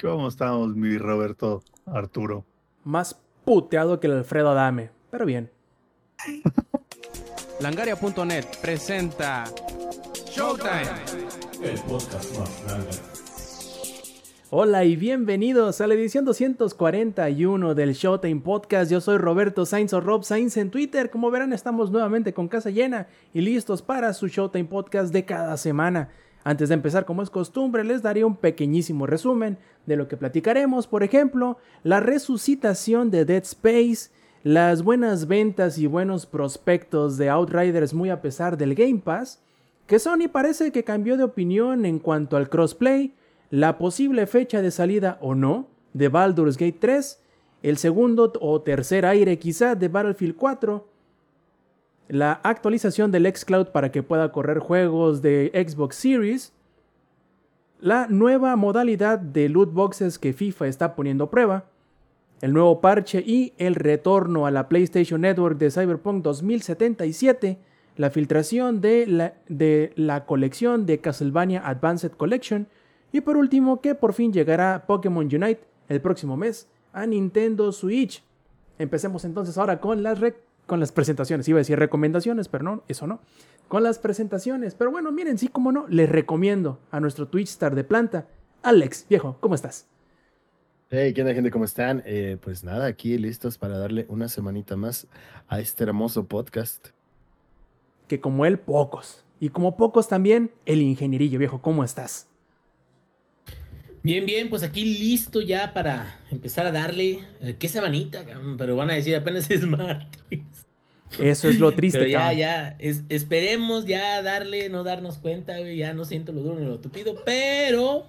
¿Cómo 0.00 0.28
estamos, 0.28 0.74
mi 0.76 0.96
Roberto 0.96 1.62
Arturo? 1.84 2.46
Más 2.84 3.20
puteado 3.44 4.00
que 4.00 4.06
el 4.06 4.14
Alfredo 4.14 4.50
Adame, 4.50 4.90
pero 5.10 5.26
bien. 5.26 5.50
Langaria.net 7.60 8.46
presenta 8.62 9.44
Showtime. 10.24 10.88
El 11.62 11.78
podcast 11.80 12.38
más 12.38 12.64
grande. 12.64 12.88
Hola 14.48 14.84
y 14.84 14.96
bienvenidos 14.96 15.82
a 15.82 15.86
la 15.86 15.92
edición 15.92 16.24
241 16.24 17.74
del 17.74 17.92
Showtime 17.92 18.40
Podcast. 18.40 18.90
Yo 18.90 19.02
soy 19.02 19.18
Roberto 19.18 19.66
Sainz 19.66 19.92
o 19.92 20.00
Rob 20.00 20.24
Sainz 20.24 20.56
en 20.56 20.70
Twitter. 20.70 21.10
Como 21.10 21.30
verán, 21.30 21.52
estamos 21.52 21.90
nuevamente 21.90 22.32
con 22.32 22.48
casa 22.48 22.70
llena 22.70 23.08
y 23.34 23.42
listos 23.42 23.82
para 23.82 24.14
su 24.14 24.28
Showtime 24.28 24.64
Podcast 24.64 25.12
de 25.12 25.26
cada 25.26 25.58
semana. 25.58 26.08
Antes 26.42 26.70
de 26.70 26.74
empezar, 26.74 27.04
como 27.04 27.22
es 27.22 27.30
costumbre, 27.30 27.84
les 27.84 28.02
daré 28.02 28.24
un 28.24 28.36
pequeñísimo 28.36 29.06
resumen 29.06 29.58
de 29.86 29.96
lo 29.96 30.08
que 30.08 30.16
platicaremos. 30.16 30.86
Por 30.86 31.02
ejemplo, 31.02 31.58
la 31.82 32.00
resucitación 32.00 33.10
de 33.10 33.24
Dead 33.24 33.42
Space, 33.42 34.10
las 34.42 34.82
buenas 34.82 35.26
ventas 35.26 35.76
y 35.76 35.86
buenos 35.86 36.24
prospectos 36.24 37.18
de 37.18 37.28
Outriders 37.28 37.92
muy 37.92 38.08
a 38.08 38.22
pesar 38.22 38.56
del 38.56 38.74
Game 38.74 39.00
Pass, 39.04 39.42
que 39.86 39.98
Sony 39.98 40.28
parece 40.32 40.72
que 40.72 40.84
cambió 40.84 41.16
de 41.16 41.24
opinión 41.24 41.84
en 41.84 41.98
cuanto 41.98 42.36
al 42.36 42.48
crossplay, 42.48 43.12
la 43.50 43.76
posible 43.76 44.26
fecha 44.26 44.62
de 44.62 44.70
salida 44.70 45.18
o 45.20 45.34
no 45.34 45.66
de 45.92 46.08
Baldur's 46.08 46.56
Gate 46.56 46.78
3, 46.80 47.20
el 47.62 47.76
segundo 47.76 48.32
o 48.40 48.62
tercer 48.62 49.04
aire 49.04 49.38
quizá 49.38 49.74
de 49.74 49.88
Battlefield 49.88 50.36
4, 50.36 50.86
la 52.10 52.40
actualización 52.42 53.12
del 53.12 53.32
xCloud 53.32 53.68
para 53.68 53.92
que 53.92 54.02
pueda 54.02 54.32
correr 54.32 54.58
juegos 54.58 55.22
de 55.22 55.52
Xbox 55.54 55.94
Series, 55.94 56.52
la 57.78 58.08
nueva 58.08 58.56
modalidad 58.56 59.18
de 59.18 59.48
loot 59.48 59.72
boxes 59.72 60.18
que 60.18 60.32
FIFA 60.32 60.66
está 60.66 60.96
poniendo 60.96 61.24
a 61.24 61.30
prueba, 61.30 61.66
el 62.40 62.52
nuevo 62.52 62.80
parche 62.80 63.22
y 63.24 63.52
el 63.58 63.76
retorno 63.76 64.46
a 64.46 64.50
la 64.50 64.68
PlayStation 64.68 65.20
Network 65.20 65.56
de 65.58 65.70
Cyberpunk 65.70 66.24
2077, 66.24 67.58
la 67.96 68.10
filtración 68.10 68.80
de 68.80 69.06
la, 69.06 69.34
de 69.48 69.92
la 69.94 70.26
colección 70.26 70.86
de 70.86 70.98
Castlevania 70.98 71.66
Advanced 71.66 72.12
Collection. 72.12 72.66
Y 73.12 73.20
por 73.20 73.36
último 73.36 73.80
que 73.80 73.94
por 73.94 74.14
fin 74.14 74.32
llegará 74.32 74.84
Pokémon 74.86 75.26
Unite 75.26 75.60
el 75.88 76.00
próximo 76.00 76.36
mes 76.36 76.68
a 76.92 77.06
Nintendo 77.06 77.70
Switch. 77.72 78.24
Empecemos 78.78 79.24
entonces 79.24 79.58
ahora 79.58 79.80
con 79.80 80.02
las, 80.02 80.18
con 80.70 80.78
las 80.78 80.92
presentaciones. 80.92 81.48
Iba 81.48 81.56
a 81.56 81.62
decir 81.66 81.76
recomendaciones, 81.80 82.46
pero 82.46 82.62
no, 82.62 82.84
eso 82.86 83.08
no. 83.08 83.18
Con 83.66 83.82
las 83.82 83.98
presentaciones. 83.98 84.76
Pero 84.76 84.92
bueno, 84.92 85.10
miren, 85.10 85.36
sí, 85.36 85.48
como 85.48 85.72
no, 85.72 85.88
les 85.88 86.08
recomiendo 86.08 86.78
a 86.92 87.00
nuestro 87.00 87.26
Twitch 87.26 87.48
Star 87.48 87.74
de 87.74 87.82
planta. 87.82 88.28
Alex, 88.62 89.04
viejo, 89.10 89.36
¿cómo 89.40 89.56
estás? 89.56 89.88
Hey, 90.88 91.12
¿qué 91.12 91.22
onda, 91.22 91.34
gente? 91.34 91.50
¿Cómo 91.50 91.64
están? 91.64 92.04
Eh, 92.06 92.38
pues 92.40 92.62
nada, 92.62 92.86
aquí 92.86 93.18
listos 93.18 93.58
para 93.58 93.78
darle 93.78 94.06
una 94.08 94.28
semanita 94.28 94.76
más 94.76 95.08
a 95.48 95.58
este 95.58 95.82
hermoso 95.82 96.26
podcast. 96.26 96.90
Que 98.06 98.20
como 98.20 98.46
él, 98.46 98.60
pocos. 98.60 99.24
Y 99.40 99.48
como 99.48 99.76
pocos 99.76 100.06
también, 100.06 100.52
el 100.66 100.82
ingenierillo, 100.82 101.40
viejo, 101.40 101.60
¿cómo 101.60 101.82
estás? 101.82 102.29
Bien, 104.02 104.24
bien, 104.24 104.48
pues 104.48 104.62
aquí 104.62 104.84
listo 104.98 105.40
ya 105.42 105.74
para 105.74 106.18
empezar 106.30 106.66
a 106.66 106.72
darle. 106.72 107.20
eh, 107.40 107.56
¿Qué 107.58 107.68
semanita? 107.68 108.24
Pero 108.56 108.76
van 108.76 108.90
a 108.90 108.94
decir 108.94 109.14
apenas 109.14 109.50
es 109.50 109.66
martes. 109.66 110.40
Eso 111.18 111.48
es 111.48 111.58
lo 111.58 111.72
triste, 111.72 111.98
Pero 111.98 112.10
ya, 112.10 112.18
cabrón. 112.20 112.38
ya, 112.38 112.76
es- 112.78 113.02
esperemos 113.08 113.84
ya 113.84 114.22
darle, 114.22 114.68
no 114.70 114.84
darnos 114.84 115.18
cuenta, 115.18 115.58
güey, 115.58 115.76
ya 115.78 115.92
no 115.92 116.04
siento 116.04 116.32
lo 116.32 116.40
duro 116.42 116.58
ni 116.60 116.64
lo 116.66 116.78
tupido, 116.78 117.16
pero 117.26 118.06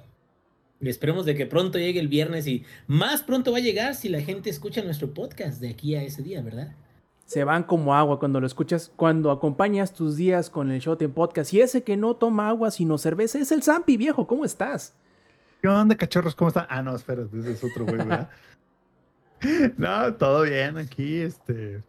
esperemos 0.79 1.25
de 1.25 1.35
que 1.35 1.45
pronto 1.47 1.79
llegue 1.79 1.99
el 1.99 2.07
viernes 2.07 2.45
y 2.47 2.63
más 2.87 3.23
pronto 3.23 3.51
va 3.51 3.57
a 3.57 3.61
llegar 3.61 3.95
si 3.95 4.07
la 4.07 4.21
gente 4.21 4.49
escucha 4.51 4.83
nuestro 4.83 5.13
podcast 5.13 5.59
de 5.59 5.69
aquí 5.69 5.95
a 5.95 6.03
ese 6.03 6.21
día, 6.21 6.41
¿verdad? 6.41 6.75
Se 7.25 7.43
van 7.43 7.63
como 7.63 7.95
agua 7.95 8.19
cuando 8.19 8.39
lo 8.39 8.45
escuchas, 8.47 8.91
cuando 8.95 9.31
acompañas 9.31 9.93
tus 9.93 10.15
días 10.15 10.49
con 10.49 10.69
el 10.69 10.79
Showtime 10.79 11.13
Podcast. 11.13 11.53
Y 11.53 11.61
ese 11.61 11.81
que 11.83 11.97
no 11.97 12.15
toma 12.17 12.49
agua 12.49 12.69
sino 12.71 12.97
cerveza 12.99 13.39
es 13.39 13.51
el 13.51 13.63
Zampi, 13.63 13.97
viejo, 13.97 14.27
¿cómo 14.27 14.45
estás? 14.45 14.93
¿Qué 15.61 15.67
onda, 15.67 15.95
cachorros? 15.95 16.35
¿Cómo 16.35 16.47
están? 16.49 16.65
Ah, 16.69 16.81
no, 16.81 16.95
espera, 16.95 17.23
ese 17.31 17.51
es 17.51 17.63
otro 17.63 17.85
güey, 17.85 17.97
¿verdad? 17.97 18.29
no, 19.77 20.13
todo 20.15 20.43
bien 20.43 20.77
aquí, 20.77 21.21
este. 21.21 21.83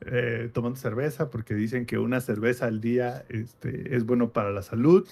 eh, 0.00 0.50
tomando 0.52 0.78
cerveza, 0.78 1.30
porque 1.30 1.54
dicen 1.54 1.86
que 1.86 1.98
una 1.98 2.20
cerveza 2.20 2.66
al 2.66 2.80
día 2.80 3.24
este, 3.28 3.94
es 3.96 4.04
bueno 4.06 4.30
para 4.32 4.50
la 4.50 4.62
salud. 4.62 5.06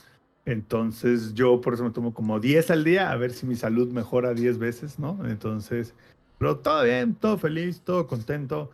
Entonces, 0.46 1.34
yo 1.34 1.60
por 1.60 1.74
eso 1.74 1.84
me 1.84 1.90
tomo 1.90 2.14
como 2.14 2.40
10 2.40 2.70
al 2.70 2.84
día, 2.84 3.10
a 3.12 3.16
ver 3.16 3.32
si 3.32 3.46
mi 3.46 3.56
salud 3.56 3.92
mejora 3.92 4.34
10 4.34 4.58
veces, 4.58 4.98
¿no? 4.98 5.18
Entonces, 5.26 5.94
pero 6.38 6.58
todo 6.58 6.84
bien, 6.84 7.14
todo 7.14 7.38
feliz, 7.38 7.82
todo 7.82 8.06
contento. 8.06 8.70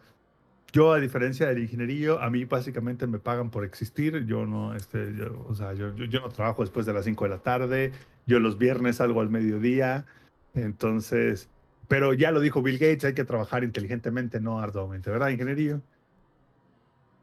Yo, 0.72 0.92
a 0.92 1.00
diferencia 1.00 1.48
del 1.48 1.60
ingenierillo, 1.60 2.20
a 2.20 2.30
mí 2.30 2.44
básicamente 2.44 3.06
me 3.06 3.18
pagan 3.18 3.50
por 3.50 3.64
existir. 3.64 4.24
Yo 4.26 4.46
no, 4.46 4.74
este, 4.74 5.14
yo, 5.16 5.44
o 5.48 5.54
sea, 5.54 5.74
yo, 5.74 5.94
yo, 5.96 6.04
yo 6.04 6.20
no 6.20 6.28
trabajo 6.28 6.62
después 6.62 6.86
de 6.86 6.92
las 6.92 7.04
5 7.04 7.24
de 7.24 7.30
la 7.30 7.38
tarde. 7.38 7.92
Yo 8.26 8.40
los 8.40 8.58
viernes 8.58 8.96
salgo 8.96 9.20
al 9.20 9.30
mediodía. 9.30 10.06
Entonces, 10.54 11.50
pero 11.88 12.14
ya 12.14 12.30
lo 12.32 12.40
dijo 12.40 12.62
Bill 12.62 12.78
Gates, 12.78 13.04
hay 13.04 13.14
que 13.14 13.24
trabajar 13.24 13.64
inteligentemente, 13.64 14.40
no 14.40 14.58
arduamente, 14.60 15.10
¿verdad, 15.10 15.30
ingenierillo? 15.30 15.82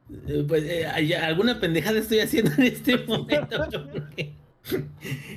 Eh, 0.09 0.43
Pues 0.47 0.63
eh, 0.65 0.85
alguna 1.17 1.59
pendejada 1.59 1.99
estoy 1.99 2.19
haciendo 2.19 2.51
en 2.53 2.63
este 2.63 2.97
momento, 3.07 3.57
porque 3.91 4.37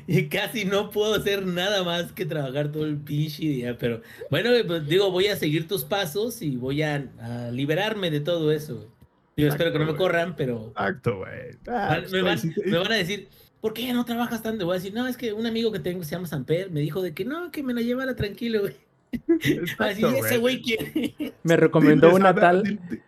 y 0.06 0.28
casi 0.28 0.64
no 0.64 0.90
puedo 0.90 1.14
hacer 1.14 1.46
nada 1.46 1.82
más 1.84 2.12
que 2.12 2.26
trabajar 2.26 2.70
todo 2.72 2.84
el 2.86 3.02
pinche 3.02 3.42
día, 3.42 3.76
pero 3.78 4.02
bueno, 4.30 4.50
eh, 4.52 4.64
pues, 4.64 4.86
digo, 4.86 5.10
voy 5.10 5.26
a 5.28 5.36
seguir 5.36 5.66
tus 5.68 5.84
pasos 5.84 6.42
y 6.42 6.56
voy 6.56 6.82
a, 6.82 7.12
a 7.18 7.50
liberarme 7.50 8.10
de 8.10 8.20
todo 8.20 8.52
eso. 8.52 8.94
Digo, 9.36 9.48
espero 9.48 9.72
que 9.72 9.78
no 9.80 9.86
me 9.86 9.96
corran, 9.96 10.36
pero 10.36 10.76
Exacto, 10.76 11.18
güey. 11.18 11.58
Ah, 11.66 11.98
pues, 12.00 12.12
me, 12.12 12.22
van, 12.22 12.38
me 12.64 12.78
van 12.78 12.92
a 12.92 12.96
decir, 12.96 13.28
¿por 13.60 13.72
qué 13.74 13.92
no 13.92 14.04
trabajas 14.04 14.42
tanto? 14.42 14.64
Voy 14.66 14.74
a 14.74 14.78
decir, 14.78 14.94
no, 14.94 15.06
es 15.06 15.16
que 15.16 15.32
un 15.32 15.46
amigo 15.46 15.72
que 15.72 15.80
tengo 15.80 16.00
que 16.00 16.04
se 16.06 16.12
llama 16.14 16.26
Samper 16.26 16.70
me 16.70 16.80
dijo 16.80 17.02
de 17.02 17.14
que 17.14 17.24
no, 17.24 17.50
que 17.50 17.62
me 17.62 17.74
la 17.74 17.80
llevara 17.80 18.14
tranquilo, 18.16 18.60
güey. 18.60 18.76
Así, 19.78 20.04
ese 20.04 20.38
güey 20.38 20.60
quiere. 20.62 21.14
Me 21.42 21.56
recomendó 21.56 22.08
Diles, 22.08 22.20
una 22.20 22.32
ver, 22.32 22.40
tal. 22.42 22.62
dile- 22.62 23.02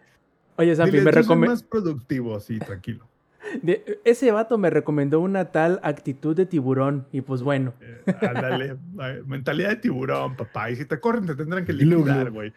Oye, 0.56 0.74
diles, 0.74 1.04
me 1.04 1.10
recomendó. 1.10 1.52
más 1.52 1.62
productivo, 1.62 2.40
sí, 2.40 2.58
tranquilo. 2.58 3.06
Ese 4.04 4.30
vato 4.32 4.58
me 4.58 4.68
recomendó 4.70 5.20
una 5.20 5.46
tal 5.52 5.80
actitud 5.82 6.36
de 6.36 6.44
tiburón. 6.46 7.06
Y 7.12 7.20
pues 7.20 7.42
bueno. 7.42 7.72
Eh, 7.80 8.14
ándale, 8.20 8.76
mentalidad 9.26 9.70
de 9.70 9.76
tiburón, 9.76 10.36
papá. 10.36 10.70
Y 10.70 10.76
si 10.76 10.84
te 10.84 10.98
corren, 11.00 11.26
te 11.26 11.34
tendrán 11.34 11.64
que 11.64 11.72
liquidar, 11.72 12.30
güey. 12.30 12.52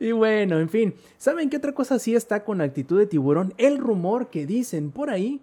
Y 0.00 0.12
bueno, 0.12 0.58
en 0.58 0.68
fin. 0.68 0.94
¿Saben 1.16 1.50
qué 1.50 1.58
otra 1.58 1.72
cosa 1.72 1.98
sí 1.98 2.14
está 2.14 2.44
con 2.44 2.60
actitud 2.60 2.98
de 2.98 3.06
tiburón? 3.06 3.54
El 3.58 3.78
rumor 3.78 4.30
que 4.30 4.46
dicen 4.46 4.90
por 4.90 5.10
ahí 5.10 5.40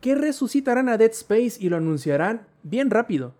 que 0.00 0.14
resucitarán 0.14 0.88
a 0.88 0.96
Dead 0.96 1.10
Space 1.10 1.56
y 1.58 1.68
lo 1.68 1.76
anunciarán 1.76 2.46
bien 2.62 2.90
rápido. 2.90 3.34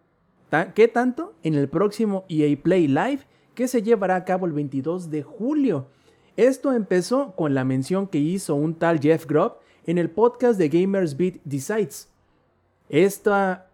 ¿Qué 0.75 0.89
tanto? 0.89 1.35
En 1.43 1.55
el 1.55 1.69
próximo 1.69 2.25
EA 2.29 2.57
Play 2.61 2.89
Live 2.89 3.21
que 3.55 3.69
se 3.69 3.83
llevará 3.83 4.17
a 4.17 4.25
cabo 4.25 4.47
el 4.47 4.53
22 4.53 5.11
de 5.11 5.23
julio. 5.23 5.87
Esto 6.37 6.73
empezó 6.73 7.35
con 7.37 7.55
la 7.55 7.65
mención 7.65 8.07
que 8.07 8.19
hizo 8.19 8.55
un 8.55 8.75
tal 8.75 9.01
Jeff 9.01 9.27
Grubb 9.27 9.57
en 9.87 9.99
el 9.99 10.11
podcast 10.11 10.59
de 10.59 10.69
Gamers 10.69 11.17
Beat 11.17 11.37
Decides. 11.45 12.09
Esta, 12.89 13.69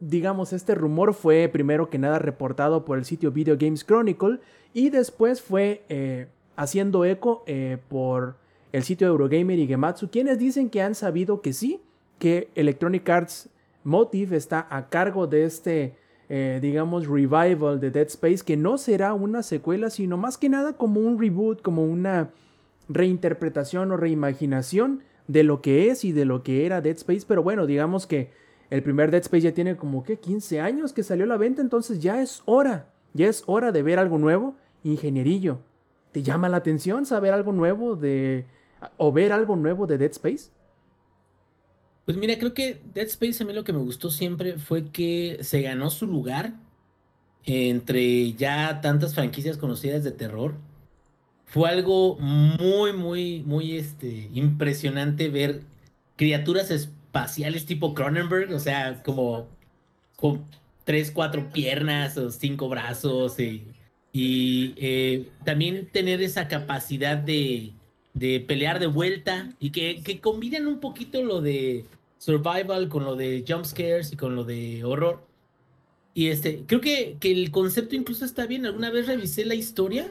digamos, 0.00 0.52
este 0.52 0.74
rumor 0.74 1.14
fue 1.14 1.48
primero 1.48 1.90
que 1.90 1.98
nada 1.98 2.18
reportado 2.18 2.84
por 2.84 2.98
el 2.98 3.04
sitio 3.04 3.32
Video 3.32 3.56
Games 3.58 3.84
Chronicle 3.84 4.40
y 4.72 4.90
después 4.90 5.40
fue 5.40 5.84
eh, 5.88 6.28
haciendo 6.56 7.04
eco 7.04 7.42
eh, 7.46 7.78
por 7.88 8.36
el 8.72 8.82
sitio 8.82 9.06
Eurogamer 9.06 9.58
y 9.58 9.66
Gematsu, 9.66 10.10
quienes 10.10 10.38
dicen 10.38 10.68
que 10.68 10.82
han 10.82 10.94
sabido 10.94 11.40
que 11.40 11.52
sí, 11.52 11.80
que 12.18 12.48
Electronic 12.54 13.08
Arts 13.08 13.48
Motive 13.84 14.36
está 14.36 14.66
a 14.70 14.88
cargo 14.88 15.26
de 15.26 15.44
este, 15.44 15.94
eh, 16.28 16.58
digamos, 16.62 17.06
revival 17.06 17.80
de 17.80 17.90
Dead 17.90 18.06
Space, 18.06 18.44
que 18.44 18.56
no 18.56 18.78
será 18.78 19.14
una 19.14 19.42
secuela, 19.42 19.90
sino 19.90 20.16
más 20.16 20.38
que 20.38 20.48
nada 20.48 20.72
como 20.72 21.00
un 21.00 21.20
reboot, 21.20 21.60
como 21.62 21.84
una 21.84 22.30
reinterpretación 22.88 23.92
o 23.92 23.96
reimaginación 23.96 25.02
de 25.28 25.42
lo 25.42 25.62
que 25.62 25.90
es 25.90 26.04
y 26.04 26.12
de 26.12 26.24
lo 26.24 26.42
que 26.42 26.66
era 26.66 26.80
Dead 26.80 26.96
Space, 26.96 27.24
pero 27.26 27.42
bueno, 27.42 27.66
digamos 27.66 28.06
que 28.06 28.30
el 28.70 28.82
primer 28.82 29.10
Dead 29.10 29.22
Space 29.22 29.42
ya 29.42 29.54
tiene 29.54 29.76
como 29.76 30.02
que 30.02 30.18
15 30.18 30.60
años 30.60 30.92
que 30.92 31.02
salió 31.02 31.24
a 31.24 31.28
la 31.28 31.36
venta, 31.36 31.62
entonces 31.62 32.00
ya 32.00 32.20
es 32.20 32.42
hora, 32.46 32.90
ya 33.12 33.28
es 33.28 33.42
hora 33.46 33.72
de 33.72 33.82
ver 33.82 33.98
algo 33.98 34.18
nuevo. 34.18 34.56
Ingenierillo, 34.82 35.60
¿te 36.12 36.22
llama 36.22 36.48
la 36.48 36.58
atención 36.58 37.06
saber 37.06 37.32
algo 37.32 37.52
nuevo 37.52 37.96
de 37.96 38.46
o 38.96 39.12
ver 39.12 39.32
algo 39.32 39.56
nuevo 39.56 39.86
de 39.86 39.98
Dead 39.98 40.10
Space? 40.10 40.50
Pues 42.04 42.16
mira, 42.18 42.38
creo 42.38 42.52
que 42.52 42.80
Dead 42.92 43.06
Space 43.06 43.42
a 43.42 43.46
mí 43.46 43.52
lo 43.52 43.64
que 43.64 43.72
me 43.72 43.78
gustó 43.78 44.10
siempre 44.10 44.58
fue 44.58 44.90
que 44.90 45.38
se 45.40 45.62
ganó 45.62 45.90
su 45.90 46.06
lugar 46.06 46.54
entre 47.44 48.32
ya 48.34 48.80
tantas 48.80 49.14
franquicias 49.14 49.56
conocidas 49.56 50.04
de 50.04 50.12
terror. 50.12 50.54
Fue 51.46 51.68
algo 51.70 52.16
muy, 52.18 52.92
muy, 52.92 53.42
muy 53.46 53.76
este, 53.76 54.28
impresionante 54.34 55.28
ver 55.28 55.62
criaturas 56.16 56.70
espaciales 56.70 57.66
tipo 57.66 57.94
Cronenberg, 57.94 58.52
o 58.52 58.58
sea, 58.58 59.02
como 59.02 59.46
con 60.16 60.44
tres, 60.84 61.10
cuatro 61.10 61.50
piernas 61.52 62.16
o 62.18 62.30
cinco 62.30 62.68
brazos 62.68 63.38
y, 63.38 63.64
eh, 64.76 65.28
también 65.44 65.88
tener 65.90 66.22
esa 66.22 66.48
capacidad 66.48 67.16
de, 67.16 67.72
de 68.14 68.40
pelear 68.40 68.78
de 68.78 68.86
vuelta 68.86 69.52
y 69.58 69.70
que, 69.70 70.02
que 70.02 70.20
combinan 70.20 70.66
un 70.66 70.80
poquito 70.80 71.22
lo 71.22 71.40
de 71.40 71.84
survival 72.18 72.88
con 72.88 73.04
lo 73.04 73.16
de 73.16 73.44
jump 73.46 73.64
scares 73.64 74.12
y 74.12 74.16
con 74.16 74.34
lo 74.34 74.44
de 74.44 74.82
horror. 74.84 75.26
Y 76.14 76.28
este, 76.28 76.62
creo 76.66 76.80
que, 76.80 77.16
que 77.20 77.32
el 77.32 77.50
concepto 77.50 77.96
incluso 77.96 78.24
está 78.24 78.46
bien. 78.46 78.64
Alguna 78.64 78.90
vez 78.90 79.08
revisé 79.08 79.44
la 79.44 79.56
historia 79.56 80.10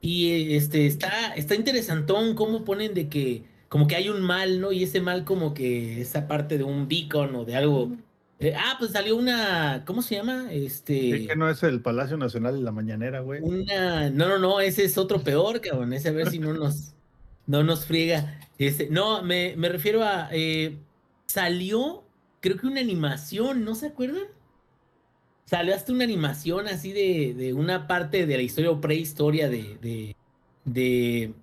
y 0.00 0.54
este 0.54 0.86
está, 0.86 1.34
está 1.34 1.54
interesantón 1.56 2.34
cómo 2.34 2.64
ponen 2.64 2.94
de 2.94 3.08
que 3.08 3.44
como 3.68 3.86
que 3.86 3.94
hay 3.94 4.08
un 4.08 4.20
mal, 4.20 4.60
¿no? 4.60 4.72
Y 4.72 4.82
ese 4.82 5.00
mal 5.00 5.24
como 5.24 5.54
que 5.54 6.00
esa 6.00 6.26
parte 6.26 6.58
de 6.58 6.64
un 6.64 6.88
beacon 6.88 7.34
o 7.36 7.44
de 7.44 7.54
algo. 7.56 7.92
Eh, 8.40 8.54
ah, 8.56 8.76
pues 8.78 8.92
salió 8.92 9.16
una, 9.16 9.84
¿cómo 9.86 10.02
se 10.02 10.16
llama? 10.16 10.52
Este. 10.52 11.18
Sí, 11.18 11.26
que 11.26 11.36
no 11.36 11.48
es 11.48 11.62
el 11.62 11.80
Palacio 11.80 12.16
Nacional 12.16 12.54
de 12.54 12.62
la 12.62 12.72
Mañanera, 12.72 13.20
güey. 13.20 13.40
Una, 13.42 14.10
no, 14.10 14.28
no, 14.28 14.38
no, 14.38 14.60
ese 14.60 14.84
es 14.84 14.98
otro 14.98 15.22
peor, 15.22 15.60
cabrón. 15.60 15.92
Ese 15.92 16.08
a 16.08 16.12
ver 16.12 16.30
si 16.30 16.40
no 16.40 16.52
nos, 16.52 16.94
no 17.50 17.64
nos 17.64 17.84
friega. 17.84 18.38
Este, 18.58 18.88
no, 18.90 19.22
me, 19.22 19.54
me 19.56 19.68
refiero 19.68 20.04
a, 20.04 20.28
eh, 20.30 20.78
salió, 21.26 22.04
creo 22.40 22.56
que 22.56 22.68
una 22.68 22.80
animación, 22.80 23.64
¿no 23.64 23.74
se 23.74 23.88
acuerdan? 23.88 24.22
Salió 25.46 25.74
hasta 25.74 25.92
una 25.92 26.04
animación 26.04 26.68
así 26.68 26.92
de, 26.92 27.34
de 27.34 27.52
una 27.52 27.88
parte 27.88 28.24
de 28.24 28.36
la 28.36 28.42
historia 28.42 28.70
o 28.70 28.80
prehistoria 28.80 29.48
de, 29.48 29.78
de, 29.82 30.16
de 30.64 31.34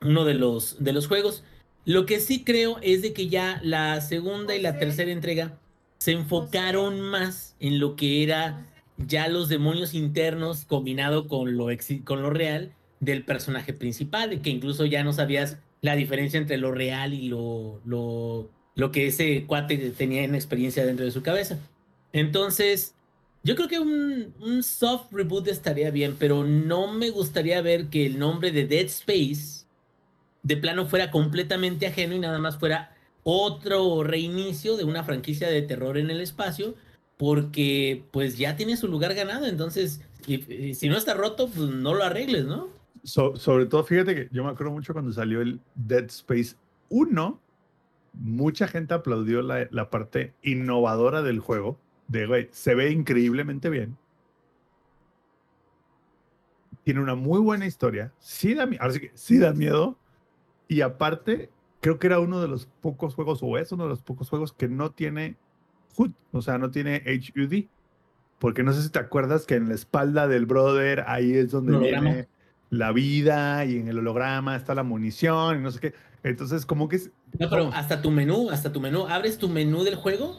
uno 0.00 0.24
de 0.24 0.32
los, 0.32 0.82
de 0.82 0.94
los 0.94 1.06
juegos. 1.08 1.44
Lo 1.84 2.06
que 2.06 2.20
sí 2.20 2.42
creo 2.42 2.78
es 2.80 3.02
de 3.02 3.12
que 3.12 3.28
ya 3.28 3.60
la 3.62 4.00
segunda 4.00 4.56
y 4.56 4.62
la 4.62 4.78
tercera 4.78 5.10
entrega 5.10 5.58
se 5.98 6.12
enfocaron 6.12 7.02
más 7.02 7.54
en 7.60 7.80
lo 7.80 7.96
que 7.96 8.22
era 8.22 8.66
ya 8.96 9.28
los 9.28 9.50
demonios 9.50 9.92
internos 9.92 10.64
combinado 10.64 11.28
con 11.28 11.58
lo, 11.58 11.66
con 12.04 12.22
lo 12.22 12.30
real 12.30 12.72
del 13.00 13.24
personaje 13.24 13.72
principal, 13.72 14.40
que 14.40 14.50
incluso 14.50 14.84
ya 14.84 15.04
no 15.04 15.12
sabías 15.12 15.58
la 15.80 15.96
diferencia 15.96 16.38
entre 16.38 16.58
lo 16.58 16.72
real 16.72 17.14
y 17.14 17.28
lo, 17.28 17.80
lo, 17.84 18.50
lo 18.74 18.92
que 18.92 19.06
ese 19.06 19.44
cuate 19.46 19.76
tenía 19.90 20.24
en 20.24 20.34
experiencia 20.34 20.84
dentro 20.84 21.04
de 21.04 21.12
su 21.12 21.22
cabeza. 21.22 21.58
Entonces, 22.12 22.94
yo 23.44 23.54
creo 23.54 23.68
que 23.68 23.78
un, 23.78 24.62
soft 24.62 25.12
reboot 25.12 25.48
estaría 25.48 25.90
bien, 25.90 26.16
pero 26.18 26.44
no 26.44 26.92
me 26.92 27.10
gustaría 27.10 27.62
ver 27.62 27.86
que 27.86 28.06
el 28.06 28.18
nombre 28.18 28.50
de 28.50 28.66
Dead 28.66 28.86
Space 28.86 29.66
de 30.42 30.56
plano 30.56 30.86
fuera 30.86 31.10
completamente 31.10 31.86
ajeno 31.86 32.14
y 32.14 32.18
nada 32.18 32.38
más 32.38 32.58
fuera 32.58 32.94
otro 33.22 34.02
reinicio 34.02 34.76
de 34.76 34.84
una 34.84 35.04
franquicia 35.04 35.48
de 35.48 35.62
terror 35.62 35.98
en 35.98 36.10
el 36.10 36.20
espacio, 36.20 36.74
porque 37.16 38.04
pues 38.10 38.38
ya 38.38 38.56
tiene 38.56 38.76
su 38.76 38.88
lugar 38.88 39.14
ganado, 39.14 39.46
entonces 39.46 40.00
y 40.26 40.74
si 40.74 40.88
no 40.88 40.96
está 40.96 41.14
roto, 41.14 41.48
pues 41.48 41.70
no 41.70 41.94
lo 41.94 42.04
arregles, 42.04 42.44
¿no? 42.44 42.68
So, 43.02 43.36
sobre 43.36 43.66
todo, 43.66 43.84
fíjate 43.84 44.14
que 44.14 44.28
yo 44.32 44.44
me 44.44 44.50
acuerdo 44.50 44.72
mucho 44.72 44.92
cuando 44.92 45.12
salió 45.12 45.40
el 45.40 45.60
Dead 45.74 46.04
Space 46.04 46.56
1, 46.88 47.40
mucha 48.14 48.68
gente 48.68 48.94
aplaudió 48.94 49.42
la, 49.42 49.68
la 49.70 49.90
parte 49.90 50.34
innovadora 50.42 51.22
del 51.22 51.40
juego, 51.40 51.78
de, 52.08 52.26
güey, 52.26 52.48
se 52.52 52.74
ve 52.74 52.90
increíblemente 52.90 53.70
bien. 53.70 53.96
Tiene 56.84 57.00
una 57.00 57.14
muy 57.14 57.38
buena 57.40 57.66
historia. 57.66 58.12
Sí 58.18 58.54
da, 58.54 58.62
ahora 58.80 58.92
sí, 58.92 59.00
que 59.00 59.10
sí 59.14 59.38
da 59.38 59.52
miedo. 59.52 59.98
Y 60.68 60.80
aparte, 60.80 61.50
creo 61.80 61.98
que 61.98 62.06
era 62.06 62.18
uno 62.18 62.40
de 62.40 62.48
los 62.48 62.66
pocos 62.80 63.14
juegos, 63.14 63.40
o 63.42 63.58
es 63.58 63.72
uno 63.72 63.84
de 63.84 63.90
los 63.90 64.02
pocos 64.02 64.30
juegos 64.30 64.52
que 64.52 64.68
no 64.68 64.90
tiene 64.92 65.36
HUD, 65.96 66.12
o 66.32 66.40
sea, 66.40 66.58
no 66.58 66.70
tiene 66.70 67.02
HUD. 67.06 67.66
Porque 68.38 68.62
no 68.62 68.72
sé 68.72 68.82
si 68.82 68.90
te 68.90 68.98
acuerdas 69.00 69.46
que 69.46 69.56
en 69.56 69.68
la 69.68 69.74
espalda 69.74 70.28
del 70.28 70.46
brother, 70.46 71.04
ahí 71.06 71.32
es 71.34 71.50
donde 71.50 71.76
Holograma. 71.76 72.10
viene 72.10 72.28
la 72.70 72.92
vida 72.92 73.64
y 73.64 73.76
en 73.78 73.88
el 73.88 73.98
holograma 73.98 74.56
está 74.56 74.74
la 74.74 74.82
munición 74.82 75.58
y 75.58 75.62
no 75.62 75.70
sé 75.70 75.80
qué. 75.80 75.94
Entonces, 76.22 76.66
como 76.66 76.88
que 76.88 76.96
es. 76.96 77.10
No, 77.38 77.48
pero 77.48 77.70
hasta 77.72 78.02
tu 78.02 78.10
menú, 78.10 78.50
hasta 78.50 78.72
tu 78.72 78.80
menú, 78.80 79.06
abres 79.06 79.38
tu 79.38 79.48
menú 79.48 79.84
del 79.84 79.94
juego 79.94 80.36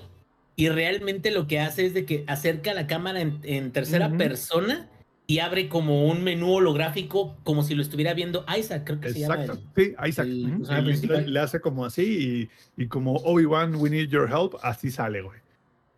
y 0.55 0.69
realmente 0.69 1.31
lo 1.31 1.47
que 1.47 1.59
hace 1.59 1.85
es 1.85 1.93
de 1.93 2.05
que 2.05 2.23
acerca 2.27 2.73
la 2.73 2.85
cámara 2.87 3.21
en, 3.21 3.39
en 3.43 3.71
tercera 3.71 4.07
Ujú. 4.09 4.17
persona 4.17 4.87
y 5.25 5.39
abre 5.39 5.69
como 5.69 6.07
un 6.07 6.23
menú 6.23 6.53
holográfico 6.55 7.37
como 7.43 7.63
si 7.63 7.75
lo 7.75 7.81
estuviera 7.83 8.13
viendo 8.15 8.43
Isaac, 8.57 8.83
creo 8.85 8.99
que 8.99 9.13
se 9.13 9.19
llama. 9.19 9.35
Exacto. 9.45 9.61
el- 9.75 9.85
Sí, 9.85 9.95
Isaac. 10.09 10.25
el 10.27 10.57
personaje 10.57 10.99
Y 11.03 11.07
le- 11.07 11.27
le 11.27 11.39
hace 11.39 11.61
como 11.61 11.85
así 11.85 12.49
y, 12.77 12.83
y 12.83 12.87
como 12.87 13.13
Obi-Wan, 13.13 13.75
we 13.75 13.89
need 13.89 14.09
your 14.09 14.27
help, 14.29 14.55
así 14.63 14.89
sale, 14.91 15.21
güey. 15.21 15.39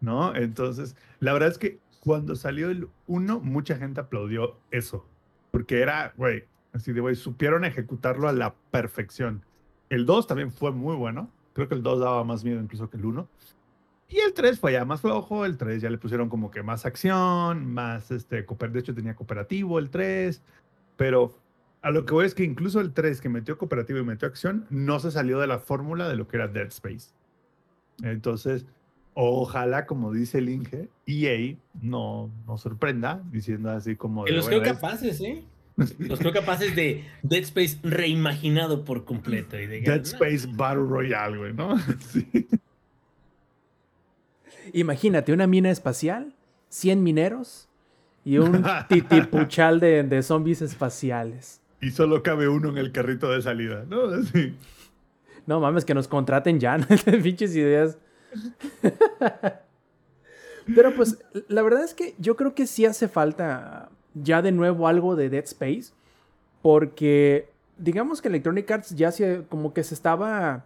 ¿No? 0.01 0.35
Entonces, 0.35 0.95
la 1.19 1.31
verdad 1.33 1.49
es 1.49 1.57
que 1.57 1.79
cuando 2.01 2.35
salió 2.35 2.69
el 2.69 2.87
1, 3.07 3.39
mucha 3.39 3.77
gente 3.77 4.01
aplaudió 4.01 4.57
eso. 4.71 5.05
Porque 5.51 5.81
era, 5.81 6.13
güey, 6.17 6.45
así 6.73 6.93
de, 6.93 7.01
güey, 7.01 7.15
supieron 7.15 7.65
ejecutarlo 7.65 8.27
a 8.27 8.33
la 8.33 8.55
perfección. 8.71 9.43
El 9.89 10.05
2 10.05 10.27
también 10.27 10.51
fue 10.51 10.71
muy 10.71 10.95
bueno. 10.95 11.29
Creo 11.53 11.67
que 11.67 11.75
el 11.75 11.83
2 11.83 11.99
daba 11.99 12.23
más 12.23 12.43
miedo 12.43 12.61
incluso 12.61 12.89
que 12.89 12.97
el 12.97 13.05
1. 13.05 13.27
Y 14.07 14.19
el 14.19 14.33
3 14.33 14.59
fue 14.59 14.73
ya 14.73 14.85
más 14.85 15.01
flojo. 15.01 15.45
El 15.45 15.57
3 15.57 15.81
ya 15.81 15.89
le 15.89 15.97
pusieron 15.97 16.29
como 16.29 16.51
que 16.51 16.63
más 16.63 16.85
acción, 16.85 17.73
más, 17.73 18.11
este, 18.11 18.43
de 18.43 18.79
hecho 18.79 18.95
tenía 18.95 19.15
cooperativo 19.15 19.79
el 19.79 19.89
3. 19.89 20.41
Pero 20.97 21.37
a 21.81 21.91
lo 21.91 22.05
que 22.05 22.13
voy 22.13 22.25
es 22.25 22.35
que 22.35 22.43
incluso 22.43 22.79
el 22.79 22.93
3 22.93 23.21
que 23.21 23.29
metió 23.29 23.57
cooperativo 23.57 23.99
y 23.99 24.03
metió 24.03 24.27
acción, 24.27 24.65
no 24.69 24.99
se 24.99 25.11
salió 25.11 25.39
de 25.39 25.47
la 25.47 25.59
fórmula 25.59 26.07
de 26.07 26.15
lo 26.15 26.27
que 26.27 26.37
era 26.37 26.47
Dead 26.47 26.67
Space. 26.67 27.11
Entonces, 28.03 28.65
ojalá, 29.13 29.85
como 29.85 30.11
dice 30.13 30.37
el 30.39 30.49
Inge, 30.49 30.89
EA 31.05 31.55
no 31.81 32.29
nos 32.47 32.61
sorprenda 32.61 33.21
diciendo 33.31 33.69
así 33.71 33.95
como... 33.95 34.23
Que 34.25 34.31
los 34.31 34.45
"Bueno, 34.45 34.61
creo 34.61 34.73
es- 34.73 34.79
capaces, 34.79 35.21
¿eh? 35.21 35.43
Los 35.99 36.19
creo 36.19 36.33
capaces 36.33 36.75
de 36.75 37.05
Dead 37.23 37.41
Space 37.43 37.77
reimaginado 37.81 38.83
por 38.83 39.03
completo. 39.05 39.57
Y 39.59 39.67
de 39.67 39.81
Dead 39.81 40.01
Space 40.01 40.47
Battle 40.51 40.83
Royale, 40.83 41.37
güey, 41.37 41.53
¿no? 41.53 41.77
Sí. 42.11 42.27
Imagínate 44.73 45.33
una 45.33 45.47
mina 45.47 45.71
espacial, 45.71 46.33
100 46.69 47.01
mineros 47.03 47.67
y 48.23 48.37
un 48.37 48.63
titipuchal 48.89 49.79
de, 49.79 50.03
de 50.03 50.21
zombies 50.23 50.61
espaciales. 50.61 51.61
Y 51.81 51.91
solo 51.91 52.21
cabe 52.21 52.47
uno 52.47 52.69
en 52.69 52.77
el 52.77 52.91
carrito 52.91 53.31
de 53.31 53.41
salida, 53.41 53.85
¿no? 53.89 54.05
Así. 54.05 54.55
No 55.47 55.59
mames, 55.59 55.83
que 55.85 55.95
nos 55.95 56.07
contraten 56.07 56.59
ya, 56.59 56.77
¿no? 56.77 56.85
Pinches 57.23 57.55
ideas. 57.55 57.97
Pero 60.75 60.93
pues, 60.95 61.17
la 61.47 61.61
verdad 61.61 61.83
es 61.83 61.93
que 61.93 62.15
yo 62.17 62.35
creo 62.35 62.53
que 62.55 62.67
sí 62.67 62.85
hace 62.85 63.07
falta 63.07 63.89
ya 64.13 64.41
de 64.41 64.51
nuevo 64.51 64.87
algo 64.87 65.15
de 65.15 65.29
Dead 65.29 65.43
Space. 65.43 65.93
Porque 66.61 67.49
digamos 67.77 68.21
que 68.21 68.27
Electronic 68.27 68.69
Arts 68.69 68.95
ya 68.95 69.11
se, 69.11 69.43
como 69.49 69.73
que 69.73 69.83
se 69.83 69.93
estaba 69.95 70.65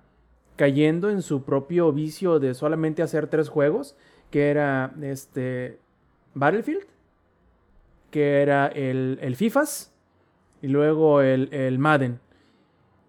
cayendo 0.56 1.10
en 1.10 1.22
su 1.22 1.44
propio 1.44 1.92
vicio 1.92 2.40
de 2.40 2.54
solamente 2.54 3.02
hacer 3.02 3.28
tres 3.28 3.50
juegos. 3.50 3.96
Que 4.32 4.50
era 4.50 4.94
este 5.02 5.80
Battlefield. 6.34 6.86
Que 8.12 8.42
era 8.42 8.68
el, 8.68 9.18
el 9.22 9.36
FIFAs. 9.36 9.92
Y 10.62 10.68
luego 10.68 11.22
el, 11.22 11.54
el 11.54 11.80
Madden. 11.80 12.20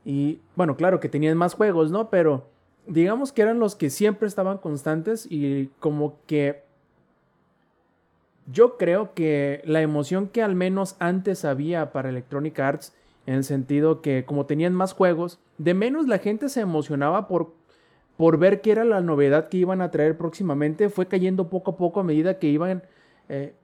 Y 0.04 0.40
bueno, 0.54 0.76
claro 0.76 1.00
que 1.00 1.08
tenían 1.08 1.36
más 1.36 1.54
juegos, 1.54 1.90
¿no? 1.90 2.10
Pero 2.10 2.48
digamos 2.86 3.32
que 3.32 3.42
eran 3.42 3.58
los 3.58 3.74
que 3.74 3.90
siempre 3.90 4.28
estaban 4.28 4.58
constantes 4.58 5.26
y 5.30 5.70
como 5.80 6.18
que 6.26 6.62
yo 8.50 8.76
creo 8.76 9.12
que 9.14 9.60
la 9.64 9.82
emoción 9.82 10.28
que 10.28 10.42
al 10.42 10.54
menos 10.54 10.96
antes 10.98 11.44
había 11.44 11.92
para 11.92 12.10
Electronic 12.10 12.58
Arts, 12.60 12.94
en 13.26 13.34
el 13.34 13.44
sentido 13.44 14.02
que 14.02 14.24
como 14.24 14.46
tenían 14.46 14.72
más 14.72 14.92
juegos, 14.92 15.40
de 15.58 15.74
menos 15.74 16.06
la 16.06 16.18
gente 16.18 16.48
se 16.48 16.60
emocionaba 16.60 17.26
por, 17.26 17.54
por 18.16 18.38
ver 18.38 18.60
qué 18.60 18.70
era 18.70 18.84
la 18.84 19.00
novedad 19.00 19.48
que 19.48 19.56
iban 19.56 19.80
a 19.80 19.90
traer 19.90 20.16
próximamente, 20.16 20.88
fue 20.88 21.06
cayendo 21.06 21.48
poco 21.48 21.72
a 21.72 21.76
poco 21.76 22.00
a 22.00 22.04
medida 22.04 22.38
que 22.38 22.46
iban 22.46 22.84
eh, 23.28 23.54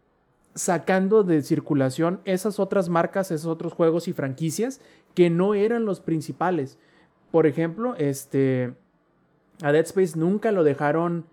sacando 0.54 1.22
de 1.22 1.42
circulación 1.42 2.20
esas 2.24 2.58
otras 2.58 2.88
marcas, 2.88 3.30
esos 3.30 3.46
otros 3.46 3.72
juegos 3.72 4.08
y 4.08 4.12
franquicias 4.12 4.80
que 5.14 5.30
no 5.30 5.54
eran 5.54 5.84
los 5.84 6.00
principales. 6.00 6.78
Por 7.30 7.46
ejemplo, 7.46 7.94
este, 7.96 8.74
a 9.61 9.73
Dead 9.73 9.85
Space 9.85 10.18
nunca 10.18 10.52
lo 10.52 10.64
dejaron 10.64 11.26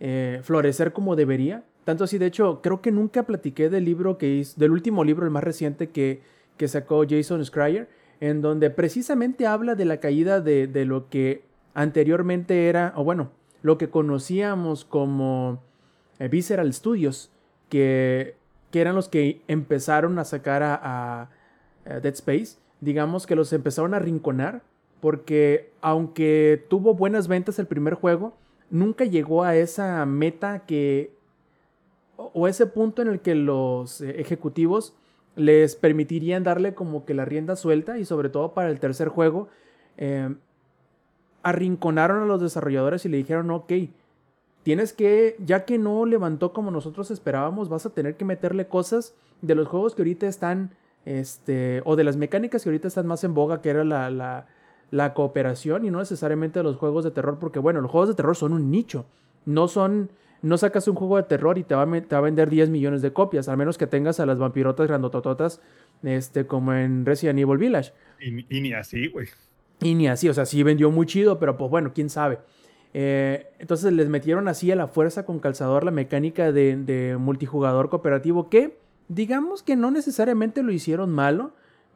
eh, 0.00 0.40
florecer 0.42 0.92
como 0.92 1.16
debería. 1.16 1.64
Tanto 1.84 2.04
así, 2.04 2.18
de 2.18 2.26
hecho, 2.26 2.60
creo 2.62 2.80
que 2.80 2.90
nunca 2.90 3.24
platiqué 3.24 3.68
del 3.70 3.84
libro 3.84 4.18
que 4.18 4.28
hizo, 4.28 4.58
del 4.58 4.72
último 4.72 5.04
libro, 5.04 5.24
el 5.24 5.30
más 5.30 5.44
reciente 5.44 5.90
que, 5.90 6.20
que 6.56 6.66
sacó 6.68 7.04
Jason 7.08 7.44
Schreier, 7.44 7.88
en 8.20 8.40
donde 8.42 8.70
precisamente 8.70 9.46
habla 9.46 9.74
de 9.74 9.84
la 9.84 9.98
caída 9.98 10.40
de, 10.40 10.66
de 10.66 10.84
lo 10.84 11.08
que 11.08 11.44
anteriormente 11.74 12.68
era, 12.68 12.92
o 12.96 13.04
bueno, 13.04 13.30
lo 13.62 13.78
que 13.78 13.88
conocíamos 13.90 14.84
como 14.84 15.62
eh, 16.18 16.28
Visceral 16.28 16.72
Studios, 16.72 17.30
que, 17.68 18.34
que 18.70 18.80
eran 18.80 18.94
los 18.94 19.08
que 19.08 19.42
empezaron 19.48 20.18
a 20.18 20.24
sacar 20.24 20.62
a, 20.62 20.74
a- 20.82 21.30
a 21.84 22.00
Dead 22.00 22.14
Space. 22.14 22.58
Digamos 22.80 23.26
que 23.26 23.36
los 23.36 23.52
empezaron 23.52 23.94
a 23.94 23.98
rinconar, 24.00 24.62
porque 25.00 25.70
aunque 25.80 26.64
tuvo 26.68 26.94
buenas 26.94 27.28
ventas 27.28 27.58
el 27.58 27.66
primer 27.66 27.94
juego, 27.94 28.34
nunca 28.70 29.04
llegó 29.04 29.44
a 29.44 29.56
esa 29.56 30.04
meta 30.06 30.60
que 30.60 31.14
o 32.16 32.48
ese 32.48 32.66
punto 32.66 33.02
en 33.02 33.08
el 33.08 33.20
que 33.20 33.34
los 33.34 34.00
eh, 34.00 34.20
ejecutivos 34.20 34.94
les 35.36 35.76
permitirían 35.76 36.42
darle 36.42 36.74
como 36.74 37.04
que 37.04 37.14
la 37.14 37.26
rienda 37.26 37.56
suelta 37.56 37.98
y 37.98 38.04
sobre 38.04 38.30
todo 38.30 38.54
para 38.54 38.70
el 38.70 38.80
tercer 38.80 39.08
juego, 39.08 39.48
eh, 39.98 40.34
arrinconaron 41.42 42.22
a 42.22 42.26
los 42.26 42.40
desarrolladores 42.40 43.04
y 43.04 43.10
le 43.10 43.18
dijeron, 43.18 43.50
ok, 43.50 43.72
tienes 44.62 44.92
que, 44.92 45.36
ya 45.38 45.64
que 45.64 45.78
no 45.78 46.06
levantó 46.06 46.52
como 46.52 46.70
nosotros 46.70 47.10
esperábamos, 47.10 47.68
vas 47.68 47.86
a 47.86 47.90
tener 47.90 48.16
que 48.16 48.24
meterle 48.24 48.66
cosas 48.66 49.14
de 49.42 49.54
los 49.54 49.68
juegos 49.68 49.94
que 49.94 50.02
ahorita 50.02 50.26
están, 50.26 50.70
este, 51.04 51.82
o 51.84 51.94
de 51.94 52.02
las 52.02 52.16
mecánicas 52.16 52.64
que 52.64 52.70
ahorita 52.70 52.88
están 52.88 53.06
más 53.06 53.22
en 53.22 53.34
boga, 53.34 53.60
que 53.60 53.68
era 53.70 53.84
la, 53.84 54.46
la 54.90 55.14
cooperación 55.14 55.84
y 55.84 55.90
no 55.90 55.98
necesariamente 55.98 56.62
los 56.62 56.76
juegos 56.76 57.04
de 57.04 57.10
terror, 57.10 57.38
porque 57.38 57.58
bueno, 57.58 57.80
los 57.80 57.90
juegos 57.90 58.08
de 58.08 58.14
terror 58.14 58.36
son 58.36 58.52
un 58.52 58.70
nicho, 58.70 59.06
no 59.44 59.66
son, 59.68 60.10
no 60.42 60.56
sacas 60.58 60.86
un 60.88 60.94
juego 60.94 61.16
de 61.16 61.24
terror 61.24 61.58
y 61.58 61.64
te 61.64 61.74
va, 61.74 61.82
a, 61.82 61.86
me- 61.86 62.00
te 62.02 62.14
va 62.14 62.18
a 62.18 62.22
vender 62.22 62.48
10 62.50 62.70
millones 62.70 63.02
de 63.02 63.12
copias, 63.12 63.48
al 63.48 63.56
menos 63.56 63.78
que 63.78 63.86
tengas 63.86 64.20
a 64.20 64.26
las 64.26 64.38
vampirotas 64.38 64.86
grandotototas, 64.86 65.60
este, 66.02 66.46
como 66.46 66.72
en 66.72 67.04
Resident 67.04 67.38
Evil 67.38 67.58
Village. 67.58 67.92
Y, 68.20 68.46
y 68.56 68.60
ni 68.60 68.72
así, 68.72 69.08
güey. 69.08 69.26
Y 69.80 69.94
ni 69.94 70.08
así, 70.08 70.28
o 70.28 70.34
sea, 70.34 70.46
sí 70.46 70.62
vendió 70.62 70.90
muy 70.90 71.06
chido, 71.06 71.38
pero 71.38 71.56
pues 71.56 71.70
bueno, 71.70 71.92
quién 71.94 72.08
sabe. 72.08 72.38
Eh, 72.94 73.48
entonces 73.58 73.92
les 73.92 74.08
metieron 74.08 74.48
así 74.48 74.70
a 74.70 74.76
la 74.76 74.86
fuerza 74.86 75.26
con 75.26 75.38
calzador 75.38 75.84
la 75.84 75.90
mecánica 75.90 76.50
de, 76.52 76.76
de 76.76 77.16
multijugador 77.18 77.90
cooperativo 77.90 78.48
que 78.48 78.78
digamos 79.08 79.62
que 79.62 79.76
no 79.76 79.90
necesariamente 79.90 80.62
lo 80.62 80.72
hicieron 80.72 81.10
malo, 81.10 81.52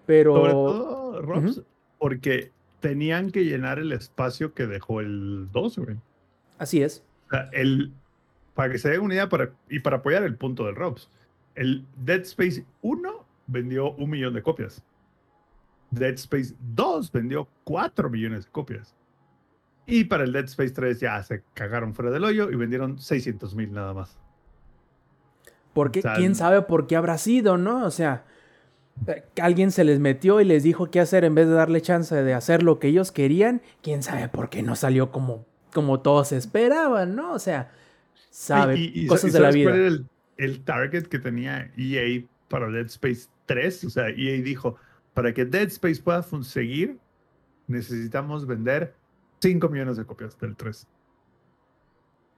pero... 0.06 0.34
Sobre 0.34 0.52
todo, 0.52 1.22
Robs, 1.22 1.62
porque 1.98 2.52
tenían 2.80 3.30
que 3.30 3.44
llenar 3.44 3.78
el 3.78 3.92
espacio 3.92 4.54
que 4.54 4.66
dejó 4.66 5.00
el 5.00 5.48
2, 5.52 5.78
güey. 5.78 5.96
Así 6.58 6.82
es. 6.82 7.04
O 7.26 7.30
sea, 7.30 7.48
el, 7.52 7.92
para 8.54 8.72
que 8.72 8.78
se 8.78 8.90
den 8.90 9.00
una 9.00 9.14
idea 9.14 9.28
para, 9.28 9.52
y 9.68 9.80
para 9.80 9.98
apoyar 9.98 10.22
el 10.22 10.36
punto 10.36 10.66
del 10.66 10.74
Robs, 10.74 11.10
el 11.54 11.84
Dead 11.96 12.20
Space 12.22 12.64
1 12.82 13.24
vendió 13.46 13.92
un 13.92 14.10
millón 14.10 14.34
de 14.34 14.42
copias. 14.42 14.82
Dead 15.90 16.14
Space 16.14 16.54
2 16.74 17.12
vendió 17.12 17.48
4 17.64 18.10
millones 18.10 18.44
de 18.46 18.50
copias. 18.50 18.94
Y 19.86 20.04
para 20.04 20.24
el 20.24 20.32
Dead 20.32 20.44
Space 20.44 20.70
3 20.70 21.00
ya 21.00 21.22
se 21.22 21.42
cagaron 21.54 21.94
fuera 21.94 22.10
del 22.10 22.24
hoyo 22.24 22.50
y 22.50 22.56
vendieron 22.56 22.98
600 22.98 23.54
mil 23.54 23.72
nada 23.72 23.92
más. 23.92 24.18
Porque 25.72 26.00
O 26.00 26.02
sea, 26.02 26.14
quién 26.14 26.34
sabe 26.34 26.62
por 26.62 26.86
qué 26.86 26.96
habrá 26.96 27.18
sido, 27.18 27.56
¿no? 27.56 27.84
O 27.84 27.90
sea, 27.90 28.24
alguien 29.40 29.70
se 29.70 29.84
les 29.84 29.98
metió 30.00 30.40
y 30.40 30.44
les 30.44 30.62
dijo 30.62 30.90
qué 30.90 31.00
hacer 31.00 31.24
en 31.24 31.34
vez 31.34 31.46
de 31.48 31.54
darle 31.54 31.80
chance 31.80 32.14
de 32.14 32.34
hacer 32.34 32.62
lo 32.62 32.78
que 32.78 32.88
ellos 32.88 33.12
querían. 33.12 33.62
Quién 33.82 34.02
sabe 34.02 34.28
por 34.28 34.50
qué 34.50 34.62
no 34.62 34.76
salió 34.76 35.10
como, 35.10 35.46
como 35.72 36.00
todos 36.00 36.32
esperaban, 36.32 37.14
¿no? 37.16 37.32
O 37.32 37.38
sea, 37.38 37.70
sabe 38.30 38.76
Y- 38.78 38.92
y- 38.94 39.06
cosas 39.06 39.32
sa- 39.32 39.38
de 39.38 39.42
la 39.42 39.48
¿sabes 39.48 39.54
vida. 39.54 39.70
cuál 39.70 39.78
era 39.80 39.88
el, 39.88 40.06
el 40.36 40.64
target 40.64 41.06
que 41.06 41.18
tenía 41.18 41.72
EA 41.76 42.24
para 42.48 42.68
Dead 42.70 42.86
Space 42.86 43.28
3? 43.46 43.84
O 43.84 43.90
sea, 43.90 44.08
EA 44.08 44.40
dijo, 44.42 44.76
para 45.14 45.32
que 45.34 45.44
Dead 45.44 45.68
Space 45.68 46.02
pueda 46.02 46.22
seguir, 46.42 46.98
necesitamos 47.66 48.46
vender 48.46 48.94
5 49.40 49.68
millones 49.68 49.96
de 49.96 50.04
copias 50.04 50.38
del 50.38 50.56
3. 50.56 50.86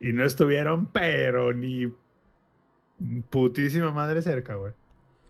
Y 0.01 0.13
no 0.13 0.25
estuvieron, 0.25 0.87
pero 0.87 1.53
ni 1.53 1.93
putísima 3.31 3.91
madre 3.93 4.23
cerca, 4.23 4.55
güey. 4.55 4.73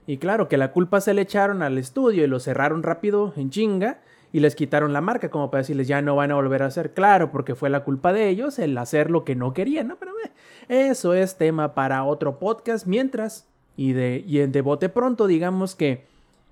Y 0.07 0.19
claro, 0.19 0.49
que 0.49 0.57
la 0.57 0.73
culpa 0.73 1.01
se 1.01 1.15
le 1.15 1.23
echaron 1.23 1.63
al 1.63 1.79
estudio 1.79 2.25
y 2.25 2.27
lo 2.27 2.41
cerraron 2.41 2.83
rápido 2.83 3.33
en 3.37 3.51
chinga 3.51 4.01
y 4.33 4.41
les 4.41 4.57
quitaron 4.57 4.93
la 4.93 5.01
marca 5.01 5.29
como 5.31 5.51
para 5.51 5.61
decirles 5.61 5.87
ya 5.87 6.03
no 6.03 6.17
van 6.17 6.31
a 6.31 6.35
volver 6.35 6.63
a 6.63 6.67
hacer. 6.67 6.93
Claro, 6.93 7.31
porque 7.31 7.55
fue 7.55 7.71
la 7.71 7.85
culpa 7.85 8.13
de 8.13 8.29
ellos 8.29 8.59
el 8.59 8.77
hacer 8.79 9.11
lo 9.11 9.25
que 9.25 9.37
no 9.37 9.53
querían, 9.53 9.89
¿no? 9.89 9.97
Pero 9.97 10.13
eh, 10.23 10.89
eso 10.89 11.15
es 11.15 11.37
tema 11.37 11.75
para 11.75 12.05
otro 12.05 12.39
podcast. 12.39 12.87
Mientras, 12.87 13.47
y 13.77 13.93
de, 13.93 14.25
y 14.27 14.41
en 14.41 14.53
de 14.53 14.63
bote 14.63 14.89
pronto, 14.89 15.27
digamos 15.27 15.75
que 15.75 16.05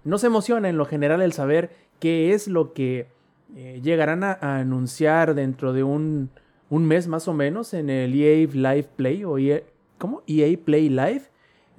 nos 0.04 0.25
emociona 0.25 0.69
en 0.69 0.76
lo 0.76 0.85
general 0.85 1.23
el 1.23 1.33
saber 1.33 1.71
qué 1.99 2.33
es 2.33 2.49
lo 2.49 2.73
que 2.73 3.07
eh, 3.57 3.80
llegarán 3.83 4.25
a, 4.25 4.38
anunciar 4.40 5.35
dentro 5.35 5.73
de 5.73 5.83
un, 5.83 6.30
un 6.69 6.85
mes 6.87 7.09
más 7.09 7.28
o 7.28 7.35
menos 7.35 7.75
en 7.75 7.90
el 7.90 8.14
EA 8.14 8.47
Live 8.52 8.88
Play 8.97 9.25
o 9.25 9.38
EA, 9.38 9.62
¿cómo? 9.99 10.23
EA 10.26 10.57
Play 10.64 10.88
Live 10.88 11.29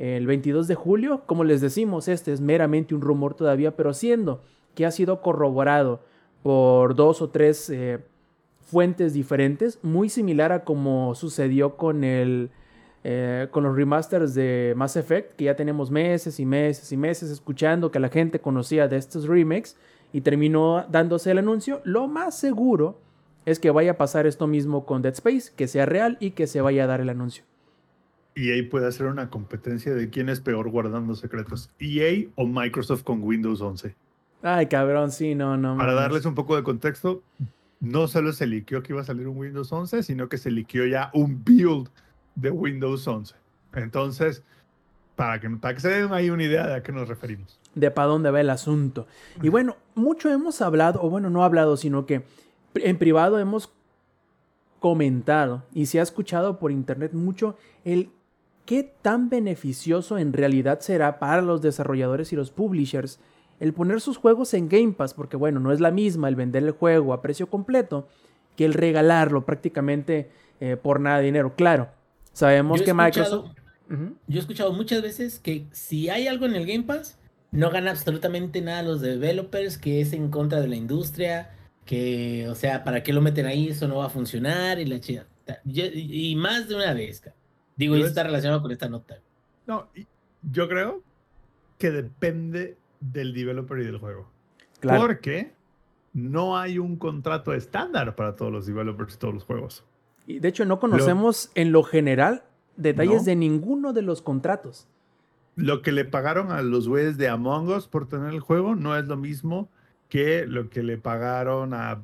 el 0.02 0.26
22 0.26 0.68
de 0.68 0.74
julio. 0.74 1.22
Como 1.28 1.44
les 1.44 1.62
decimos, 1.62 2.08
este 2.08 2.34
es 2.34 2.42
meramente 2.42 2.96
un 2.96 3.02
rumor 3.02 3.36
todavía, 3.36 3.76
pero 3.76 3.94
siendo 3.94 4.42
que 4.74 4.86
ha 4.86 4.92
sido 4.92 5.22
corroborado 5.22 6.02
por 6.42 6.96
dos 6.96 7.22
o 7.22 7.30
tres 7.30 7.70
eh, 7.70 8.00
fuentes 8.62 9.14
diferentes, 9.14 9.78
muy 9.84 10.10
similar 10.10 10.52
a 10.52 10.64
como 10.64 11.14
sucedió 11.14 11.78
con 11.78 12.04
el 12.04 12.50
eh, 13.04 13.48
con 13.52 13.64
los 13.64 13.76
remasters 13.76 14.34
de 14.34 14.74
Mass 14.76 14.96
Effect, 14.96 15.36
que 15.36 15.46
ya 15.46 15.56
tenemos 15.56 15.92
meses 15.92 16.40
y 16.40 16.46
meses 16.46 16.92
y 16.92 16.98
meses 16.98 17.30
escuchando 17.30 17.92
que 17.92 18.00
la 18.00 18.10
gente 18.10 18.40
conocía 18.40 18.88
de 18.88 18.98
estos 18.98 19.28
remakes 19.28 19.76
y 20.14 20.22
terminó 20.22 20.86
dándose 20.90 21.32
el 21.32 21.40
anuncio, 21.40 21.82
lo 21.84 22.08
más 22.08 22.38
seguro 22.38 23.00
es 23.46 23.60
que 23.60 23.72
vaya 23.72 23.92
a 23.92 23.98
pasar 23.98 24.28
esto 24.28 24.46
mismo 24.48 24.86
con 24.86 25.02
Dead 25.02 25.14
Space, 25.14 25.52
que 25.56 25.68
sea 25.68 25.86
real 25.86 26.18
y 26.20 26.32
que 26.32 26.46
se 26.46 26.62
vaya 26.62 26.84
a 26.84 26.88
dar 26.88 27.02
el 27.02 27.10
anuncio. 27.10 27.44
EA 28.36 28.70
puede 28.70 28.88
hacer 28.88 29.08
una 29.08 29.30
competencia 29.30 29.94
de 29.94 30.10
quién 30.10 30.30
es 30.30 30.40
peor 30.40 30.70
guardando 30.70 31.16
secretos, 31.16 31.70
EA 31.80 32.28
o 32.36 32.46
Microsoft 32.46 33.04
con 33.04 33.22
Windows 33.24 33.62
11. 33.62 33.96
Ay, 34.42 34.68
cabrón, 34.68 35.12
sí, 35.12 35.36
no, 35.36 35.58
no. 35.58 35.78
Para 35.78 35.92
mames. 35.92 36.02
darles 36.02 36.26
un 36.26 36.36
poco 36.36 36.56
de 36.56 36.64
contexto, 36.64 37.22
no 37.80 38.08
solo 38.08 38.32
se 38.34 38.48
liqueó 38.48 38.82
que 38.82 38.94
iba 38.94 39.02
a 39.02 39.06
salir 39.06 39.28
un 39.28 39.38
Windows 39.38 39.72
11, 39.72 40.04
sino 40.04 40.30
que 40.30 40.38
se 40.38 40.50
liqueó 40.52 40.86
ya 40.86 41.12
un 41.14 41.44
build 41.44 41.90
de 42.36 42.50
Windows 42.50 43.08
11. 43.08 43.36
Entonces, 43.74 44.44
para 45.16 45.40
que, 45.40 45.50
para 45.50 45.76
que 45.76 45.82
se 45.82 45.90
den 45.90 46.14
ahí 46.14 46.30
una 46.30 46.44
idea 46.44 46.66
de 46.68 46.76
a 46.76 46.84
qué 46.84 46.92
nos 46.92 47.08
referimos. 47.08 47.60
de 47.76 47.92
para 47.92 48.08
dónde 48.08 48.32
va 48.32 48.42
el 48.42 48.50
asunto. 48.50 49.08
Y 49.42 49.50
bueno, 49.50 49.78
mucho 49.94 50.30
hemos 50.32 50.62
hablado, 50.62 51.02
o 51.04 51.10
bueno, 51.10 51.30
no 51.30 51.44
hablado, 51.44 51.78
sino 51.78 52.06
que 52.06 52.24
en 52.76 52.98
privado 52.98 53.38
hemos 53.38 53.72
comentado 54.80 55.64
y 55.74 55.86
se 55.86 56.00
ha 56.00 56.04
escuchado 56.04 56.58
por 56.58 56.72
internet 56.72 57.14
mucho 57.14 57.56
el 57.86 58.10
qué 58.66 58.94
tan 59.02 59.30
beneficioso 59.30 60.18
en 60.18 60.34
realidad 60.34 60.80
será 60.80 61.20
para 61.20 61.42
los 61.42 61.62
desarrolladores 61.62 62.32
y 62.34 62.36
los 62.36 62.52
publishers 62.52 63.20
el 63.60 63.74
poner 63.74 64.02
sus 64.02 64.18
juegos 64.18 64.54
en 64.54 64.70
Game 64.70 64.94
Pass, 64.94 65.14
porque 65.14 65.38
bueno, 65.38 65.60
no 65.60 65.72
es 65.72 65.80
la 65.80 65.92
misma 65.92 66.30
el 66.30 66.36
vender 66.36 66.64
el 66.64 66.72
juego 66.72 67.14
a 67.14 67.22
precio 67.22 67.48
completo 67.48 68.08
que 68.56 68.66
el 68.66 68.74
regalarlo 68.74 69.46
prácticamente 69.46 70.30
eh, 70.60 70.78
por 70.78 71.00
nada 71.00 71.20
de 71.20 71.26
dinero. 71.26 71.54
Claro, 71.56 71.90
sabemos 72.34 72.80
Yo 72.80 72.86
que 72.86 72.94
Microsoft... 72.94 73.52
Yo 74.28 74.38
he 74.38 74.40
escuchado 74.40 74.72
muchas 74.72 75.02
veces 75.02 75.40
que 75.40 75.66
si 75.72 76.10
hay 76.10 76.28
algo 76.28 76.46
en 76.46 76.56
el 76.56 76.66
Game 76.66 76.84
Pass, 76.84 77.18
no 77.52 77.70
gana 77.70 77.92
absolutamente 77.92 78.62
nada 78.62 78.84
los 78.84 79.02
developers, 79.02 79.78
que 79.78 80.00
es 80.00 80.14
en 80.14 80.30
contra 80.30 80.62
de 80.62 80.70
la 80.70 80.78
industria, 80.78 81.52
que, 81.86 82.48
o 82.50 82.56
sea, 82.56 82.86
¿para 82.86 83.04
qué 83.04 83.12
lo 83.12 83.20
meten 83.22 83.46
ahí? 83.46 83.68
Eso 83.68 83.90
no 83.90 83.98
va 83.98 84.06
a 84.06 84.10
funcionar 84.10 84.80
y 84.80 84.86
la 84.86 85.02
chida. 85.02 85.28
Y 85.66 86.32
y 86.32 86.36
más 86.36 86.70
de 86.70 86.76
una 86.76 86.94
vez, 86.94 87.20
ca- 87.20 87.34
digo, 87.82 87.98
y 87.98 88.02
está 88.04 88.24
relacionado 88.24 88.62
con 88.62 88.72
esta 88.72 88.88
nota. 88.88 89.20
No, 89.68 89.88
yo 90.42 90.70
creo 90.70 91.02
que 91.78 91.92
depende 91.92 92.78
del 93.00 93.34
developer 93.34 93.80
y 93.80 93.86
del 93.86 93.98
juego. 93.98 94.30
Claro. 94.80 95.02
Porque 95.02 95.54
no 96.14 96.58
hay 96.58 96.78
un 96.78 96.96
contrato 96.98 97.54
estándar 97.54 98.16
para 98.16 98.36
todos 98.36 98.52
los 98.52 98.66
developers 98.66 99.16
y 99.16 99.18
todos 99.18 99.34
los 99.34 99.44
juegos. 99.44 99.84
Y 100.28 100.40
de 100.40 100.48
hecho, 100.50 100.66
no 100.66 100.80
conocemos 100.80 101.52
en 101.56 101.72
lo 101.72 101.84
general 101.84 102.44
detalles 102.78 103.22
No. 103.22 103.26
de 103.26 103.36
ninguno 103.36 103.94
de 103.94 104.02
los 104.02 104.22
contratos. 104.22 104.88
Lo 105.56 105.82
que 105.82 105.92
le 105.92 106.06
pagaron 106.06 106.52
a 106.52 106.62
los 106.62 106.88
güeyes 106.88 107.18
de 107.18 107.28
Among 107.28 107.68
Us 107.70 107.88
por 107.88 108.08
tener 108.08 108.34
el 108.34 108.40
juego 108.40 108.76
no 108.76 108.96
es 108.96 109.06
lo 109.06 109.18
mismo 109.18 109.70
que 110.10 110.46
lo 110.46 110.70
que 110.70 110.84
le 110.84 110.98
pagaron 110.98 111.74
a, 111.74 112.02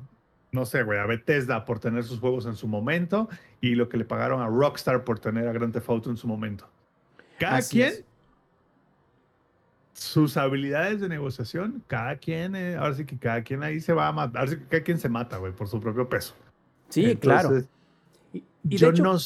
no 0.50 0.64
sé, 0.64 0.82
güey, 0.82 0.98
a 0.98 1.06
Bethesda 1.06 1.64
por 1.64 1.78
tener 1.78 2.04
sus 2.04 2.20
juegos 2.20 2.46
en 2.46 2.56
su 2.56 2.68
momento 2.68 3.28
y 3.60 3.74
lo 3.74 3.88
que 3.88 3.96
le 3.96 4.04
pagaron 4.04 4.40
a 4.40 4.46
Rockstar 4.46 5.04
por 5.04 5.18
tener 5.18 5.46
a 5.46 5.52
Grand 5.52 5.72
Theft 5.72 5.88
Auto 5.88 6.10
en 6.10 6.16
su 6.16 6.26
momento. 6.26 6.68
Cada 7.38 7.58
Así 7.58 7.76
quien, 7.76 7.88
es. 7.88 8.04
sus 9.92 10.36
habilidades 10.36 11.00
de 11.00 11.08
negociación, 11.08 11.82
cada 11.86 12.16
quien, 12.16 12.56
eh, 12.56 12.76
ahora 12.76 12.94
sí 12.94 13.04
que 13.04 13.18
cada 13.18 13.42
quien 13.42 13.62
ahí 13.62 13.80
se 13.80 13.92
va 13.92 14.08
a 14.08 14.12
matar, 14.12 14.40
ahora 14.40 14.52
sí 14.52 14.58
que 14.58 14.66
cada 14.66 14.82
quien 14.82 14.98
se 14.98 15.08
mata, 15.08 15.36
güey, 15.36 15.52
por 15.52 15.68
su 15.68 15.80
propio 15.80 16.08
peso. 16.08 16.34
Sí, 16.88 17.16
claro. 17.16 17.62
Y, 18.32 18.44
yo 18.64 18.90
hecho, 18.90 19.02
no, 19.02 19.16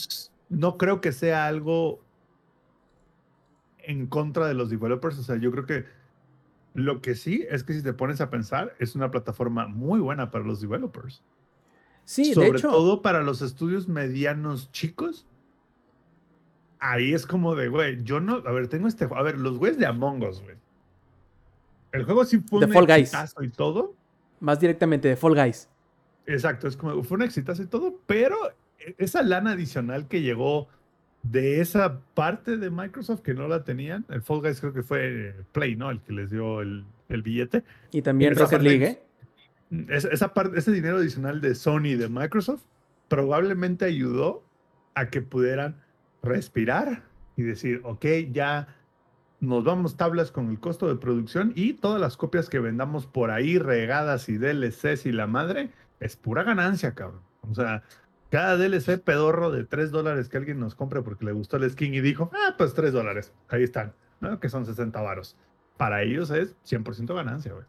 no 0.49 0.77
creo 0.77 1.01
que 1.01 1.13
sea 1.13 1.47
algo 1.47 2.01
en 3.79 4.07
contra 4.07 4.47
de 4.47 4.55
los 4.55 4.71
developers. 4.71 5.19
O 5.19 5.23
sea, 5.23 5.37
yo 5.37 5.51
creo 5.51 5.67
que 5.67 5.85
lo 6.75 7.01
que 7.03 7.15
sí 7.15 7.47
es 7.51 7.65
que 7.65 7.75
si 7.75 7.83
te 7.83 7.93
pones 7.93 8.21
a 8.21 8.31
pensar, 8.31 8.75
es 8.79 8.95
una 8.95 9.11
plataforma 9.11 9.67
muy 9.67 10.01
buena 10.01 10.31
para 10.31 10.45
los 10.45 10.61
developers. 10.61 11.23
sí, 12.05 12.33
Sobre 12.35 12.53
de 12.53 12.59
hecho, 12.59 12.71
todo 12.71 13.03
para 13.03 13.23
los 13.23 13.43
estudios 13.43 13.89
medianos 13.89 14.71
chicos. 14.73 15.27
Ahí 16.79 17.15
es 17.15 17.27
como 17.27 17.55
de, 17.55 17.69
güey, 17.69 18.03
yo 18.03 18.19
no, 18.21 18.37
a 18.45 18.51
ver, 18.53 18.67
tengo 18.69 18.89
este, 18.89 19.05
a 19.15 19.23
ver, 19.23 19.39
los 19.39 19.59
güeyes 19.59 19.79
de 19.79 19.87
Among 19.87 20.23
Us, 20.25 20.43
güey. 20.43 20.57
El 21.93 22.05
juego 22.05 22.25
sí 22.25 22.39
fue 22.41 22.61
De 22.61 22.67
un 22.67 22.73
Fall 22.73 22.87
Guys. 22.87 23.13
y 23.41 23.49
todo. 23.51 23.95
más 24.41 24.59
directamente 24.59 25.09
de 25.09 25.17
Fall 25.17 25.35
Guys. 25.35 25.69
Exacto, 26.27 26.67
es 26.67 26.77
como 26.77 27.03
fue 27.05 27.17
un 27.17 27.23
exitazo 27.23 27.63
y 27.63 27.67
todo, 27.67 28.01
pero 28.07 28.37
e- 28.79 28.95
esa 28.99 29.23
lana 29.23 29.53
adicional 29.53 30.09
que 30.09 30.23
llegó 30.23 30.69
de 31.23 31.61
esa 31.61 32.01
parte 32.15 32.57
de 32.57 32.71
Microsoft 32.71 33.21
que 33.21 33.35
no 33.35 33.47
la 33.49 33.65
tenían. 33.65 34.05
El 34.09 34.23
Fall 34.23 34.41
Guys 34.41 34.61
creo 34.61 34.73
que 34.73 34.83
fue 34.83 35.35
Play, 35.53 35.77
¿no? 35.77 35.91
El 35.91 36.01
que 36.01 36.13
les 36.13 36.31
dio 36.31 36.61
el, 36.61 36.85
el 37.09 37.23
billete. 37.23 37.63
Y 37.93 38.03
también 38.03 38.35
Rocket 38.35 38.51
parte- 38.51 38.65
League, 38.65 38.85
¿eh? 38.87 39.03
Es- 39.89 40.05
esa 40.05 40.35
parte, 40.35 40.59
ese 40.59 40.73
dinero 40.73 40.97
adicional 40.99 41.41
de 41.41 41.55
Sony 41.55 41.87
y 41.87 41.95
de 41.95 42.09
Microsoft 42.09 42.63
probablemente 43.09 43.85
ayudó 43.85 44.43
a 44.95 45.09
que 45.09 45.23
pudieran 45.23 45.77
respirar 46.23 47.03
y 47.37 47.43
decir, 47.43 47.81
ok, 47.85 48.05
ya 48.33 48.69
nos 49.41 49.65
vamos 49.65 49.97
tablas 49.97 50.31
con 50.31 50.51
el 50.51 50.61
costo 50.61 50.87
de 50.89 50.97
producción 50.97 51.53
y 51.57 51.73
todas 51.75 52.01
las 52.01 52.17
copias 52.17 52.49
que 52.49 52.59
vendamos 52.61 53.07
por 53.07 53.31
ahí 53.31 53.59
regadas 53.59 54.29
y 54.29 54.39
DLCs 54.39 55.07
y 55.07 55.13
la 55.13 55.27
madre, 55.27 55.71
es 56.01 56.17
pura 56.17 56.43
ganancia, 56.43 56.95
cabrón. 56.95 57.23
O 57.51 57.55
sea, 57.55 57.83
cada 58.33 58.57
DLC 58.57 58.99
pedorro 58.99 59.51
de 59.51 59.65
3 59.65 59.91
dólares 59.91 60.31
que 60.31 60.39
alguien 60.39 60.59
nos 60.59 60.75
compre 60.75 61.03
porque 61.03 61.27
le 61.27 61.33
gustó 61.33 61.59
el 61.59 61.71
skin 61.71 61.93
y 61.93 62.01
dijo, 62.01 62.31
ah, 62.33 62.55
pues 62.57 62.73
3 62.73 62.91
dólares, 62.91 63.31
ahí 63.49 63.63
están, 63.63 63.93
¿no? 64.21 64.41
que 64.41 64.49
son 64.49 64.65
60 64.65 64.99
varos. 65.03 65.37
Para 65.77 66.03
ellos 66.03 66.31
es 66.31 66.57
100% 66.65 67.15
ganancia, 67.15 67.53
güey. 67.53 67.67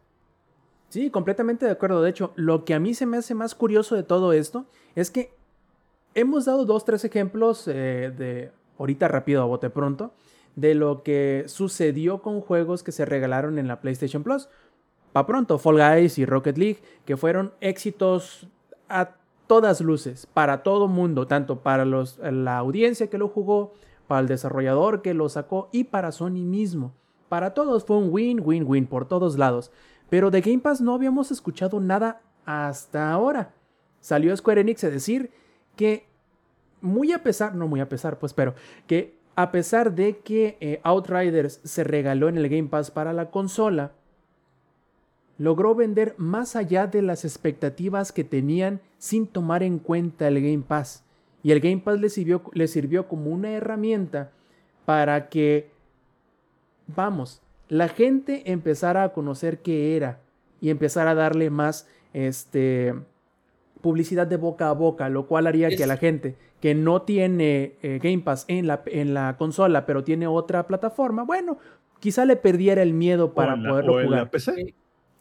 Sí, 0.88 1.10
completamente 1.10 1.66
de 1.66 1.72
acuerdo. 1.72 2.00
De 2.00 2.08
hecho, 2.08 2.32
lo 2.36 2.64
que 2.64 2.72
a 2.72 2.80
mí 2.80 2.94
se 2.94 3.04
me 3.04 3.18
hace 3.18 3.34
más 3.34 3.54
curioso 3.54 3.94
de 3.94 4.04
todo 4.04 4.32
esto 4.32 4.64
es 4.94 5.10
que 5.10 5.34
hemos 6.14 6.46
dado 6.46 6.64
dos, 6.64 6.86
tres 6.86 7.04
ejemplos 7.04 7.68
eh, 7.68 8.10
de 8.16 8.50
ahorita 8.78 9.06
rápido 9.08 9.42
a 9.42 9.44
bote 9.44 9.68
pronto 9.68 10.14
de 10.56 10.74
lo 10.74 11.02
que 11.02 11.44
sucedió 11.46 12.22
con 12.22 12.40
juegos 12.40 12.82
que 12.82 12.92
se 12.92 13.04
regalaron 13.04 13.58
en 13.58 13.68
la 13.68 13.82
PlayStation 13.82 14.22
Plus. 14.22 14.48
Pa' 15.12 15.26
pronto, 15.26 15.58
Fall 15.58 15.76
Guys 15.76 16.16
y 16.16 16.24
Rocket 16.24 16.56
League, 16.56 16.78
que 17.04 17.18
fueron 17.18 17.52
éxitos 17.60 18.48
a 18.88 19.16
todas 19.46 19.80
luces, 19.80 20.26
para 20.26 20.62
todo 20.62 20.88
mundo, 20.88 21.26
tanto 21.26 21.60
para 21.60 21.84
los, 21.84 22.18
la 22.18 22.58
audiencia 22.58 23.08
que 23.08 23.18
lo 23.18 23.28
jugó, 23.28 23.74
para 24.06 24.20
el 24.20 24.28
desarrollador 24.28 25.02
que 25.02 25.14
lo 25.14 25.28
sacó 25.28 25.68
y 25.72 25.84
para 25.84 26.12
Sony 26.12 26.44
mismo. 26.44 26.92
Para 27.28 27.54
todos 27.54 27.84
fue 27.84 27.96
un 27.96 28.08
win, 28.10 28.40
win, 28.42 28.64
win 28.66 28.86
por 28.86 29.06
todos 29.06 29.38
lados. 29.38 29.70
Pero 30.10 30.30
de 30.30 30.40
Game 30.40 30.58
Pass 30.58 30.80
no 30.80 30.94
habíamos 30.94 31.30
escuchado 31.30 31.80
nada 31.80 32.20
hasta 32.44 33.10
ahora. 33.10 33.54
Salió 34.00 34.36
Square 34.36 34.60
Enix 34.60 34.84
a 34.84 34.90
decir 34.90 35.30
que 35.76 36.06
muy 36.80 37.12
a 37.12 37.22
pesar, 37.22 37.54
no 37.54 37.66
muy 37.66 37.80
a 37.80 37.88
pesar, 37.88 38.18
pues, 38.18 38.34
pero 38.34 38.54
que 38.86 39.18
a 39.36 39.50
pesar 39.50 39.94
de 39.94 40.18
que 40.18 40.56
eh, 40.60 40.80
Outriders 40.84 41.60
se 41.64 41.82
regaló 41.82 42.28
en 42.28 42.36
el 42.36 42.48
Game 42.48 42.68
Pass 42.68 42.90
para 42.90 43.12
la 43.12 43.30
consola, 43.30 43.92
logró 45.38 45.74
vender 45.74 46.14
más 46.16 46.56
allá 46.56 46.86
de 46.86 47.02
las 47.02 47.24
expectativas 47.24 48.12
que 48.12 48.24
tenían 48.24 48.80
sin 48.98 49.26
tomar 49.26 49.62
en 49.62 49.78
cuenta 49.78 50.28
el 50.28 50.40
Game 50.40 50.64
Pass. 50.66 51.02
Y 51.42 51.50
el 51.52 51.60
Game 51.60 51.78
Pass 51.84 52.00
le 52.00 52.08
sirvió, 52.08 52.42
le 52.52 52.68
sirvió 52.68 53.08
como 53.08 53.30
una 53.30 53.50
herramienta 53.50 54.30
para 54.86 55.28
que, 55.28 55.68
vamos, 56.94 57.40
la 57.68 57.88
gente 57.88 58.50
empezara 58.52 59.02
a 59.02 59.12
conocer 59.12 59.58
qué 59.58 59.96
era 59.96 60.20
y 60.60 60.70
empezara 60.70 61.10
a 61.10 61.14
darle 61.14 61.50
más 61.50 61.88
este, 62.12 62.94
publicidad 63.80 64.26
de 64.26 64.36
boca 64.36 64.68
a 64.68 64.72
boca, 64.72 65.08
lo 65.08 65.26
cual 65.26 65.46
haría 65.46 65.68
que 65.68 65.74
Es- 65.74 65.86
la 65.88 65.96
gente 65.96 66.36
que 66.60 66.74
no 66.74 67.02
tiene 67.02 67.74
eh, 67.82 67.98
Game 68.02 68.20
Pass 68.20 68.46
en 68.48 68.66
la, 68.66 68.82
en 68.86 69.12
la 69.12 69.36
consola, 69.36 69.84
pero 69.84 70.02
tiene 70.02 70.26
otra 70.26 70.66
plataforma, 70.66 71.22
bueno, 71.24 71.58
quizá 72.00 72.24
le 72.24 72.36
perdiera 72.36 72.82
el 72.82 72.94
miedo 72.94 73.34
para 73.34 73.52
o 73.52 73.56
en 73.56 73.62
la, 73.64 73.68
poderlo 73.70 73.92
o 73.94 74.00
en 74.00 74.10
la 74.10 74.16
jugar. 74.18 74.30
PC. 74.30 74.74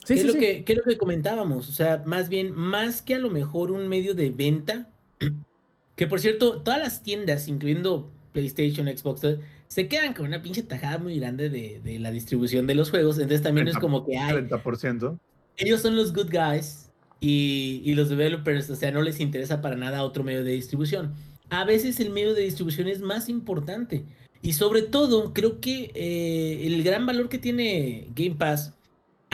Sí, 0.05 0.15
¿Qué, 0.15 0.15
sí, 0.15 0.19
es 0.19 0.25
lo 0.25 0.33
sí. 0.33 0.39
Que, 0.39 0.63
qué 0.63 0.73
es 0.73 0.79
lo 0.79 0.85
que 0.85 0.97
comentábamos? 0.97 1.69
O 1.69 1.71
sea, 1.71 2.03
más 2.05 2.29
bien, 2.29 2.53
más 2.53 3.01
que 3.01 3.15
a 3.15 3.19
lo 3.19 3.29
mejor 3.29 3.71
un 3.71 3.87
medio 3.87 4.13
de 4.13 4.29
venta, 4.29 4.89
que 5.95 6.07
por 6.07 6.19
cierto, 6.19 6.61
todas 6.61 6.79
las 6.79 7.03
tiendas, 7.03 7.47
incluyendo 7.47 8.11
PlayStation, 8.31 8.87
Xbox, 8.87 9.21
se 9.67 9.87
quedan 9.87 10.13
con 10.13 10.25
una 10.25 10.41
pinche 10.41 10.61
tajada 10.61 10.97
muy 10.97 11.19
grande 11.19 11.49
de, 11.49 11.81
de 11.83 11.99
la 11.99 12.11
distribución 12.11 12.67
de 12.67 12.75
los 12.75 12.91
juegos. 12.91 13.17
Entonces 13.17 13.41
también 13.41 13.67
es 13.67 13.73
30, 13.73 13.81
como 13.81 14.05
que 14.05 14.17
hay, 14.17 14.35
30%. 14.35 15.17
ellos 15.57 15.81
son 15.81 15.95
los 15.95 16.13
good 16.13 16.29
guys 16.31 16.91
y, 17.19 17.81
y 17.85 17.95
los 17.95 18.09
developers, 18.09 18.69
o 18.69 18.75
sea, 18.75 18.91
no 18.91 19.01
les 19.01 19.19
interesa 19.19 19.61
para 19.61 19.75
nada 19.75 20.03
otro 20.03 20.23
medio 20.23 20.43
de 20.43 20.51
distribución. 20.51 21.13
A 21.49 21.63
veces 21.65 21.99
el 21.99 22.09
medio 22.09 22.33
de 22.33 22.41
distribución 22.41 22.87
es 22.87 22.99
más 22.99 23.29
importante. 23.29 24.03
Y 24.41 24.53
sobre 24.53 24.81
todo, 24.81 25.33
creo 25.33 25.61
que 25.61 25.91
eh, 25.95 26.67
el 26.67 26.83
gran 26.83 27.05
valor 27.05 27.29
que 27.29 27.37
tiene 27.37 28.07
Game 28.13 28.35
Pass, 28.35 28.73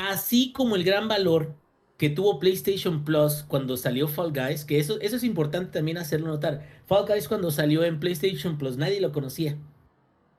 así 0.07 0.51
como 0.53 0.75
el 0.75 0.83
gran 0.83 1.07
valor 1.07 1.55
que 1.97 2.09
tuvo 2.09 2.39
PlayStation 2.39 3.03
Plus 3.03 3.43
cuando 3.47 3.75
salió 3.75 4.07
Fall 4.07 4.31
Guys, 4.31 4.63
que 4.63 4.79
eso, 4.79 4.99
eso 5.01 5.17
es 5.17 5.23
importante 5.23 5.71
también 5.73 5.97
hacerlo 5.97 6.27
notar. 6.27 6.65
Fall 6.85 7.05
Guys 7.07 7.27
cuando 7.27 7.51
salió 7.51 7.83
en 7.83 7.99
PlayStation 7.99 8.57
Plus, 8.57 8.77
nadie 8.77 9.01
lo 9.01 9.11
conocía. 9.11 9.57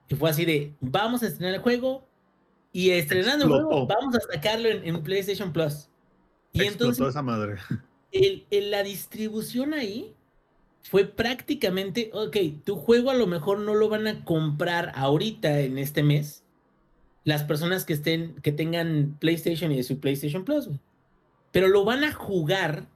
Y 0.09 0.15
fue 0.15 0.31
así 0.31 0.45
de, 0.45 0.75
vamos 0.81 1.23
a 1.23 1.27
estrenar 1.27 1.55
el 1.55 1.61
juego 1.61 2.09
y 2.73 2.91
estrenando 2.91 3.45
el 3.45 3.51
juego, 3.51 3.87
vamos 3.87 4.15
a 4.17 4.21
sacarlo 4.33 4.69
en, 4.69 4.85
en 4.87 5.03
PlayStation 5.03 5.53
Plus. 5.53 5.89
Y 6.53 6.63
Explotó 6.63 6.85
entonces 6.87 7.09
esa 7.09 7.23
madre. 7.23 7.57
el, 8.13 8.47
el- 8.51 8.71
la 8.71 8.83
distribución 8.83 9.75
ahí 9.75 10.15
fue 10.83 11.05
prácticamente, 11.05 12.11
ok, 12.15 12.37
tu 12.65 12.77
juego 12.77 13.11
a 13.11 13.15
lo 13.15 13.27
mejor 13.27 13.59
no 13.61 13.75
lo 13.75 13.89
van 13.89 14.07
a 14.07 14.25
comprar 14.25 14.93
ahorita 14.97 15.61
en 15.61 15.77
este 15.79 16.03
mes. 16.03 16.43
Las 17.25 17.45
personas 17.45 17.85
que 17.85 17.93
estén, 17.93 18.35
que 18.43 18.53
tengan 18.53 19.17
PlayStation 19.21 19.73
y 19.73 19.83
su 19.83 19.99
PlayStation 20.01 20.45
Plus. 20.45 20.69
Pero 21.53 21.69
lo 21.69 21.85
van 21.85 22.05
a 22.05 22.13
jugar 22.13 22.87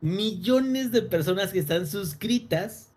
millones 0.00 0.92
de 0.92 1.02
personas 1.02 1.52
que 1.52 1.58
están 1.58 1.86
suscritas. 1.86 2.90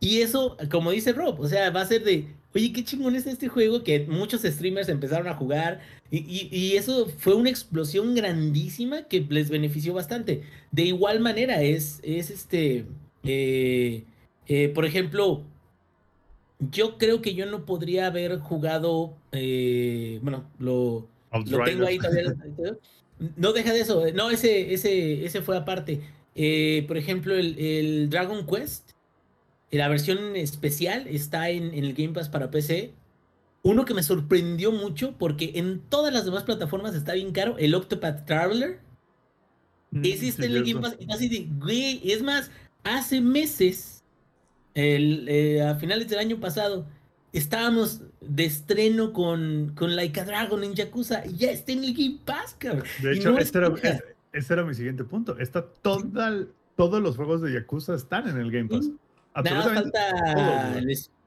Y 0.00 0.20
eso, 0.22 0.56
como 0.70 0.90
dice 0.90 1.12
Rob, 1.12 1.40
o 1.40 1.48
sea, 1.48 1.70
va 1.70 1.82
a 1.82 1.86
ser 1.86 2.04
de, 2.04 2.26
oye, 2.54 2.72
qué 2.72 2.82
chingón 2.84 3.16
es 3.16 3.26
este 3.26 3.48
juego 3.48 3.84
que 3.84 4.06
muchos 4.08 4.42
streamers 4.42 4.88
empezaron 4.88 5.28
a 5.28 5.34
jugar. 5.34 5.80
Y, 6.10 6.18
y- 6.18 6.48
y 6.56 6.76
eso 6.76 7.06
fue 7.18 7.34
una 7.34 7.50
explosión 7.50 8.14
grandísima 8.14 9.02
que 9.04 9.20
les 9.28 9.50
benefició 9.50 9.94
bastante. 9.94 10.42
De 10.72 10.84
igual 10.84 11.20
manera, 11.20 11.62
es, 11.62 12.00
es 12.02 12.30
este, 12.30 12.86
eh, 13.24 14.04
eh, 14.46 14.68
por 14.74 14.86
ejemplo, 14.86 15.44
yo 16.70 16.98
creo 16.98 17.22
que 17.22 17.34
yo 17.34 17.46
no 17.46 17.64
podría 17.64 18.06
haber 18.06 18.38
jugado, 18.38 19.14
eh, 19.32 20.18
bueno, 20.22 20.44
lo, 20.58 21.08
lo 21.46 21.64
tengo 21.64 21.86
ahí 21.86 21.98
todavía. 21.98 22.34
No 23.36 23.52
deja 23.52 23.74
de 23.74 23.80
eso. 23.80 24.02
No, 24.14 24.30
ese, 24.30 24.72
ese, 24.72 25.26
ese 25.26 25.42
fue 25.42 25.54
aparte. 25.54 26.00
Eh, 26.34 26.86
por 26.88 26.96
ejemplo, 26.96 27.34
el, 27.34 27.58
el 27.58 28.08
Dragon 28.08 28.46
Quest, 28.46 28.92
la 29.70 29.88
versión 29.88 30.36
especial 30.36 31.06
está 31.06 31.50
en, 31.50 31.74
en 31.74 31.84
el 31.84 31.92
Game 31.92 32.14
Pass 32.14 32.30
para 32.30 32.50
PC. 32.50 32.94
Uno 33.62 33.84
que 33.84 33.92
me 33.92 34.02
sorprendió 34.02 34.72
mucho 34.72 35.14
porque 35.18 35.52
en 35.56 35.80
todas 35.80 36.14
las 36.14 36.24
demás 36.24 36.44
plataformas 36.44 36.94
está 36.94 37.12
bien 37.12 37.32
caro, 37.32 37.58
el 37.58 37.74
Octopath 37.74 38.24
Traveler. 38.24 38.80
Mm, 39.90 40.04
está 40.04 40.46
en 40.46 40.52
el 40.52 40.64
Game 40.64 40.80
Pass. 40.80 40.96
y 40.98 41.12
así 41.12 41.28
de, 41.28 41.46
güey, 41.58 42.00
es 42.10 42.22
más, 42.22 42.50
hace 42.84 43.20
meses, 43.20 43.99
el, 44.74 45.26
eh, 45.28 45.62
a 45.62 45.74
finales 45.76 46.08
del 46.08 46.18
año 46.18 46.38
pasado, 46.40 46.86
estábamos 47.32 48.02
de 48.20 48.44
estreno 48.44 49.12
con, 49.12 49.72
con 49.76 49.94
Like 49.96 50.20
a 50.20 50.24
Dragon 50.24 50.62
en 50.64 50.74
Yakuza 50.74 51.24
y 51.26 51.36
ya 51.36 51.50
está 51.50 51.72
en 51.72 51.84
el 51.84 51.92
Game 51.94 52.18
Pass, 52.24 52.56
cabrón. 52.58 52.84
De 53.02 53.12
hecho, 53.14 53.30
no 53.32 53.38
este 53.38 53.58
era, 53.58 53.66
escucha. 53.68 53.88
es- 53.90 54.04
ese 54.32 54.52
era 54.52 54.64
mi 54.64 54.74
siguiente 54.74 55.02
punto. 55.04 55.36
Está 55.38 55.64
toda, 55.66 56.46
todos 56.76 57.02
los 57.02 57.16
juegos 57.16 57.42
de 57.42 57.52
Yakuza 57.52 57.94
están 57.96 58.28
en 58.28 58.36
el 58.38 58.50
Game 58.52 58.68
Pass. 58.68 58.84
Sí. 58.84 58.96
Nada 59.44 59.62
falta 59.74 60.78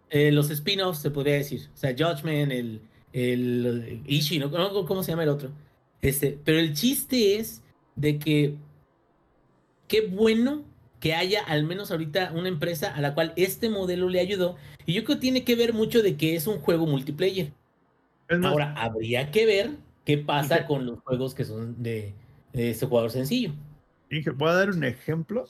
eh, 0.09 0.31
los 0.31 0.49
spin-offs, 0.51 0.99
se 1.01 1.09
podría 1.11 1.35
decir. 1.35 1.69
O 1.73 1.77
sea, 1.77 1.91
Judgment, 1.97 2.51
el, 2.51 2.81
el 3.13 4.01
Ishi, 4.05 4.39
¿no? 4.39 4.47
No, 4.49 4.85
¿Cómo 4.85 5.03
se 5.03 5.11
llama 5.11 5.23
el 5.23 5.29
otro? 5.29 5.49
Este, 6.01 6.37
pero 6.43 6.59
el 6.59 6.73
chiste 6.73 7.37
es 7.39 7.61
de 7.95 8.19
que 8.19 8.55
qué 9.87 10.01
bueno 10.07 10.63
que 11.03 11.13
haya 11.13 11.43
al 11.43 11.65
menos 11.65 11.91
ahorita 11.91 12.31
una 12.33 12.47
empresa 12.47 12.95
a 12.95 13.01
la 13.01 13.13
cual 13.13 13.33
este 13.35 13.69
modelo 13.69 14.07
le 14.07 14.21
ayudó. 14.21 14.55
Y 14.85 14.93
yo 14.93 15.03
creo 15.03 15.17
que 15.17 15.21
tiene 15.21 15.43
que 15.43 15.57
ver 15.57 15.73
mucho 15.73 16.01
de 16.01 16.15
que 16.15 16.37
es 16.37 16.47
un 16.47 16.59
juego 16.59 16.85
multiplayer. 16.87 17.51
Más, 18.29 18.45
Ahora, 18.53 18.73
habría 18.77 19.29
que 19.29 19.45
ver 19.45 19.71
qué 20.05 20.17
pasa 20.17 20.59
Inge- 20.61 20.67
con 20.67 20.85
los 20.85 21.01
juegos 21.01 21.35
que 21.35 21.43
son 21.43 21.83
de, 21.83 22.13
de 22.53 22.69
este 22.69 22.85
jugador 22.85 23.11
sencillo. 23.11 23.51
Inge, 24.11 24.29
voy 24.29 24.51
a 24.51 24.53
dar 24.53 24.69
un 24.69 24.85
ejemplo 24.85 25.45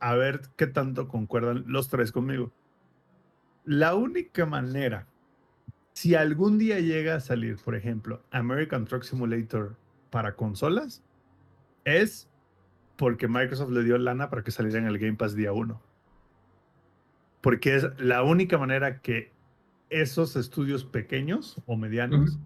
a 0.00 0.16
ver 0.16 0.40
qué 0.56 0.66
tanto 0.66 1.06
concuerdan 1.06 1.62
los 1.68 1.88
tres 1.88 2.10
conmigo. 2.10 2.50
La 3.64 3.94
única 3.94 4.44
manera, 4.44 5.06
si 5.92 6.16
algún 6.16 6.58
día 6.58 6.80
llega 6.80 7.14
a 7.14 7.20
salir, 7.20 7.58
por 7.58 7.76
ejemplo, 7.76 8.24
American 8.32 8.86
Truck 8.86 9.04
Simulator 9.04 9.76
para 10.10 10.34
consolas, 10.34 11.04
es 11.84 12.28
porque 13.00 13.28
Microsoft 13.28 13.70
le 13.70 13.82
dio 13.82 13.96
lana 13.96 14.28
para 14.28 14.44
que 14.44 14.50
saliera 14.50 14.78
en 14.78 14.84
el 14.84 14.98
Game 14.98 15.16
Pass 15.16 15.34
día 15.34 15.54
uno. 15.54 15.80
Porque 17.40 17.74
es 17.74 17.86
la 17.98 18.22
única 18.22 18.58
manera 18.58 19.00
que 19.00 19.32
esos 19.88 20.36
estudios 20.36 20.84
pequeños 20.84 21.56
o 21.64 21.78
medianos 21.78 22.32
Ujú. 22.32 22.40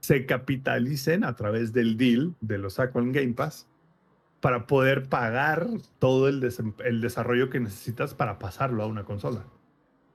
se 0.00 0.24
capitalicen 0.24 1.22
a 1.22 1.36
través 1.36 1.74
del 1.74 1.98
deal 1.98 2.34
de 2.40 2.56
los 2.56 2.74
saco 2.74 2.98
en 2.98 3.12
Game 3.12 3.34
Pass 3.34 3.68
para 4.40 4.66
poder 4.66 5.10
pagar 5.10 5.68
todo 5.98 6.28
el, 6.28 6.42
el 6.82 7.00
desarrollo 7.02 7.50
que 7.50 7.60
necesitas 7.60 8.14
para 8.14 8.38
pasarlo 8.38 8.82
a 8.84 8.86
una 8.86 9.04
consola. 9.04 9.44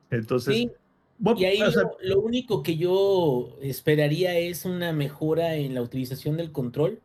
Entonces, 0.09 0.55
Sí, 0.55 0.71
bueno, 1.19 1.41
y 1.41 1.45
ahí 1.45 1.61
o 1.61 1.71
sea, 1.71 1.83
lo, 1.83 1.95
lo 2.01 2.21
único 2.21 2.63
que 2.63 2.75
yo 2.75 3.55
esperaría 3.61 4.35
es 4.35 4.65
una 4.65 4.93
mejora 4.93 5.53
en 5.57 5.75
la 5.75 5.83
utilización 5.83 6.37
del 6.37 6.51
control. 6.51 7.01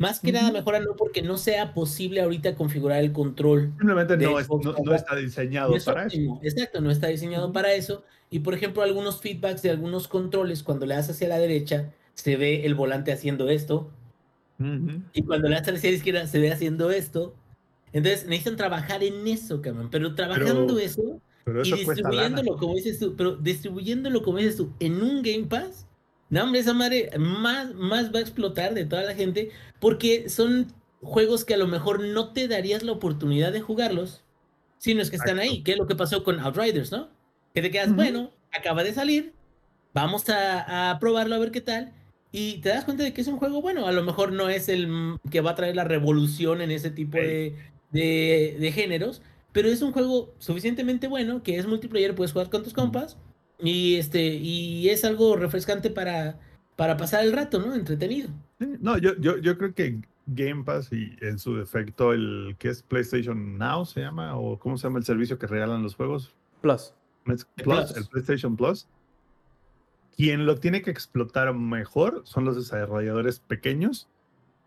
Más 0.00 0.18
que 0.18 0.32
nada 0.32 0.46
Ujú. 0.46 0.54
mejora 0.54 0.80
no 0.80 0.96
porque 0.96 1.20
no 1.22 1.36
sea 1.36 1.74
posible 1.74 2.22
ahorita 2.22 2.56
configurar 2.56 3.00
el 3.04 3.12
control. 3.12 3.72
simplemente 3.76 4.16
no, 4.16 4.40
es- 4.40 4.48
no- 4.48 4.74
no 4.82 4.94
está 4.94 5.14
diseñado 5.14 5.76
es 5.76 5.84
para 5.84 6.06
eso. 6.06 6.40
Exacto, 6.42 6.80
no 6.80 6.90
está 6.90 7.08
diseñado 7.08 7.52
para 7.52 7.74
eso. 7.74 8.02
Y 8.30 8.38
por 8.40 8.54
ejemplo, 8.54 8.82
algunos 8.82 9.20
feedbacks 9.20 9.60
de 9.62 9.70
algunos 9.70 10.08
controles, 10.08 10.62
cuando 10.62 10.86
le 10.86 10.94
das 10.94 11.10
hacia 11.10 11.28
la 11.28 11.38
derecha, 11.38 11.92
se 12.14 12.36
ve 12.36 12.64
el 12.64 12.74
volante 12.74 13.12
haciendo 13.12 13.50
esto. 13.50 13.90
Y 15.12 15.22
cuando 15.22 15.48
le 15.48 15.54
das 15.56 15.68
hacia 15.68 15.90
la 15.90 15.96
izquierda, 15.96 16.26
se 16.26 16.38
ve 16.38 16.50
haciendo 16.52 16.90
esto. 16.90 17.34
Entonces 17.92 18.24
necesitan 18.26 18.56
trabajar 18.56 19.02
en 19.02 19.26
eso, 19.26 19.60
cabrón. 19.62 19.88
Pero 19.90 20.14
trabajando 20.14 20.66
Pero 20.76 20.78
eso 20.78 21.20
Pero 21.44 21.58
y 21.64 21.72
eso 21.72 21.76
lana. 21.76 21.84
distribuyéndolo, 21.92 22.56
como 22.56 22.74
dices 22.74 22.98
tú, 22.98 23.14
pero 23.16 23.36
distribuyéndolo, 23.36 24.22
como 24.22 24.38
dices 24.38 24.56
tú, 24.56 24.70
en 24.80 25.02
un 25.02 25.22
Game 25.22 25.44
Pass, 25.46 25.86
no, 26.30 26.44
hombre, 26.44 26.60
esa 26.60 26.74
madre 26.74 27.10
más, 27.18 27.74
más 27.74 28.14
va 28.14 28.20
a 28.20 28.22
explotar 28.22 28.72
de 28.74 28.84
toda 28.86 29.02
la 29.02 29.14
gente, 29.14 29.50
porque 29.80 30.28
son 30.28 30.72
juegos 31.02 31.44
que 31.44 31.54
a 31.54 31.58
lo 31.58 31.66
mejor 31.66 32.00
no 32.00 32.32
te 32.32 32.46
darías 32.46 32.84
la 32.84 32.92
oportunidad 32.92 33.52
de 33.52 33.60
jugarlos, 33.60 34.22
si 34.78 34.94
no 34.94 35.02
es 35.02 35.10
que 35.10 35.16
están 35.16 35.38
ahí, 35.38 35.62
que 35.62 35.72
es 35.72 35.78
lo 35.78 35.86
que 35.86 35.96
pasó 35.96 36.22
con 36.22 36.38
Outriders, 36.40 36.92
¿no? 36.92 37.08
Que 37.52 37.62
te 37.62 37.70
quedas, 37.70 37.94
bueno, 37.94 38.30
acaba 38.52 38.84
de 38.84 38.94
salir, 38.94 39.34
vamos 39.92 40.28
a, 40.28 40.92
a 40.92 40.98
probarlo 41.00 41.34
a 41.34 41.38
ver 41.38 41.50
qué 41.50 41.60
tal, 41.60 41.92
y 42.32 42.58
te 42.58 42.68
das 42.68 42.84
cuenta 42.84 43.02
de 43.02 43.12
que 43.12 43.20
es 43.20 43.26
un 43.26 43.36
juego 43.38 43.60
bueno, 43.60 43.88
a 43.88 43.92
lo 43.92 44.04
mejor 44.04 44.32
no 44.32 44.48
es 44.48 44.68
el 44.68 45.18
que 45.30 45.40
va 45.40 45.50
a 45.50 45.54
traer 45.56 45.74
la 45.74 45.84
revolución 45.84 46.60
en 46.60 46.70
ese 46.70 46.90
tipo 46.90 47.18
de, 47.18 47.56
de 47.90 48.72
géneros, 48.72 49.20
pero 49.50 49.68
es 49.68 49.82
un 49.82 49.90
juego 49.90 50.32
suficientemente 50.38 51.08
bueno 51.08 51.42
que 51.42 51.58
es 51.58 51.66
multiplayer, 51.66 52.14
puedes 52.14 52.32
jugar 52.32 52.50
con 52.50 52.62
tus 52.62 52.72
compas 52.72 53.18
y 53.62 53.96
este 53.96 54.22
y 54.22 54.88
es 54.88 55.04
algo 55.04 55.36
refrescante 55.36 55.90
para, 55.90 56.38
para 56.76 56.96
pasar 56.96 57.24
el 57.24 57.32
rato, 57.32 57.58
¿no? 57.58 57.74
Entretenido. 57.74 58.30
No, 58.58 58.98
yo, 58.98 59.16
yo, 59.18 59.38
yo 59.38 59.56
creo 59.56 59.74
que 59.74 60.00
Game 60.26 60.64
Pass 60.64 60.92
y 60.92 61.16
en 61.20 61.38
su 61.38 61.56
defecto 61.56 62.12
el 62.12 62.56
que 62.58 62.68
es 62.68 62.82
PlayStation 62.82 63.58
Now 63.58 63.84
se 63.84 64.00
llama, 64.00 64.36
o 64.36 64.58
cómo 64.58 64.76
se 64.76 64.86
llama 64.86 64.98
el 64.98 65.04
servicio 65.04 65.38
que 65.38 65.46
regalan 65.46 65.82
los 65.82 65.94
juegos, 65.94 66.34
Plus. 66.60 66.94
Plus, 67.24 67.46
El 67.56 67.64
Plus. 67.64 67.96
el 67.96 68.06
PlayStation 68.06 68.56
Plus. 68.56 68.86
Quien 70.16 70.46
lo 70.46 70.56
tiene 70.56 70.82
que 70.82 70.90
explotar 70.90 71.52
mejor 71.54 72.22
son 72.24 72.44
los 72.44 72.56
desarrolladores 72.56 73.40
pequeños, 73.40 74.08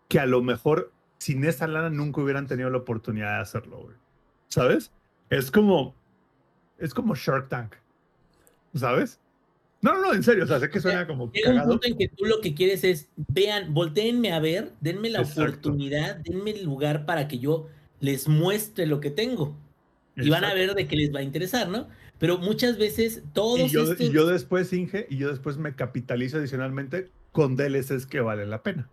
que 0.08 0.18
a 0.18 0.26
lo 0.26 0.42
mejor 0.42 0.92
sin 1.18 1.44
esa 1.44 1.66
lana 1.66 1.90
nunca 1.90 2.20
hubieran 2.20 2.46
tenido 2.46 2.70
la 2.70 2.78
oportunidad 2.78 3.36
de 3.36 3.42
hacerlo, 3.42 3.78
güey. 3.78 3.96
¿Sabes? 4.48 4.92
Es 5.30 5.50
como, 5.50 5.94
es 6.78 6.92
como 6.92 7.14
Shark 7.14 7.48
Tank, 7.48 7.74
¿sabes? 8.74 9.18
No, 9.82 9.92
no, 9.94 10.00
no, 10.00 10.14
en 10.14 10.22
serio, 10.22 10.44
o 10.44 10.46
sea, 10.46 10.58
sé 10.60 10.70
que 10.70 10.80
suena 10.80 11.06
como 11.06 11.30
Llega 11.30 11.50
un 11.62 11.68
punto 11.68 11.86
en 11.86 11.98
que 11.98 12.08
tú 12.08 12.24
lo 12.24 12.40
que 12.40 12.54
quieres 12.54 12.84
es, 12.84 13.08
vean, 13.16 13.74
volteenme 13.74 14.32
a 14.32 14.40
ver, 14.40 14.72
denme 14.80 15.10
la 15.10 15.20
Exacto. 15.20 15.42
oportunidad, 15.42 16.16
denme 16.16 16.52
el 16.52 16.64
lugar 16.64 17.04
para 17.04 17.28
que 17.28 17.38
yo 17.38 17.68
les 18.00 18.26
muestre 18.26 18.86
lo 18.86 19.00
que 19.00 19.10
tengo. 19.10 19.54
Y 20.16 20.30
van 20.30 20.44
a 20.44 20.54
ver 20.54 20.74
de 20.74 20.86
qué 20.86 20.96
les 20.96 21.14
va 21.14 21.18
a 21.18 21.22
interesar, 21.22 21.68
¿no? 21.68 21.88
Pero 22.18 22.38
muchas 22.38 22.78
veces 22.78 23.22
todos 23.34 23.58
Y 23.60 23.68
yo, 23.68 23.84
y 23.98 24.10
yo 24.10 24.26
después, 24.26 24.72
Inge, 24.72 25.06
y 25.10 25.18
yo 25.18 25.28
después 25.28 25.58
me 25.58 25.74
capitalizo 25.74 26.38
adicionalmente 26.38 27.10
con 27.32 27.56
DLCs 27.56 28.06
que 28.06 28.20
valen 28.20 28.48
la 28.48 28.62
pena. 28.62 28.88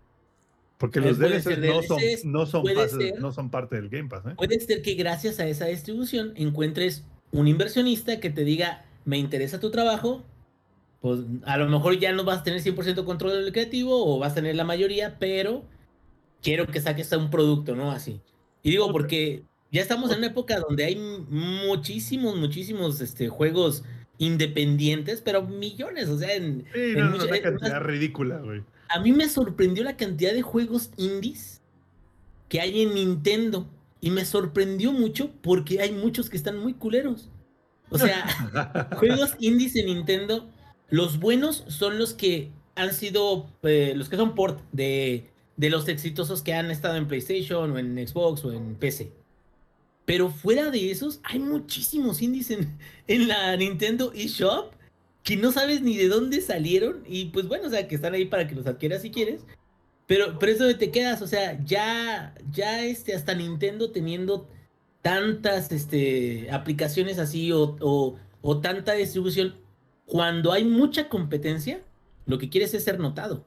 Porque 0.77 0.99
los 0.99 1.17
pueden 1.19 1.41
DLCs, 1.41 1.59
no, 1.59 1.83
son, 1.83 1.99
no, 2.25 2.45
son 2.47 2.61
puede 2.63 2.75
pases- 2.75 2.97
ser- 3.11 3.19
no 3.21 3.31
son 3.31 3.49
parte 3.51 3.75
del 3.75 3.87
Game 3.89 4.09
Pass. 4.09 4.25
¿eh? 4.25 4.33
Puede 4.35 4.59
ser 4.59 4.81
que 4.81 4.95
gracias 4.95 5.39
a 5.39 5.47
esa 5.47 5.67
distribución 5.67 6.33
encuentres 6.35 7.05
un 7.31 7.47
inversionista 7.47 8.19
que 8.19 8.31
te 8.31 8.43
diga, 8.43 8.83
me 9.05 9.17
interesa 9.17 9.59
tu 9.59 9.71
trabajo, 9.71 10.23
pues 11.01 11.21
a 11.45 11.57
lo 11.57 11.67
mejor 11.67 11.97
ya 11.99 12.11
no 12.13 12.23
vas 12.23 12.39
a 12.39 12.43
tener 12.43 12.61
100% 12.61 13.03
control 13.05 13.31
del 13.43 13.51
creativo 13.51 14.05
o 14.15 14.19
vas 14.19 14.33
a 14.33 14.35
tener 14.35 14.55
la 14.55 14.63
mayoría, 14.63 15.17
pero 15.19 15.63
quiero 16.41 16.67
que 16.67 16.79
saques 16.81 17.11
un 17.13 17.29
producto, 17.29 17.75
¿no? 17.75 17.91
Así. 17.91 18.21
Y 18.63 18.69
digo, 18.71 18.91
porque 18.91 19.43
ya 19.71 19.81
estamos 19.81 20.11
en 20.11 20.19
una 20.19 20.27
época 20.27 20.59
donde 20.59 20.85
hay 20.85 20.95
muchísimos, 21.29 22.35
muchísimos 22.35 23.01
este, 23.01 23.29
juegos 23.29 23.83
independientes, 24.17 25.21
pero 25.21 25.41
millones, 25.43 26.07
o 26.09 26.17
sea, 26.17 26.33
en, 26.35 26.65
Sí, 26.73 26.79
en 26.79 26.99
no, 26.99 27.15
una 27.15 27.27
cantidad 27.39 27.71
unas- 27.71 27.83
ridícula, 27.83 28.37
güey. 28.39 28.63
a 28.89 28.99
mí 28.99 29.11
me 29.11 29.27
sorprendió 29.27 29.83
la 29.83 29.97
cantidad 29.97 30.33
de 30.33 30.41
juegos 30.43 30.91
indies 30.97 31.61
que 32.49 32.61
hay 32.61 32.81
en 32.83 32.93
Nintendo. 32.93 33.67
Y 34.03 34.09
me 34.09 34.25
sorprendió 34.25 34.91
mucho 34.93 35.29
porque 35.43 35.79
hay 35.79 35.91
muchos 35.91 36.27
que 36.27 36.35
están 36.35 36.57
muy 36.57 36.73
culeros. 36.73 37.29
O 37.91 37.97
sea, 37.97 38.89
juegos 38.97 39.35
indies 39.39 39.75
en 39.75 39.85
Nintendo, 39.87 40.49
los 40.89 41.19
buenos 41.19 41.63
son 41.67 41.99
los 41.99 42.13
que 42.13 42.49
han 42.75 42.93
sido, 42.93 43.49
eh, 43.63 43.93
los 43.95 44.09
que 44.09 44.15
son 44.17 44.33
port 44.33 44.61
de, 44.71 45.29
de 45.57 45.69
los 45.69 45.87
exitosos 45.87 46.41
que 46.41 46.53
han 46.53 46.71
estado 46.71 46.95
en 46.95 47.07
PlayStation 47.07 47.71
o 47.71 47.77
en 47.77 48.07
Xbox 48.07 48.43
o 48.45 48.53
en 48.53 48.75
PC. 48.75 49.11
Pero 50.05 50.29
fuera 50.29 50.71
de 50.71 50.89
esos, 50.89 51.19
hay 51.23 51.39
muchísimos 51.39 52.21
indies 52.21 52.49
en, 52.51 52.77
en 53.07 53.27
la 53.27 53.55
Nintendo 53.55 54.11
eShop 54.15 54.73
que 55.23 55.37
no 55.37 55.51
sabes 55.51 55.81
ni 55.81 55.97
de 55.97 56.07
dónde 56.07 56.41
salieron 56.41 57.03
y 57.07 57.25
pues 57.25 57.47
bueno, 57.47 57.67
o 57.67 57.69
sea, 57.69 57.87
que 57.87 57.95
están 57.95 58.13
ahí 58.13 58.25
para 58.25 58.47
que 58.47 58.55
los 58.55 58.65
adquieras 58.65 59.01
si 59.03 59.11
quieres. 59.11 59.41
Pero, 60.07 60.39
pero 60.39 60.51
es 60.51 60.59
donde 60.59 60.75
te 60.75 60.91
quedas, 60.91 61.21
o 61.21 61.27
sea, 61.27 61.63
ya, 61.63 62.33
ya 62.51 62.83
este, 62.83 63.15
hasta 63.15 63.33
Nintendo 63.33 63.91
teniendo 63.91 64.49
tantas 65.01 65.71
este, 65.71 66.49
aplicaciones 66.51 67.19
así 67.19 67.51
o, 67.51 67.77
o, 67.79 68.17
o 68.41 68.59
tanta 68.59 68.93
distribución, 68.93 69.55
cuando 70.05 70.51
hay 70.51 70.63
mucha 70.63 71.09
competencia, 71.09 71.81
lo 72.25 72.37
que 72.37 72.49
quieres 72.49 72.73
es 72.73 72.83
ser 72.83 72.99
notado. 72.99 73.45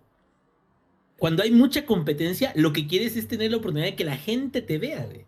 Cuando 1.19 1.43
hay 1.43 1.51
mucha 1.51 1.87
competencia, 1.87 2.53
lo 2.57 2.73
que 2.73 2.87
quieres 2.87 3.17
es 3.17 3.29
tener 3.29 3.51
la 3.51 3.59
oportunidad 3.59 3.87
de 3.87 3.97
que 3.97 4.05
la 4.05 4.17
gente 4.17 4.63
te 4.63 4.79
vea, 4.79 5.05
güey. 5.07 5.27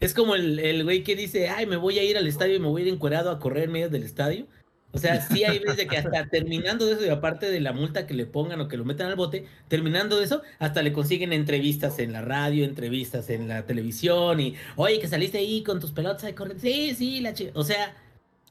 Es 0.00 0.14
como 0.14 0.34
el, 0.34 0.58
el 0.58 0.82
güey 0.82 1.04
que 1.04 1.14
dice, 1.14 1.48
ay, 1.48 1.64
me 1.66 1.76
voy 1.76 1.98
a 1.98 2.02
ir 2.02 2.18
al 2.18 2.26
estadio 2.26 2.56
y 2.56 2.58
me 2.58 2.66
voy 2.66 2.82
a 2.82 2.86
ir 2.86 2.92
encuerado 2.92 3.30
a 3.30 3.38
correr 3.38 3.64
en 3.64 3.72
medio 3.72 3.88
del 3.88 4.02
estadio. 4.02 4.46
O 4.92 4.98
sea, 4.98 5.20
sí 5.22 5.42
hay 5.44 5.58
veces 5.58 5.78
de 5.78 5.86
que 5.86 5.96
hasta 5.98 6.26
terminando 6.28 6.86
de 6.86 6.92
eso, 6.94 7.06
y 7.06 7.08
aparte 7.08 7.50
de 7.50 7.60
la 7.60 7.72
multa 7.72 8.06
que 8.06 8.14
le 8.14 8.26
pongan 8.26 8.60
o 8.60 8.68
que 8.68 8.76
lo 8.76 8.84
metan 8.84 9.08
al 9.08 9.16
bote, 9.16 9.46
terminando 9.68 10.18
de 10.18 10.24
eso, 10.24 10.42
hasta 10.58 10.82
le 10.82 10.92
consiguen 10.92 11.32
entrevistas 11.32 11.98
en 11.98 12.12
la 12.12 12.22
radio, 12.22 12.64
entrevistas 12.64 13.30
en 13.30 13.48
la 13.48 13.64
televisión 13.66 14.40
y, 14.40 14.54
oye, 14.76 15.00
que 15.00 15.08
saliste 15.08 15.38
ahí 15.38 15.62
con 15.62 15.80
tus 15.80 15.92
pelotas 15.92 16.22
de 16.22 16.34
correr. 16.34 16.60
Sí, 16.60 16.94
sí, 16.94 17.20
la 17.20 17.32
chi-". 17.32 17.50
O 17.54 17.64
sea, 17.64 17.96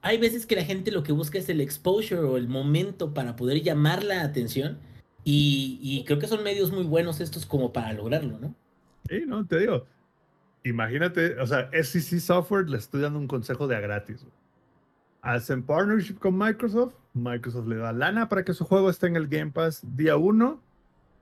hay 0.01 0.17
veces 0.17 0.45
que 0.45 0.55
la 0.55 0.65
gente 0.65 0.91
lo 0.91 1.03
que 1.03 1.11
busca 1.11 1.37
es 1.37 1.47
el 1.49 1.61
exposure 1.61 2.21
o 2.21 2.37
el 2.37 2.47
momento 2.47 3.13
para 3.13 3.35
poder 3.35 3.61
llamar 3.61 4.03
la 4.03 4.23
atención 4.23 4.79
y, 5.23 5.79
y 5.81 6.03
creo 6.05 6.17
que 6.17 6.27
son 6.27 6.43
medios 6.43 6.71
muy 6.71 6.83
buenos 6.83 7.21
estos 7.21 7.45
como 7.45 7.71
para 7.71 7.93
lograrlo, 7.93 8.39
¿no? 8.39 8.55
Sí, 9.07 9.23
no, 9.27 9.45
te 9.45 9.59
digo. 9.59 9.85
Imagínate, 10.63 11.39
o 11.39 11.45
sea, 11.45 11.69
SCC 11.71 12.19
Software 12.19 12.69
le 12.69 12.77
estoy 12.77 13.01
dando 13.01 13.19
un 13.19 13.27
consejo 13.27 13.67
de 13.67 13.75
a 13.75 13.79
gratis. 13.79 14.23
güey. 14.23 14.40
Hacen 15.21 15.63
partnership 15.63 16.15
con 16.15 16.37
Microsoft. 16.37 16.95
Microsoft 17.13 17.67
le 17.67 17.75
da 17.75 17.91
lana 17.91 18.29
para 18.29 18.43
que 18.43 18.53
su 18.53 18.65
juego 18.65 18.89
esté 18.89 19.07
en 19.07 19.15
el 19.15 19.27
Game 19.27 19.51
Pass 19.51 19.81
día 19.95 20.17
uno. 20.17 20.59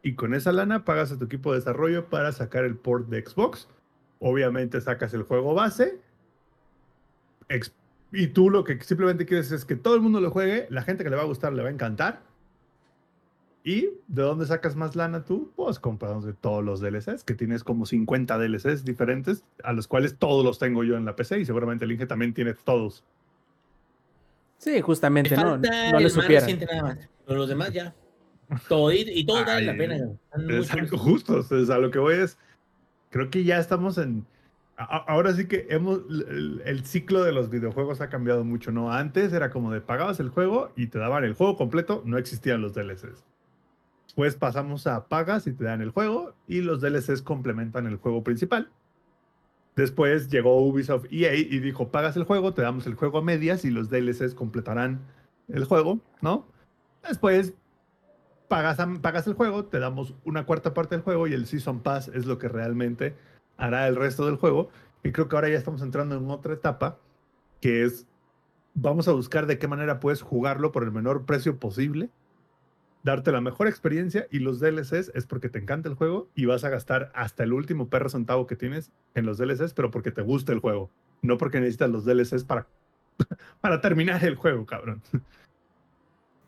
Y 0.01 0.15
con 0.15 0.33
esa 0.33 0.51
lana 0.53 0.85
pagas 0.85 1.11
a 1.11 1.17
tu 1.17 1.25
equipo 1.25 1.51
de 1.51 1.59
desarrollo 1.59 2.05
para 2.09 2.31
sacar 2.31 2.63
el 2.63 2.75
port 2.75 3.09
de 3.09 3.25
Xbox. 3.25 3.67
Obviamente 4.19 4.79
sacas 4.79 5.13
el 5.13 5.23
juego 5.23 5.53
base. 5.53 5.99
y 8.11 8.27
tú 8.27 8.49
lo 8.49 8.63
que 8.63 8.79
simplemente 8.81 9.25
quieres 9.25 9.51
es 9.51 9.65
que 9.65 9.75
todo 9.75 9.95
el 9.95 10.01
mundo 10.01 10.21
lo 10.21 10.31
juegue. 10.31 10.67
La 10.69 10.83
gente 10.83 11.03
que 11.03 11.09
le 11.09 11.17
va 11.17 11.23
a 11.23 11.25
gustar 11.25 11.51
le 11.51 11.63
va 11.63 11.69
a 11.69 11.73
encantar. 11.73 12.21
¿Y 13.63 13.89
de 14.07 14.21
dónde 14.21 14.45
sacas 14.45 14.77
más 14.77 14.95
lana 14.95 15.25
tú? 15.25 15.51
Pues 15.55 15.79
comprando 15.79 16.25
de 16.25 16.33
todos 16.33 16.63
los 16.63 16.79
DLCs, 16.79 17.25
que 17.25 17.35
tienes 17.35 17.65
como 17.65 17.85
50 17.85 18.37
DLCs 18.37 18.85
diferentes, 18.85 19.43
a 19.63 19.73
los 19.73 19.87
cuales 19.87 20.17
todos 20.17 20.45
los 20.45 20.57
tengo 20.59 20.85
yo 20.85 20.95
en 20.95 21.03
la 21.03 21.15
PC 21.17 21.39
y 21.39 21.45
seguramente 21.45 21.83
el 21.83 21.91
Inge 21.91 22.05
también 22.05 22.33
tiene 22.33 22.53
todos. 22.53 23.03
Sí, 24.59 24.79
justamente, 24.81 25.35
Me 25.35 25.43
no, 25.43 25.57
no 25.57 25.97
el 25.97 26.03
le 26.03 26.09
supieran. 26.09 26.59
nada 26.59 26.83
más. 26.83 27.09
Pero 27.25 27.39
los 27.39 27.49
demás 27.49 27.71
ya. 27.73 27.95
Todo, 28.67 28.91
y, 28.91 29.01
y 29.07 29.25
todos 29.25 29.45
valen 29.45 29.65
la 29.67 29.75
pena. 29.77 29.97
Exacto, 30.49 30.97
justo. 30.97 31.37
o 31.39 31.43
sea, 31.43 31.75
a 31.75 31.79
lo 31.79 31.89
que 31.91 31.99
voy 31.99 32.15
es, 32.15 32.37
creo 33.09 33.29
que 33.29 33.43
ya 33.43 33.57
estamos 33.59 33.97
en... 33.97 34.25
a- 34.75 35.05
Ahora 35.07 35.33
sí 35.33 35.47
que 35.47 35.65
hemos, 35.69 35.99
el, 36.09 36.61
el 36.65 36.85
ciclo 36.85 37.23
de 37.23 37.31
los 37.31 37.49
videojuegos 37.49 38.01
ha 38.01 38.09
cambiado 38.09 38.43
mucho, 38.43 38.71
¿no? 38.71 38.91
Antes 38.91 39.31
era 39.33 39.49
como 39.49 39.71
de 39.71 39.81
pagabas 39.81 40.19
el 40.19 40.29
juego 40.29 40.71
y 40.75 40.87
te 40.87 40.99
daban 40.99 41.23
el 41.23 41.33
juego 41.35 41.55
completo, 41.57 42.01
no 42.05 42.17
existían 42.17 42.61
los 42.61 42.73
DLCs. 42.73 43.23
Después 44.07 44.35
pasamos 44.35 44.87
a 44.87 45.07
pagas 45.07 45.47
y 45.47 45.53
te 45.53 45.63
dan 45.63 45.81
el 45.81 45.91
juego 45.91 46.33
y 46.47 46.61
los 46.61 46.81
DLCs 46.81 47.21
complementan 47.21 47.85
el 47.87 47.95
juego 47.97 48.23
principal. 48.23 48.69
Después 49.79 50.27
llegó 50.27 50.61
Ubisoft 50.61 51.05
EA 51.09 51.33
y 51.35 51.57
dijo, 51.59 51.87
pagas 51.87 52.17
el 52.17 52.25
juego, 52.25 52.53
te 52.53 52.61
damos 52.61 52.85
el 52.85 52.95
juego 52.95 53.19
a 53.19 53.21
medias 53.21 53.63
y 53.63 53.71
los 53.71 53.89
DLCs 53.89 54.35
completarán 54.35 54.99
el 55.47 55.63
juego, 55.63 56.01
¿no? 56.19 56.45
Después 57.07 57.53
pagas, 58.49 58.77
pagas 59.01 59.25
el 59.27 59.35
juego, 59.35 59.63
te 59.63 59.79
damos 59.79 60.15
una 60.25 60.45
cuarta 60.45 60.73
parte 60.73 60.95
del 60.95 61.01
juego 61.01 61.27
y 61.27 61.33
el 61.33 61.45
Season 61.45 61.79
Pass 61.79 62.09
es 62.09 62.25
lo 62.25 62.37
que 62.37 62.49
realmente 62.49 63.15
hará 63.55 63.87
el 63.87 63.95
resto 63.95 64.25
del 64.25 64.35
juego. 64.35 64.67
Y 65.01 65.13
creo 65.13 65.29
que 65.29 65.37
ahora 65.37 65.47
ya 65.47 65.57
estamos 65.57 65.81
entrando 65.81 66.17
en 66.17 66.29
otra 66.29 66.55
etapa, 66.55 66.97
que 67.61 67.85
es 67.85 68.05
vamos 68.73 69.07
a 69.07 69.13
buscar 69.13 69.45
de 69.45 69.59
qué 69.59 69.69
manera 69.69 70.01
puedes 70.01 70.21
jugarlo 70.21 70.73
por 70.73 70.83
el 70.83 70.91
menor 70.91 71.25
precio 71.25 71.57
posible, 71.57 72.09
darte 73.03 73.31
la 73.31 73.41
mejor 73.41 73.67
experiencia 73.67 74.27
y 74.29 74.39
los 74.39 74.59
DLCs 74.59 75.11
es 75.15 75.25
porque 75.25 75.49
te 75.49 75.59
encanta 75.59 75.87
el 75.89 75.95
juego 75.95 76.29
y 76.35 76.45
vas 76.45 76.63
a 76.63 76.69
gastar 76.69 77.11
hasta 77.15 77.43
el 77.43 77.53
último 77.53 77.87
perro 77.89 78.09
centavo 78.09 78.45
que 78.47 78.55
tienes 78.55 78.91
en 79.15 79.25
los 79.25 79.37
DLCs, 79.37 79.73
pero 79.73 79.89
porque 79.91 80.11
te 80.11 80.21
gusta 80.21 80.51
el 80.51 80.59
juego, 80.59 80.89
no 81.21 81.37
porque 81.37 81.59
necesitas 81.59 81.89
los 81.89 82.05
DLCs 82.05 82.43
para, 82.43 82.67
para 83.61 83.79
terminar 83.81 84.23
el 84.25 84.35
juego, 84.35 84.65
cabrón. 84.65 85.01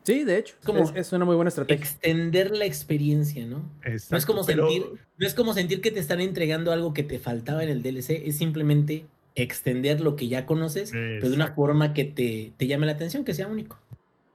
Sí, 0.04 0.24
de 0.24 0.36
hecho, 0.38 0.56
Como 0.64 0.80
es, 0.82 0.92
es 0.96 1.12
una 1.12 1.24
muy 1.24 1.36
buena 1.36 1.48
estrategia. 1.50 1.80
Extender 1.80 2.50
la 2.56 2.64
experiencia, 2.64 3.46
¿no? 3.46 3.58
No 3.58 3.70
es, 3.84 4.04
Exacto, 4.10 4.26
como 4.26 4.44
pero- 4.44 4.68
sentir, 4.68 4.86
no 5.16 5.26
es 5.26 5.34
como 5.34 5.54
sentir 5.54 5.80
que 5.80 5.92
te 5.92 6.00
están 6.00 6.20
entregando 6.20 6.72
algo 6.72 6.92
que 6.92 7.04
te 7.04 7.18
faltaba 7.20 7.62
en 7.62 7.70
el 7.70 7.82
DLC, 7.82 8.10
es 8.26 8.36
simplemente 8.36 9.06
extender 9.36 10.00
lo 10.00 10.16
que 10.16 10.26
ya 10.28 10.44
conoces, 10.44 10.90
pero 10.90 11.20
de 11.30 11.34
una 11.36 11.44
Exacto. 11.44 11.54
forma 11.54 11.94
que 11.94 12.04
te, 12.04 12.52
te 12.56 12.66
llame 12.66 12.84
la 12.86 12.92
atención, 12.92 13.24
que 13.24 13.32
sea 13.32 13.46
único. 13.46 13.78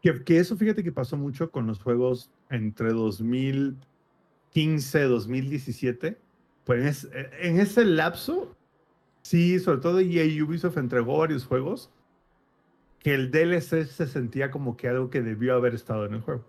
Que, 0.08 0.24
que 0.24 0.40
eso 0.40 0.56
fíjate 0.56 0.84
que 0.84 0.94
pasó 0.94 1.18
mucho 1.18 1.52
con 1.52 1.68
los 1.68 1.82
juegos 1.82 2.32
entre 2.50 2.94
2015 2.94 5.04
2017. 5.04 6.18
Pues 6.64 7.10
en 7.42 7.60
ese 7.60 7.84
lapso, 7.84 8.56
sí, 9.22 9.60
sobre 9.60 9.82
todo 9.82 10.00
EA 10.00 10.24
Ubisoft 10.46 10.78
entregó 10.78 11.18
varios 11.18 11.46
juegos 11.46 11.92
que 13.00 13.16
el 13.16 13.32
DLC 13.32 13.86
se 13.86 14.08
sentía 14.08 14.50
como 14.50 14.78
que 14.78 14.88
algo 14.88 15.10
que 15.10 15.22
debió 15.22 15.56
haber 15.56 15.76
estado 15.76 16.06
en 16.06 16.14
el 16.14 16.22
juego. 16.22 16.46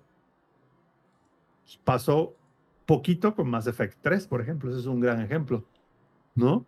Pasó 1.83 2.37
poquito 2.87 3.35
con 3.35 3.51
Mass 3.51 3.67
Effect 3.67 3.99
3, 4.03 4.29
por 4.29 4.41
ejemplo. 4.41 4.71
Ese 4.71 4.79
es 4.79 4.87
un 4.87 5.01
gran 5.01 5.21
ejemplo, 5.21 5.65
¿no? 6.37 6.65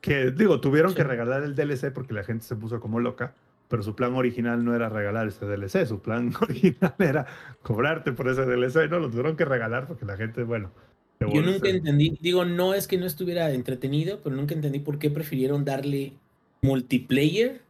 Que 0.00 0.30
digo, 0.30 0.60
tuvieron 0.60 0.94
que 0.94 1.02
regalar 1.02 1.42
el 1.42 1.56
DLC 1.56 1.92
porque 1.92 2.14
la 2.14 2.22
gente 2.22 2.44
se 2.44 2.54
puso 2.54 2.78
como 2.78 3.00
loca 3.00 3.34
pero 3.68 3.82
su 3.82 3.94
plan 3.94 4.14
original 4.14 4.64
no 4.64 4.74
era 4.74 4.88
regalar 4.88 5.28
ese 5.28 5.46
DLC, 5.46 5.86
su 5.86 6.00
plan 6.00 6.32
original 6.40 6.94
era 6.98 7.26
cobrarte 7.62 8.12
por 8.12 8.28
ese 8.28 8.44
DLC, 8.44 8.90
no 8.90 8.98
lo 8.98 9.10
tuvieron 9.10 9.36
que 9.36 9.44
regalar 9.44 9.86
porque 9.86 10.04
la 10.04 10.16
gente, 10.16 10.42
bueno. 10.42 10.72
Yo 11.20 11.42
nunca 11.42 11.68
entendí, 11.68 12.16
digo, 12.20 12.44
no 12.44 12.74
es 12.74 12.86
que 12.86 12.96
no 12.96 13.04
estuviera 13.04 13.50
entretenido, 13.50 14.20
pero 14.22 14.36
nunca 14.36 14.54
entendí 14.54 14.78
por 14.78 15.00
qué 15.00 15.10
prefirieron 15.10 15.64
darle 15.64 16.12
multiplayer 16.62 17.60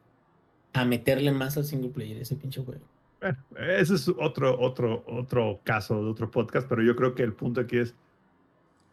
a 0.75 0.85
meterle 0.85 1.33
más 1.33 1.57
al 1.57 1.65
single 1.65 1.91
player 1.91 2.19
ese 2.19 2.37
pinche 2.37 2.63
juego. 2.63 2.85
Bueno, 3.21 3.39
ese 3.57 3.95
es 3.95 4.09
otro, 4.09 4.61
otro, 4.61 5.03
otro 5.07 5.61
caso 5.65 6.05
de 6.05 6.11
otro 6.11 6.31
podcast, 6.31 6.69
pero 6.69 6.83
yo 6.83 6.95
creo 6.95 7.15
que 7.15 7.23
el 7.23 7.33
punto 7.33 7.63
aquí 7.63 7.79
es, 7.79 7.95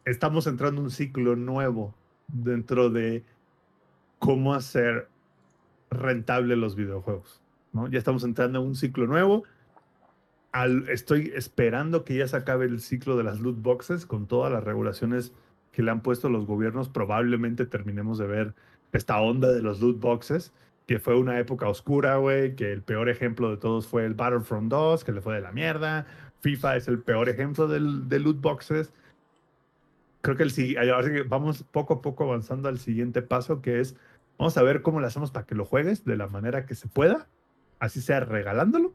estamos 0.06 0.46
entrando 0.46 0.80
en 0.80 0.86
un 0.86 0.90
ciclo 0.90 1.36
nuevo 1.36 1.94
dentro 2.28 2.88
de 2.88 3.24
cómo 4.18 4.54
hacer 4.54 5.08
rentable 5.96 6.56
los 6.56 6.76
videojuegos, 6.76 7.42
¿no? 7.72 7.88
Ya 7.88 7.98
estamos 7.98 8.24
entrando 8.24 8.60
en 8.60 8.66
un 8.66 8.74
ciclo 8.74 9.06
nuevo. 9.06 9.44
Estoy 10.88 11.32
esperando 11.34 12.04
que 12.04 12.16
ya 12.16 12.28
se 12.28 12.36
acabe 12.36 12.64
el 12.64 12.80
ciclo 12.80 13.16
de 13.16 13.24
las 13.24 13.40
loot 13.40 13.60
boxes 13.60 14.06
con 14.06 14.26
todas 14.26 14.50
las 14.50 14.64
regulaciones 14.64 15.32
que 15.72 15.82
le 15.82 15.90
han 15.90 16.00
puesto 16.00 16.30
los 16.30 16.46
gobiernos. 16.46 16.88
Probablemente 16.88 17.66
terminemos 17.66 18.16
de 18.18 18.26
ver 18.26 18.54
esta 18.92 19.20
onda 19.20 19.52
de 19.52 19.60
los 19.60 19.80
loot 19.80 20.00
boxes 20.00 20.52
que 20.86 21.00
fue 21.00 21.16
una 21.16 21.38
época 21.38 21.68
oscura, 21.68 22.16
güey, 22.16 22.54
que 22.54 22.72
el 22.72 22.82
peor 22.82 23.08
ejemplo 23.08 23.50
de 23.50 23.56
todos 23.56 23.86
fue 23.86 24.04
el 24.04 24.14
Battlefront 24.14 24.70
2, 24.70 25.04
que 25.04 25.12
le 25.12 25.20
fue 25.20 25.34
de 25.34 25.40
la 25.40 25.50
mierda. 25.50 26.06
FIFA 26.40 26.76
es 26.76 26.88
el 26.88 27.00
peor 27.00 27.28
ejemplo 27.28 27.66
del, 27.66 28.08
de 28.08 28.20
loot 28.20 28.40
boxes. 28.40 28.92
Creo 30.20 30.36
que 30.36 30.44
el 30.44 30.90
ahora 30.90 31.08
vamos 31.28 31.64
poco 31.64 31.94
a 31.94 32.02
poco 32.02 32.24
avanzando 32.24 32.68
al 32.68 32.78
siguiente 32.78 33.22
paso, 33.22 33.62
que 33.62 33.80
es, 33.80 33.96
vamos 34.38 34.56
a 34.56 34.62
ver 34.62 34.82
cómo 34.82 35.00
lo 35.00 35.06
hacemos 35.06 35.30
para 35.30 35.46
que 35.46 35.54
lo 35.54 35.64
juegues 35.64 36.04
de 36.04 36.16
la 36.16 36.26
manera 36.28 36.66
que 36.66 36.74
se 36.74 36.88
pueda, 36.88 37.28
así 37.78 38.00
sea 38.00 38.20
regalándolo. 38.20 38.94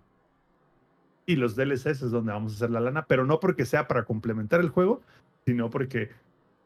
Y 1.26 1.36
los 1.36 1.56
DLCs 1.56 1.86
es 2.02 2.12
donde 2.12 2.32
vamos 2.34 2.54
a 2.54 2.56
hacer 2.56 2.72
la 2.72 2.80
lana, 2.80 3.06
pero 3.06 3.26
no 3.26 3.40
porque 3.40 3.66
sea 3.66 3.88
para 3.88 4.04
complementar 4.06 4.60
el 4.60 4.70
juego, 4.70 5.02
sino 5.46 5.70
porque 5.70 6.10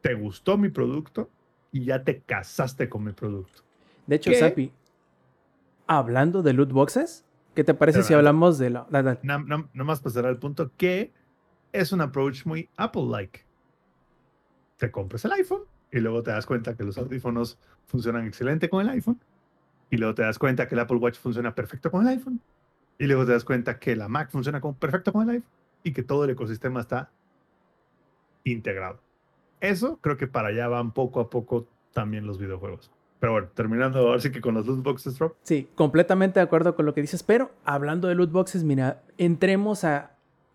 te 0.00 0.14
gustó 0.14 0.56
mi 0.58 0.68
producto 0.70 1.30
y 1.72 1.84
ya 1.84 2.02
te 2.04 2.20
casaste 2.22 2.88
con 2.88 3.04
mi 3.04 3.12
producto. 3.12 3.62
De 4.06 4.16
hecho, 4.16 4.30
¿Qué? 4.30 4.38
Sapi, 4.38 4.72
hablando 5.86 6.42
de 6.42 6.52
loot 6.52 6.72
boxes, 6.72 7.24
¿qué 7.54 7.64
te 7.64 7.74
parece 7.74 8.02
si 8.02 8.14
hablamos 8.14 8.58
de 8.58 8.70
la... 8.70 8.86
da- 8.90 9.02
da- 9.02 9.18
Nada 9.22 9.44
na, 9.46 9.56
nada 9.72 9.84
más 9.84 10.00
pasará 10.00 10.28
al 10.28 10.38
punto 10.38 10.70
que 10.76 11.12
es 11.72 11.92
un 11.92 12.00
approach 12.00 12.46
muy 12.46 12.68
Apple-like. 12.76 13.44
Te 14.78 14.90
compras 14.90 15.24
el 15.24 15.32
iPhone 15.32 15.62
y 15.92 16.00
luego 16.00 16.22
te 16.22 16.30
das 16.30 16.46
cuenta 16.46 16.74
que 16.76 16.84
los 16.84 16.98
audífonos 16.98 17.58
funcionan 17.86 18.26
excelente 18.26 18.68
con 18.68 18.82
el 18.82 18.90
iPhone. 18.90 19.20
Y 19.90 19.96
luego 19.98 20.14
te 20.14 20.22
das 20.22 20.38
cuenta 20.38 20.66
que 20.66 20.74
el 20.74 20.80
Apple 20.80 20.96
Watch 20.96 21.16
funciona 21.16 21.54
perfecto 21.54 21.90
con 21.90 22.02
el 22.02 22.08
iPhone. 22.08 22.40
Y 22.98 23.06
luego 23.06 23.24
te 23.24 23.32
das 23.32 23.44
cuenta 23.44 23.78
que 23.78 23.94
la 23.94 24.08
Mac 24.08 24.30
funciona 24.30 24.60
con, 24.60 24.74
perfecto 24.74 25.12
con 25.12 25.22
el 25.22 25.36
iPhone. 25.36 25.50
Y 25.84 25.92
que 25.92 26.02
todo 26.02 26.24
el 26.24 26.30
ecosistema 26.30 26.80
está 26.80 27.10
integrado. 28.44 29.00
Eso 29.60 29.98
creo 30.00 30.16
que 30.16 30.26
para 30.26 30.48
allá 30.48 30.68
van 30.68 30.92
poco 30.92 31.20
a 31.20 31.30
poco 31.30 31.66
también 31.92 32.26
los 32.26 32.38
videojuegos. 32.38 32.90
Pero 33.20 33.32
bueno, 33.32 33.48
terminando 33.54 34.00
ahora 34.00 34.20
sí 34.20 34.30
que 34.30 34.40
con 34.40 34.54
los 34.54 34.66
loot 34.66 34.82
boxes, 34.82 35.18
Rob. 35.18 35.34
Sí, 35.42 35.68
completamente 35.74 36.38
de 36.38 36.44
acuerdo 36.44 36.74
con 36.76 36.84
lo 36.84 36.92
que 36.92 37.00
dices, 37.00 37.22
pero 37.22 37.50
hablando 37.64 38.08
de 38.08 38.14
loot 38.14 38.30
boxes, 38.30 38.62
mira, 38.64 39.02
entremos 39.18 39.84
a... 39.84 40.10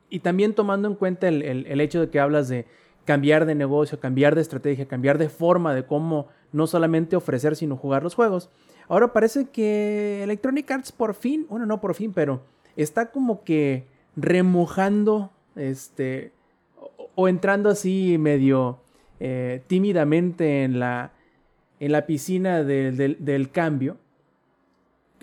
Y 0.10 0.20
también 0.20 0.54
tomando 0.54 0.88
en 0.88 0.96
cuenta 0.96 1.28
el, 1.28 1.41
el- 1.41 1.65
el 1.65 1.82
hecho 1.82 2.02
de 2.02 2.10
que 2.10 2.20
hablas 2.20 2.50
de 2.50 2.67
cambiar 3.06 3.46
de 3.46 3.56
negocio, 3.56 4.00
cambiar 4.00 4.36
de 4.36 4.42
estrategia, 4.42 4.88
cambiar 4.88 5.18
de 5.18 5.30
forma 5.30 5.74
de 5.74 5.86
cómo 5.86 6.28
no 6.52 6.68
solamente 6.68 7.16
ofrecer, 7.16 7.56
sino 7.56 7.78
jugar 7.78 8.04
los 8.04 8.16
juegos. 8.16 8.50
Ahora 8.88 9.14
parece 9.14 9.50
que 9.50 10.24
Electronic 10.24 10.70
Arts 10.70 10.92
por 10.92 11.14
fin, 11.14 11.46
bueno, 11.50 11.66
no 11.66 11.80
por 11.82 11.96
fin, 11.96 12.12
pero 12.14 12.42
está 12.76 13.12
como 13.12 13.44
que 13.44 13.86
remojando, 14.16 15.32
este, 15.56 16.32
o, 17.16 17.28
entrando 17.28 17.70
así 17.70 18.18
medio 18.18 18.80
eh, 19.20 19.62
tímidamente 19.68 20.64
en 20.64 20.80
la, 20.80 21.12
en 21.80 21.92
la 21.92 22.06
piscina 22.06 22.64
del 22.64 23.52
cambio 23.52 23.98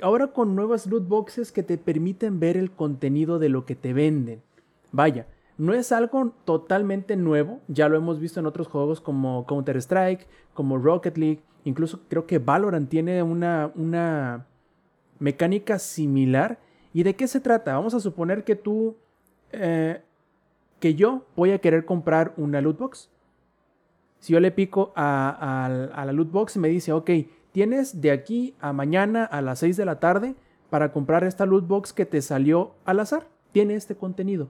ahora 0.03 0.29
con 0.29 0.55
nuevas 0.55 0.87
loot 0.87 1.07
boxes 1.09 1.53
que 1.53 1.63
te 1.63 1.79
permiten 1.79 2.41
ver 2.41 2.57
el 2.57 2.71
contenido 2.71 3.39
de 3.39 3.49
lo 3.49 3.65
que 3.65 3.75
te 3.75 3.93
venden. 3.93 4.43
Vaya, 4.93 5.27
no 5.59 5.75
es 5.75 5.93
algo 5.93 6.33
totalmente 6.45 7.17
nuevo, 7.17 7.61
ya 7.69 7.89
lo 7.89 7.97
hemos 7.97 8.21
visto 8.21 8.41
en 8.41 8.47
otros 8.47 8.69
juegos 8.69 9.01
como 9.01 9.45
Counter-Strike, 9.47 10.27
como 10.55 10.79
Rocket 10.79 11.19
League, 11.19 11.43
incluso 11.65 12.01
creo 12.09 12.27
que 12.27 12.39
Valorant 12.39 12.89
tiene 12.89 13.23
una, 13.23 13.71
una 13.75 14.47
mecánica 15.19 15.79
similar. 15.79 16.59
¿Y 16.95 17.03
de 17.03 17.15
qué 17.17 17.27
se 17.29 17.41
trata? 17.41 17.75
Vamos 17.75 17.93
a 17.95 18.01
suponer 18.01 18.45
que 18.45 18.57
tú, 18.57 18.97
eh, 19.53 20.01
que 20.81 20.95
yo 20.95 21.25
voy 21.37 21.51
a 21.51 21.59
querer 21.61 21.85
comprar 21.85 22.33
una 22.37 22.61
loot 22.61 22.79
box. 22.79 23.11
Si 24.21 24.33
yo 24.33 24.41
le 24.41 24.51
pico 24.51 24.93
a, 24.97 25.29
a- 25.29 26.01
a 26.03 26.05
la 26.07 26.13
loot 26.13 26.31
box 26.31 26.57
y 26.57 26.59
me 26.61 26.69
dice, 26.69 26.93
ok, 26.93 27.11
tienes 27.53 28.01
de 28.01 28.11
aquí 28.11 28.55
a 28.61 28.73
mañana 28.73 29.25
a 29.25 29.43
las 29.43 29.59
6 29.59 29.77
de 29.77 29.85
la 29.85 30.01
tarde 30.01 30.35
para 30.71 30.93
comprar 30.93 31.25
esta 31.25 31.47
loot 31.47 31.67
box 31.67 31.93
que 31.93 32.07
te 32.07 32.23
salió 32.23 32.73
al 32.85 33.01
azar. 33.01 33.27
Tiene 33.53 33.75
este 33.75 33.97
contenido. 33.97 34.49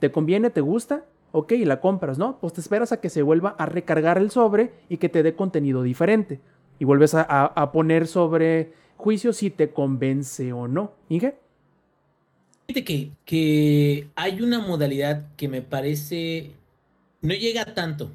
¿Te 0.00 0.10
conviene? 0.12 0.50
¿Te 0.50 0.60
gusta? 0.60 1.04
Ok, 1.32 1.52
la 1.64 1.80
compras, 1.80 2.18
¿no? 2.18 2.38
Pues 2.40 2.52
te 2.52 2.60
esperas 2.60 2.92
a 2.92 3.00
que 3.00 3.10
se 3.10 3.22
vuelva 3.22 3.50
a 3.58 3.66
recargar 3.66 4.18
el 4.18 4.30
sobre 4.30 4.72
y 4.88 4.96
que 4.96 5.08
te 5.08 5.22
dé 5.22 5.34
contenido 5.34 5.82
diferente. 5.82 6.40
Y 6.78 6.84
vuelves 6.84 7.14
a, 7.14 7.72
poner 7.72 8.06
sobre 8.06 8.72
juicio 8.96 9.32
si 9.32 9.50
te 9.50 9.70
convence 9.70 10.52
o 10.52 10.68
no. 10.68 10.92
¿Inge? 11.08 11.36
Fíjate 12.66 12.84
que, 12.84 13.10
que 13.24 14.08
hay 14.14 14.40
una 14.42 14.60
modalidad 14.60 15.26
que 15.36 15.48
me 15.48 15.62
parece 15.62 16.52
no 17.20 17.34
llega 17.34 17.74
tanto. 17.74 18.12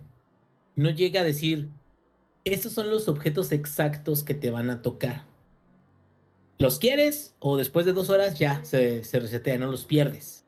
No 0.76 0.90
llega 0.90 1.22
a 1.22 1.26
decir, 1.26 1.70
estos 2.46 2.72
son 2.74 2.90
los 2.90 3.08
objetos 3.08 3.52
exactos 3.52 4.24
que 4.24 4.34
te 4.34 4.50
van 4.50 4.70
a 4.70 4.82
tocar. 4.82 5.26
¿Los 6.58 6.80
quieres? 6.80 7.36
O 7.40 7.58
después 7.58 7.86
de 7.86 7.94
dos 7.94 8.10
horas 8.10 8.40
ya 8.40 8.64
se, 8.64 9.04
se 9.04 9.20
resetea, 9.20 9.58
no 9.58 9.70
los 9.70 9.86
pierdes. 9.86 10.43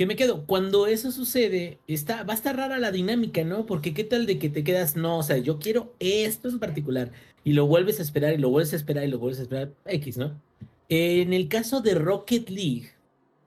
¿Qué 0.00 0.06
me 0.06 0.16
quedo? 0.16 0.46
Cuando 0.46 0.86
eso 0.86 1.12
sucede, 1.12 1.78
está, 1.86 2.22
va 2.22 2.32
a 2.32 2.36
estar 2.36 2.56
rara 2.56 2.78
la 2.78 2.90
dinámica, 2.90 3.44
¿no? 3.44 3.66
Porque 3.66 3.92
qué 3.92 4.02
tal 4.02 4.24
de 4.24 4.38
que 4.38 4.48
te 4.48 4.64
quedas, 4.64 4.96
no, 4.96 5.18
o 5.18 5.22
sea, 5.22 5.36
yo 5.36 5.58
quiero 5.58 5.94
esto 5.98 6.48
en 6.48 6.58
particular. 6.58 7.12
Y 7.44 7.52
lo 7.52 7.66
vuelves 7.66 7.98
a 7.98 8.02
esperar 8.02 8.32
y 8.32 8.38
lo 8.38 8.48
vuelves 8.48 8.72
a 8.72 8.76
esperar 8.76 9.04
y 9.04 9.08
lo 9.08 9.18
vuelves 9.18 9.40
a 9.40 9.42
esperar. 9.42 9.74
X, 9.84 10.16
¿no? 10.16 10.40
En 10.88 11.34
el 11.34 11.48
caso 11.48 11.82
de 11.82 11.96
Rocket 11.96 12.48
League, 12.48 12.92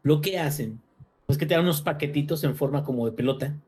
lo 0.03 0.21
que 0.21 0.37
hacen 0.37 0.79
es 1.27 1.39
que 1.39 1.47
te 1.47 1.55
dan 1.55 1.63
unos 1.63 1.81
paquetitos 1.81 2.43
en 2.43 2.55
forma 2.55 2.83
como 2.83 3.07
de 3.07 3.13
pelota 3.13 3.59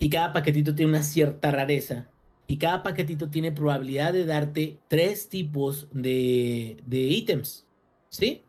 y 0.00 0.10
cada 0.10 0.32
paquetito 0.32 0.74
tiene 0.74 0.90
una 0.90 1.04
cierta 1.04 1.52
rareza 1.52 2.08
y 2.48 2.56
cada 2.56 2.82
paquetito 2.82 3.30
tiene 3.30 3.52
probabilidad 3.52 4.12
de 4.12 4.26
darte 4.26 4.78
tres 4.88 5.28
tipos 5.28 5.86
de, 5.92 6.78
de 6.86 6.98
ítems, 7.02 7.68
¿sí? 8.08 8.42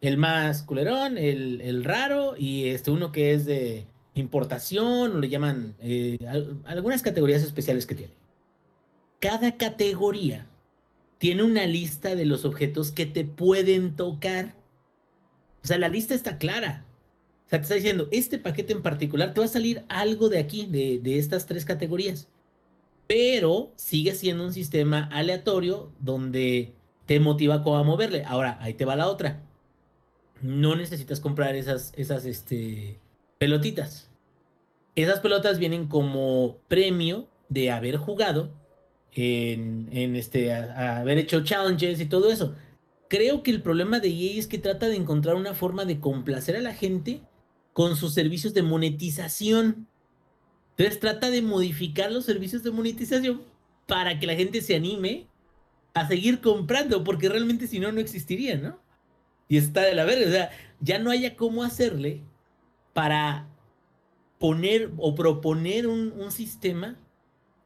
El 0.00 0.16
más 0.16 0.62
culerón, 0.62 1.18
el, 1.18 1.60
el 1.60 1.84
raro 1.84 2.34
y 2.36 2.68
este 2.68 2.90
uno 2.90 3.12
que 3.12 3.32
es 3.34 3.44
de 3.44 3.86
importación, 4.14 5.16
o 5.16 5.18
le 5.20 5.28
llaman 5.28 5.74
eh, 5.80 6.18
al- 6.26 6.60
algunas 6.64 7.02
categorías 7.02 7.42
especiales 7.42 7.86
que 7.86 7.94
tiene. 7.94 8.14
Cada 9.20 9.56
categoría 9.56 10.46
tiene 11.18 11.42
una 11.42 11.66
lista 11.66 12.14
de 12.14 12.24
los 12.24 12.44
objetos 12.46 12.92
que 12.92 13.04
te 13.06 13.24
pueden 13.24 13.94
tocar. 13.94 14.54
O 15.62 15.66
sea, 15.66 15.76
la 15.78 15.88
lista 15.88 16.14
está 16.14 16.38
clara. 16.38 16.86
O 17.46 17.50
sea, 17.50 17.58
te 17.58 17.64
está 17.64 17.74
diciendo, 17.74 18.08
este 18.10 18.38
paquete 18.38 18.72
en 18.72 18.82
particular 18.82 19.34
te 19.34 19.40
va 19.40 19.46
a 19.46 19.48
salir 19.50 19.84
algo 19.88 20.28
de 20.30 20.38
aquí, 20.38 20.66
de, 20.66 20.98
de 21.02 21.18
estas 21.18 21.44
tres 21.46 21.64
categorías. 21.66 22.28
Pero 23.06 23.72
sigue 23.76 24.14
siendo 24.14 24.44
un 24.44 24.52
sistema 24.54 25.08
aleatorio 25.12 25.92
donde 26.00 26.72
te 27.06 27.20
motiva 27.20 27.56
a 27.56 27.82
moverle. 27.82 28.24
Ahora, 28.24 28.56
ahí 28.62 28.72
te 28.74 28.84
va 28.86 28.96
la 28.96 29.08
otra. 29.08 29.42
No 30.42 30.76
necesitas 30.76 31.20
comprar 31.20 31.54
esas, 31.54 31.92
esas 31.96 32.24
este, 32.24 32.98
pelotitas. 33.38 34.10
Esas 34.94 35.20
pelotas 35.20 35.58
vienen 35.58 35.86
como 35.86 36.58
premio 36.68 37.28
de 37.48 37.70
haber 37.70 37.96
jugado 37.96 38.52
en, 39.12 39.88
en 39.92 40.16
este, 40.16 40.52
haber 40.52 41.18
hecho 41.18 41.44
challenges 41.44 42.00
y 42.00 42.06
todo 42.06 42.30
eso. 42.30 42.54
Creo 43.08 43.42
que 43.42 43.50
el 43.50 43.62
problema 43.62 43.98
de 44.00 44.08
EA 44.08 44.38
es 44.38 44.46
que 44.46 44.58
trata 44.58 44.88
de 44.88 44.96
encontrar 44.96 45.34
una 45.34 45.54
forma 45.54 45.84
de 45.84 46.00
complacer 46.00 46.56
a 46.56 46.60
la 46.60 46.74
gente 46.74 47.22
con 47.72 47.96
sus 47.96 48.14
servicios 48.14 48.54
de 48.54 48.62
monetización. 48.62 49.88
Entonces 50.76 51.00
trata 51.00 51.30
de 51.30 51.42
modificar 51.42 52.12
los 52.12 52.24
servicios 52.24 52.62
de 52.62 52.70
monetización 52.70 53.42
para 53.86 54.18
que 54.18 54.26
la 54.26 54.36
gente 54.36 54.60
se 54.62 54.76
anime 54.76 55.26
a 55.94 56.06
seguir 56.06 56.40
comprando, 56.40 57.02
porque 57.02 57.28
realmente 57.28 57.66
si 57.66 57.80
no, 57.80 57.90
no 57.90 58.00
existiría, 58.00 58.56
¿no? 58.56 58.78
Y 59.50 59.58
está 59.58 59.82
de 59.82 59.94
la 59.94 60.04
verga, 60.04 60.28
o 60.28 60.30
sea, 60.30 60.50
ya 60.80 61.00
no 61.00 61.10
haya 61.10 61.34
cómo 61.34 61.64
hacerle 61.64 62.22
para 62.94 63.48
poner 64.38 64.92
o 64.96 65.14
proponer 65.16 65.88
un, 65.88 66.12
un 66.16 66.30
sistema 66.30 66.96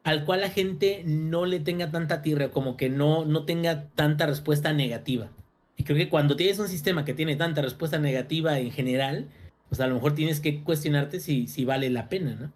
al 0.02 0.24
cual 0.24 0.40
la 0.40 0.48
gente 0.48 1.02
no 1.04 1.44
le 1.44 1.60
tenga 1.60 1.90
tanta 1.90 2.22
tierra, 2.22 2.50
como 2.50 2.78
que 2.78 2.88
no, 2.88 3.26
no 3.26 3.44
tenga 3.44 3.88
tanta 3.90 4.24
respuesta 4.24 4.72
negativa. 4.72 5.28
Y 5.76 5.84
creo 5.84 5.98
que 5.98 6.08
cuando 6.08 6.36
tienes 6.36 6.58
un 6.58 6.68
sistema 6.68 7.04
que 7.04 7.12
tiene 7.12 7.36
tanta 7.36 7.60
respuesta 7.60 7.98
negativa 7.98 8.58
en 8.58 8.70
general, 8.70 9.28
pues 9.68 9.80
a 9.82 9.86
lo 9.86 9.94
mejor 9.94 10.14
tienes 10.14 10.40
que 10.40 10.64
cuestionarte 10.64 11.20
si, 11.20 11.48
si 11.48 11.66
vale 11.66 11.90
la 11.90 12.08
pena, 12.08 12.34
¿no? 12.34 12.52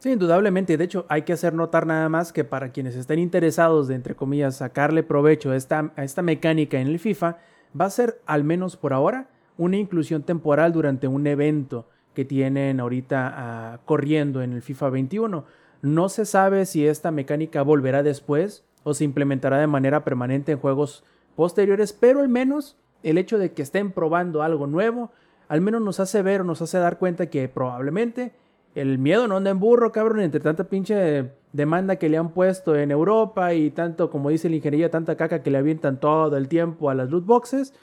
Sí, 0.00 0.10
indudablemente. 0.10 0.76
De 0.76 0.84
hecho, 0.84 1.06
hay 1.08 1.22
que 1.22 1.32
hacer 1.32 1.54
notar 1.54 1.86
nada 1.86 2.08
más 2.08 2.32
que 2.32 2.44
para 2.44 2.72
quienes 2.72 2.94
estén 2.94 3.18
interesados 3.18 3.88
de, 3.88 3.94
entre 3.94 4.14
comillas, 4.14 4.56
sacarle 4.56 5.02
provecho 5.02 5.50
a 5.50 5.56
esta, 5.56 5.92
a 5.96 6.04
esta 6.04 6.22
mecánica 6.22 6.78
en 6.78 6.86
el 6.86 6.98
FIFA, 6.98 7.38
va 7.78 7.86
a 7.86 7.90
ser, 7.90 8.20
al 8.26 8.44
menos 8.44 8.76
por 8.76 8.92
ahora, 8.92 9.28
una 9.56 9.76
inclusión 9.76 10.22
temporal 10.22 10.72
durante 10.72 11.08
un 11.08 11.26
evento 11.26 11.86
que 12.14 12.24
tienen 12.24 12.80
ahorita 12.80 13.34
ah, 13.36 13.80
corriendo 13.84 14.42
en 14.42 14.52
el 14.52 14.62
FIFA 14.62 14.90
21. 14.90 15.44
No 15.82 16.08
se 16.08 16.24
sabe 16.24 16.66
si 16.66 16.86
esta 16.86 17.10
mecánica 17.10 17.62
volverá 17.62 18.02
después 18.02 18.64
o 18.84 18.94
se 18.94 19.04
implementará 19.04 19.58
de 19.58 19.66
manera 19.66 20.04
permanente 20.04 20.52
en 20.52 20.58
juegos 20.58 21.04
posteriores, 21.36 21.92
pero 21.92 22.20
al 22.20 22.28
menos 22.28 22.76
el 23.02 23.18
hecho 23.18 23.38
de 23.38 23.52
que 23.52 23.62
estén 23.62 23.92
probando 23.92 24.42
algo 24.42 24.66
nuevo, 24.66 25.12
al 25.48 25.60
menos 25.60 25.80
nos 25.82 26.00
hace 26.00 26.22
ver 26.22 26.40
o 26.40 26.44
nos 26.44 26.62
hace 26.62 26.78
dar 26.78 26.98
cuenta 26.98 27.26
que 27.26 27.48
probablemente 27.48 28.32
el 28.74 28.98
miedo 28.98 29.28
no 29.28 29.36
anda 29.36 29.50
en 29.50 29.60
burro, 29.60 29.92
cabrón, 29.92 30.20
entre 30.20 30.40
tanta 30.40 30.64
pinche 30.64 31.30
demanda 31.58 31.96
que 31.96 32.08
le 32.08 32.16
han 32.16 32.30
puesto 32.30 32.74
en 32.74 32.90
Europa 32.90 33.52
y 33.52 33.70
tanto, 33.70 34.08
como 34.10 34.30
dice 34.30 34.48
la 34.48 34.56
ingeniería, 34.56 34.90
tanta 34.90 35.16
caca 35.16 35.42
que 35.42 35.50
le 35.50 35.58
avientan 35.58 36.00
todo 36.00 36.34
el 36.38 36.48
tiempo 36.48 36.88
a 36.88 36.94
las 36.94 37.10
loot 37.10 37.26
boxes. 37.26 37.74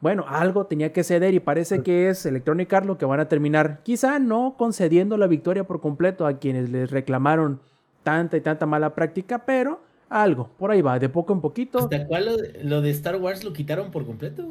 Bueno, 0.00 0.24
algo 0.28 0.66
tenía 0.66 0.92
que 0.92 1.02
ceder 1.02 1.34
y 1.34 1.40
parece 1.40 1.82
que 1.82 2.08
es 2.10 2.24
Electronic 2.26 2.72
Arts 2.72 2.86
lo 2.86 2.98
que 2.98 3.06
van 3.06 3.18
a 3.18 3.28
terminar, 3.28 3.80
quizá 3.82 4.18
no 4.20 4.54
concediendo 4.56 5.16
la 5.16 5.26
victoria 5.26 5.64
por 5.64 5.80
completo 5.80 6.26
a 6.26 6.38
quienes 6.38 6.70
les 6.70 6.90
reclamaron 6.90 7.58
tanta 8.04 8.36
y 8.36 8.40
tanta 8.42 8.66
mala 8.66 8.94
práctica, 8.94 9.44
pero 9.46 9.80
algo, 10.08 10.50
por 10.58 10.70
ahí 10.70 10.82
va, 10.82 10.98
de 11.00 11.08
poco 11.08 11.32
en 11.32 11.40
poquito. 11.40 11.78
¿Hasta 11.78 12.06
cuál 12.06 12.26
lo, 12.26 12.36
de- 12.36 12.62
lo 12.62 12.82
de 12.82 12.90
Star 12.90 13.16
Wars 13.16 13.42
lo 13.42 13.52
quitaron 13.52 13.90
por 13.90 14.04
completo? 14.06 14.46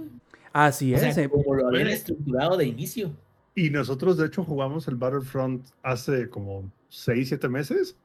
Así 0.52 0.94
O 0.94 0.98
sea, 0.98 1.10
es. 1.10 1.18
eh, 1.18 1.30
como 1.30 1.54
lo 1.54 1.68
habían 1.68 1.88
estructurado 1.90 2.58
de 2.58 2.66
inicio. 2.66 3.12
Y 3.54 3.70
nosotros, 3.70 4.18
de 4.18 4.26
hecho, 4.26 4.44
jugamos 4.44 4.88
el 4.88 4.96
Battlefront 4.96 5.66
hace 5.84 6.28
como 6.30 6.70
6, 6.90 7.28
7 7.30 7.48
meses. 7.48 7.96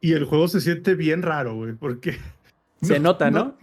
Y 0.00 0.12
el 0.12 0.24
juego 0.24 0.48
se 0.48 0.60
siente 0.60 0.94
bien 0.94 1.22
raro, 1.22 1.54
güey, 1.56 1.72
porque... 1.74 2.16
Se 2.82 3.00
nota, 3.00 3.30
¿no? 3.30 3.56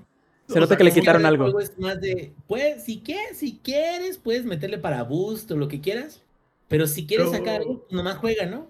Se 0.48 0.58
o 0.58 0.60
nota 0.60 0.68
sea, 0.70 0.78
que 0.78 0.84
le 0.84 0.92
quitaron 0.94 1.22
el 1.22 1.26
algo. 1.28 1.46
juego 1.46 1.62
es 1.62 1.80
más 1.80 2.02
de, 2.02 2.34
pues, 2.48 2.84
si 2.84 3.00
quieres, 3.00 3.38
si 3.38 3.60
quieres, 3.64 4.18
puedes 4.18 4.44
meterle 4.46 4.78
para 4.78 5.04
boost 5.04 5.50
o 5.52 5.56
lo 5.58 5.68
que 5.70 5.80
quieras. 5.80 6.22
Pero 6.68 6.86
si 6.86 7.08
quieres 7.08 7.28
Pero- 7.30 7.38
sacar 7.38 7.62
algo, 7.62 7.80
pues, 7.82 7.94
nomás 7.94 8.18
juega, 8.18 8.46
¿no? 8.46 8.68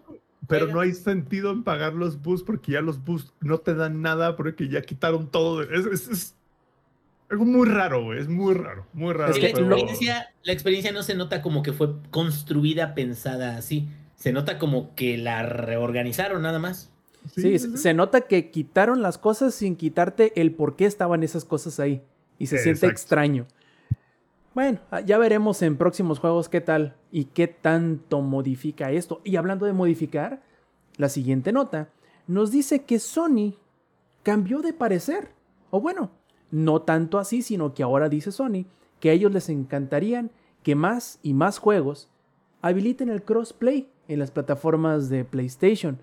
Pero 0.47 0.67
no 0.67 0.79
hay 0.79 0.93
sentido 0.93 1.51
en 1.51 1.63
pagar 1.63 1.93
los 1.93 2.21
boosts 2.21 2.45
porque 2.45 2.73
ya 2.73 2.81
los 2.81 3.03
boosts 3.03 3.33
no 3.41 3.57
te 3.57 3.73
dan 3.73 4.03
nada 4.03 4.35
porque 4.35 4.69
ya 4.69 4.83
quitaron 4.83 5.31
todo. 5.31 5.61
de- 5.65 5.75
Es, 5.75 5.85
es- 5.87 6.07
es 6.09 6.35
algo 7.31 7.43
muy 7.45 7.67
raro, 7.67 8.03
güey. 8.03 8.19
Es 8.19 8.27
muy 8.29 8.53
raro, 8.53 8.85
muy 8.93 9.11
raro. 9.13 9.31
Es 9.31 9.39
que 9.39 9.47
la, 9.47 9.53
pero- 9.55 9.65
experiencia, 9.71 10.29
la 10.43 10.53
experiencia 10.53 10.91
no 10.91 11.01
se 11.01 11.15
nota 11.15 11.41
como 11.41 11.63
que 11.63 11.73
fue 11.73 11.89
construida, 12.11 12.93
pensada 12.93 13.57
así. 13.57 13.87
Se 14.15 14.31
nota 14.31 14.59
como 14.59 14.93
que 14.93 15.17
la 15.17 15.41
reorganizaron 15.41 16.43
nada 16.43 16.59
más. 16.59 16.91
Sí, 17.33 17.59
se 17.59 17.77
se 17.77 17.93
nota 17.93 18.21
que 18.21 18.51
quitaron 18.51 19.01
las 19.01 19.17
cosas 19.17 19.55
sin 19.55 19.75
quitarte 19.75 20.39
el 20.39 20.53
por 20.53 20.75
qué 20.75 20.85
estaban 20.85 21.23
esas 21.23 21.45
cosas 21.45 21.79
ahí. 21.79 22.01
Y 22.37 22.47
se 22.47 22.57
siente 22.57 22.87
extraño. 22.87 23.47
Bueno, 24.53 24.79
ah, 24.91 25.01
ya 25.01 25.17
veremos 25.17 25.61
en 25.61 25.77
próximos 25.77 26.19
juegos 26.19 26.47
qué 26.47 26.61
tal 26.61 26.95
y 27.11 27.25
qué 27.25 27.47
tanto 27.47 28.21
modifica 28.21 28.91
esto. 28.91 29.21
Y 29.23 29.35
hablando 29.35 29.65
de 29.65 29.73
modificar, 29.73 30.41
la 30.97 31.09
siguiente 31.09 31.51
nota 31.51 31.89
nos 32.27 32.51
dice 32.51 32.83
que 32.83 32.99
Sony 32.99 33.55
cambió 34.23 34.61
de 34.61 34.73
parecer. 34.73 35.29
O 35.71 35.81
bueno, 35.81 36.11
no 36.51 36.81
tanto 36.81 37.19
así, 37.19 37.41
sino 37.41 37.73
que 37.73 37.83
ahora 37.83 38.09
dice 38.09 38.31
Sony 38.31 38.65
que 38.99 39.09
a 39.09 39.13
ellos 39.13 39.31
les 39.31 39.49
encantarían 39.49 40.31
que 40.63 40.75
más 40.75 41.19
y 41.21 41.33
más 41.33 41.59
juegos 41.59 42.09
habiliten 42.61 43.09
el 43.09 43.23
crossplay 43.23 43.89
en 44.07 44.19
las 44.19 44.31
plataformas 44.31 45.09
de 45.09 45.25
PlayStation. 45.25 45.99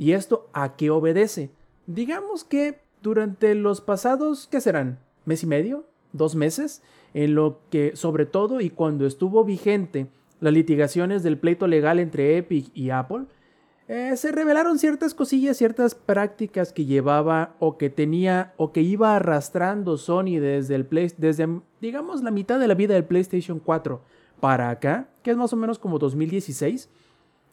¿Y 0.00 0.12
esto 0.12 0.48
a 0.54 0.76
qué 0.76 0.88
obedece? 0.88 1.50
Digamos 1.86 2.42
que 2.42 2.80
durante 3.02 3.54
los 3.54 3.82
pasados, 3.82 4.48
¿qué 4.50 4.62
serán? 4.62 4.98
¿Mes 5.26 5.42
y 5.42 5.46
medio? 5.46 5.84
¿Dos 6.14 6.34
meses? 6.34 6.82
En 7.12 7.34
lo 7.34 7.60
que, 7.68 7.94
sobre 7.96 8.24
todo, 8.24 8.62
y 8.62 8.70
cuando 8.70 9.04
estuvo 9.04 9.44
vigente 9.44 10.06
las 10.40 10.54
litigaciones 10.54 11.22
del 11.22 11.36
pleito 11.36 11.66
legal 11.66 11.98
entre 11.98 12.38
Epic 12.38 12.70
y 12.72 12.88
Apple, 12.88 13.26
eh, 13.88 14.16
se 14.16 14.32
revelaron 14.32 14.78
ciertas 14.78 15.12
cosillas, 15.12 15.58
ciertas 15.58 15.94
prácticas 15.94 16.72
que 16.72 16.86
llevaba 16.86 17.54
o 17.58 17.76
que 17.76 17.90
tenía 17.90 18.54
o 18.56 18.72
que 18.72 18.80
iba 18.80 19.14
arrastrando 19.14 19.98
Sony 19.98 20.40
desde 20.40 20.76
el 20.76 20.88
desde 21.18 21.60
digamos 21.82 22.22
la 22.22 22.30
mitad 22.30 22.58
de 22.58 22.68
la 22.68 22.74
vida 22.74 22.94
del 22.94 23.04
PlayStation 23.04 23.58
4 23.58 24.00
para 24.40 24.70
acá, 24.70 25.10
que 25.22 25.30
es 25.30 25.36
más 25.36 25.52
o 25.52 25.56
menos 25.56 25.78
como 25.78 25.98
2016, 25.98 26.88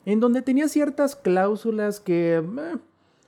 en 0.07 0.21
donde 0.21 0.41
tenía 0.41 0.69
ciertas 0.69 1.17
cláusulas 1.17 1.99
que 1.99 2.37
eh, 2.37 2.77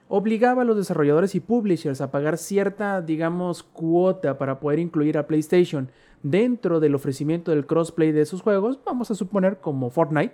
obligaba 0.08 0.62
a 0.62 0.66
los 0.66 0.78
desarrolladores 0.78 1.36
y 1.36 1.42
publishers 1.42 2.00
a 2.00 2.10
pagar 2.10 2.38
cierta, 2.38 3.02
digamos, 3.02 3.64
cuota 3.64 4.38
para 4.38 4.62
poder 4.62 4.80
incluir 4.80 5.18
a 5.18 5.28
PlayStation 5.28 5.92
dentro 6.24 6.80
del 6.80 6.96
ofrecimiento 6.96 7.52
del 7.52 7.66
crossplay 7.66 8.14
de 8.14 8.22
esos 8.22 8.42
juegos, 8.42 8.80
vamos 8.86 9.12
a 9.12 9.16
suponer 9.16 9.58
como 9.58 9.90
Fortnite. 9.90 10.34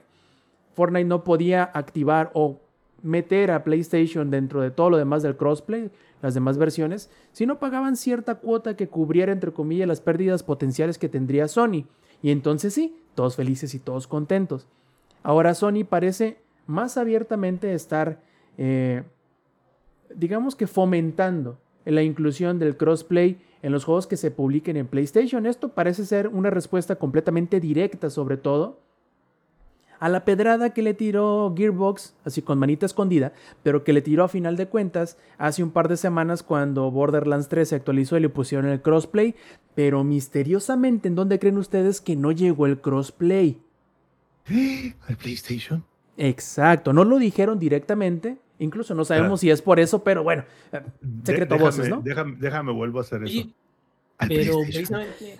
Fortnite 0.76 1.06
no 1.06 1.24
podía 1.24 1.64
activar 1.64 2.30
o 2.36 2.60
meter 3.02 3.50
a 3.50 3.64
PlayStation 3.64 4.30
dentro 4.30 4.62
de 4.62 4.70
todo 4.70 4.92
lo 4.92 4.98
demás 4.98 5.24
del 5.24 5.38
crossplay, 5.38 5.90
las 6.22 6.36
demás 6.36 6.60
versiones, 6.60 7.10
si 7.32 7.48
no 7.48 7.58
pagaban 7.58 7.96
cierta 7.96 8.36
cuota 8.36 8.76
que 8.76 8.88
cubriera, 8.88 9.32
entre 9.32 9.52
comillas, 9.52 9.88
las 9.88 10.00
pérdidas 10.00 10.44
potenciales 10.44 11.00
que 11.00 11.10
tendría 11.10 11.48
Sony. 11.48 11.88
Y 12.22 12.30
entonces 12.30 12.76
sí, 12.76 12.96
todos 13.16 13.36
felices 13.36 13.74
y 13.74 13.80
todos 13.80 14.06
contentos. 14.06 14.68
Ahora 15.26 15.56
Sony 15.56 15.84
parece 15.90 16.38
más 16.68 16.98
abiertamente 16.98 17.74
estar, 17.74 18.22
eh, 18.60 19.02
digamos 20.14 20.56
que 20.56 20.68
fomentando 20.68 21.58
la 21.84 22.04
inclusión 22.04 22.60
del 22.60 22.78
crossplay 22.78 23.42
en 23.64 23.72
los 23.72 23.86
juegos 23.86 24.06
que 24.06 24.18
se 24.18 24.30
publiquen 24.30 24.78
en 24.78 24.86
PlayStation. 24.86 25.48
Esto 25.48 25.70
parece 25.70 26.06
ser 26.06 26.28
una 26.28 26.52
respuesta 26.52 26.98
completamente 26.98 27.60
directa, 27.60 28.12
sobre 28.12 28.38
todo, 28.38 28.82
a 30.00 30.10
la 30.10 30.26
pedrada 30.26 30.76
que 30.76 30.84
le 30.84 30.94
tiró 30.94 31.56
Gearbox, 31.58 32.14
así 32.24 32.44
con 32.44 32.60
manita 32.60 32.86
escondida, 32.86 33.34
pero 33.64 33.84
que 33.84 33.94
le 33.94 34.04
tiró 34.04 34.26
a 34.26 34.28
final 34.28 34.56
de 34.58 34.68
cuentas 34.68 35.18
hace 35.40 35.64
un 35.64 35.72
par 35.72 35.88
de 35.88 35.98
semanas 35.98 36.44
cuando 36.44 36.92
Borderlands 36.92 37.50
3 37.50 37.70
se 37.70 37.76
actualizó 37.76 38.16
y 38.16 38.20
le 38.20 38.30
pusieron 38.30 38.68
el 38.68 38.84
crossplay, 38.84 39.34
pero 39.74 40.04
misteriosamente, 40.04 41.08
¿en 41.08 41.16
dónde 41.16 41.40
creen 41.40 41.58
ustedes 41.58 42.00
que 42.00 42.16
no 42.16 42.32
llegó 42.32 42.68
el 42.68 42.80
crossplay? 42.80 43.65
¿Al 45.08 45.18
PlayStation? 45.18 45.84
Exacto, 46.18 46.94
no 46.94 47.04
lo 47.04 47.18
dijeron 47.20 47.60
directamente, 47.60 48.38
incluso 48.60 48.96
no 48.96 49.04
sabemos 49.04 49.42
si 49.42 49.50
es 49.50 49.62
por 49.62 49.80
eso, 49.80 50.04
pero 50.04 50.24
bueno, 50.24 50.46
eh, 50.72 50.82
secreto 51.26 51.56
déjame, 51.56 51.64
voces, 51.72 51.90
¿no? 51.90 52.02
Déjame, 52.02 52.38
déjame, 52.40 52.72
vuelvo 52.72 53.00
a 53.00 53.02
hacer 53.02 53.24
eso. 53.26 53.48
Pero 54.30 54.60
precisamente, 54.62 55.36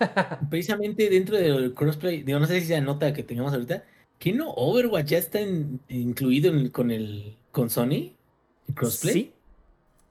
precisamente 0.50 1.08
dentro 1.08 1.36
del 1.38 1.72
crossplay, 1.72 2.22
digo, 2.22 2.38
no 2.38 2.46
sé 2.46 2.60
si 2.60 2.66
se 2.66 2.80
nota 2.82 3.14
que 3.14 3.22
tengamos 3.22 3.54
ahorita, 3.54 3.84
que 4.18 4.32
no 4.34 4.50
Overwatch 4.50 5.06
ya 5.06 5.18
está 5.18 5.40
en- 5.40 5.80
incluido 5.88 6.52
en 6.52 6.68
con 6.68 6.90
el 6.90 7.36
con 7.52 7.70
Sony, 7.70 8.12
el 8.68 8.74
crossplay. 8.74 9.14
Sí. 9.14 9.32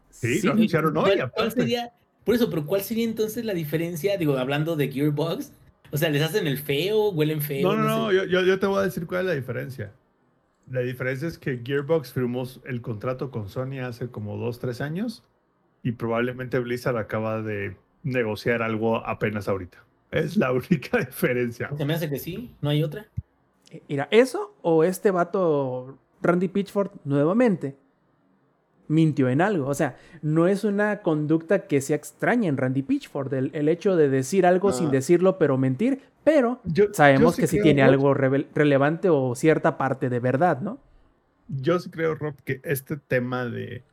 Sí, 0.09 0.39
Sí. 0.39 0.47
lo 0.47 0.53
anunciaron 0.53 0.97
hoy, 0.97 1.11
¿Cuál, 1.33 1.51
sería, 1.51 1.91
Por 2.23 2.33
eso, 2.33 2.49
pero 2.49 2.65
¿cuál 2.65 2.81
sería 2.81 3.03
entonces 3.03 3.45
la 3.45 3.53
diferencia? 3.53 4.17
Digo, 4.17 4.35
hablando 4.37 4.75
de 4.75 4.87
Gearbox. 4.91 5.51
O 5.91 5.97
sea, 5.97 6.09
¿les 6.09 6.21
hacen 6.21 6.47
el 6.47 6.57
feo? 6.57 7.09
¿Huelen 7.11 7.41
feo? 7.41 7.67
No, 7.67 7.75
no, 7.75 7.83
no, 7.83 8.09
sé. 8.09 8.15
yo, 8.15 8.23
yo, 8.25 8.41
yo 8.41 8.59
te 8.59 8.65
voy 8.65 8.79
a 8.79 8.83
decir 8.83 9.05
cuál 9.05 9.21
es 9.21 9.27
la 9.27 9.33
diferencia. 9.33 9.91
La 10.69 10.81
diferencia 10.81 11.27
es 11.27 11.37
que 11.37 11.61
Gearbox 11.63 12.11
firmó 12.11 12.43
el 12.65 12.81
contrato 12.81 13.29
con 13.29 13.49
Sony 13.49 13.79
hace 13.83 14.09
como 14.09 14.37
dos, 14.37 14.59
tres 14.59 14.81
años 14.81 15.23
y 15.83 15.91
probablemente 15.91 16.57
Blizzard 16.59 16.97
acaba 16.97 17.41
de 17.41 17.77
negociar 18.01 18.63
algo 18.63 19.05
apenas 19.05 19.47
ahorita. 19.47 19.83
Es 20.11 20.37
la 20.37 20.51
única 20.53 20.97
diferencia. 20.97 21.69
Se 21.77 21.85
me 21.85 21.93
hace 21.93 22.09
que 22.09 22.17
sí, 22.17 22.55
no 22.61 22.69
hay 22.69 22.83
otra. 22.83 23.07
Mira, 23.87 24.07
eso 24.09 24.55
o 24.61 24.83
este 24.83 25.11
vato 25.11 25.99
Randy 26.21 26.47
Pitchford 26.47 26.91
nuevamente 27.03 27.75
mintió 28.87 29.29
en 29.29 29.41
algo. 29.41 29.67
O 29.67 29.73
sea, 29.73 29.97
no 30.21 30.47
es 30.47 30.63
una 30.63 31.01
conducta 31.01 31.67
que 31.67 31.81
sea 31.81 31.95
extraña 31.95 32.47
en 32.49 32.57
Randy 32.57 32.81
Pitchford, 32.83 33.33
el, 33.33 33.51
el 33.53 33.69
hecho 33.69 33.95
de 33.95 34.09
decir 34.09 34.45
algo 34.45 34.71
sin 34.71 34.91
decirlo 34.91 35.37
pero 35.37 35.57
mentir, 35.57 36.01
pero 36.23 36.59
Yo- 36.65 36.93
sabemos 36.93 37.35
yo 37.37 37.41
que 37.41 37.47
sí 37.47 37.61
tiene 37.61 37.83
Rob, 37.83 37.91
algo 37.91 38.13
relevante 38.13 39.09
o 39.09 39.35
cierta 39.35 39.77
parte 39.77 40.09
de 40.09 40.19
verdad, 40.19 40.61
¿no? 40.61 40.79
Yo 41.47 41.79
sí 41.79 41.89
creo, 41.89 42.15
Rob, 42.15 42.35
que 42.43 42.59
este 42.63 42.97
tema 42.97 43.45
de 43.45 43.83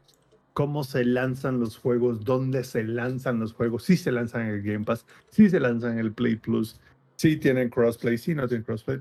cómo 0.55 0.85
se 0.85 1.05
lanzan 1.05 1.61
los 1.61 1.77
juegos, 1.79 2.25
dónde 2.25 2.65
se 2.65 2.85
lanzan 2.85 3.41
los 3.41 3.53
juegos, 3.55 3.85
si 3.85 3.97
se 3.97 4.13
lanzan 4.13 4.43
en 4.43 4.49
el 4.49 4.63
Game 4.63 4.85
Pass, 4.85 5.05
si 5.31 5.49
se 5.51 5.61
lanzan 5.61 5.93
en 5.93 5.99
el 5.99 6.13
Play 6.13 6.37
Plus, 6.37 6.79
si 7.17 7.37
tienen 7.37 7.69
crossplay, 7.71 8.19
si 8.19 8.35
no 8.35 8.47
tienen 8.49 8.65
crossplay. 8.65 9.01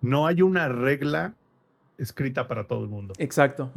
No 0.00 0.26
hay 0.26 0.42
una 0.42 0.68
regla 0.68 1.34
escrita 1.98 2.48
para 2.48 2.66
todo 2.66 2.82
el 2.82 2.88
mundo. 2.88 3.12
Exacto. 3.18 3.70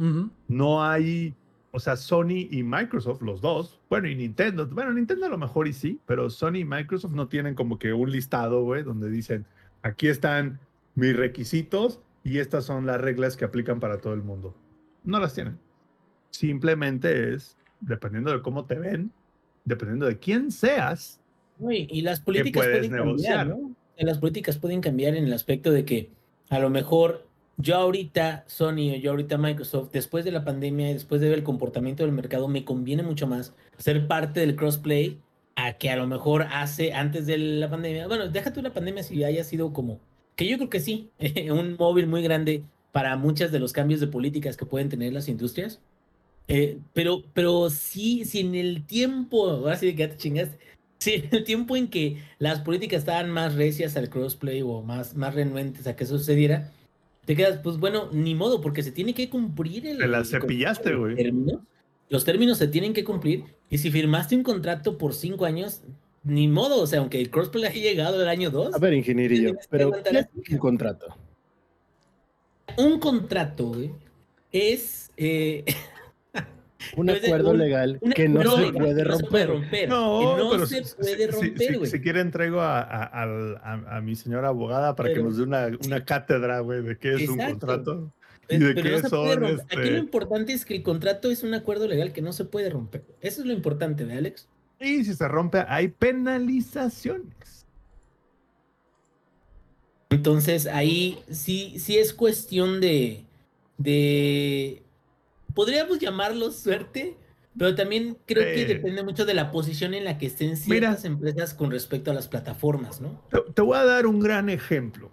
No 0.48 0.82
hay, 0.82 1.34
o 1.72 1.80
sea, 1.80 1.96
Sony 1.96 2.48
y 2.50 2.62
Microsoft, 2.62 3.20
los 3.20 3.40
dos, 3.40 3.80
bueno, 3.90 4.08
y 4.08 4.14
Nintendo, 4.14 4.66
bueno, 4.66 4.92
Nintendo 4.92 5.26
a 5.26 5.28
lo 5.28 5.38
mejor 5.38 5.68
y 5.68 5.72
sí, 5.72 6.00
pero 6.06 6.30
Sony 6.30 6.58
y 6.58 6.64
Microsoft 6.64 7.12
no 7.12 7.28
tienen 7.28 7.54
como 7.54 7.78
que 7.78 7.92
un 7.92 8.10
listado, 8.10 8.62
güey, 8.62 8.82
donde 8.82 9.10
dicen, 9.10 9.44
aquí 9.82 10.08
están 10.08 10.60
mis 10.94 11.16
requisitos 11.16 12.00
y 12.24 12.38
estas 12.38 12.64
son 12.64 12.86
las 12.86 13.00
reglas 13.00 13.36
que 13.36 13.44
aplican 13.44 13.80
para 13.80 13.98
todo 13.98 14.14
el 14.14 14.22
mundo. 14.22 14.54
No 15.04 15.18
las 15.18 15.34
tienen. 15.34 15.58
Simplemente 16.30 17.34
es, 17.34 17.58
dependiendo 17.80 18.30
de 18.30 18.40
cómo 18.40 18.64
te 18.64 18.78
ven, 18.78 19.10
dependiendo 19.64 20.06
de 20.06 20.18
quién 20.18 20.50
seas, 20.50 21.18
y 21.70 22.02
las 22.02 22.20
políticas 22.20 22.64
puedes 22.64 22.88
pueden 22.88 22.92
negociar? 22.92 23.48
cambiar, 23.48 23.58
¿no? 23.58 23.76
Las 23.98 24.18
políticas 24.18 24.58
pueden 24.58 24.80
cambiar 24.80 25.14
en 25.14 25.24
el 25.24 25.32
aspecto 25.32 25.70
de 25.70 25.84
que 25.84 26.10
a 26.50 26.58
lo 26.58 26.70
mejor 26.70 27.26
yo 27.62 27.76
ahorita, 27.76 28.44
Sony 28.46 28.92
o 28.92 28.96
yo 28.96 29.10
ahorita 29.12 29.38
Microsoft, 29.38 29.90
después 29.92 30.24
de 30.24 30.32
la 30.32 30.44
pandemia 30.44 30.90
y 30.90 30.94
después 30.94 31.20
de 31.20 31.32
el 31.32 31.42
comportamiento 31.44 32.02
del 32.02 32.12
mercado, 32.12 32.48
me 32.48 32.64
conviene 32.64 33.02
mucho 33.02 33.26
más 33.26 33.54
ser 33.78 34.06
parte 34.08 34.40
del 34.40 34.56
crossplay 34.56 35.18
a 35.54 35.74
que 35.74 35.90
a 35.90 35.96
lo 35.96 36.06
mejor 36.06 36.46
hace 36.50 36.92
antes 36.92 37.26
de 37.26 37.38
la 37.38 37.70
pandemia. 37.70 38.08
Bueno, 38.08 38.28
déjate 38.28 38.62
la 38.62 38.72
pandemia 38.72 39.02
si 39.02 39.22
haya 39.24 39.44
sido 39.44 39.72
como, 39.72 40.00
que 40.36 40.46
yo 40.46 40.56
creo 40.56 40.70
que 40.70 40.80
sí, 40.80 41.10
un 41.50 41.76
móvil 41.78 42.06
muy 42.06 42.22
grande 42.22 42.64
para 42.90 43.16
muchas 43.16 43.52
de 43.52 43.60
los 43.60 43.72
cambios 43.72 44.00
de 44.00 44.08
políticas 44.08 44.56
que 44.56 44.66
pueden 44.66 44.88
tener 44.88 45.12
las 45.12 45.28
industrias. 45.28 45.80
Eh, 46.48 46.78
pero, 46.92 47.22
pero 47.32 47.70
sí, 47.70 48.24
si 48.24 48.40
en 48.40 48.54
el 48.54 48.84
tiempo, 48.84 49.48
ahora 49.48 49.76
sí 49.76 49.86
que 49.92 49.96
ya 49.96 50.10
te 50.10 50.16
chingaste, 50.16 50.58
si 50.98 51.14
en 51.14 51.28
el 51.32 51.44
tiempo 51.44 51.76
en 51.76 51.88
que 51.88 52.18
las 52.38 52.60
políticas 52.60 53.00
estaban 53.00 53.30
más 53.30 53.54
recias 53.54 53.96
al 53.96 54.10
crossplay 54.10 54.62
o 54.62 54.82
más, 54.82 55.16
más 55.16 55.34
renuentes 55.34 55.86
a 55.86 55.96
que 55.96 56.04
eso 56.04 56.18
sucediera, 56.18 56.70
te 57.24 57.36
quedas, 57.36 57.60
pues 57.62 57.78
bueno, 57.78 58.08
ni 58.12 58.34
modo, 58.34 58.60
porque 58.60 58.82
se 58.82 58.92
tiene 58.92 59.14
que 59.14 59.28
cumplir 59.30 59.86
el. 59.86 59.98
Te 59.98 60.08
la 60.08 60.24
cepillaste, 60.24 60.90
los 60.90 61.00
güey. 61.00 61.16
términos. 61.16 61.60
Los 62.08 62.24
términos 62.24 62.58
se 62.58 62.68
tienen 62.68 62.92
que 62.92 63.04
cumplir. 63.04 63.44
Y 63.70 63.78
si 63.78 63.90
firmaste 63.90 64.36
un 64.36 64.42
contrato 64.42 64.98
por 64.98 65.14
cinco 65.14 65.44
años, 65.44 65.82
ni 66.24 66.46
modo, 66.48 66.80
o 66.82 66.86
sea, 66.86 67.00
aunque 67.00 67.20
el 67.20 67.30
crossplay 67.30 67.64
haya 67.64 67.80
llegado 67.80 68.20
el 68.22 68.28
año 68.28 68.50
2, 68.50 68.74
A 68.74 68.78
ver, 68.78 68.92
ingenierillo, 68.94 69.54
pero 69.70 69.90
¿qué 69.92 70.18
es 70.18 70.26
un 70.50 70.58
contrato? 70.58 71.16
un 72.76 72.98
contrato, 72.98 73.66
güey, 73.68 73.90
es. 74.50 75.10
eh, 75.16 75.64
Un 76.96 77.10
acuerdo 77.10 77.50
un- 77.50 77.58
legal 77.58 77.98
una- 78.00 78.14
que 78.14 78.28
no, 78.28 78.42
se 78.42 78.72
puede 78.72 79.04
no 79.04 79.16
se 79.16 79.24
puede 79.24 79.46
romper. 79.46 79.88
No, 79.88 80.34
que 80.36 80.42
no 80.42 80.50
pero 80.50 80.66
se 80.66 80.84
si- 80.84 80.94
puede 80.96 81.10
si- 81.10 81.16
si- 81.24 81.26
romper, 81.48 81.68
si, 81.68 81.74
güey. 81.76 81.90
si 81.90 82.00
quiere 82.00 82.20
entrego 82.20 82.60
a, 82.60 82.80
a- 82.80 83.04
al- 83.04 83.56
a- 83.58 83.96
a 83.96 84.00
mi 84.00 84.14
señora 84.16 84.48
abogada 84.48 84.94
para 84.94 85.12
que 85.12 85.22
nos 85.22 85.36
dé 85.36 85.42
una, 85.44 85.68
una 85.86 86.04
cátedra, 86.04 86.60
güey, 86.60 86.82
de 86.82 86.96
qué 86.98 87.14
es 87.14 87.28
un 87.28 87.38
contrato. 87.38 88.12
¿Y 88.48 88.58
de 88.58 88.74
pero 88.74 88.82
qué 88.82 88.90
no 88.90 88.98
se 88.98 89.08
puede 89.08 89.32
son, 89.34 89.40
romper. 89.42 89.60
Aquí 89.66 89.74
este? 89.80 89.90
lo 89.92 89.98
importante 89.98 90.52
es 90.52 90.64
que 90.66 90.74
el 90.76 90.82
contrato 90.82 91.30
es 91.30 91.42
un 91.42 91.54
acuerdo 91.54 91.86
legal 91.88 92.12
que 92.12 92.20
no 92.22 92.32
se 92.32 92.44
puede 92.44 92.68
romper. 92.70 93.04
Eso 93.20 93.40
es 93.40 93.46
lo 93.46 93.52
importante, 93.52 94.04
¿de 94.04 94.14
Alex? 94.14 94.48
Y 94.80 95.04
si 95.04 95.14
se 95.14 95.28
rompe, 95.28 95.64
hay 95.68 95.88
penalizaciones. 95.88 97.66
Entonces 100.10 100.66
ahí 100.66 101.18
sí, 101.30 101.76
sí 101.78 101.96
es 101.98 102.12
cuestión 102.12 102.80
de, 102.80 103.24
de, 103.78 104.82
podríamos 105.54 105.98
llamarlo 105.98 106.50
suerte, 106.50 107.16
pero 107.56 107.74
también 107.74 108.16
creo 108.26 108.44
que 108.44 108.66
Sí. 108.66 108.74
depende 108.74 109.02
mucho 109.02 109.24
de 109.26 109.34
la 109.34 109.50
posición 109.50 109.94
en 109.94 110.04
la 110.04 110.18
que 110.18 110.26
estén 110.26 110.56
ciertas 110.56 111.04
empresas 111.04 111.54
con 111.54 111.70
respecto 111.70 112.10
a 112.10 112.14
las 112.14 112.28
plataformas, 112.28 113.00
¿no? 113.00 113.20
Te, 113.30 113.40
te 113.52 113.62
voy 113.62 113.76
a 113.76 113.84
dar 113.84 114.06
un 114.06 114.20
gran 114.20 114.48
ejemplo, 114.48 115.12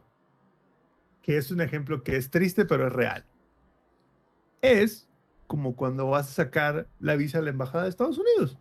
que 1.21 1.37
es 1.37 1.51
un 1.51 1.61
ejemplo 1.61 2.03
que 2.03 2.15
es 2.15 2.29
triste, 2.29 2.65
pero 2.65 2.87
es 2.87 2.93
real. 2.93 3.25
Es 4.61 5.07
como 5.47 5.75
cuando 5.75 6.07
vas 6.07 6.29
a 6.29 6.33
sacar 6.33 6.87
la 6.99 7.15
visa 7.15 7.39
a 7.39 7.41
la 7.41 7.49
Embajada 7.49 7.83
de 7.85 7.89
Estados 7.89 8.17
Unidos. 8.19 8.57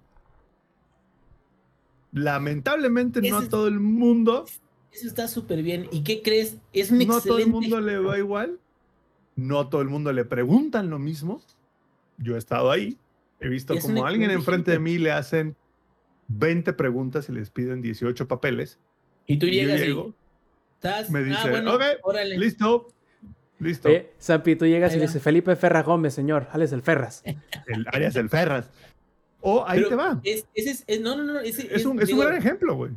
Lamentablemente 2.13 3.21
no 3.21 3.27
Ese 3.27 3.37
a 3.37 3.41
es- 3.43 3.49
todo 3.49 3.69
el 3.69 3.81
mundo, 3.81 4.45
Eso 4.91 5.07
está 5.07 5.29
súper 5.29 5.63
bien. 5.63 5.87
¿Y 5.93 6.03
qué 6.03 6.23
crees? 6.23 6.57
Es 6.73 6.91
un 6.91 6.99
no 7.07 7.17
a 7.17 7.21
todo 7.21 7.37
el 7.37 7.43
excelente... 7.45 7.51
mundo 7.51 7.81
le 7.81 7.99
va 7.99 8.19
igual, 8.19 8.59
no 9.37 9.61
a 9.61 9.69
todo 9.71 9.83
el 9.83 9.89
mundo 9.89 10.13
le 10.13 10.25
preguntan 10.25 10.89
lo 10.89 10.99
mismo. 10.99 11.43
Yo 12.19 12.35
he 12.35 12.39
estado 12.39 12.71
ahí, 12.71 12.99
he 13.41 13.49
visto 13.49 13.75
un 13.75 13.81
como 13.81 14.05
a 14.05 14.09
alguien 14.09 14.31
enfrente 14.31 14.73
de 14.73 14.79
mí 14.79 14.99
le 14.99 15.13
hacen 15.13 15.57
20 16.29 16.73
preguntas 16.75 17.29
y 17.29 17.33
les 17.33 17.51
piden 17.51 17.81
18 17.81 18.27
papeles. 18.29 18.79
Y 19.27 19.39
tú 19.39 19.47
Y 19.47 19.51
yo 19.51 19.63
llegas 19.63 19.81
y 19.81 19.85
llego, 19.87 20.15
estás... 20.75 21.11
me 21.11 21.21
ah, 21.21 21.23
dice, 21.23 21.51
bueno, 21.51 21.75
"Ok, 21.75 21.83
órale. 22.03 22.39
listo, 22.39 22.89
listo. 23.59 23.89
Eh, 23.89 24.13
Zampi, 24.21 24.57
tú 24.57 24.67
llegas 24.67 24.93
y 24.95 24.97
le 24.97 25.03
dices, 25.07 25.23
Felipe 25.23 25.55
Ferra 25.57 25.83
Gómez, 25.83 26.15
señor, 26.15 26.49
Alex 26.53 26.73
el 26.73 26.83
Ferras. 26.83 27.23
el 27.67 27.87
Arias 27.93 28.15
del 28.15 28.29
Ferras. 28.29 28.71
O 29.41 29.65
ahí 29.67 29.79
Pero 29.79 29.89
te 29.91 29.95
va. 29.95 30.21
Es, 30.25 30.47
es, 30.55 30.85
es- 30.87 31.01
no, 31.01 31.17
no, 31.17 31.23
no. 31.25 31.39
ese 31.41 31.73
Es 31.75 31.85
un, 31.87 31.99
es 32.01 32.09
un 32.09 32.17
digo, 32.17 32.23
gran 32.23 32.37
ejemplo, 32.37 32.75
güey. 32.75 32.91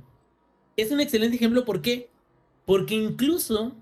es 0.76 0.92
un 0.92 1.00
excelente 1.00 1.36
ejemplo. 1.36 1.64
¿Por 1.66 1.82
qué? 1.84 2.10
Porque 2.66 2.96
incluso 2.96 3.76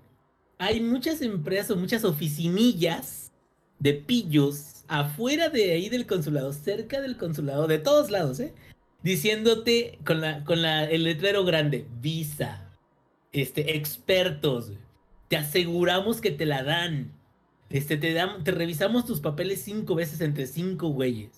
hay 0.58 0.80
muchas 0.82 1.22
empresas 1.22 1.70
o 1.70 1.76
muchas 1.76 2.04
oficinillas 2.04 3.32
de 3.78 3.94
pillos 3.94 4.79
afuera 4.90 5.48
de 5.48 5.72
ahí 5.72 5.88
del 5.88 6.06
consulado, 6.06 6.52
cerca 6.52 7.00
del 7.00 7.16
consulado, 7.16 7.66
de 7.66 7.78
todos 7.78 8.10
lados, 8.10 8.40
¿eh? 8.40 8.52
Diciéndote 9.02 9.98
con, 10.04 10.20
la, 10.20 10.44
con 10.44 10.60
la, 10.60 10.84
el 10.84 11.04
letrero 11.04 11.44
grande, 11.44 11.86
visa, 12.02 12.68
este, 13.32 13.76
expertos, 13.76 14.72
te 15.28 15.36
aseguramos 15.36 16.20
que 16.20 16.30
te 16.32 16.44
la 16.44 16.62
dan. 16.62 17.12
Este, 17.70 17.96
te, 17.96 18.14
dam- 18.14 18.42
te 18.42 18.50
revisamos 18.50 19.06
tus 19.06 19.20
papeles 19.20 19.62
cinco 19.62 19.94
veces 19.94 20.20
entre 20.20 20.46
cinco 20.46 20.88
güeyes. 20.88 21.30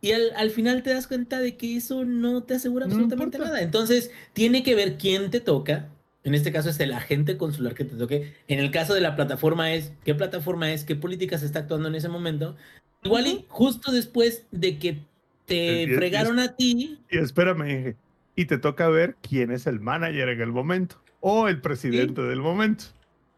Y 0.00 0.12
al, 0.12 0.32
al 0.36 0.50
final 0.50 0.82
te 0.82 0.94
das 0.94 1.06
cuenta 1.06 1.40
de 1.40 1.56
que 1.56 1.76
eso 1.76 2.04
no 2.04 2.42
te 2.44 2.54
asegura 2.54 2.86
absolutamente 2.86 3.38
nada. 3.38 3.60
Entonces, 3.62 4.10
tiene 4.32 4.62
que 4.62 4.74
ver 4.74 4.96
quién 4.98 5.30
te 5.30 5.40
toca. 5.40 5.90
En 6.24 6.34
este 6.34 6.52
caso 6.52 6.70
es 6.70 6.80
el 6.80 6.92
agente 6.92 7.36
consular 7.36 7.74
que 7.74 7.84
te 7.84 7.96
toque. 7.96 8.32
En 8.48 8.58
el 8.58 8.70
caso 8.70 8.94
de 8.94 9.00
la 9.02 9.14
plataforma 9.14 9.72
es 9.72 9.92
qué 10.04 10.14
plataforma 10.14 10.72
es, 10.72 10.84
qué 10.84 10.96
política 10.96 11.38
se 11.38 11.44
está 11.46 11.60
actuando 11.60 11.88
en 11.88 11.94
ese 11.94 12.08
momento. 12.08 12.56
Igual 13.02 13.26
y 13.26 13.44
justo 13.48 13.92
después 13.92 14.46
de 14.50 14.78
que 14.78 14.98
te 15.44 15.54
Y- 15.54 15.80
y- 15.80 15.92
y- 15.92 15.94
fregaron 15.94 16.38
a 16.38 16.56
ti, 16.56 16.98
Y 17.10 17.18
espérame, 17.18 17.94
y 18.34 18.46
te 18.46 18.56
toca 18.56 18.88
ver 18.88 19.16
quién 19.20 19.50
es 19.52 19.66
el 19.66 19.78
manager 19.80 20.30
en 20.30 20.40
el 20.40 20.50
momento 20.50 20.96
o 21.20 21.48
el 21.48 21.60
presidente 21.60 22.22
del 22.22 22.40
momento. 22.40 22.84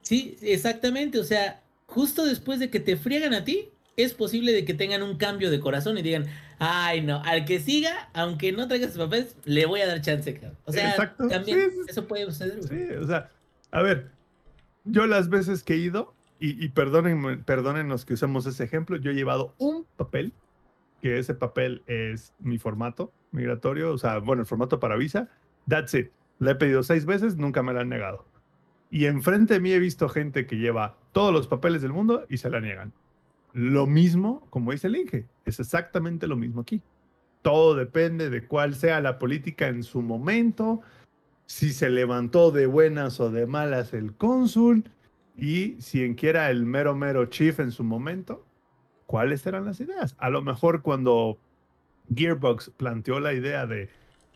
Sí, 0.02 0.36
exactamente. 0.40 1.18
O 1.18 1.24
sea, 1.24 1.60
justo 1.86 2.24
después 2.24 2.60
de 2.60 2.70
que 2.70 2.78
te 2.78 2.96
friegan 2.96 3.34
a 3.34 3.44
ti, 3.44 3.68
es 3.96 4.12
posible 4.12 4.52
de 4.52 4.64
que 4.64 4.74
tengan 4.74 5.02
un 5.02 5.16
cambio 5.16 5.50
de 5.50 5.58
corazón 5.58 5.96
y 5.98 6.02
digan, 6.02 6.26
ay, 6.58 7.00
no, 7.00 7.22
al 7.24 7.44
que 7.44 7.60
siga, 7.60 8.10
aunque 8.12 8.52
no 8.52 8.68
traiga 8.68 8.88
sus 8.88 8.98
papeles, 8.98 9.36
le 9.44 9.66
voy 9.66 9.80
a 9.80 9.86
dar 9.86 10.00
chance, 10.02 10.34
cabrón. 10.34 10.58
O 10.64 10.72
sea, 10.72 10.90
Exacto, 10.90 11.28
también 11.28 11.70
sí, 11.70 11.78
eso 11.88 12.06
puede 12.06 12.26
suceder. 12.26 12.62
Sí, 12.62 12.94
o 12.94 13.06
sea, 13.06 13.30
a 13.70 13.82
ver, 13.82 14.10
yo 14.84 15.06
las 15.06 15.28
veces 15.28 15.62
que 15.62 15.74
he 15.74 15.78
ido, 15.78 16.14
y, 16.38 16.62
y 16.62 16.68
que 16.68 18.14
usemos 18.14 18.46
ese 18.46 18.64
ejemplo, 18.64 18.96
yo 18.98 19.10
he 19.10 19.14
llevado 19.14 19.54
un 19.58 19.86
papel, 19.96 20.32
que 21.00 21.18
ese 21.18 21.34
papel 21.34 21.82
es 21.86 22.34
mi 22.38 22.58
formato 22.58 23.12
migratorio, 23.32 23.92
o 23.92 23.98
sea, 23.98 24.18
bueno, 24.18 24.42
el 24.42 24.46
formato 24.46 24.80
para 24.80 24.96
visa, 24.96 25.28
that's 25.68 25.94
it. 25.94 26.10
Le 26.38 26.50
he 26.50 26.54
pedido 26.54 26.82
seis 26.82 27.06
veces, 27.06 27.36
nunca 27.36 27.62
me 27.62 27.72
la 27.72 27.80
han 27.80 27.88
negado. 27.88 28.26
Y 28.90 29.06
enfrente 29.06 29.54
de 29.54 29.60
mí 29.60 29.72
he 29.72 29.78
visto 29.78 30.08
gente 30.08 30.46
que 30.46 30.56
lleva 30.56 30.96
todos 31.12 31.32
los 31.32 31.48
papeles 31.48 31.82
del 31.82 31.92
mundo 31.92 32.26
y 32.28 32.36
se 32.36 32.50
la 32.50 32.60
niegan. 32.60 32.92
Lo 33.58 33.86
mismo, 33.86 34.46
como 34.50 34.72
dice 34.72 34.88
el 34.88 34.96
Inge, 34.96 35.24
es 35.46 35.58
exactamente 35.60 36.26
lo 36.26 36.36
mismo 36.36 36.60
aquí. 36.60 36.82
todo 37.40 37.74
depende 37.74 38.28
de 38.28 38.44
cuál 38.46 38.74
sea 38.74 39.00
la 39.00 39.18
política 39.18 39.68
en 39.68 39.82
su 39.82 40.02
momento, 40.02 40.82
si 41.46 41.72
se 41.72 41.88
levantó 41.88 42.50
de 42.50 42.66
buenas 42.66 43.18
o 43.20 43.30
de 43.30 43.46
malas 43.46 43.94
el 43.94 44.12
cónsul 44.14 44.84
y 45.38 45.76
si 45.80 46.14
quiera 46.16 46.50
el 46.50 46.66
mero 46.66 46.94
mero 46.96 47.24
chief 47.26 47.60
en 47.60 47.70
su 47.70 47.82
momento, 47.84 48.44
cuáles 49.06 49.46
eran 49.46 49.64
las 49.64 49.80
ideas. 49.80 50.16
A 50.18 50.28
lo 50.28 50.42
mejor 50.42 50.82
cuando 50.82 51.38
Gearbox 52.14 52.70
planteó 52.76 53.20
la 53.20 53.32
idea 53.32 53.64
de 53.66 53.88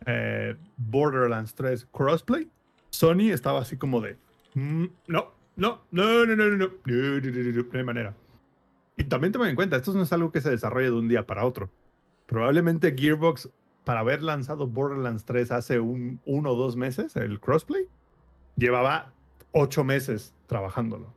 eh, 0.06 0.56
Borderlands 0.76 1.54
3 1.54 1.88
crossplay, 1.92 2.48
Sony 2.90 3.32
estaba 3.32 3.60
así 3.60 3.76
como 3.76 4.00
de, 4.00 4.16
"Mm, 4.54 4.84
no, 5.08 5.32
no, 5.56 5.82
no, 5.90 6.24
no, 6.24 6.36
no, 6.36 6.36
no, 6.36 6.56
no, 6.56 6.56
no, 6.56 6.70
no, 6.86 7.20
no, 7.20 7.52
no, 7.52 7.62
no 7.72 7.78
hay 7.78 7.84
manera. 7.84 8.14
Y 9.00 9.04
también 9.04 9.32
tomen 9.32 9.48
en 9.48 9.56
cuenta, 9.56 9.76
esto 9.76 9.94
no 9.94 10.02
es 10.02 10.12
algo 10.12 10.30
que 10.30 10.42
se 10.42 10.50
desarrolla 10.50 10.88
de 10.88 10.98
un 10.98 11.08
día 11.08 11.26
para 11.26 11.46
otro. 11.46 11.70
Probablemente 12.26 12.94
Gearbox, 12.94 13.48
para 13.82 14.00
haber 14.00 14.22
lanzado 14.22 14.66
Borderlands 14.66 15.24
3 15.24 15.52
hace 15.52 15.80
un, 15.80 16.20
uno 16.26 16.50
o 16.50 16.54
dos 16.54 16.76
meses, 16.76 17.16
el 17.16 17.40
crossplay, 17.40 17.88
llevaba 18.56 19.14
ocho 19.52 19.84
meses 19.84 20.34
trabajándolo. 20.46 21.14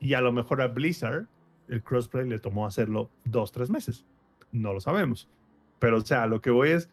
Y 0.00 0.14
a 0.14 0.20
lo 0.20 0.32
mejor 0.32 0.60
a 0.60 0.66
Blizzard, 0.66 1.28
el 1.68 1.84
crossplay 1.84 2.28
le 2.28 2.40
tomó 2.40 2.66
hacerlo 2.66 3.10
dos, 3.24 3.52
tres 3.52 3.70
meses. 3.70 4.04
No 4.50 4.72
lo 4.72 4.80
sabemos. 4.80 5.28
Pero, 5.78 5.98
o 5.98 6.00
sea, 6.00 6.26
lo 6.26 6.40
que 6.40 6.50
voy 6.50 6.70
es, 6.70 6.90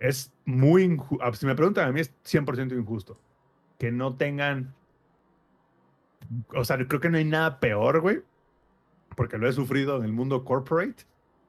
es 0.00 0.34
muy 0.44 0.82
injusto. 0.82 1.32
Si 1.32 1.46
me 1.46 1.54
preguntan 1.54 1.88
a 1.88 1.92
mí, 1.92 2.00
es 2.00 2.12
100% 2.24 2.78
injusto. 2.78 3.18
Que 3.78 3.90
no 3.90 4.16
tengan. 4.16 4.74
O 6.54 6.62
sea, 6.62 6.76
creo 6.86 7.00
que 7.00 7.08
no 7.08 7.16
hay 7.16 7.24
nada 7.24 7.58
peor, 7.58 8.02
güey, 8.02 8.22
porque 9.16 9.38
lo 9.38 9.48
he 9.48 9.52
sufrido 9.52 9.96
en 9.96 10.04
el 10.04 10.12
mundo 10.12 10.44
corporate, 10.44 11.04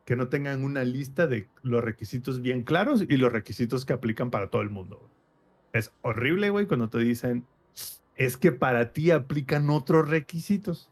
que 0.05 0.15
no 0.15 0.29
tengan 0.29 0.63
una 0.63 0.83
lista 0.83 1.27
de 1.27 1.47
los 1.61 1.83
requisitos 1.83 2.41
bien 2.41 2.63
claros 2.63 3.03
y 3.07 3.17
los 3.17 3.31
requisitos 3.31 3.85
que 3.85 3.93
aplican 3.93 4.31
para 4.31 4.49
todo 4.49 4.63
el 4.63 4.69
mundo. 4.69 5.09
Es 5.73 5.93
horrible, 6.01 6.49
güey, 6.49 6.65
cuando 6.65 6.89
te 6.89 6.97
dicen, 6.99 7.45
es 8.15 8.37
que 8.37 8.51
para 8.51 8.93
ti 8.93 9.11
aplican 9.11 9.69
otros 9.69 10.09
requisitos. 10.09 10.89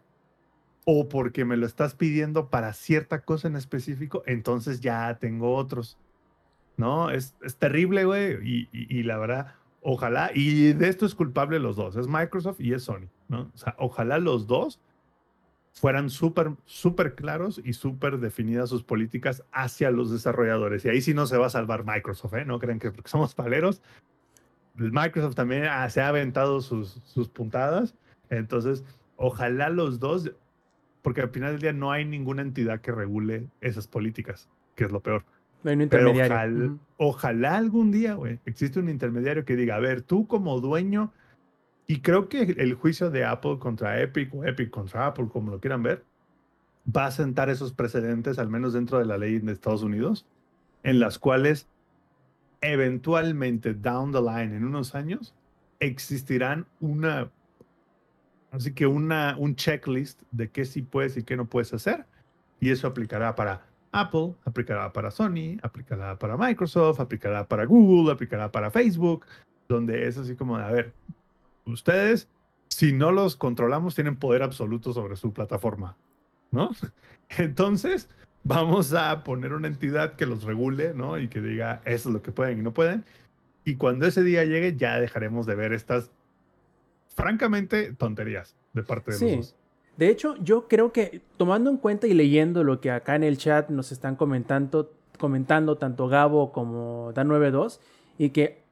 O 0.87 1.09
porque 1.09 1.45
me 1.45 1.57
lo 1.57 1.65
estás 1.65 1.95
pidiendo 1.95 2.51
para 2.51 2.71
cierta 2.73 3.21
cosa 3.21 3.47
en 3.47 3.55
específico, 3.55 4.21
entonces 4.27 4.81
ya 4.81 5.17
tengo 5.17 5.55
otros. 5.55 5.97
No, 6.77 7.09
es, 7.09 7.35
es 7.41 7.55
terrible, 7.55 8.05
güey. 8.05 8.69
Y 8.71 9.01
la 9.01 9.17
verdad, 9.17 9.55
ojalá, 9.81 10.31
y 10.33 10.73
de 10.73 10.89
esto 10.89 11.05
es 11.05 11.15
culpable 11.15 11.59
los 11.59 11.75
dos, 11.75 11.95
es 11.95 12.07
Microsoft 12.07 12.59
y 12.59 12.73
es 12.73 12.83
Sony, 12.83 13.07
¿no? 13.29 13.51
O 13.53 13.57
sea, 13.57 13.75
ojalá 13.77 14.17
los 14.17 14.47
dos 14.47 14.79
fueran 15.75 16.09
súper, 16.09 16.51
súper 16.65 17.15
claros 17.15 17.61
y 17.63 17.73
súper 17.73 18.17
definidas 18.19 18.69
sus 18.69 18.83
políticas 18.83 19.43
hacia 19.51 19.91
los 19.91 20.09
desarrolladores. 20.09 20.85
Y 20.85 20.89
ahí 20.89 21.01
sí 21.01 21.13
no 21.13 21.27
se 21.27 21.37
va 21.37 21.47
a 21.47 21.49
salvar 21.49 21.83
Microsoft, 21.85 22.33
¿eh? 22.35 22.45
No 22.45 22.59
crean 22.59 22.79
que 22.79 22.91
somos 23.03 23.35
paleros. 23.35 23.81
Microsoft 24.75 25.35
también 25.35 25.65
ah, 25.65 25.89
se 25.89 26.01
ha 26.01 26.07
aventado 26.07 26.61
sus, 26.61 27.01
sus 27.03 27.27
puntadas. 27.27 27.93
Entonces, 28.29 28.85
ojalá 29.17 29.69
los 29.69 29.99
dos, 29.99 30.31
porque 31.01 31.21
al 31.21 31.29
final 31.29 31.51
del 31.51 31.61
día 31.61 31.73
no 31.73 31.91
hay 31.91 32.05
ninguna 32.05 32.41
entidad 32.41 32.79
que 32.79 32.93
regule 32.93 33.47
esas 33.59 33.87
políticas, 33.87 34.49
que 34.75 34.85
es 34.85 34.91
lo 34.91 35.01
peor. 35.01 35.25
No 35.63 35.71
hay 35.71 35.75
un 35.75 35.89
Pero 35.89 36.09
intermediario. 36.09 36.35
ojalá, 36.35 36.65
Ujú. 36.65 36.79
ojalá 36.97 37.57
algún 37.57 37.91
día, 37.91 38.13
güey, 38.15 38.39
existe 38.45 38.79
un 38.79 38.89
intermediario 38.89 39.43
que 39.43 39.57
diga, 39.57 39.75
a 39.75 39.79
ver, 39.79 40.01
tú 40.03 40.25
como 40.25 40.61
dueño, 40.61 41.11
y 41.87 42.01
creo 42.01 42.29
que 42.29 42.41
el 42.41 42.73
juicio 42.73 43.11
de 43.11 43.25
Apple 43.25 43.59
contra 43.59 44.01
Epic 44.01 44.33
o 44.33 44.43
Epic 44.43 44.69
contra 44.69 45.07
Apple, 45.07 45.27
como 45.31 45.51
lo 45.51 45.59
quieran 45.59 45.83
ver, 45.83 46.03
va 46.95 47.07
a 47.07 47.11
sentar 47.11 47.49
esos 47.49 47.73
precedentes, 47.73 48.39
al 48.39 48.49
menos 48.49 48.73
dentro 48.73 48.99
de 48.99 49.05
la 49.05 49.17
ley 49.17 49.39
de 49.39 49.51
Estados 49.51 49.83
Unidos, 49.83 50.25
en 50.83 50.99
las 50.99 51.19
cuales 51.19 51.67
eventualmente, 52.61 53.73
down 53.73 54.11
the 54.11 54.21
line, 54.21 54.55
en 54.55 54.65
unos 54.65 54.95
años, 54.95 55.35
existirán 55.79 56.65
una, 56.79 57.31
así 58.51 58.73
que 58.73 58.87
una, 58.87 59.35
un 59.37 59.55
checklist 59.55 60.21
de 60.31 60.49
qué 60.49 60.65
sí 60.65 60.81
puedes 60.81 61.17
y 61.17 61.23
qué 61.23 61.37
no 61.37 61.45
puedes 61.45 61.73
hacer, 61.73 62.05
y 62.59 62.71
eso 62.71 62.87
aplicará 62.87 63.35
para 63.35 63.67
Apple, 63.91 64.33
aplicará 64.45 64.91
para 64.91 65.11
Sony, 65.11 65.57
aplicará 65.61 66.17
para 66.17 66.37
Microsoft, 66.37 66.99
aplicará 66.99 67.47
para 67.47 67.65
Google, 67.65 68.11
aplicará 68.11 68.51
para 68.51 68.71
Facebook, 68.71 69.25
donde 69.67 70.07
es 70.07 70.17
así 70.17 70.35
como, 70.35 70.57
a 70.57 70.71
ver, 70.71 70.93
ustedes, 71.65 72.27
si 72.69 72.93
no 72.93 73.11
los 73.11 73.35
controlamos, 73.35 73.95
tienen 73.95 74.15
poder 74.17 74.43
absoluto 74.43 74.93
sobre 74.93 75.15
su 75.15 75.33
plataforma, 75.33 75.97
¿no? 76.51 76.71
Entonces, 77.37 78.09
vamos 78.43 78.93
a 78.93 79.23
poner 79.23 79.53
una 79.53 79.67
entidad 79.67 80.15
que 80.15 80.25
los 80.25 80.43
regule, 80.43 80.93
¿no? 80.93 81.17
Y 81.17 81.27
que 81.27 81.41
diga, 81.41 81.81
eso 81.85 82.09
es 82.09 82.13
lo 82.13 82.21
que 82.21 82.31
pueden 82.31 82.59
y 82.59 82.61
no 82.61 82.73
pueden. 82.73 83.05
Y 83.63 83.75
cuando 83.75 84.05
ese 84.05 84.23
día 84.23 84.43
llegue, 84.45 84.75
ya 84.75 84.99
dejaremos 84.99 85.45
de 85.45 85.55
ver 85.55 85.73
estas, 85.73 86.11
francamente, 87.15 87.93
tonterías 87.93 88.55
de 88.73 88.83
parte 88.83 89.11
de 89.11 89.17
Sí. 89.17 89.25
los 89.25 89.35
dos. 89.37 89.55
De 89.97 90.09
hecho, 90.09 90.35
yo 90.43 90.67
creo 90.67 90.91
que 90.91 91.21
tomando 91.37 91.69
en 91.69 91.77
cuenta 91.77 92.05
y 92.05 92.13
leyendo 92.13 92.63
lo 92.63 92.81
que 92.81 92.91
acá 92.91 93.15
en 93.15 93.23
el 93.23 93.37
chat 93.37 93.69
nos 93.69 93.91
están 93.93 94.17
comentando, 94.17 94.91
comentando 95.17 95.77
tanto 95.77 96.09
Gabo 96.09 96.51
como 96.51 97.13
Dan92, 97.13 97.79
y 98.17 98.29
que 98.31 98.64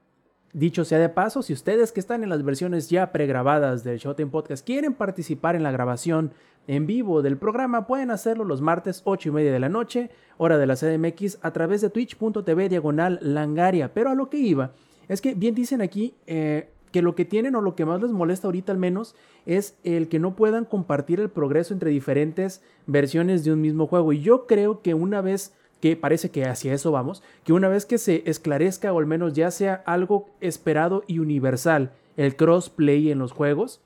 dicho 0.53 0.85
sea 0.85 0.99
de 0.99 1.09
paso, 1.09 1.41
si 1.41 1.51
ustedes 1.51 1.91
que 1.91 1.99
están 1.99 2.23
en 2.23 2.29
las 2.29 2.43
versiones 2.43 2.89
ya 2.89 3.11
pregrabadas 3.11 3.83
del 3.83 3.97
Showtime 3.97 4.31
Podcast 4.31 4.65
quieren 4.65 4.93
participar 4.93 5.55
en 5.55 5.63
la 5.63 5.71
grabación 5.71 6.31
en 6.67 6.85
vivo 6.85 7.21
del 7.21 7.37
programa, 7.37 7.87
pueden 7.87 8.11
hacerlo 8.11 8.45
los 8.45 8.61
martes 8.61 9.01
8 9.03 9.29
y 9.29 9.31
media 9.31 9.51
de 9.51 9.59
la 9.59 9.69
noche, 9.69 10.11
hora 10.37 10.57
de 10.57 10.67
la 10.67 10.75
CDMX, 10.75 11.39
a 11.41 11.51
través 11.51 11.81
de 11.81 11.89
twitch.tv 11.89 12.69
diagonal 12.69 13.19
langaria. 13.21 13.93
Pero 13.93 14.11
a 14.11 14.15
lo 14.15 14.29
que 14.29 14.37
iba, 14.37 14.71
es 15.09 15.19
que 15.19 15.33
bien 15.33 15.55
dicen 15.55 15.81
aquí 15.81 16.13
eh, 16.27 16.69
que 16.91 17.01
lo 17.01 17.15
que 17.15 17.25
tienen 17.25 17.55
o 17.55 17.61
lo 17.61 17.75
que 17.75 17.85
más 17.85 18.01
les 18.01 18.11
molesta 18.11 18.47
ahorita 18.47 18.71
al 18.71 18.77
menos 18.77 19.15
es 19.45 19.77
el 19.83 20.07
que 20.07 20.19
no 20.19 20.35
puedan 20.35 20.63
compartir 20.63 21.19
el 21.19 21.29
progreso 21.29 21.73
entre 21.73 21.89
diferentes 21.89 22.61
versiones 22.85 23.43
de 23.43 23.51
un 23.51 23.59
mismo 23.59 23.87
juego. 23.87 24.13
Y 24.13 24.21
yo 24.21 24.45
creo 24.45 24.81
que 24.81 24.93
una 24.93 25.19
vez 25.21 25.53
que 25.83 25.97
parece 25.97 26.31
que 26.31 26.45
hacia 26.45 26.73
eso 26.73 26.93
vamos, 26.93 27.21
que 27.43 27.51
una 27.51 27.67
vez 27.67 27.85
que 27.85 27.97
se 27.97 28.23
esclarezca 28.25 28.93
o 28.93 28.99
al 28.99 29.05
menos 29.05 29.33
ya 29.33 29.51
sea 29.51 29.83
algo 29.85 30.29
esperado 30.39 31.03
y 31.07 31.19
universal 31.19 31.91
el 32.15 32.37
crossplay 32.37 33.11
en 33.11 33.19
los 33.19 33.33
juegos, 33.33 33.81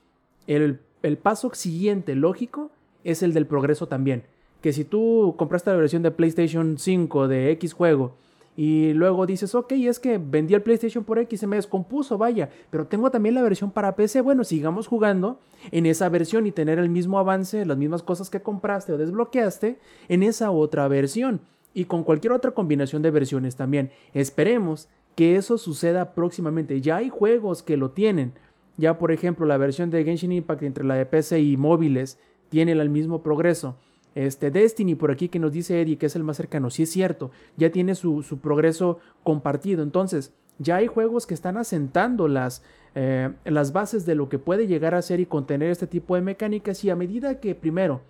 el, 0.46 0.78
el 1.02 1.18
paso 1.18 1.52
siguiente 1.54 2.14
lógico 2.14 2.70
es 3.02 3.24
el 3.24 3.34
del 3.34 3.48
progreso 3.48 3.88
también. 3.88 4.22
Que 4.60 4.72
si 4.72 4.84
tú 4.84 5.34
compraste 5.36 5.70
la 5.70 5.76
versión 5.76 6.04
de 6.04 6.12
PlayStation 6.12 6.78
5 6.78 7.26
de 7.26 7.50
X 7.50 7.72
juego 7.72 8.14
y 8.56 8.92
luego 8.92 9.26
dices, 9.26 9.56
ok, 9.56 9.72
es 9.72 9.98
que 9.98 10.18
vendí 10.18 10.54
el 10.54 10.62
PlayStation 10.62 11.02
por 11.02 11.18
X, 11.18 11.40
se 11.40 11.48
me 11.48 11.56
descompuso, 11.56 12.16
vaya, 12.16 12.48
pero 12.70 12.86
tengo 12.86 13.10
también 13.10 13.34
la 13.34 13.42
versión 13.42 13.72
para 13.72 13.96
PC, 13.96 14.20
bueno, 14.20 14.44
sigamos 14.44 14.86
jugando 14.86 15.40
en 15.72 15.84
esa 15.84 16.08
versión 16.08 16.46
y 16.46 16.52
tener 16.52 16.78
el 16.78 16.90
mismo 16.90 17.18
avance, 17.18 17.66
las 17.66 17.76
mismas 17.76 18.04
cosas 18.04 18.30
que 18.30 18.40
compraste 18.40 18.92
o 18.92 18.98
desbloqueaste 18.98 19.80
en 20.08 20.22
esa 20.22 20.52
otra 20.52 20.86
versión 20.86 21.40
y 21.74 21.84
con 21.84 22.04
cualquier 22.04 22.32
otra 22.32 22.52
combinación 22.52 23.02
de 23.02 23.10
versiones 23.10 23.56
también. 23.56 23.90
Esperemos 24.14 24.88
que 25.14 25.36
eso 25.36 25.58
suceda 25.58 26.14
próximamente. 26.14 26.80
Ya 26.80 26.96
hay 26.96 27.08
juegos 27.08 27.62
que 27.62 27.76
lo 27.76 27.90
tienen. 27.90 28.32
Ya 28.76 28.98
por 28.98 29.12
ejemplo 29.12 29.46
la 29.46 29.56
versión 29.56 29.90
de 29.90 30.04
Genshin 30.04 30.32
Impact 30.32 30.62
entre 30.62 30.84
la 30.84 30.94
de 30.94 31.06
PC 31.06 31.40
y 31.40 31.56
móviles 31.56 32.18
tiene 32.48 32.72
el 32.72 32.90
mismo 32.90 33.22
progreso. 33.22 33.76
Este 34.14 34.50
Destiny 34.50 34.94
por 34.94 35.10
aquí 35.10 35.28
que 35.28 35.38
nos 35.38 35.52
dice 35.52 35.80
Eddie 35.80 35.98
que 35.98 36.06
es 36.06 36.16
el 36.16 36.24
más 36.24 36.36
cercano, 36.36 36.70
sí 36.70 36.84
es 36.84 36.90
cierto, 36.90 37.30
ya 37.56 37.70
tiene 37.70 37.94
su, 37.94 38.22
su 38.22 38.38
progreso 38.38 38.98
compartido. 39.22 39.82
Entonces, 39.82 40.32
ya 40.58 40.76
hay 40.76 40.86
juegos 40.86 41.26
que 41.26 41.34
están 41.34 41.56
asentando 41.56 42.28
las, 42.28 42.62
eh, 42.94 43.30
las 43.44 43.72
bases 43.72 44.06
de 44.06 44.14
lo 44.14 44.28
que 44.28 44.38
puede 44.38 44.66
llegar 44.66 44.94
a 44.94 45.02
ser 45.02 45.20
y 45.20 45.26
contener 45.26 45.70
este 45.70 45.86
tipo 45.86 46.16
de 46.16 46.22
mecánicas 46.22 46.82
y 46.84 46.90
a 46.90 46.96
medida 46.96 47.40
que 47.40 47.54
primero 47.54 48.02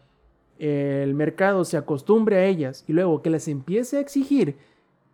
el 0.59 1.15
mercado 1.15 1.65
se 1.65 1.77
acostumbre 1.77 2.37
a 2.37 2.47
ellas 2.47 2.85
y 2.89 2.93
luego 2.93 3.23
que 3.23 3.31
les 3.31 3.49
empiece 3.49 3.97
a 3.97 4.01
exigir, 4.01 4.57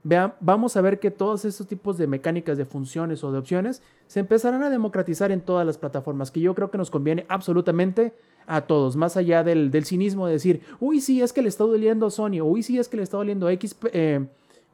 vea, 0.02 0.36
vamos 0.40 0.76
a 0.76 0.80
ver 0.80 0.98
que 0.98 1.10
todos 1.10 1.44
estos 1.44 1.66
tipos 1.66 1.98
de 1.98 2.06
mecánicas, 2.06 2.56
de 2.58 2.64
funciones 2.64 3.22
o 3.24 3.32
de 3.32 3.38
opciones 3.38 3.82
se 4.06 4.20
empezarán 4.20 4.62
a 4.62 4.70
democratizar 4.70 5.32
en 5.32 5.40
todas 5.40 5.66
las 5.66 5.78
plataformas, 5.78 6.30
que 6.30 6.40
yo 6.40 6.54
creo 6.54 6.70
que 6.70 6.78
nos 6.78 6.90
conviene 6.90 7.26
absolutamente 7.28 8.12
a 8.46 8.62
todos, 8.62 8.96
más 8.96 9.16
allá 9.16 9.42
del, 9.42 9.70
del 9.70 9.84
cinismo 9.84 10.26
de 10.26 10.34
decir, 10.34 10.60
uy, 10.80 11.00
sí, 11.00 11.22
es 11.22 11.32
que 11.32 11.42
le 11.42 11.48
está 11.48 11.64
doliendo 11.64 12.06
a 12.06 12.10
Sony, 12.10 12.40
uy, 12.42 12.62
sí, 12.62 12.78
es 12.78 12.88
que 12.88 12.96
le 12.96 13.02
está 13.02 13.16
doliendo 13.16 13.46
a 13.46 13.52
X 13.52 13.76
eh, 13.92 14.26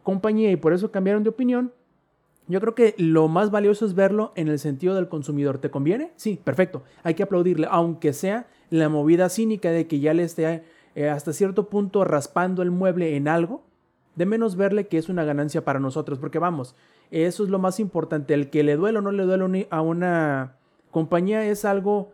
compañía 0.02 0.50
y 0.50 0.56
por 0.56 0.72
eso 0.72 0.90
cambiaron 0.90 1.22
de 1.22 1.30
opinión. 1.30 1.72
Yo 2.50 2.60
creo 2.60 2.74
que 2.74 2.96
lo 2.98 3.28
más 3.28 3.52
valioso 3.52 3.86
es 3.86 3.94
verlo 3.94 4.32
en 4.34 4.48
el 4.48 4.58
sentido 4.58 4.96
del 4.96 5.06
consumidor. 5.06 5.58
¿Te 5.58 5.70
conviene? 5.70 6.10
Sí, 6.16 6.40
perfecto. 6.42 6.82
Hay 7.04 7.14
que 7.14 7.22
aplaudirle, 7.22 7.68
aunque 7.70 8.12
sea 8.12 8.48
la 8.70 8.88
movida 8.88 9.28
cínica 9.28 9.70
de 9.70 9.86
que 9.86 10.00
ya 10.00 10.14
le 10.14 10.24
esté 10.24 10.64
eh, 10.96 11.08
hasta 11.08 11.32
cierto 11.32 11.68
punto 11.68 12.02
raspando 12.04 12.62
el 12.62 12.72
mueble 12.72 13.14
en 13.14 13.28
algo, 13.28 13.62
de 14.16 14.26
menos 14.26 14.56
verle 14.56 14.88
que 14.88 14.98
es 14.98 15.08
una 15.08 15.22
ganancia 15.22 15.64
para 15.64 15.78
nosotros, 15.78 16.18
porque 16.18 16.40
vamos, 16.40 16.74
eso 17.12 17.44
es 17.44 17.50
lo 17.50 17.60
más 17.60 17.78
importante. 17.78 18.34
El 18.34 18.50
que 18.50 18.64
le 18.64 18.74
duele 18.74 18.98
o 18.98 19.02
no 19.02 19.12
le 19.12 19.22
duele 19.22 19.68
a 19.70 19.80
una 19.80 20.56
compañía 20.90 21.46
es 21.46 21.64
algo 21.64 22.10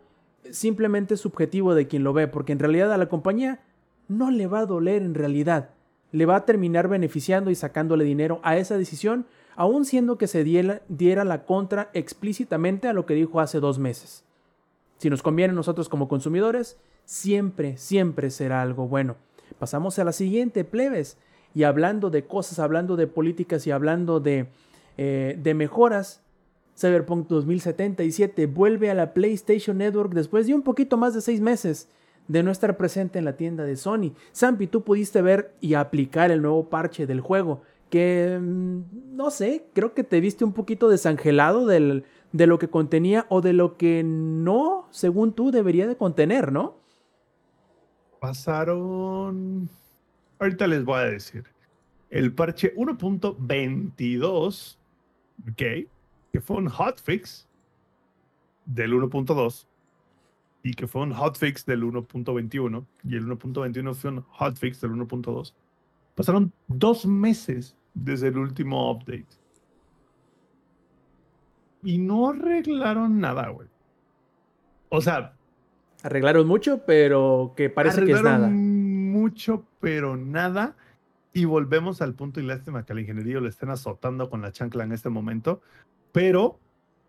simplemente 0.51 1.17
subjetivo 1.17 1.75
de 1.75 1.89
quien 1.89 2.05
lo 2.05 2.13
ve, 2.13 2.29
porque 2.29 2.53
en 2.53 2.59
realidad 2.59 2.93
a 2.93 2.99
la 2.99 3.09
compañía 3.09 3.61
no 4.07 4.31
le 4.31 4.47
va 4.49 4.59
a 4.59 4.67
doler 4.67 5.01
en 5.01 5.15
realidad. 5.15 5.71
le 6.13 6.25
va 6.27 6.37
a 6.37 6.45
terminar 6.45 6.89
beneficiando 6.89 7.51
y 7.51 7.55
sacándole 7.55 8.05
dinero 8.05 8.41
a 8.43 8.57
esa 8.57 8.79
decisión, 8.79 9.27
aun 9.57 9.85
siendo 9.85 10.19
que 10.19 10.27
se 10.27 10.45
diera, 10.45 10.83
diera 10.89 11.25
la 11.25 11.45
contra 11.45 11.91
explícitamente 11.95 12.89
a 12.89 12.93
lo 12.93 13.07
que 13.07 13.15
dijo 13.15 13.41
hace 13.41 13.59
dos 13.59 13.79
meses. 13.79 14.25
Si 14.99 15.11
nos 15.11 15.23
conviene 15.23 15.53
a 15.53 15.57
nosotros 15.57 15.89
como 15.89 16.09
consumidores, 16.09 16.77
siempre, 17.05 17.77
siempre 17.77 18.31
será 18.31 18.63
algo 18.63 18.87
bueno. 18.87 19.17
Pasamos 19.59 19.99
a 19.99 20.05
la 20.05 20.13
siguiente, 20.13 20.65
plebes. 20.65 21.17
Y 21.55 21.65
hablando 21.65 22.11
de 22.11 22.25
cosas, 22.27 22.59
hablando 22.59 22.97
de 22.97 23.07
políticas 23.07 23.67
y 23.67 23.71
hablando 23.71 24.21
de, 24.21 24.49
eh, 24.99 25.39
de 25.43 25.55
mejoras, 25.55 26.21
Cyberpunk 26.79 27.29
2077 27.29 28.47
vuelve 28.47 28.91
a 28.91 28.95
la 28.95 29.15
PlayStation 29.15 29.79
Network 29.79 30.13
después 30.13 30.47
de 30.47 30.55
un 30.55 30.63
poquito 30.63 30.99
más 30.99 31.15
de 31.15 31.23
seis 31.23 31.41
meses 31.41 31.89
de 32.29 32.43
no 32.43 32.51
estar 32.51 32.77
presente 32.77 33.19
en 33.19 33.25
la 33.25 33.37
tienda 33.37 33.65
de 33.65 33.77
Sony. 33.77 34.13
Zampi, 34.35 34.67
tú 34.67 34.83
pudiste 34.83 35.23
ver 35.23 35.55
y 35.61 35.75
aplicar 35.75 36.31
el 36.31 36.43
nuevo 36.43 36.69
parche 36.69 37.07
del 37.07 37.21
juego, 37.21 37.63
que 37.91 38.39
mm, 38.41 39.17
no 39.17 39.31
sé, 39.31 39.67
creo 39.73 39.95
que 39.95 40.05
te 40.05 40.21
viste 40.21 40.45
un 40.45 40.53
poquito 40.53 40.89
desangelado 40.89 41.67
del, 41.67 42.05
de 42.33 42.47
lo 42.47 42.59
que 42.59 42.69
contenía 42.69 43.27
o 43.29 43.41
de 43.41 43.53
lo 43.53 43.77
que 43.77 44.03
no, 44.05 44.89
según 44.91 45.33
tú, 45.33 45.51
debería 45.51 45.87
de 45.87 45.97
contener, 45.97 46.53
¿no? 46.53 46.77
Pasaron. 48.21 49.69
Ahorita 50.39 50.67
les 50.67 50.85
voy 50.85 51.01
a 51.01 51.05
decir. 51.05 51.45
El 52.11 52.33
parche 52.33 52.75
1.22, 52.77 54.79
ok, 55.51 55.89
que 56.33 56.41
fue 56.41 56.57
un 56.57 56.69
hotfix 56.69 57.49
del 58.65 58.93
1.2 58.93 59.67
y 60.63 60.75
que 60.75 60.87
fue 60.87 61.03
un 61.03 61.13
hotfix 61.13 61.65
del 61.65 61.85
1.21 61.85 62.85
y 63.05 63.17
el 63.17 63.27
1.21 63.27 63.95
fue 63.95 64.11
un 64.11 64.23
hotfix 64.23 64.81
del 64.81 64.93
1.2. 64.93 65.55
Pasaron 66.17 66.53
dos 66.67 67.07
meses 67.07 67.77
desde 67.95 68.29
el 68.29 68.39
último 68.39 68.91
update. 68.91 69.27
Y 71.85 71.99
no 71.99 72.31
arreglaron 72.31 73.21
nada, 73.21 73.49
güey. 73.51 73.69
O 74.89 75.01
sea, 75.01 75.37
Arreglaron 76.03 76.47
mucho, 76.47 76.85
pero 76.87 77.53
que 77.57 77.71
parece 77.71 78.05
que 78.05 78.13
es 78.13 78.19
arreglaron 78.19 78.41
nada. 78.43 78.53
mucho, 79.19 79.65
pero 79.81 80.17
nada. 80.17 80.77
Y 81.33 81.45
volvemos 81.45 82.01
al 82.01 82.15
punto 82.15 82.39
y 82.41 82.45
lástima 82.45 82.85
que 82.85 82.93
al 82.93 83.01
ingeniero 83.01 83.41
le 83.41 83.49
estén 83.49 83.71
azotando 83.71 84.31
con 84.31 84.41
la 84.41 84.53
chancla 84.53 84.85
en 84.85 84.93
este 84.93 85.09
momento. 85.09 85.61
Pero 86.13 86.61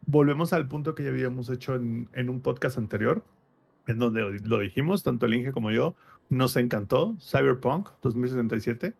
volvemos 0.05 0.51
al 0.53 0.67
punto 0.67 0.95
que 0.95 1.03
ya 1.03 1.09
habíamos 1.09 1.49
hecho 1.49 1.75
en, 1.75 2.09
en 2.13 2.29
un 2.29 2.41
podcast 2.41 2.77
anterior, 2.77 3.23
en 3.87 3.99
donde 3.99 4.39
lo 4.43 4.59
dijimos, 4.59 5.03
tanto 5.03 5.27
el 5.27 5.35
Inge 5.35 5.51
como 5.51 5.71
yo, 5.71 5.95
nos 6.29 6.55
encantó 6.55 7.15
Cyberpunk 7.19 7.89
2077. 8.01 8.93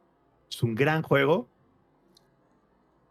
Es 0.50 0.64
un 0.64 0.76
gran 0.76 1.02
juego. 1.02 1.50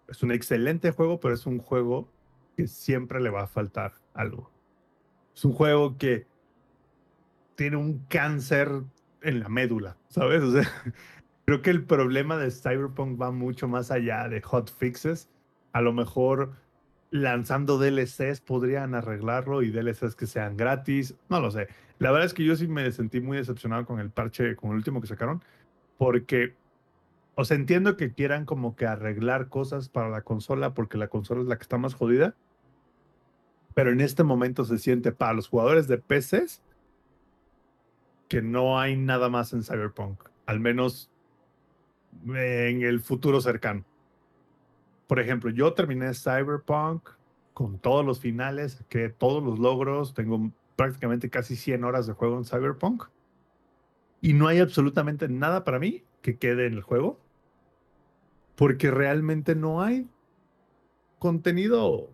Es 0.09 0.23
un 0.23 0.33
excelente 0.33 0.91
juego, 0.93 1.21
pero 1.21 1.35
es 1.35 1.47
un 1.47 1.59
juego 1.59 2.09
que 2.57 2.67
siempre 2.67 3.21
le 3.21 3.31
va 3.31 3.43
a 3.43 3.47
faltar 3.47 3.93
algo. 4.15 4.51
Es 5.35 5.45
un 5.45 5.53
juego 5.53 5.99
que 5.99 6.27
tiene 7.57 7.77
un 7.77 7.99
cáncer 8.09 8.71
en 9.23 9.41
la 9.41 9.49
médula, 9.49 9.97
¿sabes? 10.09 10.43
O 10.43 10.53
sea, 10.53 10.71
creo 11.45 11.63
que 11.63 11.71
el 11.71 11.85
problema 11.85 12.37
de 12.37 12.51
Cyberpunk 12.51 13.21
va 13.21 13.31
mucho 13.33 13.69
más 13.69 13.91
allá 13.91 14.29
de 14.29 14.41
hotfixes. 14.41 15.29
A 15.73 15.81
lo 15.83 15.93
mejor 15.93 16.55
lanzando 17.11 17.79
DLCs 17.79 18.41
podrían 18.41 18.95
arreglarlo 18.95 19.63
y 19.63 19.71
DLCs 19.71 20.17
que 20.17 20.27
sean 20.27 20.57
gratis. 20.57 21.15
No 21.29 21.41
lo 21.41 21.51
sé. 21.51 21.69
La 21.99 22.11
verdad 22.11 22.27
es 22.27 22.35
que 22.35 22.45
yo 22.45 22.57
sí 22.57 22.67
me 22.69 22.91
sentí 22.93 23.21
muy 23.21 23.39
decepcionado 23.39 23.87
con 23.87 24.01
el 24.01 24.11
parche, 24.11 24.57
con 24.57 24.71
el 24.71 24.77
último 24.77 25.01
que 25.01 25.07
sacaron, 25.07 25.43
porque, 25.99 26.55
o 27.35 27.45
sea, 27.45 27.57
entiendo 27.57 27.97
que 27.97 28.13
quieran 28.13 28.45
como 28.45 28.77
que 28.77 28.87
arreglar 28.87 29.49
cosas 29.49 29.89
para 29.89 30.11
la 30.11 30.23
consola, 30.23 30.75
porque 30.75 30.99
la 30.99 31.09
consola 31.09 31.41
es 31.41 31.47
la 31.47 31.57
que 31.57 31.63
está 31.63 31.79
más 31.79 31.95
jodida, 31.95 32.35
pero 33.75 33.91
en 33.91 34.01
este 34.01 34.25
momento 34.25 34.65
se 34.65 34.79
siente 34.79 35.13
para 35.13 35.33
los 35.33 35.49
jugadores 35.49 35.89
de 35.89 35.99
PCs 35.99 36.63
que 38.29 38.43
no 38.43 38.79
hay 38.79 38.97
nada 38.97 39.29
más 39.29 39.53
en 39.53 39.63
Cyberpunk, 39.63 40.23
al 40.47 40.61
menos 40.61 41.11
en 42.27 42.83
el 42.83 43.01
futuro 43.01 43.41
cercano. 43.41 43.85
Por 45.07 45.21
ejemplo, 45.21 45.51
yo 45.51 45.73
terminé 45.73 46.13
Cyberpunk 46.15 47.09
con 47.55 47.79
todos 47.79 48.05
los 48.05 48.21
finales, 48.21 48.85
que 48.89 49.09
todos 49.09 49.43
los 49.43 49.59
logros, 49.59 50.15
tengo 50.15 50.51
prácticamente 50.77 51.31
casi 51.31 51.57
100 51.57 51.85
horas 51.85 52.07
de 52.07 52.13
juego 52.13 52.37
en 52.37 52.45
Cyberpunk 52.45 53.05
y 54.21 54.35
no 54.35 54.49
hay 54.49 54.59
absolutamente 54.59 55.29
nada 55.29 55.65
para 55.65 55.79
mí 55.79 56.05
que 56.21 56.37
quede 56.37 56.67
en 56.67 56.75
el 56.75 56.83
juego 56.83 57.19
porque 58.57 58.91
realmente 58.91 59.55
no 59.55 59.83
hay 59.83 60.09
contenido 61.19 62.11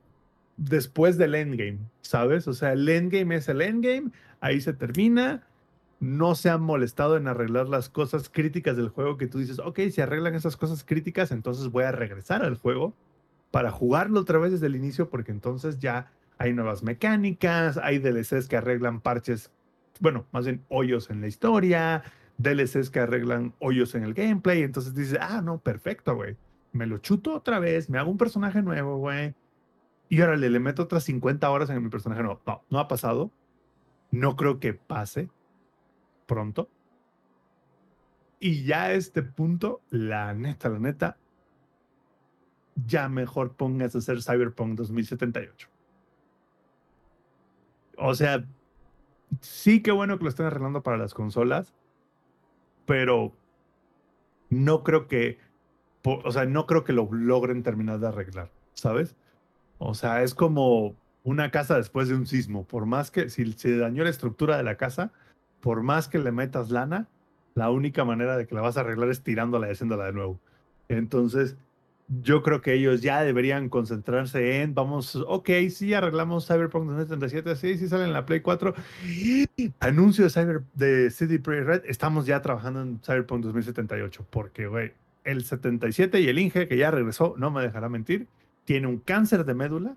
después 0.56 1.16
del 1.16 1.34
endgame, 1.34 1.78
¿sabes? 2.02 2.46
O 2.46 2.52
sea, 2.52 2.72
el 2.72 2.88
endgame 2.88 3.36
es 3.36 3.48
el 3.48 3.62
endgame, 3.62 4.10
ahí 4.40 4.60
se 4.60 4.72
termina, 4.72 5.46
no 6.02 6.34
se 6.34 6.50
han 6.50 6.60
molestado 6.60 7.16
en 7.16 7.28
arreglar 7.28 7.68
las 7.68 7.88
cosas 7.88 8.28
críticas 8.28 8.76
del 8.76 8.88
juego 8.88 9.16
que 9.16 9.28
tú 9.28 9.38
dices, 9.38 9.60
ok, 9.60 9.78
si 9.92 10.00
arreglan 10.00 10.34
esas 10.34 10.56
cosas 10.56 10.82
críticas, 10.82 11.30
entonces 11.30 11.68
voy 11.68 11.84
a 11.84 11.92
regresar 11.92 12.42
al 12.42 12.56
juego 12.56 12.92
para 13.52 13.70
jugarlo 13.70 14.18
otra 14.18 14.40
vez 14.40 14.50
desde 14.50 14.66
el 14.66 14.74
inicio, 14.74 15.08
porque 15.10 15.30
entonces 15.30 15.78
ya 15.78 16.10
hay 16.38 16.54
nuevas 16.54 16.82
mecánicas, 16.82 17.76
hay 17.76 18.00
DLCs 18.00 18.48
que 18.48 18.56
arreglan 18.56 19.00
parches, 19.00 19.52
bueno, 20.00 20.26
más 20.32 20.44
bien 20.44 20.64
hoyos 20.68 21.08
en 21.08 21.20
la 21.20 21.28
historia, 21.28 22.02
DLCs 22.36 22.90
que 22.90 22.98
arreglan 22.98 23.54
hoyos 23.60 23.94
en 23.94 24.02
el 24.02 24.12
gameplay, 24.12 24.64
entonces 24.64 24.96
dices, 24.96 25.18
ah, 25.20 25.40
no, 25.40 25.58
perfecto, 25.58 26.16
güey, 26.16 26.36
me 26.72 26.86
lo 26.86 26.98
chuto 26.98 27.32
otra 27.32 27.60
vez, 27.60 27.88
me 27.88 27.98
hago 28.00 28.10
un 28.10 28.18
personaje 28.18 28.60
nuevo, 28.60 28.96
güey, 28.96 29.36
y 30.08 30.20
órale, 30.20 30.50
le 30.50 30.58
meto 30.58 30.82
otras 30.82 31.04
50 31.04 31.48
horas 31.48 31.70
en 31.70 31.80
mi 31.80 31.90
personaje 31.90 32.24
nuevo. 32.24 32.40
No, 32.44 32.64
no 32.70 32.80
ha 32.80 32.88
pasado, 32.88 33.30
no 34.10 34.34
creo 34.34 34.58
que 34.58 34.74
pase 34.74 35.30
pronto. 36.26 36.68
Y 38.40 38.64
ya 38.64 38.84
a 38.84 38.92
este 38.92 39.22
punto, 39.22 39.80
la 39.90 40.34
neta, 40.34 40.68
la 40.68 40.78
neta, 40.78 41.16
ya 42.86 43.08
mejor 43.08 43.54
pongas 43.54 43.94
a 43.94 43.98
hacer 43.98 44.22
Cyberpunk 44.22 44.76
2078. 44.76 45.68
O 47.98 48.14
sea, 48.14 48.44
sí 49.40 49.82
que 49.82 49.92
bueno 49.92 50.18
que 50.18 50.24
lo 50.24 50.30
estén 50.30 50.46
arreglando 50.46 50.82
para 50.82 50.96
las 50.96 51.14
consolas, 51.14 51.72
pero 52.86 53.32
no 54.50 54.82
creo 54.82 55.06
que, 55.06 55.38
o 56.04 56.32
sea, 56.32 56.44
no 56.44 56.66
creo 56.66 56.84
que 56.84 56.92
lo 56.92 57.08
logren 57.12 57.62
terminar 57.62 58.00
de 58.00 58.08
arreglar, 58.08 58.50
¿sabes? 58.74 59.16
O 59.78 59.94
sea, 59.94 60.22
es 60.22 60.34
como 60.34 60.96
una 61.24 61.50
casa 61.50 61.76
después 61.76 62.08
de 62.08 62.14
un 62.14 62.26
sismo. 62.26 62.66
Por 62.66 62.86
más 62.86 63.10
que, 63.10 63.30
si 63.30 63.52
se 63.52 63.76
dañó 63.76 64.04
la 64.04 64.10
estructura 64.10 64.56
de 64.56 64.62
la 64.62 64.76
casa, 64.76 65.12
por 65.62 65.82
más 65.82 66.08
que 66.08 66.18
le 66.18 66.32
metas 66.32 66.70
lana, 66.70 67.08
la 67.54 67.70
única 67.70 68.04
manera 68.04 68.36
de 68.36 68.46
que 68.46 68.54
la 68.54 68.60
vas 68.60 68.76
a 68.76 68.80
arreglar 68.80 69.08
es 69.08 69.22
tirándola 69.22 69.68
y 69.68 69.70
haciéndola 69.70 70.06
de 70.06 70.12
nuevo. 70.12 70.40
Entonces, 70.88 71.56
yo 72.20 72.42
creo 72.42 72.60
que 72.60 72.74
ellos 72.74 73.00
ya 73.00 73.22
deberían 73.22 73.68
concentrarse 73.68 74.60
en, 74.60 74.74
vamos, 74.74 75.16
ok, 75.16 75.48
sí 75.70 75.94
arreglamos 75.94 76.46
Cyberpunk 76.46 76.86
2077, 76.88 77.56
sí, 77.56 77.78
sí 77.78 77.88
sale 77.88 78.04
en 78.04 78.12
la 78.12 78.26
Play 78.26 78.40
4. 78.40 78.74
Anuncio 79.80 80.24
de, 80.24 80.30
Cyber, 80.30 80.62
de 80.74 81.10
CD 81.10 81.38
Projekt 81.38 81.66
Red, 81.66 81.82
estamos 81.86 82.26
ya 82.26 82.42
trabajando 82.42 82.82
en 82.82 83.00
Cyberpunk 83.00 83.44
2078, 83.44 84.26
porque, 84.30 84.66
güey, 84.66 84.92
el 85.24 85.44
77 85.44 86.20
y 86.20 86.28
el 86.28 86.38
Inge, 86.40 86.66
que 86.66 86.76
ya 86.76 86.90
regresó, 86.90 87.34
no 87.38 87.52
me 87.52 87.62
dejará 87.62 87.88
mentir, 87.88 88.26
tiene 88.64 88.88
un 88.88 88.98
cáncer 88.98 89.44
de 89.44 89.54
médula 89.54 89.96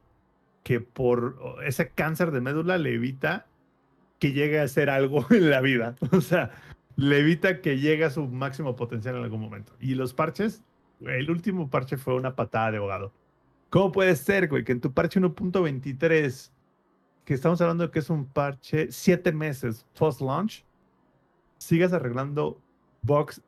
que 0.63 0.79
por 0.79 1.57
ese 1.65 1.89
cáncer 1.89 2.31
de 2.31 2.41
médula 2.41 2.77
le 2.77 2.93
evita 2.93 3.47
que 4.19 4.31
llegue 4.31 4.59
a 4.59 4.63
hacer 4.63 4.89
algo 4.89 5.25
en 5.31 5.49
la 5.49 5.61
vida. 5.61 5.95
O 6.11 6.21
sea, 6.21 6.51
le 6.95 7.19
evita 7.19 7.61
que 7.61 7.79
llegue 7.79 8.05
a 8.05 8.09
su 8.09 8.27
máximo 8.27 8.75
potencial 8.75 9.15
en 9.15 9.23
algún 9.23 9.41
momento. 9.41 9.73
Y 9.79 9.95
los 9.95 10.13
parches, 10.13 10.63
el 11.01 11.29
último 11.29 11.69
parche 11.69 11.97
fue 11.97 12.15
una 12.15 12.35
patada 12.35 12.71
de 12.71 12.77
abogado. 12.77 13.13
¿Cómo 13.69 13.91
puede 13.91 14.15
ser, 14.15 14.47
güey, 14.47 14.63
que 14.63 14.71
en 14.71 14.81
tu 14.81 14.93
parche 14.93 15.19
1.23, 15.19 16.51
que 17.25 17.33
estamos 17.33 17.59
hablando 17.59 17.85
de 17.85 17.91
que 17.91 17.99
es 17.99 18.09
un 18.09 18.25
parche 18.25 18.91
siete 18.91 19.31
meses 19.31 19.85
post-launch, 19.97 20.63
sigas 21.57 21.91
arreglando 21.91 22.61
bugs 23.01 23.41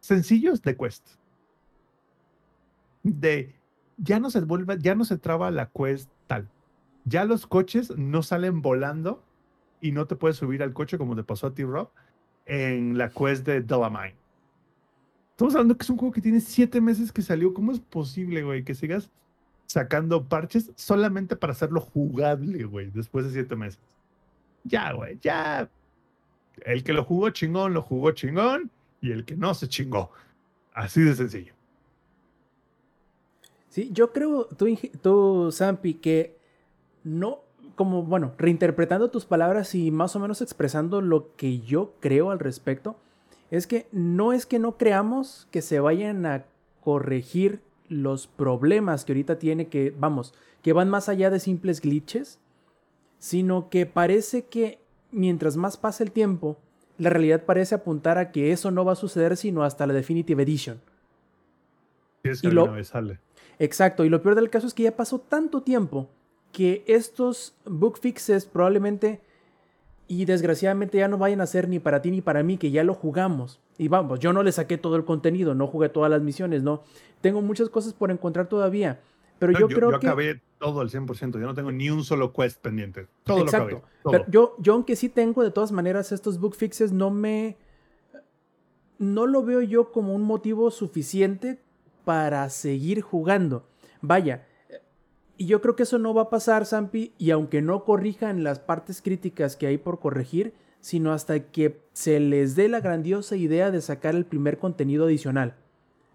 sencillos 0.00 0.62
de 0.62 0.76
quest? 0.76 1.06
De 3.02 3.54
ya 3.98 4.18
no 4.18 4.30
se 4.30 4.40
vuelve, 4.40 4.78
ya 4.80 4.94
no 4.94 5.04
se 5.04 5.18
traba 5.18 5.50
la 5.50 5.70
quest 5.70 6.10
tal. 6.26 6.48
Ya 7.04 7.26
los 7.26 7.46
coches 7.46 7.94
no 7.98 8.22
salen 8.22 8.62
volando 8.62 9.22
y 9.84 9.92
no 9.92 10.06
te 10.06 10.16
puedes 10.16 10.38
subir 10.38 10.62
al 10.62 10.72
coche 10.72 10.96
como 10.96 11.14
te 11.14 11.22
pasó 11.22 11.48
a 11.48 11.54
ti, 11.54 11.62
Rob, 11.62 11.90
en 12.46 12.96
la 12.96 13.10
quest 13.10 13.44
de 13.44 13.60
Dolomine. 13.60 14.14
Estamos 15.32 15.54
hablando 15.54 15.76
que 15.76 15.82
es 15.82 15.90
un 15.90 15.98
juego 15.98 16.14
que 16.14 16.22
tiene 16.22 16.40
siete 16.40 16.80
meses 16.80 17.12
que 17.12 17.20
salió. 17.20 17.52
¿Cómo 17.52 17.70
es 17.70 17.80
posible, 17.80 18.42
güey, 18.42 18.64
que 18.64 18.74
sigas 18.74 19.10
sacando 19.66 20.24
parches 20.24 20.72
solamente 20.74 21.36
para 21.36 21.52
hacerlo 21.52 21.82
jugable, 21.82 22.64
güey, 22.64 22.90
después 22.92 23.26
de 23.26 23.32
siete 23.32 23.56
meses? 23.56 23.78
Ya, 24.62 24.90
güey, 24.92 25.18
ya. 25.20 25.68
El 26.64 26.82
que 26.82 26.94
lo 26.94 27.04
jugó 27.04 27.28
chingón, 27.28 27.74
lo 27.74 27.82
jugó 27.82 28.12
chingón, 28.12 28.70
y 29.02 29.12
el 29.12 29.26
que 29.26 29.36
no 29.36 29.52
se 29.52 29.68
chingó. 29.68 30.10
Así 30.72 31.02
de 31.02 31.14
sencillo. 31.14 31.52
Sí, 33.68 33.90
yo 33.92 34.14
creo, 34.14 34.46
tú, 34.46 34.66
tú, 35.02 35.50
Zampi, 35.52 35.92
que 35.92 36.38
no, 37.02 37.43
como, 37.74 38.02
bueno, 38.02 38.32
reinterpretando 38.38 39.10
tus 39.10 39.24
palabras 39.24 39.74
y 39.74 39.90
más 39.90 40.14
o 40.16 40.20
menos 40.20 40.40
expresando 40.42 41.00
lo 41.00 41.34
que 41.36 41.60
yo 41.60 41.92
creo 42.00 42.30
al 42.30 42.38
respecto, 42.38 42.96
es 43.50 43.66
que 43.66 43.86
no 43.92 44.32
es 44.32 44.46
que 44.46 44.58
no 44.58 44.76
creamos 44.76 45.48
que 45.50 45.62
se 45.62 45.80
vayan 45.80 46.26
a 46.26 46.44
corregir 46.82 47.60
los 47.88 48.26
problemas 48.26 49.04
que 49.04 49.12
ahorita 49.12 49.38
tiene 49.38 49.68
que, 49.68 49.94
vamos, 49.98 50.34
que 50.62 50.72
van 50.72 50.88
más 50.90 51.08
allá 51.08 51.30
de 51.30 51.38
simples 51.40 51.80
glitches, 51.80 52.38
sino 53.18 53.68
que 53.70 53.86
parece 53.86 54.44
que 54.46 54.78
mientras 55.12 55.56
más 55.56 55.76
pasa 55.76 56.02
el 56.02 56.10
tiempo, 56.10 56.56
la 56.98 57.10
realidad 57.10 57.42
parece 57.44 57.74
apuntar 57.74 58.18
a 58.18 58.30
que 58.32 58.52
eso 58.52 58.70
no 58.70 58.84
va 58.84 58.92
a 58.92 58.96
suceder 58.96 59.36
sino 59.36 59.62
hasta 59.64 59.86
la 59.86 59.94
Definitive 59.94 60.42
Edition. 60.42 60.80
Es 62.22 62.40
que 62.40 62.48
Y 62.48 62.50
lo- 62.50 62.82
sale. 62.84 63.18
Exacto, 63.58 64.04
y 64.04 64.08
lo 64.08 64.22
peor 64.22 64.34
del 64.34 64.50
caso 64.50 64.66
es 64.66 64.74
que 64.74 64.82
ya 64.84 64.96
pasó 64.96 65.20
tanto 65.20 65.62
tiempo 65.62 66.08
que 66.54 66.84
estos 66.86 67.56
bug 67.66 67.98
fixes 67.98 68.46
probablemente 68.46 69.20
y 70.06 70.24
desgraciadamente 70.24 70.98
ya 70.98 71.08
no 71.08 71.18
vayan 71.18 71.40
a 71.40 71.46
ser 71.46 71.68
ni 71.68 71.80
para 71.80 72.00
ti 72.00 72.12
ni 72.12 72.20
para 72.20 72.44
mí, 72.44 72.58
que 72.58 72.70
ya 72.70 72.84
lo 72.84 72.94
jugamos. 72.94 73.60
Y 73.76 73.88
vamos, 73.88 74.20
yo 74.20 74.32
no 74.32 74.44
le 74.44 74.52
saqué 74.52 74.78
todo 74.78 74.94
el 74.94 75.04
contenido, 75.04 75.56
no 75.56 75.66
jugué 75.66 75.88
todas 75.88 76.10
las 76.10 76.22
misiones, 76.22 76.62
no. 76.62 76.82
Tengo 77.20 77.42
muchas 77.42 77.68
cosas 77.70 77.92
por 77.92 78.12
encontrar 78.12 78.46
todavía, 78.46 79.00
pero 79.40 79.52
No, 79.52 79.58
yo, 79.58 79.68
creo 79.68 79.90
que... 79.98 80.06
acabé 80.06 80.42
todo 80.58 80.80
al 80.80 80.90
100%. 80.90 81.32
Yo 81.32 81.46
no 81.46 81.54
tengo 81.54 81.72
ni 81.72 81.90
un 81.90 82.04
solo 82.04 82.32
quest 82.32 82.60
pendiente. 82.60 83.08
Todo 83.24 83.38
lo 83.38 83.44
Exacto. 83.44 83.76
acabé. 83.78 83.82
todo. 84.04 84.12
Pero 84.12 84.24
yo, 84.28 84.54
yo 84.58 84.74
aunque 84.74 84.94
sí 84.94 85.08
tengo 85.08 85.42
de 85.42 85.50
todas 85.50 85.72
maneras 85.72 86.12
estos 86.12 86.38
bug 86.38 86.54
fixes, 86.54 86.92
no 86.92 87.10
me... 87.10 87.56
No 89.00 89.26
lo 89.26 89.42
veo 89.42 89.60
yo 89.60 89.90
como 89.90 90.14
un 90.14 90.22
motivo 90.22 90.70
suficiente 90.70 91.58
para 92.04 92.48
seguir 92.48 93.00
jugando. 93.00 93.66
Vaya, 94.00 94.46
y 95.36 95.46
yo 95.46 95.60
creo 95.60 95.74
que 95.76 95.82
eso 95.82 95.98
no 95.98 96.14
va 96.14 96.22
a 96.22 96.30
pasar, 96.30 96.64
Zampi, 96.66 97.12
y 97.18 97.30
aunque 97.30 97.60
no 97.60 97.84
corrijan 97.84 98.44
las 98.44 98.60
partes 98.60 99.02
críticas 99.02 99.56
que 99.56 99.66
hay 99.66 99.78
por 99.78 99.98
corregir, 99.98 100.54
sino 100.80 101.12
hasta 101.12 101.40
que 101.40 101.80
se 101.92 102.20
les 102.20 102.54
dé 102.56 102.68
la 102.68 102.80
grandiosa 102.80 103.36
idea 103.36 103.70
de 103.70 103.80
sacar 103.80 104.14
el 104.14 104.26
primer 104.26 104.58
contenido 104.58 105.06
adicional. 105.06 105.54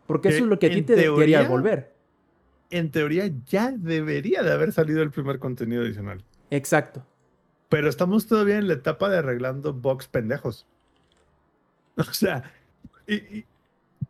Porque 0.08 0.30
Que 0.30 0.36
eso 0.36 0.44
es 0.46 0.50
lo 0.50 0.60
que 0.60 0.68
a 0.68 0.72
ti 0.72 0.84
te 0.84 0.96
debería 0.96 1.48
volver. 1.48 1.94
En 2.70 2.92
teoría 2.92 3.30
ya 3.48 3.72
debería 3.72 4.44
de 4.44 4.52
haber 4.52 4.72
salido 4.72 5.02
el 5.02 5.12
primer 5.12 5.40
contenido 5.40 5.82
adicional. 5.82 6.24
Exacto. 6.52 7.06
Pero 7.68 7.90
estamos 7.90 8.28
todavía 8.28 8.58
en 8.58 8.68
la 8.68 8.76
etapa 8.76 9.10
de 9.10 9.18
arreglando 9.18 9.74
bugs 9.74 10.08
pendejos. 10.08 10.66
O 11.98 12.14
sea, 12.14 12.50
¿y, 13.06 13.16
y 13.16 13.46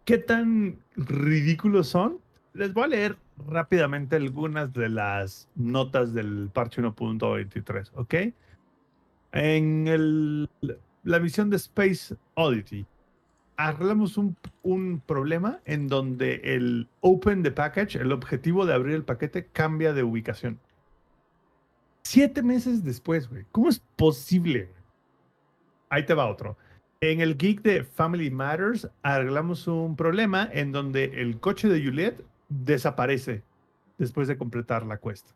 qué 0.06 0.20
tan 0.20 0.78
ridículos 0.96 1.88
son? 1.88 2.20
Les 2.54 2.72
voy 2.72 2.84
a 2.84 2.88
leer 2.88 3.18
rápidamente 3.48 4.16
algunas 4.16 4.74
de 4.74 4.90
las 4.90 5.48
notas 5.56 6.14
del 6.14 6.50
parche 6.54 6.82
1.23, 6.82 7.92
¿ok? 7.96 8.16
En 9.32 9.88
el- 9.88 10.50
la 11.04 11.20
misión 11.20 11.50
de 11.50 11.58
Space 11.58 12.16
Oddity, 12.36 12.86
arreglamos 13.58 14.18
un, 14.18 14.36
un 14.64 15.02
problema 15.06 15.60
en 15.66 15.88
donde 15.88 16.36
el 16.44 16.88
Open 17.02 17.44
the 17.44 17.52
Package, 17.52 18.00
el 18.00 18.12
objetivo 18.12 18.66
de 18.66 18.74
abrir 18.74 18.96
el 18.96 19.04
paquete, 19.04 19.48
cambia 19.48 19.94
de 19.94 20.04
ubicación. 20.04 20.60
Siete 22.04 22.42
meses 22.42 22.84
después, 22.84 23.30
güey. 23.30 23.46
¿Cómo 23.52 23.70
es 23.70 23.80
posible? 23.96 24.70
Ahí 25.90 26.06
te 26.06 26.14
va 26.14 26.28
otro. 26.28 26.58
En 27.02 27.22
el 27.22 27.38
geek 27.38 27.62
de 27.62 27.84
Family 27.84 28.30
Matters 28.32 28.90
arreglamos 29.04 29.68
un 29.68 29.96
problema 29.96 30.50
en 30.52 30.72
donde 30.72 31.22
el 31.22 31.40
coche 31.40 31.68
de 31.70 31.84
Juliet 31.84 32.24
desaparece 32.50 33.44
después 33.98 34.28
de 34.28 34.38
completar 34.38 34.86
la 34.86 34.98
quest. 34.98 35.30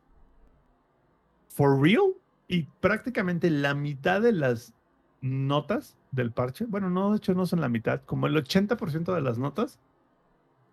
For 1.48 1.80
real? 1.80 2.14
Y 2.48 2.64
prácticamente 2.82 3.50
la 3.50 3.74
mitad 3.74 4.22
de 4.22 4.34
las 4.34 4.74
notas 5.22 5.98
del 6.12 6.32
parche, 6.32 6.66
bueno, 6.66 6.90
no, 6.90 7.12
de 7.12 7.18
hecho 7.18 7.34
no 7.34 7.46
son 7.46 7.62
la 7.62 7.70
mitad, 7.70 8.02
como 8.06 8.28
el 8.28 8.36
80% 8.36 9.14
de 9.14 9.22
las 9.22 9.38
notas 9.38 9.80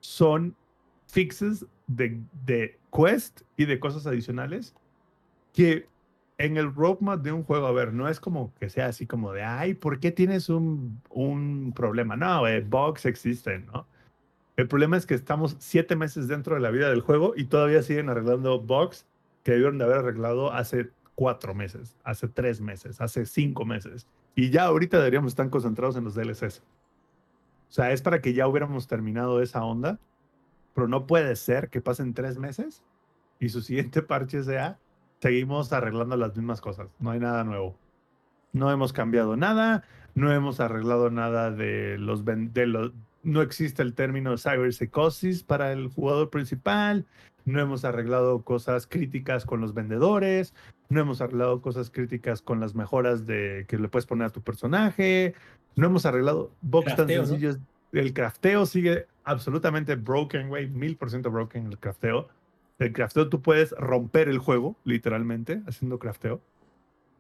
son 0.00 0.56
fixes 1.06 1.66
de, 1.86 2.20
de 2.44 2.78
quest 2.92 3.42
y 3.56 3.66
de 3.66 3.78
cosas 3.78 4.06
adicionales 4.06 4.74
que 5.52 5.88
en 6.38 6.56
el 6.56 6.74
roadmap 6.74 7.20
de 7.20 7.32
un 7.32 7.44
juego, 7.44 7.66
a 7.66 7.72
ver, 7.72 7.92
no 7.92 8.08
es 8.08 8.18
como 8.18 8.54
que 8.54 8.70
sea 8.70 8.86
así 8.86 9.06
como 9.06 9.32
de, 9.32 9.42
ay, 9.42 9.74
¿por 9.74 10.00
qué 10.00 10.10
tienes 10.10 10.48
un, 10.48 11.00
un 11.10 11.72
problema? 11.74 12.16
No, 12.16 12.46
eh, 12.48 12.62
bugs 12.62 13.04
existen, 13.04 13.66
¿no? 13.66 13.86
El 14.60 14.68
problema 14.68 14.98
es 14.98 15.06
que 15.06 15.14
estamos 15.14 15.56
siete 15.58 15.96
meses 15.96 16.28
dentro 16.28 16.54
de 16.54 16.60
la 16.60 16.70
vida 16.70 16.90
del 16.90 17.00
juego 17.00 17.32
y 17.34 17.44
todavía 17.44 17.82
siguen 17.82 18.10
arreglando 18.10 18.60
bugs 18.60 19.06
que 19.42 19.52
debieron 19.52 19.78
de 19.78 19.84
haber 19.84 19.96
arreglado 19.96 20.52
hace 20.52 20.90
cuatro 21.14 21.54
meses, 21.54 21.96
hace 22.04 22.28
tres 22.28 22.60
meses, 22.60 23.00
hace 23.00 23.24
cinco 23.24 23.64
meses. 23.64 24.06
Y 24.34 24.50
ya 24.50 24.64
ahorita 24.64 24.98
deberíamos 24.98 25.32
estar 25.32 25.48
concentrados 25.48 25.96
en 25.96 26.04
los 26.04 26.14
DLCs. 26.14 26.58
O 26.58 27.72
sea, 27.72 27.92
es 27.92 28.02
para 28.02 28.20
que 28.20 28.34
ya 28.34 28.46
hubiéramos 28.46 28.86
terminado 28.86 29.40
esa 29.40 29.64
onda, 29.64 29.98
pero 30.74 30.88
no 30.88 31.06
puede 31.06 31.36
ser 31.36 31.70
que 31.70 31.80
pasen 31.80 32.12
tres 32.12 32.36
meses 32.36 32.82
y 33.38 33.48
su 33.48 33.62
siguiente 33.62 34.02
parche 34.02 34.42
sea 34.42 34.78
seguimos 35.20 35.72
arreglando 35.72 36.18
las 36.18 36.36
mismas 36.36 36.60
cosas. 36.60 36.88
No 36.98 37.12
hay 37.12 37.18
nada 37.18 37.44
nuevo. 37.44 37.78
No 38.52 38.70
hemos 38.70 38.92
cambiado 38.92 39.38
nada, 39.38 39.84
no 40.14 40.30
hemos 40.30 40.60
arreglado 40.60 41.08
nada 41.08 41.50
de 41.50 41.96
los, 41.96 42.26
de 42.26 42.66
los 42.66 42.92
no 43.22 43.42
existe 43.42 43.82
el 43.82 43.94
término 43.94 44.36
cyberpsicosis 44.38 45.42
para 45.42 45.72
el 45.72 45.88
jugador 45.88 46.30
principal, 46.30 47.06
no 47.44 47.60
hemos 47.60 47.84
arreglado 47.84 48.42
cosas 48.42 48.86
críticas 48.86 49.44
con 49.44 49.60
los 49.60 49.74
vendedores, 49.74 50.54
no 50.88 51.00
hemos 51.00 51.20
arreglado 51.20 51.60
cosas 51.62 51.90
críticas 51.90 52.42
con 52.42 52.60
las 52.60 52.74
mejoras 52.74 53.26
de 53.26 53.64
que 53.68 53.78
le 53.78 53.88
puedes 53.88 54.06
poner 54.06 54.26
a 54.26 54.30
tu 54.30 54.42
personaje, 54.42 55.34
no 55.76 55.86
hemos 55.86 56.06
arreglado 56.06 56.50
bugs 56.62 56.86
tan 56.86 56.96
Crafteo, 57.06 57.22
¿no? 57.22 57.26
sencillos. 57.28 57.58
El 57.92 58.12
crafteo 58.12 58.66
sigue 58.66 59.06
absolutamente 59.24 59.96
broken, 59.96 60.48
güey, 60.48 60.68
mil 60.68 60.96
por 60.96 61.10
ciento 61.10 61.30
broken 61.30 61.66
el 61.66 61.78
crafteo. 61.78 62.28
El 62.78 62.92
crafteo 62.92 63.28
tú 63.28 63.42
puedes 63.42 63.72
romper 63.72 64.28
el 64.28 64.38
juego, 64.38 64.76
literalmente, 64.84 65.60
haciendo 65.66 65.98
crafteo. 65.98 66.40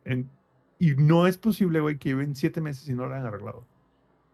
En- 0.04 0.30
y 0.78 0.94
no 0.94 1.26
es 1.26 1.36
posible, 1.36 1.80
güey, 1.80 1.98
que 1.98 2.10
lleven 2.10 2.34
siete 2.34 2.60
meses 2.60 2.88
y 2.88 2.94
no 2.94 3.06
lo 3.06 3.14
hayan 3.14 3.26
arreglado. 3.26 3.66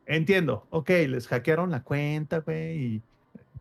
Entiendo, 0.06 0.66
ok, 0.70 0.88
les 1.08 1.26
hackearon 1.26 1.70
la 1.70 1.82
cuenta, 1.82 2.38
güey, 2.38 2.78
y 2.78 3.02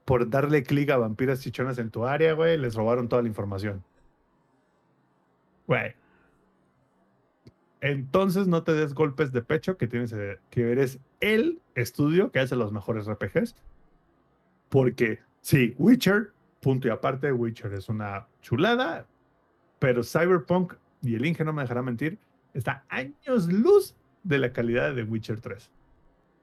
por 0.05 0.29
darle 0.29 0.63
clic 0.63 0.91
a 0.91 0.97
vampiras 0.97 1.41
chichonas 1.41 1.79
en 1.79 1.89
tu 1.89 2.05
área, 2.05 2.33
güey, 2.33 2.57
les 2.57 2.75
robaron 2.75 3.09
toda 3.09 3.23
la 3.23 3.27
información. 3.27 3.83
Güey. 5.67 5.95
Entonces 7.81 8.47
no 8.47 8.63
te 8.63 8.73
des 8.73 8.93
golpes 8.93 9.31
de 9.31 9.41
pecho 9.41 9.77
que 9.77 9.87
tienes 9.87 10.13
eh, 10.13 10.39
que 10.49 10.71
eres 10.71 10.99
el 11.19 11.61
estudio 11.73 12.31
que 12.31 12.39
hace 12.39 12.55
los 12.55 12.71
mejores 12.71 13.07
RPGs. 13.07 13.55
Porque 14.69 15.19
sí, 15.41 15.75
Witcher, 15.77 16.31
punto 16.61 16.87
y 16.87 16.91
aparte, 16.91 17.31
Witcher 17.31 17.73
es 17.73 17.89
una 17.89 18.27
chulada, 18.41 19.07
pero 19.79 20.03
Cyberpunk, 20.03 20.73
y 21.01 21.15
el 21.15 21.25
Inge 21.25 21.43
no 21.43 21.53
me 21.53 21.63
dejará 21.63 21.81
mentir, 21.81 22.19
está 22.53 22.83
años 22.89 23.51
luz 23.51 23.95
de 24.23 24.39
la 24.39 24.53
calidad 24.53 24.93
de 24.95 25.03
Witcher 25.03 25.39
3. 25.39 25.69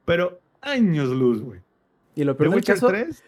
Pero 0.05 0.41
años 0.61 1.09
luz, 1.09 1.43
güey. 1.43 1.61
Y 2.15 2.25
lo 2.25 2.33
De 2.33 2.39
peor 2.39 2.51
del 2.51 2.57
Witcher 2.57 2.75
caso, 2.75 2.89
3, 2.89 3.23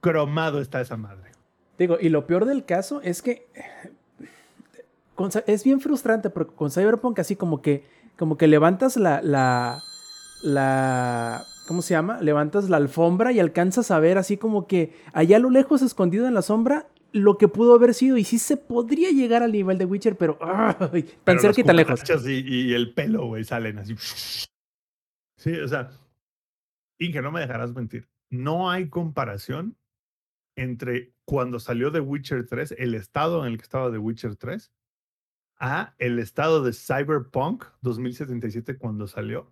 cromado 0.00 0.60
está 0.60 0.80
esa 0.80 0.96
madre. 0.96 1.32
Digo, 1.78 1.98
y 2.00 2.08
lo 2.08 2.26
peor 2.26 2.44
del 2.44 2.64
caso 2.64 3.00
es 3.02 3.22
que 3.22 3.46
con 5.14 5.30
es 5.46 5.64
bien 5.64 5.80
frustrante 5.80 6.30
porque 6.30 6.54
con 6.54 6.70
Cyberpunk 6.70 7.18
así 7.18 7.36
como 7.36 7.60
que 7.60 7.84
como 8.16 8.36
que 8.36 8.46
levantas 8.46 8.96
la 8.96 9.20
la 9.22 9.82
la 10.42 11.44
¿cómo 11.66 11.82
se 11.82 11.94
llama? 11.94 12.20
Levantas 12.20 12.68
la 12.68 12.76
alfombra 12.78 13.32
y 13.32 13.40
alcanzas 13.40 13.90
a 13.90 13.98
ver 14.00 14.18
así 14.18 14.36
como 14.36 14.66
que 14.66 14.94
allá 15.12 15.36
a 15.36 15.40
lo 15.40 15.50
lejos 15.50 15.82
escondido 15.82 16.26
en 16.26 16.34
la 16.34 16.42
sombra 16.42 16.86
lo 17.12 17.36
que 17.36 17.46
pudo 17.46 17.74
haber 17.74 17.94
sido 17.94 18.16
y 18.16 18.24
sí 18.24 18.38
se 18.38 18.56
podría 18.56 19.10
llegar 19.10 19.42
al 19.42 19.52
nivel 19.52 19.76
de 19.76 19.84
Witcher, 19.84 20.16
pero 20.16 20.38
¡ay! 20.40 21.02
tan 21.02 21.12
Pero 21.24 21.40
cerca 21.40 21.60
y 21.60 21.64
tan 21.64 21.76
lejos. 21.76 22.00
Y, 22.26 22.70
y 22.70 22.72
el 22.72 22.94
pelo, 22.94 23.26
güey, 23.26 23.44
salen 23.44 23.78
así. 23.78 23.94
Sí, 25.42 25.58
o 25.58 25.66
sea, 25.66 25.90
Inge, 27.00 27.20
no 27.20 27.32
me 27.32 27.40
dejarás 27.40 27.74
mentir. 27.74 28.08
No 28.30 28.70
hay 28.70 28.88
comparación 28.88 29.76
entre 30.56 31.14
cuando 31.24 31.58
salió 31.58 31.90
The 31.90 31.98
Witcher 31.98 32.46
3, 32.46 32.76
el 32.78 32.94
estado 32.94 33.44
en 33.44 33.50
el 33.52 33.58
que 33.58 33.64
estaba 33.64 33.90
The 33.90 33.98
Witcher 33.98 34.36
3, 34.36 34.70
a 35.58 35.94
el 35.98 36.20
estado 36.20 36.62
de 36.62 36.72
Cyberpunk 36.72 37.64
2077 37.80 38.76
cuando 38.78 39.08
salió. 39.08 39.50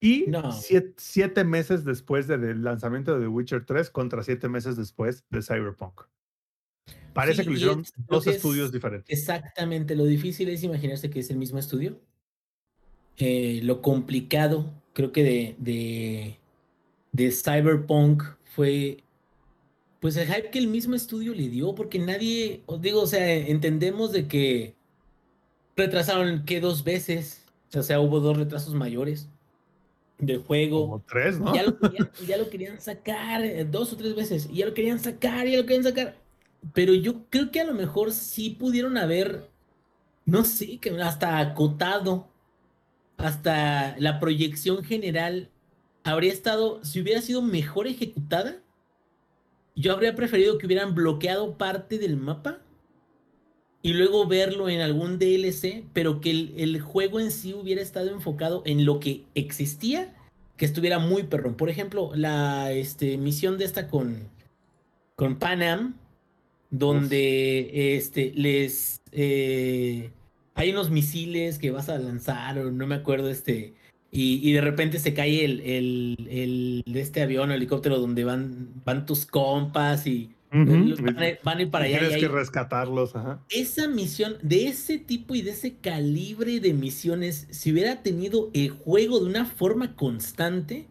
Y 0.00 0.24
No. 0.26 0.50
siete, 0.50 0.94
siete 0.96 1.44
meses 1.44 1.84
después 1.84 2.26
de- 2.26 2.38
del 2.38 2.64
lanzamiento 2.64 3.14
de 3.14 3.20
The 3.20 3.28
Witcher 3.28 3.64
3 3.64 3.88
contra 3.90 4.24
siete 4.24 4.48
meses 4.48 4.76
después 4.76 5.24
de 5.30 5.42
Cyberpunk. 5.42 6.02
Parece 7.12 7.42
Sí, 7.42 7.42
que 7.42 7.50
lo 7.50 7.52
y 7.52 7.56
hicieron 7.58 7.80
es- 7.82 7.92
dos 8.08 8.24
que 8.24 8.30
es- 8.30 8.36
estudios 8.36 8.72
diferentes. 8.72 9.16
Exactamente, 9.16 9.94
lo 9.94 10.04
difícil 10.06 10.48
es 10.48 10.64
imaginarse 10.64 11.08
que 11.08 11.20
es 11.20 11.30
el 11.30 11.36
mismo 11.36 11.58
estudio. 11.60 12.00
Eh, 13.18 13.60
lo 13.62 13.82
complicado, 13.82 14.72
creo 14.92 15.12
que 15.12 15.22
de, 15.22 15.54
de 15.58 16.40
de 17.12 17.30
Cyberpunk 17.30 18.22
fue 18.54 19.02
pues 20.00 20.16
el 20.16 20.26
hype 20.26 20.50
que 20.50 20.58
el 20.58 20.68
mismo 20.68 20.94
estudio 20.94 21.34
le 21.34 21.48
dio, 21.48 21.74
porque 21.74 21.98
nadie, 21.98 22.62
os 22.64 22.80
digo, 22.80 23.02
o 23.02 23.06
sea, 23.06 23.36
entendemos 23.36 24.12
de 24.12 24.26
que 24.26 24.74
retrasaron 25.76 26.46
que 26.46 26.58
dos 26.58 26.84
veces, 26.84 27.44
o 27.74 27.82
sea, 27.82 28.00
hubo 28.00 28.20
dos 28.20 28.38
retrasos 28.38 28.72
mayores 28.72 29.28
del 30.18 30.38
juego. 30.38 30.86
Como 30.86 31.04
tres, 31.06 31.38
¿no? 31.38 31.54
Ya 31.54 31.64
lo, 31.64 31.78
querían, 31.78 32.10
ya 32.26 32.36
lo 32.38 32.48
querían 32.48 32.80
sacar 32.80 33.44
eh, 33.44 33.66
dos 33.66 33.92
o 33.92 33.96
tres 33.98 34.14
veces, 34.14 34.48
y 34.50 34.56
ya 34.56 34.66
lo 34.66 34.72
querían 34.72 34.98
sacar, 34.98 35.46
ya 35.46 35.58
lo 35.58 35.66
querían 35.66 35.84
sacar. 35.84 36.16
Pero 36.72 36.94
yo 36.94 37.26
creo 37.28 37.50
que 37.50 37.60
a 37.60 37.64
lo 37.64 37.74
mejor 37.74 38.10
sí 38.12 38.56
pudieron 38.58 38.96
haber, 38.96 39.50
no 40.24 40.46
sé, 40.46 40.78
que 40.78 40.98
hasta 41.02 41.40
acotado, 41.40 42.29
hasta 43.22 43.96
la 43.98 44.20
proyección 44.20 44.82
general 44.84 45.48
habría 46.04 46.32
estado, 46.32 46.82
si 46.84 47.00
hubiera 47.00 47.20
sido 47.22 47.42
mejor 47.42 47.86
ejecutada, 47.86 48.56
yo 49.76 49.92
habría 49.92 50.14
preferido 50.14 50.58
que 50.58 50.66
hubieran 50.66 50.94
bloqueado 50.94 51.56
parte 51.56 51.98
del 51.98 52.16
mapa 52.16 52.58
y 53.82 53.94
luego 53.94 54.26
verlo 54.26 54.68
en 54.68 54.80
algún 54.80 55.18
DLC, 55.18 55.84
pero 55.92 56.20
que 56.20 56.30
el, 56.30 56.54
el 56.56 56.80
juego 56.80 57.20
en 57.20 57.30
sí 57.30 57.54
hubiera 57.54 57.80
estado 57.80 58.10
enfocado 58.10 58.62
en 58.66 58.84
lo 58.84 59.00
que 59.00 59.24
existía, 59.34 60.14
que 60.56 60.66
estuviera 60.66 60.98
muy 60.98 61.22
perrón. 61.22 61.54
Por 61.54 61.70
ejemplo, 61.70 62.10
la 62.14 62.72
este, 62.72 63.16
misión 63.16 63.56
de 63.56 63.64
esta 63.64 63.88
con, 63.88 64.28
con 65.16 65.38
Panam, 65.38 65.96
donde 66.70 67.96
este, 67.96 68.32
les... 68.34 69.00
eh, 69.12 70.10
hay 70.60 70.70
unos 70.72 70.90
misiles 70.90 71.58
que 71.58 71.70
vas 71.70 71.88
a 71.88 71.98
lanzar, 71.98 72.58
o 72.58 72.70
no 72.70 72.86
me 72.86 72.94
acuerdo, 72.96 73.30
este... 73.30 73.74
Y, 74.12 74.40
y 74.46 74.52
de 74.52 74.60
repente 74.60 74.98
se 74.98 75.14
cae 75.14 75.44
el, 75.44 75.60
el, 75.60 76.26
el- 76.28 76.82
de 76.84 77.00
este 77.00 77.22
avión 77.22 77.50
o 77.50 77.54
helicóptero 77.54 77.98
donde 78.00 78.24
van, 78.24 78.68
van 78.84 79.06
tus 79.06 79.24
compas 79.24 80.04
y 80.06 80.30
Ujú. 80.52 80.96
van, 81.04 81.22
a, 81.22 81.26
van 81.44 81.58
a 81.58 81.62
ir 81.62 81.70
para 81.70 81.84
allá. 81.84 82.00
Tienes 82.00 82.18
que 82.18 82.26
rescatarlos, 82.26 83.14
ajá. 83.14 83.40
esa 83.50 83.86
misión, 83.86 84.36
de 84.42 84.66
ese 84.66 84.98
tipo 84.98 85.36
y 85.36 85.42
de 85.42 85.52
ese 85.52 85.76
calibre 85.76 86.58
de 86.58 86.74
misiones, 86.74 87.46
si 87.50 87.70
hubiera 87.70 88.02
tenido 88.02 88.50
el 88.52 88.70
juego 88.70 89.20
de 89.20 89.26
una 89.26 89.44
forma 89.46 89.94
constante, 89.94 90.86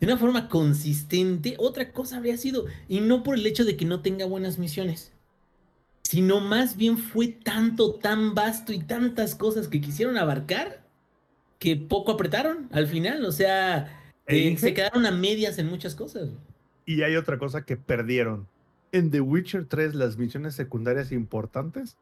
de 0.00 0.06
una 0.06 0.16
forma 0.16 0.48
consistente, 0.48 1.54
otra 1.58 1.92
cosa 1.92 2.16
habría 2.16 2.36
sido. 2.36 2.66
Y 2.88 2.98
no 2.98 3.22
por 3.22 3.36
el 3.36 3.46
hecho 3.46 3.64
de 3.64 3.76
que 3.76 3.84
no 3.84 4.00
tenga 4.00 4.26
buenas 4.26 4.58
misiones, 4.58 5.12
sino 6.08 6.40
más 6.40 6.78
bien 6.78 6.96
fue 6.96 7.28
tanto, 7.28 7.96
tan 7.96 8.34
vasto 8.34 8.72
y 8.72 8.78
tantas 8.78 9.34
cosas 9.34 9.68
que 9.68 9.78
quisieron 9.78 10.16
abarcar 10.16 10.82
que 11.58 11.76
poco 11.76 12.12
apretaron 12.12 12.66
al 12.72 12.86
final. 12.86 13.26
O 13.26 13.30
sea, 13.30 14.10
E 14.26 14.48
eh, 14.48 14.56
se 14.56 14.72
quedaron 14.72 15.04
a 15.04 15.10
medias 15.10 15.58
en 15.58 15.68
muchas 15.68 15.94
cosas. 15.94 16.30
Y 16.86 17.02
hay 17.02 17.14
otra 17.16 17.36
cosa 17.36 17.66
que 17.66 17.76
perdieron. 17.76 18.48
En 18.90 19.10
The 19.10 19.20
Witcher 19.20 19.66
3, 19.66 19.94
las 19.96 20.16
misiones 20.16 20.54
secundarias 20.54 21.12
importantes 21.12 21.98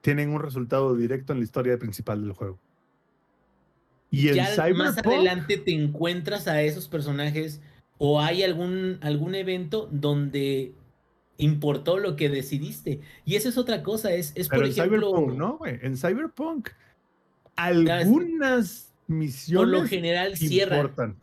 tienen 0.00 0.30
un 0.30 0.42
resultado 0.42 0.96
directo 0.96 1.32
en 1.32 1.38
la 1.38 1.44
historia 1.44 1.78
principal 1.78 2.22
del 2.22 2.32
juego. 2.32 2.58
Y 4.10 4.26
en 4.26 4.34
ya 4.34 4.68
más 4.74 4.98
adelante 4.98 5.56
te 5.56 5.72
encuentras 5.72 6.48
a 6.48 6.62
esos 6.62 6.88
personajes 6.88 7.60
o 7.98 8.20
hay 8.20 8.42
algún, 8.42 8.98
algún 9.02 9.36
evento 9.36 9.88
donde 9.92 10.74
importó 11.38 11.98
lo 11.98 12.16
que 12.16 12.28
decidiste. 12.28 13.00
Y 13.24 13.36
esa 13.36 13.48
es 13.48 13.58
otra 13.58 13.82
cosa, 13.82 14.12
es, 14.12 14.32
es 14.36 14.48
pero 14.48 14.60
por 14.62 14.66
en 14.66 14.72
ejemplo, 14.72 15.10
Cyberpunk 15.14 15.38
no. 15.38 15.58
En 15.66 15.96
Cyberpunk, 15.96 16.68
algunas 17.56 18.92
por 19.06 19.16
misiones 19.16 19.70
lo 19.82 19.86
general 19.86 20.36
cierran. 20.36 20.78
importan. 20.80 21.16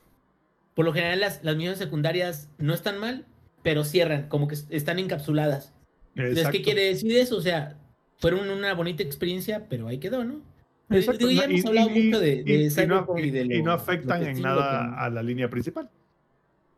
Por 0.76 0.86
lo 0.86 0.93
general 0.93 1.20
las, 1.20 1.43
las 1.43 1.55
misiones 1.55 1.80
secundarias 1.80 2.49
no 2.57 2.74
están 2.74 2.97
mal, 2.99 3.26
pero 3.61 3.84
cierran, 3.84 4.28
como 4.28 4.47
que 4.47 4.55
están 4.70 4.99
encapsuladas. 4.99 5.74
Entonces. 6.16 6.47
¿qué 6.49 6.61
quiere 6.61 6.84
decir 6.86 7.16
eso? 7.18 7.38
O 7.38 7.41
sea, 7.41 7.78
fueron 8.18 8.49
una 8.49 8.74
bonita 8.74 9.03
experiencia, 9.03 9.68
pero 9.70 9.88
ahí 9.88 9.97
quedó, 9.99 10.24
¿no? 10.24 10.41
Exacto, 10.89 11.26
digo, 11.28 11.41
ya 11.41 11.47
no, 11.47 11.53
hemos 11.53 11.66
hablado 11.66 11.89
mucho 11.89 12.20
de, 12.20 12.34
y- 12.36 12.43
de 12.43 12.53
y 12.55 12.64
no, 12.66 12.72
Cyberpunk 12.72 13.20
y, 13.20 13.22
y- 13.24 13.32
de 13.32 13.41
y 13.41 13.47
lo- 13.49 13.57
no 13.59 13.66
lo 13.66 13.72
afectan 13.74 14.24
en 14.28 14.41
nada 14.41 14.99
a 14.99 15.09
la 15.09 15.24
línea 15.24 15.49
principal. 15.49 15.89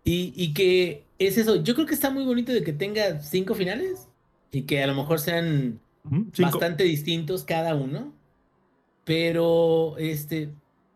Y, 0.06 0.32
y 0.36 0.54
que 0.54 1.04
es 1.20 1.38
eso. 1.38 1.58
Yo 1.64 1.76
creo 1.76 1.88
que 1.88 1.94
está 1.96 2.12
muy 2.12 2.24
bonito 2.24 2.54
de 2.54 2.64
que 2.64 2.72
tenga 2.74 3.22
cinco 3.22 3.56
finales 3.56 4.08
y 4.52 4.62
que 4.64 4.82
a 4.82 4.88
lo 4.88 4.96
mejor 4.96 5.20
sean 5.20 5.82
cinco. 6.34 6.60
bastante 6.60 6.86
distintos 6.86 7.44
cada 7.44 7.76
uno. 7.76 8.14
Pero 9.04 9.98
este 9.98 10.52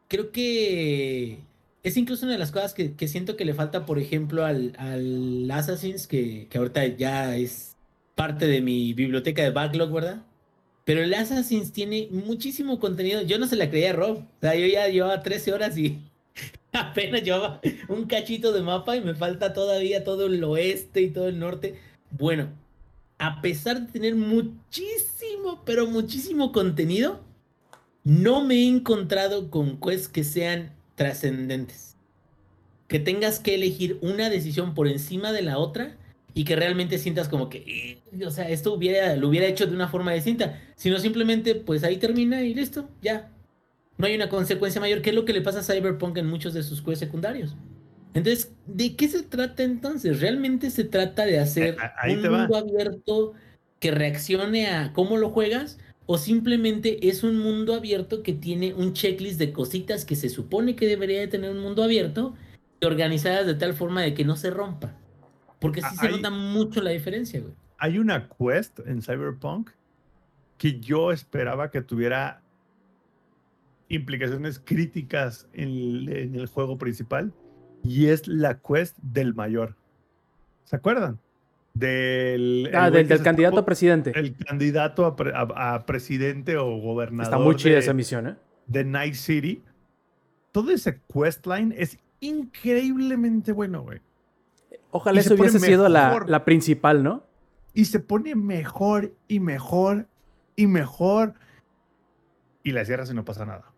creo 0.09 0.31
que 0.31 1.39
es 1.83 1.97
incluso 1.97 2.25
una 2.25 2.33
de 2.33 2.39
las 2.39 2.51
cosas 2.51 2.73
que, 2.73 2.95
que 2.95 3.07
siento 3.07 3.37
que 3.37 3.45
le 3.45 3.53
falta, 3.53 3.85
por 3.85 3.99
ejemplo, 3.99 4.45
al, 4.45 4.73
al 4.77 5.49
Assassin's, 5.51 6.07
que, 6.07 6.47
que 6.49 6.57
ahorita 6.57 6.85
ya 6.87 7.37
es 7.37 7.77
parte 8.15 8.47
de 8.47 8.61
mi 8.61 8.93
biblioteca 8.93 9.43
de 9.43 9.51
backlog, 9.51 9.91
¿verdad? 9.93 10.25
Pero 10.85 11.01
el 11.03 11.13
Assassin's 11.13 11.71
tiene 11.71 12.09
muchísimo 12.11 12.79
contenido. 12.79 13.21
Yo 13.21 13.37
no 13.39 13.47
se 13.47 13.55
la 13.55 13.69
creía 13.69 13.91
a 13.91 13.93
Rob. 13.93 14.17
O 14.19 14.39
sea, 14.41 14.55
yo 14.55 14.65
ya 14.67 14.87
llevaba 14.87 15.21
13 15.23 15.53
horas 15.53 15.77
y 15.77 15.99
apenas 16.73 17.23
llevaba 17.23 17.61
un 17.87 18.05
cachito 18.05 18.51
de 18.53 18.61
mapa 18.61 18.95
y 18.95 19.01
me 19.01 19.15
falta 19.15 19.53
todavía 19.53 20.03
todo 20.03 20.27
el 20.27 20.43
oeste 20.43 21.01
y 21.01 21.09
todo 21.09 21.27
el 21.27 21.39
norte. 21.39 21.79
Bueno, 22.11 22.49
a 23.17 23.41
pesar 23.41 23.85
de 23.85 23.91
tener 23.91 24.15
muchísimo, 24.15 25.63
pero 25.65 25.87
muchísimo 25.87 26.51
contenido, 26.51 27.21
no 28.03 28.43
me 28.43 28.55
he 28.55 28.67
encontrado 28.67 29.49
con 29.51 29.79
quests 29.79 30.07
que 30.07 30.23
sean 30.23 30.73
trascendentes. 30.95 31.95
Que 32.87 32.99
tengas 32.99 33.39
que 33.39 33.55
elegir 33.55 33.99
una 34.01 34.29
decisión 34.29 34.73
por 34.73 34.87
encima 34.87 35.31
de 35.31 35.43
la 35.43 35.57
otra 35.59 35.97
y 36.33 36.43
que 36.45 36.55
realmente 36.55 36.97
sientas 36.97 37.29
como 37.29 37.49
que, 37.49 37.59
"Eh", 38.11 38.25
o 38.25 38.31
sea, 38.31 38.49
esto 38.49 38.73
hubiera, 38.73 39.15
lo 39.15 39.27
hubiera 39.29 39.47
hecho 39.47 39.67
de 39.67 39.75
una 39.75 39.87
forma 39.89 40.13
distinta, 40.13 40.59
sino 40.75 40.97
simplemente, 40.99 41.55
pues 41.55 41.83
ahí 41.83 41.97
termina 41.97 42.41
y 42.43 42.53
listo, 42.53 42.89
ya. 43.01 43.31
No 43.99 44.07
hay 44.07 44.15
una 44.15 44.29
consecuencia 44.29 44.79
mayor, 44.79 45.01
que 45.01 45.09
es 45.09 45.15
lo 45.15 45.25
que 45.25 45.33
le 45.33 45.41
pasa 45.41 45.59
a 45.59 45.63
Cyberpunk 45.63 46.17
en 46.17 46.25
muchos 46.25 46.53
de 46.53 46.63
sus 46.63 46.81
quests 46.81 46.99
secundarios. 46.99 47.57
Entonces, 48.13 48.53
¿de 48.65 48.95
qué 48.95 49.09
se 49.09 49.23
trata 49.23 49.61
entonces? 49.61 50.21
¿Realmente 50.21 50.69
se 50.71 50.85
trata 50.85 51.25
de 51.25 51.37
hacer 51.37 51.75
ahí 51.97 52.15
un 52.15 52.23
va. 52.23 52.37
mundo 52.39 52.55
abierto 52.55 53.33
que 53.79 53.91
reaccione 53.91 54.67
a 54.67 54.93
cómo 54.93 55.17
lo 55.17 55.29
juegas? 55.29 55.79
¿O 56.05 56.17
simplemente 56.17 57.09
es 57.09 57.23
un 57.23 57.37
mundo 57.37 57.75
abierto 57.75 58.23
que 58.23 58.31
tiene 58.31 58.73
un 58.73 58.93
checklist 58.93 59.37
de 59.37 59.51
cositas 59.51 60.05
que 60.05 60.15
se 60.15 60.29
supone 60.29 60.77
que 60.77 60.87
debería 60.87 61.19
de 61.19 61.27
tener 61.27 61.51
un 61.51 61.59
mundo 61.59 61.83
abierto 61.83 62.35
y 62.79 62.85
organizadas 62.85 63.45
de 63.45 63.55
tal 63.55 63.73
forma 63.73 64.01
de 64.01 64.13
que 64.13 64.23
no 64.23 64.37
se 64.37 64.49
rompa? 64.49 64.95
Porque 65.59 65.81
sí 65.81 65.95
se 65.97 66.09
nota 66.09 66.29
mucho 66.29 66.81
la 66.81 66.91
diferencia, 66.91 67.41
güey. 67.41 67.53
Hay 67.77 67.99
una 67.99 68.29
quest 68.29 68.79
en 68.87 69.01
Cyberpunk 69.01 69.71
que 70.57 70.79
yo 70.79 71.11
esperaba 71.11 71.69
que 71.69 71.81
tuviera 71.81 72.41
implicaciones 73.89 74.59
críticas 74.59 75.47
en 75.53 75.69
el, 75.69 76.09
en 76.09 76.35
el 76.35 76.47
juego 76.47 76.77
principal 76.77 77.33
y 77.83 78.07
es 78.07 78.27
la 78.27 78.59
quest 78.59 78.97
del 79.01 79.33
mayor. 79.33 79.75
¿Se 80.63 80.75
acuerdan? 80.75 81.19
Del, 81.73 82.67
el 82.67 82.75
Ah, 82.75 82.89
del, 82.91 83.07
candidato 83.23 83.59
a 83.59 83.65
presidente. 83.65 84.11
El 84.15 84.35
candidato 84.35 85.05
a, 85.05 85.15
pre- 85.15 85.33
a- 85.33 85.75
a 85.75 85.85
presidente 85.85 86.57
o 86.57 86.77
gobernador 86.79 87.23
Está 87.33 87.37
muy 87.43 87.55
chida 87.55 87.73
de, 87.73 87.79
esa 87.79 87.93
misión, 87.93 88.27
¿eh? 88.27 88.35
de 88.67 88.83
Night 88.85 89.13
City. 89.15 89.63
Todo 90.51 90.71
ese 90.71 90.99
questline 91.13 91.73
es 91.77 91.97
increíblemente 92.19 93.51
bueno, 93.51 93.83
güey. 93.83 94.01
Ojalá 94.91 95.17
y 95.17 95.21
eso 95.21 95.35
hubiese 95.35 95.59
sido 95.59 95.87
la, 95.89 96.23
la 96.27 96.43
principal, 96.45 97.03
¿no? 97.03 97.23
Y 97.73 97.85
se 97.85 97.99
pone 97.99 98.35
mejor 98.35 99.13
y 99.27 99.39
mejor 99.39 100.07
y 100.55 100.67
mejor. 100.67 101.35
Y 102.63 102.71
la 102.71 102.83
cierras 102.83 103.09
y 103.11 103.13
no 103.13 103.23
pasa 103.23 103.45
nada. 103.45 103.68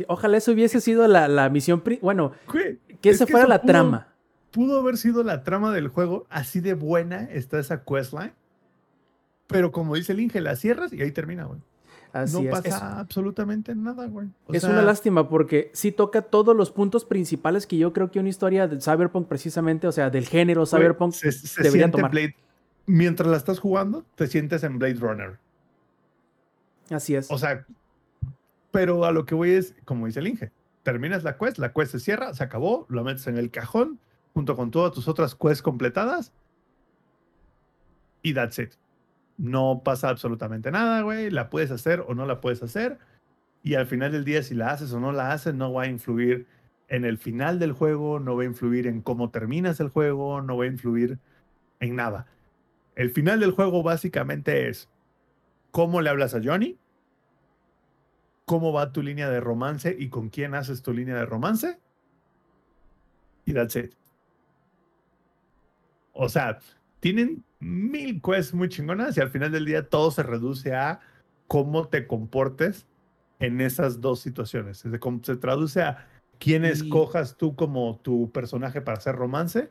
Sí, 0.00 0.04
ojalá 0.08 0.36
eso 0.38 0.52
hubiese 0.52 0.80
sido 0.80 1.06
la, 1.08 1.28
la 1.28 1.48
misión. 1.48 1.82
Bueno, 2.00 2.32
Güey, 2.52 2.78
que 3.00 3.10
es 3.10 3.16
esa 3.16 3.26
fuera 3.26 3.46
la 3.46 3.60
pudo- 3.62 3.66
trama. 3.66 4.06
Pudo 4.50 4.80
haber 4.80 4.96
sido 4.96 5.22
la 5.22 5.44
trama 5.44 5.72
del 5.72 5.88
juego. 5.88 6.26
Así 6.30 6.60
de 6.60 6.74
buena 6.74 7.24
está 7.30 7.58
esa 7.58 7.84
questline. 7.84 8.32
Pero 9.46 9.72
como 9.72 9.94
dice 9.96 10.12
el 10.12 10.20
Inge, 10.20 10.40
la 10.40 10.56
cierras 10.56 10.92
y 10.92 11.00
ahí 11.02 11.10
termina, 11.12 11.44
güey. 11.44 11.60
Así 12.12 12.34
no 12.42 12.42
es. 12.42 12.50
pasa 12.50 12.68
Es, 12.68 12.74
absolutamente 12.82 13.74
nada, 13.76 14.06
güey. 14.06 14.28
O 14.46 14.52
es 14.52 14.62
sea, 14.62 14.70
una 14.70 14.82
lástima 14.82 15.28
porque 15.28 15.70
sí 15.74 15.92
toca 15.92 16.22
todos 16.22 16.56
los 16.56 16.72
puntos 16.72 17.04
principales 17.04 17.66
que 17.66 17.76
yo 17.78 17.92
creo 17.92 18.10
que 18.10 18.18
una 18.18 18.28
historia 18.28 18.66
de 18.66 18.80
Cyberpunk, 18.80 19.28
precisamente, 19.28 19.86
o 19.86 19.92
sea, 19.92 20.10
del 20.10 20.26
género 20.26 20.66
Cyberpunk, 20.66 21.12
se, 21.12 21.30
se 21.30 21.62
debería 21.62 21.84
siente 21.86 21.98
tomar. 21.98 22.10
Blade. 22.10 22.34
Mientras 22.86 23.28
la 23.28 23.36
estás 23.36 23.60
jugando, 23.60 24.04
te 24.16 24.26
sientes 24.26 24.64
en 24.64 24.78
Blade 24.80 24.94
Runner. 24.94 25.38
así 26.90 27.14
es. 27.14 27.30
O 27.30 27.38
sea, 27.38 27.64
pero 28.70 29.04
a 29.04 29.12
lo 29.12 29.24
que 29.24 29.34
voy 29.34 29.50
es, 29.50 29.74
como 29.84 30.06
dice 30.06 30.20
el 30.20 30.28
Inge, 30.28 30.52
terminas 30.82 31.24
la 31.24 31.36
quest, 31.36 31.58
la 31.58 31.72
quest 31.72 31.92
se 31.92 32.00
cierra, 32.00 32.34
se 32.34 32.44
acabó, 32.44 32.86
lo 32.88 33.04
metes 33.04 33.26
en 33.26 33.36
el 33.36 33.50
cajón 33.50 34.00
junto 34.32 34.56
con 34.56 34.70
todas 34.70 34.92
tus 34.92 35.08
otras 35.08 35.34
quests 35.34 35.62
completadas 35.62 36.32
y 38.22 38.34
that's 38.34 38.58
it. 38.58 38.72
No 39.36 39.82
pasa 39.84 40.08
absolutamente 40.08 40.70
nada, 40.70 41.02
güey. 41.02 41.30
La 41.30 41.48
puedes 41.48 41.70
hacer 41.70 42.04
o 42.06 42.14
no 42.14 42.26
la 42.26 42.40
puedes 42.40 42.62
hacer. 42.62 42.98
Y 43.62 43.74
al 43.74 43.86
final 43.86 44.12
del 44.12 44.24
día, 44.24 44.42
si 44.42 44.54
la 44.54 44.70
haces 44.70 44.92
o 44.92 45.00
no 45.00 45.12
la 45.12 45.32
haces, 45.32 45.54
no 45.54 45.72
va 45.72 45.84
a 45.84 45.86
influir 45.86 46.46
en 46.88 47.04
el 47.04 47.18
final 47.18 47.58
del 47.58 47.72
juego, 47.72 48.20
no 48.20 48.36
va 48.36 48.42
a 48.42 48.46
influir 48.46 48.86
en 48.86 49.00
cómo 49.00 49.30
terminas 49.30 49.80
el 49.80 49.88
juego, 49.88 50.42
no 50.42 50.56
va 50.56 50.64
a 50.64 50.68
influir 50.68 51.18
en 51.78 51.96
nada. 51.96 52.26
El 52.96 53.10
final 53.10 53.40
del 53.40 53.52
juego 53.52 53.82
básicamente 53.82 54.68
es 54.68 54.88
cómo 55.70 56.00
le 56.02 56.10
hablas 56.10 56.34
a 56.34 56.40
Johnny, 56.42 56.76
cómo 58.50 58.72
va 58.72 58.90
tu 58.90 59.00
línea 59.00 59.30
de 59.30 59.38
romance 59.38 59.94
y 59.96 60.08
con 60.08 60.28
quién 60.28 60.56
haces 60.56 60.82
tu 60.82 60.92
línea 60.92 61.14
de 61.14 61.24
romance. 61.24 61.78
Y 63.44 63.52
that's 63.52 63.76
it. 63.76 63.94
O 66.12 66.28
sea, 66.28 66.58
tienen 66.98 67.44
mil 67.60 68.20
quests 68.20 68.52
muy 68.52 68.68
chingonas 68.68 69.16
y 69.16 69.20
al 69.20 69.30
final 69.30 69.52
del 69.52 69.66
día 69.66 69.88
todo 69.88 70.10
se 70.10 70.24
reduce 70.24 70.74
a 70.74 70.98
cómo 71.46 71.86
te 71.86 72.08
comportes 72.08 72.88
en 73.38 73.60
esas 73.60 74.00
dos 74.00 74.18
situaciones. 74.18 74.78
Se, 74.78 74.90
se 75.22 75.36
traduce 75.36 75.82
a 75.82 76.08
quién 76.40 76.64
escojas 76.64 77.36
tú 77.36 77.54
como 77.54 78.00
tu 78.02 78.32
personaje 78.32 78.80
para 78.80 78.98
hacer 78.98 79.14
romance 79.14 79.70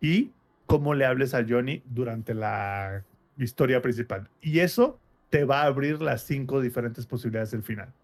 y 0.00 0.32
cómo 0.66 0.94
le 0.94 1.06
hables 1.06 1.32
a 1.32 1.46
Johnny 1.48 1.80
durante 1.84 2.34
la 2.34 3.04
historia 3.38 3.80
principal. 3.80 4.28
Y 4.40 4.58
eso 4.58 4.98
te 5.30 5.44
va 5.44 5.62
a 5.62 5.66
abrir 5.66 6.02
las 6.02 6.22
cinco 6.22 6.60
diferentes 6.60 7.06
posibilidades 7.06 7.52
del 7.52 7.62
final. 7.62 7.94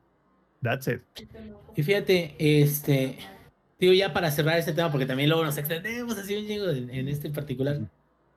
That's 0.63 0.87
it. 0.89 1.01
Y 1.77 1.83
fíjate, 1.83 2.35
este, 2.39 3.19
digo 3.81 3.93
ya 3.93 4.13
para 4.13 4.31
cerrar 4.31 4.59
este 4.59 4.73
tema, 4.73 4.91
porque 4.91 5.07
también 5.07 5.29
luego 5.29 5.45
nos 5.45 5.59
extendemos 5.59 6.17
así 6.19 6.35
un 6.37 6.47
chingo 6.47 6.71
en, 6.71 6.91
en 6.91 7.09
este 7.09 7.31
particular. 7.31 7.81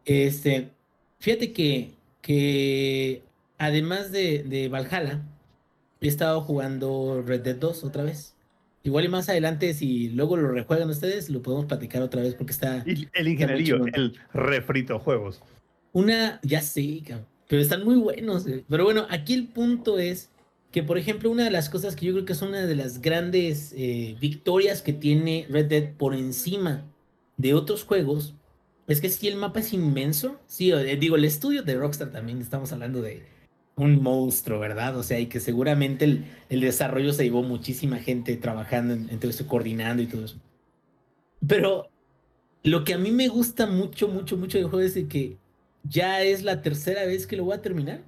Este, 0.06 0.72
fíjate 1.20 1.52
que, 1.54 1.94
que 2.22 3.24
además 3.58 4.12
de, 4.12 4.44
de 4.44 4.70
Valhalla, 4.70 5.22
he 6.02 6.08
estado 6.08 6.42
jugando 6.42 7.24
Red 7.26 7.42
Dead 7.42 7.56
2 7.56 7.84
otra 7.84 8.04
vez. 8.04 8.36
Igual 8.84 9.06
y 9.06 9.08
más 9.10 9.30
adelante, 9.30 9.74
si 9.74 10.10
luego 10.10 10.38
lo 10.38 10.50
rejuegan 10.52 10.90
ustedes, 10.90 11.30
lo 11.30 11.42
podemos 11.42 11.66
platicar 11.66 12.04
otra 12.04 12.22
vez 12.22 12.36
porque 12.36 12.52
está 12.54 12.84
Y 12.86 13.08
el 13.14 13.64
chingón. 13.64 13.90
el 13.94 14.16
refrito 14.34 15.00
juegos. 15.00 15.42
una, 15.92 16.40
ya 16.44 16.62
sé, 16.62 17.02
cabrón, 17.08 17.26
pero 17.48 17.62
están 17.64 17.84
muy 17.84 17.96
buenos. 17.96 18.46
güey. 18.48 18.64
Pero 18.70 18.84
bueno, 18.84 19.08
aquí 19.10 19.34
el 19.34 19.48
punto 19.48 19.98
es 19.98 20.30
que, 20.76 20.84
por 20.84 20.98
ejemplo, 20.98 21.32
una 21.32 21.46
de 21.46 21.52
las 21.52 21.70
cosas 21.70 21.96
que 21.96 22.06
yo 22.06 22.12
creo 22.12 22.26
que 22.26 22.34
es 22.34 22.42
una 22.42 22.66
de 22.66 22.76
las 22.76 23.00
grandes 23.00 23.74
eh, 23.78 24.18
victorias 24.20 24.82
que 24.82 24.92
tiene 24.92 25.48
Red 25.50 25.68
Dead 25.68 25.94
por 25.94 26.14
encima 26.14 26.84
de 27.38 27.54
otros 27.54 27.86
juegos 27.86 28.36
es 28.86 29.00
que 29.00 29.10
si 29.10 29.30
el 29.30 29.38
mapa 29.38 29.62
es 29.62 29.72
inmenso, 29.72 30.38
sí, 30.48 30.74
eh, 30.74 30.98
digo, 30.98 31.16
el 31.16 31.24
estudio 31.24 31.64
de 31.64 31.76
Rockstar 31.76 32.12
también 32.12 32.42
estamos 32.42 32.74
hablando 32.74 33.02
de 33.02 33.24
un 33.78 34.04
monstruo, 34.04 34.60
¿verdad? 34.60 34.98
O 34.98 35.04
sea, 35.04 35.18
y 35.18 35.28
que 35.28 35.40
seguramente 35.40 36.04
el, 36.04 36.26
el 36.50 36.60
desarrollo 36.60 37.14
se 37.14 37.24
llevó 37.24 37.42
muchísima 37.42 38.00
gente 38.00 38.36
trabajando 38.36 38.96
en, 38.96 39.20
coordinando 39.48 40.04
y 40.04 40.08
todo 40.08 40.26
eso. 40.26 40.42
Pero 41.48 41.88
lo 42.64 42.84
que 42.84 42.96
a 42.96 42.98
mí 42.98 43.12
me 43.12 43.30
gusta 43.30 43.66
mucho, 43.66 44.10
mucho, 44.10 44.36
mucho 44.36 44.58
del 44.58 44.68
juego 44.68 44.86
es 44.86 44.94
de 44.94 45.08
que 45.08 45.38
ya 45.84 46.22
es 46.22 46.44
la 46.44 46.62
tercera 46.62 47.06
vez 47.06 47.26
que 47.26 47.38
lo 47.38 47.46
voy 47.46 47.56
a 47.56 47.62
terminar. 47.62 48.02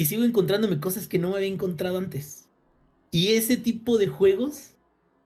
Y 0.00 0.06
sigo 0.06 0.24
encontrándome 0.24 0.80
cosas 0.80 1.06
que 1.06 1.18
no 1.18 1.28
me 1.28 1.36
había 1.36 1.48
encontrado 1.48 1.98
antes. 1.98 2.48
Y 3.10 3.32
ese 3.34 3.58
tipo 3.58 3.98
de 3.98 4.06
juegos 4.06 4.70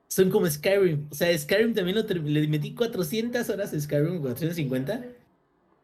son 0.08 0.30
como 0.30 0.50
Skyrim. 0.50 1.06
O 1.12 1.14
sea, 1.14 1.38
Skyrim 1.38 1.74
también 1.74 1.96
lo. 1.96 2.02
Le 2.02 2.48
metí 2.48 2.74
400 2.74 3.48
horas 3.50 3.72
a 3.72 3.80
Skyrim, 3.80 4.20
450. 4.20 5.04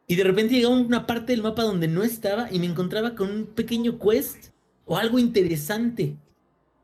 Y 0.08 0.16
de 0.16 0.24
repente 0.24 0.54
llegaba 0.54 0.74
una 0.74 1.06
parte 1.06 1.30
del 1.30 1.40
mapa 1.40 1.62
donde 1.62 1.86
no 1.86 2.02
estaba 2.02 2.50
y 2.50 2.58
me 2.58 2.66
encontraba 2.66 3.14
con 3.14 3.30
un 3.30 3.46
pequeño 3.46 3.96
quest 3.96 4.48
o 4.86 4.96
algo 4.96 5.20
interesante. 5.20 6.16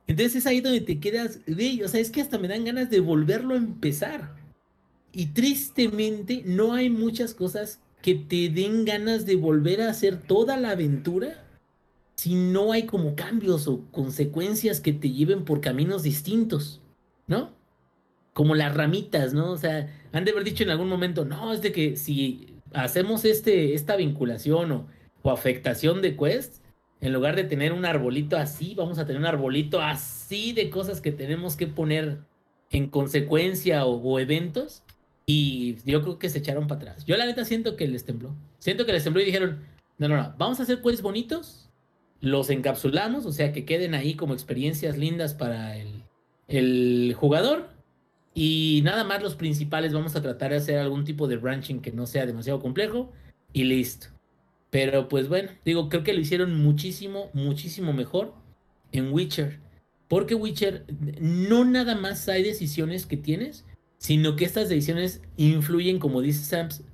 Entonces 0.06 0.36
es 0.36 0.46
ahí 0.46 0.60
donde 0.60 0.82
te 0.82 1.00
quedas, 1.00 1.40
güey, 1.48 1.82
o 1.82 1.88
sea, 1.88 1.98
es 1.98 2.10
que 2.10 2.20
hasta 2.20 2.38
me 2.38 2.46
dan 2.46 2.64
ganas 2.64 2.88
de 2.88 3.00
volverlo 3.00 3.54
a 3.54 3.58
empezar. 3.58 4.36
Y 5.10 5.26
tristemente 5.32 6.44
no 6.46 6.72
hay 6.72 6.88
muchas 6.88 7.34
cosas 7.34 7.80
que 8.00 8.14
te 8.14 8.48
den 8.48 8.84
ganas 8.84 9.26
de 9.26 9.34
volver 9.34 9.82
a 9.82 9.90
hacer 9.90 10.22
toda 10.22 10.56
la 10.56 10.70
aventura 10.70 11.42
si 12.16 12.34
no 12.34 12.72
hay 12.72 12.84
como 12.84 13.14
cambios 13.14 13.68
o 13.68 13.84
consecuencias 13.90 14.80
que 14.80 14.92
te 14.92 15.10
lleven 15.10 15.44
por 15.44 15.60
caminos 15.60 16.02
distintos, 16.02 16.80
¿no? 17.26 17.54
Como 18.32 18.54
las 18.54 18.74
ramitas, 18.74 19.32
¿no? 19.32 19.52
O 19.52 19.58
sea, 19.58 19.88
han 20.12 20.24
de 20.24 20.32
haber 20.32 20.44
dicho 20.44 20.64
en 20.64 20.70
algún 20.70 20.88
momento, 20.88 21.24
no, 21.24 21.52
es 21.52 21.62
de 21.62 21.72
que 21.72 21.96
si 21.96 22.54
hacemos 22.72 23.24
este, 23.24 23.74
esta 23.74 23.96
vinculación 23.96 24.72
o, 24.72 24.86
o 25.22 25.30
afectación 25.30 26.02
de 26.02 26.16
quests, 26.16 26.62
en 27.00 27.12
lugar 27.12 27.36
de 27.36 27.44
tener 27.44 27.72
un 27.72 27.84
arbolito 27.84 28.36
así, 28.36 28.74
vamos 28.74 28.98
a 28.98 29.06
tener 29.06 29.20
un 29.20 29.26
arbolito 29.26 29.80
así 29.80 30.52
de 30.52 30.70
cosas 30.70 31.00
que 31.00 31.12
tenemos 31.12 31.56
que 31.56 31.66
poner 31.66 32.18
en 32.70 32.88
consecuencia 32.88 33.84
o, 33.84 34.18
eventos. 34.18 34.82
Y 35.26 35.76
yo 35.84 36.02
creo 36.02 36.18
que 36.18 36.30
se 36.30 36.38
echaron 36.38 36.68
para 36.68 36.80
atrás. 36.80 37.04
Yo 37.04 37.16
la 37.16 37.26
neta 37.26 37.44
siento 37.44 37.76
que 37.76 37.88
les 37.88 38.04
tembló. 38.04 38.34
Siento 38.58 38.86
que 38.86 38.92
les 38.92 39.04
tembló 39.04 39.20
y 39.20 39.24
dijeron, 39.24 39.60
no, 39.98 40.08
no, 40.08 40.16
no, 40.16 40.34
vamos 40.38 40.60
a 40.60 40.62
hacer 40.62 40.80
quests 40.80 41.02
bonitos, 41.02 41.65
los 42.20 42.50
encapsulamos, 42.50 43.26
o 43.26 43.32
sea, 43.32 43.52
que 43.52 43.64
queden 43.64 43.94
ahí 43.94 44.14
como 44.14 44.34
experiencias 44.34 44.96
lindas 44.96 45.34
para 45.34 45.76
el, 45.76 47.14
jugador. 47.14 47.68
Y 48.34 48.82
nada 48.84 49.04
más 49.04 49.22
los 49.22 49.34
principales 49.34 49.92
vamos 49.92 50.14
a 50.14 50.22
tratar 50.22 50.50
de 50.50 50.58
hacer 50.58 50.78
algún 50.78 51.04
tipo 51.04 51.26
de 51.26 51.36
branching 51.36 51.80
que 51.80 51.92
no 51.92 52.06
sea 52.06 52.26
demasiado 52.26 52.60
complejo 52.60 53.10
y 53.52 53.64
listo. 53.64 54.08
Pero 54.70 55.08
pues 55.08 55.28
bueno, 55.28 55.50
digo, 55.64 55.88
creo 55.88 56.02
que 56.02 56.12
lo 56.12 56.20
hicieron 56.20 56.54
muchísimo, 56.62 57.30
muchísimo 57.32 57.92
mejor 57.92 58.34
en 58.92 59.12
Witcher. 59.12 59.60
Porque 60.08 60.34
Witcher 60.34 60.84
no 61.18 61.64
nada 61.64 61.94
más 61.94 62.28
hay 62.28 62.42
decisiones 62.42 63.06
que 63.06 63.16
tienes, 63.16 63.64
sino 63.98 64.36
que 64.36 64.44
estas 64.44 64.68
decisiones 64.68 65.22
influyen, 65.36 65.98
como 65.98 66.20
dice 66.20 66.44
Sams, 66.44 66.84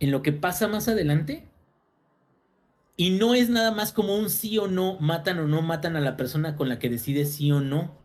en 0.00 0.10
lo 0.10 0.22
que 0.22 0.32
pasa 0.32 0.68
más 0.68 0.88
adelante. 0.88 1.47
Y 3.00 3.10
no 3.10 3.34
es 3.34 3.48
nada 3.48 3.70
más 3.70 3.92
como 3.92 4.16
un 4.16 4.28
sí 4.28 4.58
o 4.58 4.66
no, 4.66 4.98
matan 4.98 5.38
o 5.38 5.46
no 5.46 5.62
matan 5.62 5.94
a 5.94 6.00
la 6.00 6.16
persona 6.16 6.56
con 6.56 6.68
la 6.68 6.80
que 6.80 6.90
decides 6.90 7.32
sí 7.32 7.52
o 7.52 7.60
no. 7.60 7.96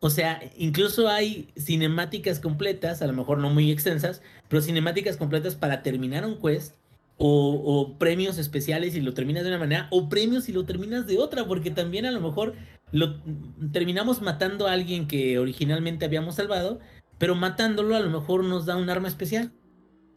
O 0.00 0.10
sea, 0.10 0.42
incluso 0.58 1.08
hay 1.08 1.48
cinemáticas 1.56 2.40
completas, 2.40 3.00
a 3.00 3.06
lo 3.06 3.12
mejor 3.12 3.38
no 3.38 3.48
muy 3.48 3.70
extensas, 3.70 4.20
pero 4.48 4.60
cinemáticas 4.60 5.16
completas 5.16 5.54
para 5.54 5.84
terminar 5.84 6.26
un 6.26 6.40
quest 6.40 6.74
o, 7.16 7.62
o 7.64 7.96
premios 7.96 8.38
especiales 8.38 8.94
si 8.94 9.00
lo 9.00 9.14
terminas 9.14 9.44
de 9.44 9.50
una 9.50 9.58
manera, 9.58 9.86
o 9.92 10.08
premios 10.08 10.44
si 10.44 10.52
lo 10.52 10.64
terminas 10.64 11.06
de 11.06 11.18
otra, 11.18 11.46
porque 11.46 11.70
también 11.70 12.04
a 12.04 12.10
lo 12.10 12.20
mejor 12.20 12.56
lo 12.90 13.22
terminamos 13.70 14.20
matando 14.20 14.66
a 14.66 14.72
alguien 14.72 15.06
que 15.06 15.38
originalmente 15.38 16.04
habíamos 16.04 16.34
salvado, 16.34 16.80
pero 17.18 17.36
matándolo 17.36 17.94
a 17.94 18.00
lo 18.00 18.10
mejor 18.10 18.42
nos 18.42 18.66
da 18.66 18.76
un 18.76 18.90
arma 18.90 19.06
especial. 19.06 19.52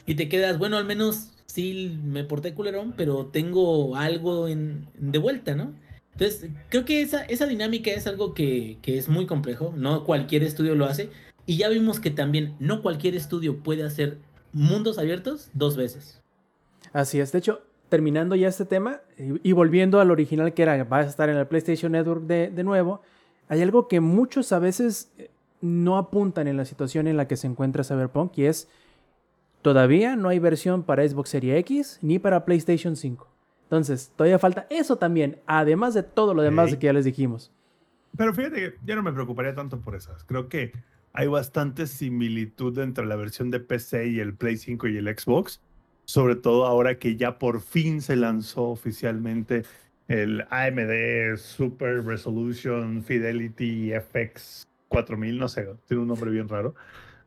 Y 0.08 0.16
te 0.16 0.28
quedas, 0.28 0.58
bueno, 0.58 0.78
al 0.78 0.86
menos 0.86 1.35
sí 1.46 2.00
me 2.04 2.24
porté 2.24 2.54
culerón, 2.54 2.94
pero 2.96 3.28
tengo 3.28 3.96
algo 3.96 4.48
en, 4.48 4.88
de 4.98 5.20
vuelta, 5.20 5.56
¿no? 5.56 5.74
Entonces, 6.14 6.50
creo 6.70 6.86
que 6.86 7.02
esa, 7.02 7.24
esa 7.26 7.46
dinámica 7.46 7.92
es 7.92 8.08
algo 8.08 8.34
que, 8.34 8.78
que 8.82 8.98
es 8.98 9.10
muy 9.10 9.26
complejo, 9.26 9.74
no 9.76 10.04
cualquier 10.04 10.44
estudio 10.44 10.76
lo 10.76 10.86
hace, 10.86 11.10
y 11.46 11.58
ya 11.58 11.70
vimos 11.70 12.00
que 12.00 12.10
también 12.10 12.56
no 12.60 12.82
cualquier 12.82 13.16
estudio 13.16 13.58
puede 13.58 13.84
hacer 13.84 14.18
mundos 14.54 14.98
abiertos 14.98 15.50
dos 15.54 15.76
veces. 15.76 16.22
Así 16.94 17.20
es. 17.20 17.32
De 17.32 17.40
hecho, 17.40 17.62
terminando 17.90 18.36
ya 18.36 18.48
este 18.48 18.66
tema 18.66 19.02
y, 19.18 19.50
y 19.50 19.52
volviendo 19.52 20.00
al 20.00 20.12
original 20.12 20.54
que 20.54 20.64
era, 20.64 20.84
va 20.86 21.00
a 21.00 21.04
estar 21.04 21.30
en 21.30 21.38
el 21.38 21.48
PlayStation 21.48 21.92
Network 21.92 22.24
de, 22.24 22.50
de 22.50 22.64
nuevo, 22.64 23.02
hay 23.48 23.62
algo 23.62 23.88
que 23.88 24.00
muchos 24.00 24.52
a 24.52 24.60
veces 24.60 25.12
eh, 25.18 25.30
no 25.62 25.98
apuntan 25.98 26.48
en 26.48 26.58
la 26.58 26.66
situación 26.66 27.08
en 27.08 27.18
la 27.18 27.28
que 27.28 27.38
se 27.38 27.48
encuentra 27.48 27.84
Cyberpunk 27.84 28.38
y 28.38 28.46
es 28.46 28.68
todavía 29.66 30.16
no 30.16 30.30
hay 30.30 30.38
versión 30.38 30.84
para 30.84 31.10
Xbox 31.10 31.30
Series 31.30 31.58
X 31.62 31.98
ni 32.04 32.20
para 32.20 32.46
PlayStation 32.46 32.96
5. 32.96 33.28
Entonces, 33.64 34.14
todavía 34.16 34.38
falta 34.38 34.68
eso 34.70 34.98
también, 34.98 35.40
además 35.48 35.96
de 35.96 36.04
todo 36.04 36.36
lo 36.36 36.44
demás 36.44 36.76
que 36.76 36.86
ya 36.86 36.94
les 36.94 37.04
dijimos. 37.04 37.52
Pero 38.16 38.32
fíjate 38.32 38.56
que 38.58 38.74
yo 38.86 38.96
no 38.96 39.02
me 39.02 39.12
preocuparía 39.12 39.56
tanto 39.56 39.82
por 39.82 39.96
esas. 39.96 40.24
Creo 40.26 40.50
que 40.50 40.72
hay 41.14 41.26
bastante 41.26 41.88
similitud 41.88 42.78
entre 42.78 43.08
la 43.08 43.16
versión 43.16 43.50
de 43.50 43.60
PC 43.60 44.10
y 44.10 44.20
el 44.20 44.36
Play 44.36 44.58
5 44.58 44.88
y 44.88 44.98
el 44.98 45.08
Xbox. 45.08 45.64
Sobre 46.04 46.36
todo 46.36 46.68
ahora 46.68 47.00
que 47.00 47.16
ya 47.16 47.40
por 47.40 47.60
fin 47.60 48.04
se 48.04 48.16
lanzó 48.18 48.66
oficialmente 48.66 49.64
el 50.08 50.46
AMD 50.52 51.38
Super 51.38 52.06
Resolution 52.06 53.04
Fidelity 53.04 53.94
FX 53.94 54.68
4000, 54.90 55.40
no 55.40 55.50
sé, 55.50 55.68
tiene 55.88 56.04
un 56.04 56.10
nombre 56.10 56.30
bien 56.30 56.48
raro, 56.48 56.76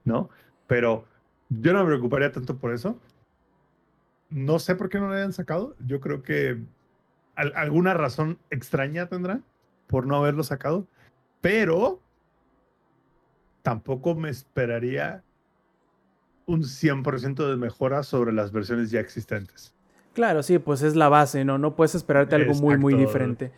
¿no? 0.05 0.30
Pero 0.68 1.05
yo 1.49 1.72
no 1.72 1.80
me 1.80 1.86
preocuparía 1.86 2.32
tanto 2.32 2.57
por 2.57 2.72
eso. 2.72 2.99
No 4.30 4.59
sé 4.59 4.74
por 4.74 4.88
qué 4.88 4.99
no 4.99 5.09
lo 5.09 5.14
hayan 5.14 5.32
sacado. 5.32 5.74
Yo 5.86 6.01
creo 6.01 6.22
que 6.22 6.59
al- 7.34 7.53
alguna 7.57 7.94
razón 7.94 8.38
extraña 8.51 9.07
tendrá 9.09 9.40
por 9.86 10.07
no 10.07 10.16
haberlo 10.16 10.42
sacado, 10.42 10.86
pero 11.40 12.01
tampoco 13.62 14.14
me 14.14 14.28
esperaría 14.30 15.22
un 16.46 16.62
100% 16.64 17.49
de 17.49 17.57
mejora 17.57 18.03
sobre 18.03 18.32
las 18.32 18.53
versiones 18.53 18.90
ya 18.90 19.01
existentes. 19.01 19.74
Claro, 20.14 20.42
sí, 20.42 20.59
pues 20.59 20.82
es 20.82 20.96
la 20.96 21.09
base, 21.09 21.44
¿no? 21.44 21.59
No 21.59 21.76
puedes 21.76 21.94
esperarte 21.94 22.34
algo 22.34 22.55
muy, 22.55 22.76
muy 22.78 22.94
diferente. 23.07 23.53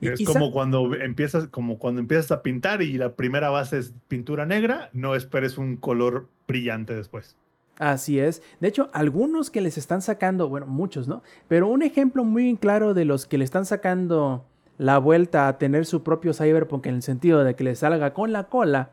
Y- 0.00 0.08
Es 0.08 0.24
como 0.24 0.50
cuando 0.52 0.94
empiezas, 0.94 1.46
como 1.48 1.78
cuando 1.78 2.00
empiezas 2.00 2.30
a 2.32 2.42
pintar 2.42 2.82
y 2.82 2.98
la 2.98 3.14
primera 3.14 3.50
base 3.50 3.78
es 3.78 3.94
pintura 4.08 4.46
negra, 4.46 4.90
no 4.92 5.14
esperes 5.14 5.58
un 5.58 5.76
color 5.76 6.28
brillante 6.46 6.94
después. 6.94 7.36
Así 7.78 8.20
es. 8.20 8.42
De 8.60 8.68
hecho, 8.68 8.88
algunos 8.92 9.50
que 9.50 9.60
les 9.60 9.78
están 9.78 10.00
sacando, 10.00 10.48
bueno, 10.48 10.66
muchos, 10.66 11.08
¿no? 11.08 11.22
Pero 11.48 11.66
un 11.68 11.82
ejemplo 11.82 12.22
muy 12.24 12.56
claro 12.56 12.94
de 12.94 13.04
los 13.04 13.26
que 13.26 13.36
le 13.38 13.44
están 13.44 13.66
sacando 13.66 14.44
la 14.78 14.98
vuelta 14.98 15.48
a 15.48 15.58
tener 15.58 15.84
su 15.86 16.02
propio 16.02 16.32
Cyberpunk 16.34 16.86
en 16.86 16.94
el 16.96 17.02
sentido 17.02 17.42
de 17.44 17.54
que 17.56 17.64
le 17.64 17.74
salga 17.74 18.12
con 18.12 18.32
la 18.32 18.44
cola, 18.44 18.90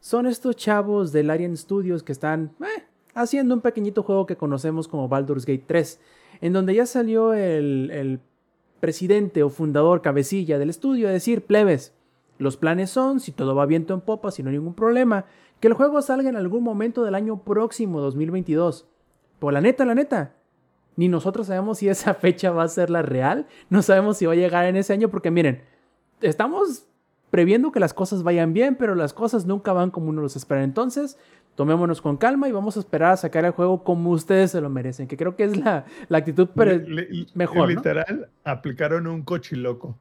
son 0.00 0.26
estos 0.26 0.56
chavos 0.56 1.12
del 1.12 1.30
Arian 1.30 1.56
Studios 1.56 2.02
que 2.02 2.12
están 2.12 2.52
eh, 2.60 2.84
haciendo 3.14 3.54
un 3.54 3.60
pequeñito 3.60 4.02
juego 4.02 4.24
que 4.26 4.36
conocemos 4.36 4.88
como 4.88 5.08
Baldur's 5.08 5.44
Gate 5.44 5.64
3, 5.66 6.00
en 6.42 6.52
donde 6.54 6.74
ya 6.74 6.86
salió 6.86 7.34
el, 7.34 7.90
el 7.92 8.20
presidente 8.80 9.42
o 9.42 9.50
fundador, 9.50 10.02
cabecilla 10.02 10.58
del 10.58 10.70
estudio 10.70 11.08
a 11.08 11.12
decir, 11.12 11.46
plebes, 11.46 11.94
los 12.38 12.56
planes 12.56 12.90
son, 12.90 13.20
si 13.20 13.32
todo 13.32 13.54
va 13.54 13.66
viento 13.66 13.94
en 13.94 14.00
popa, 14.00 14.30
si 14.30 14.42
no 14.42 14.48
hay 14.48 14.56
ningún 14.56 14.74
problema, 14.74 15.26
que 15.60 15.68
el 15.68 15.74
juego 15.74 16.00
salga 16.00 16.28
en 16.28 16.36
algún 16.36 16.64
momento 16.64 17.04
del 17.04 17.14
año 17.14 17.44
próximo, 17.44 18.00
2022. 18.00 18.88
Por 19.38 19.52
la 19.52 19.60
neta, 19.60 19.84
la 19.84 19.94
neta. 19.94 20.34
Ni 20.96 21.08
nosotros 21.08 21.46
sabemos 21.48 21.78
si 21.78 21.88
esa 21.88 22.14
fecha 22.14 22.50
va 22.50 22.62
a 22.62 22.68
ser 22.68 22.90
la 22.90 23.02
real. 23.02 23.46
No 23.68 23.82
sabemos 23.82 24.16
si 24.16 24.26
va 24.26 24.32
a 24.32 24.36
llegar 24.36 24.64
en 24.64 24.76
ese 24.76 24.92
año 24.92 25.10
porque 25.10 25.30
miren, 25.30 25.62
estamos 26.20 26.86
previendo 27.30 27.72
que 27.72 27.80
las 27.80 27.94
cosas 27.94 28.22
vayan 28.22 28.52
bien, 28.52 28.74
pero 28.76 28.94
las 28.94 29.12
cosas 29.12 29.46
nunca 29.46 29.72
van 29.72 29.90
como 29.90 30.08
uno 30.08 30.22
los 30.22 30.36
espera. 30.36 30.64
Entonces, 30.64 31.18
tomémonos 31.60 32.00
con 32.00 32.16
calma 32.16 32.48
y 32.48 32.52
vamos 32.52 32.78
a 32.78 32.80
esperar 32.80 33.12
a 33.12 33.16
sacar 33.18 33.44
el 33.44 33.50
juego 33.50 33.84
como 33.84 34.12
ustedes 34.12 34.50
se 34.52 34.62
lo 34.62 34.70
merecen, 34.70 35.06
que 35.06 35.18
creo 35.18 35.36
que 35.36 35.44
es 35.44 35.58
la, 35.58 35.84
la 36.08 36.16
actitud 36.16 36.48
pero 36.56 36.70
Le- 36.70 36.88
le- 36.88 37.26
mejor, 37.34 37.58
¿no? 37.58 37.66
Literal, 37.66 38.30
aplicaron 38.44 39.06
un 39.06 39.20
cochiloco. 39.20 39.94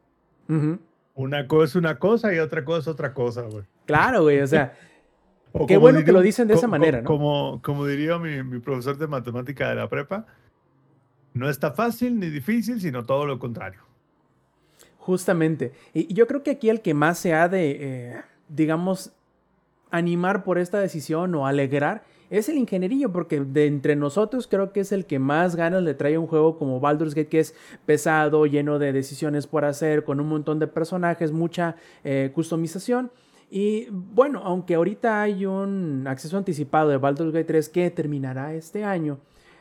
Ujú. 0.48 0.80
Una 1.16 1.48
cosa 1.48 1.66
es 1.66 1.76
una 1.76 2.00
cosa 2.00 2.34
y 2.34 2.40
otra 2.40 2.64
cosa 2.64 2.80
es 2.80 2.88
otra 2.88 3.14
cosa, 3.14 3.42
güey. 3.42 3.66
Claro, 3.86 4.22
güey, 4.22 4.40
o 4.40 4.48
sea, 4.48 4.72
O 5.52 5.68
Qué 5.68 5.76
bueno 5.76 6.02
que 6.06 6.14
lo 6.14 6.22
dicen 6.22 6.48
de 6.48 6.54
esa 6.54 6.68
manera, 6.68 7.02
¿no? 7.02 7.08
Como, 7.08 7.60
como 7.62 7.86
diría 7.86 8.18
mi, 8.20 8.42
mi 8.44 8.60
profesor 8.60 8.98
de 8.98 9.08
matemática 9.08 9.68
de 9.68 9.76
la 9.76 9.90
prepa, 9.90 10.28
no 11.34 11.50
está 11.50 11.72
fácil 11.72 12.20
ni 12.22 12.30
difícil, 12.30 12.80
sino 12.80 13.04
todo 13.04 13.26
lo 13.26 13.38
contrario. 13.38 13.82
Justamente. 14.98 15.74
Y 15.94 16.02
y 16.12 16.14
yo 16.14 16.26
creo 16.26 16.42
que 16.44 16.52
aquí 16.52 16.70
el 16.70 16.82
que 16.82 16.94
más 16.94 17.18
se 17.20 17.34
ha 17.34 17.50
de, 17.50 17.78
eh, 17.82 18.22
digamos, 18.48 19.12
animar 19.92 20.44
por 20.44 20.58
esta 20.58 20.80
decisión 20.80 21.34
o 21.36 21.48
alegrar 21.48 22.04
es 22.30 22.48
el 22.48 22.58
ingenierillo, 22.58 23.12
porque 23.12 23.40
de 23.40 23.66
entre 23.66 23.96
nosotros 23.96 24.48
creo 24.48 24.72
que 24.72 24.82
es 24.82 24.92
el 24.92 25.06
que 25.06 25.18
más 25.18 25.56
ganas 25.56 25.82
le 25.82 25.96
trae 25.96 26.16
a 26.16 26.20
un 26.20 26.28
juego 26.28 26.58
como 26.58 26.80
Baldur's 26.80 27.16
Gate, 27.16 27.30
que 27.30 27.40
es 27.40 27.56
pesado, 27.86 28.46
lleno 28.46 28.78
de 28.78 28.94
decisiones 28.94 29.48
por 29.48 29.66
hacer, 29.66 30.04
con 30.04 30.20
un 30.20 30.28
montón 30.28 30.60
de 30.60 30.68
personajes, 30.68 31.32
mucha 31.32 31.76
eh, 32.04 32.32
customización. 32.34 33.12
Y 33.50 33.88
bueno, 33.90 34.42
aunque 34.44 34.76
ahorita 34.76 35.24
hay 35.24 35.48
un 35.48 36.06
acceso 36.08 36.38
anticipado 36.38 36.90
de 36.90 36.98
Baldur's 36.98 37.34
Gate 37.34 37.46
3 37.46 37.70
que 37.70 37.90
terminará 37.90 38.54
este 38.54 38.84
año, 38.84 39.20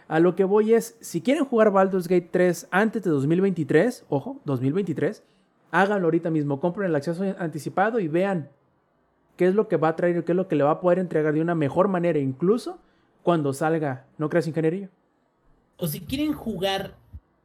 a 0.08 0.20
lo 0.20 0.36
que 0.36 0.44
voy 0.44 0.74
es, 0.74 0.96
si 1.00 1.22
quieren 1.22 1.44
jugar 1.44 1.70
Baldur's 1.70 2.08
Gate 2.08 2.28
3 2.30 2.68
antes 2.70 3.02
de 3.02 3.10
2023, 3.10 4.04
ojo, 4.08 4.40
2023, 4.44 5.22
háganlo 5.70 6.06
ahorita 6.06 6.30
mismo, 6.30 6.60
compren 6.60 6.90
el 6.90 6.96
acceso 6.96 7.24
anticipado 7.38 7.98
y 7.98 8.08
vean 8.08 8.50
qué 9.38 9.46
es 9.46 9.54
lo 9.54 9.68
que 9.68 9.78
va 9.78 9.88
a 9.88 9.96
traer, 9.96 10.22
qué 10.24 10.32
es 10.32 10.36
lo 10.36 10.48
que 10.48 10.56
le 10.56 10.64
va 10.64 10.72
a 10.72 10.80
poder 10.80 10.98
entregar 10.98 11.32
de 11.32 11.40
una 11.40 11.54
mejor 11.54 11.88
manera, 11.88 12.18
incluso 12.18 12.78
cuando 13.22 13.54
salga, 13.54 14.04
¿no 14.18 14.28
crees, 14.28 14.46
ingeniería? 14.46 14.90
O 15.78 15.86
si 15.86 16.00
quieren 16.00 16.34
jugar. 16.34 16.92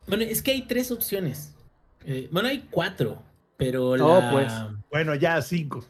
Bueno, 0.07 0.23
es 0.23 0.41
que 0.41 0.51
hay 0.51 0.63
tres 0.63 0.91
opciones. 0.91 1.55
Eh, 2.05 2.27
bueno, 2.31 2.49
hay 2.49 2.67
cuatro. 2.69 3.21
Pero 3.55 3.91
Oh, 3.91 3.97
la... 4.19 4.31
pues. 4.31 4.53
Bueno, 4.91 5.15
ya 5.15 5.41
cinco. 5.41 5.85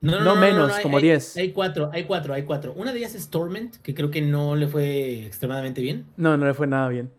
No 0.00 0.34
menos, 0.36 0.72
hay- 0.72 0.82
como 0.82 0.96
hay- 0.96 1.02
10. 1.02 1.36
Hay 1.36 1.52
cuatro, 1.52 1.90
hay 1.92 2.04
cuatro, 2.04 2.32
hay 2.32 2.44
cuatro. 2.44 2.72
Una 2.74 2.92
de 2.92 2.98
ellas 3.00 3.14
es 3.14 3.28
Torment, 3.28 3.76
que 3.82 3.94
creo 3.94 4.10
que 4.10 4.22
no 4.22 4.56
le 4.56 4.66
fue 4.68 5.26
extremadamente 5.26 5.82
bien. 5.82 6.06
No, 6.16 6.36
no 6.38 6.46
le 6.46 6.54
fue 6.54 6.66
nada 6.66 6.88
bien. 6.88 7.10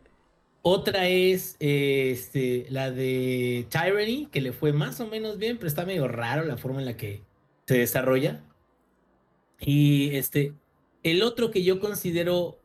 Otra 0.64 1.08
es 1.08 1.58
eh, 1.60 2.12
este, 2.12 2.66
la 2.70 2.90
de 2.92 3.68
Tyranny, 3.70 4.28
que 4.32 4.42
le 4.42 4.52
fue 4.54 4.74
más 4.74 5.00
o 5.00 5.08
menos 5.08 5.38
bien, 5.38 5.58
pero 5.58 5.68
está 5.68 5.86
medio 5.86 6.08
raro 6.08 6.44
la 6.46 6.58
forma 6.58 6.80
en 6.80 6.86
la 6.86 6.96
que 6.98 7.22
se 7.72 7.78
desarrolla. 7.78 8.42
Y 9.62 10.14
este, 10.16 10.54
el 11.04 11.24
otro 11.24 11.52
que 11.52 11.64
yo 11.64 11.80
considero 11.80 12.60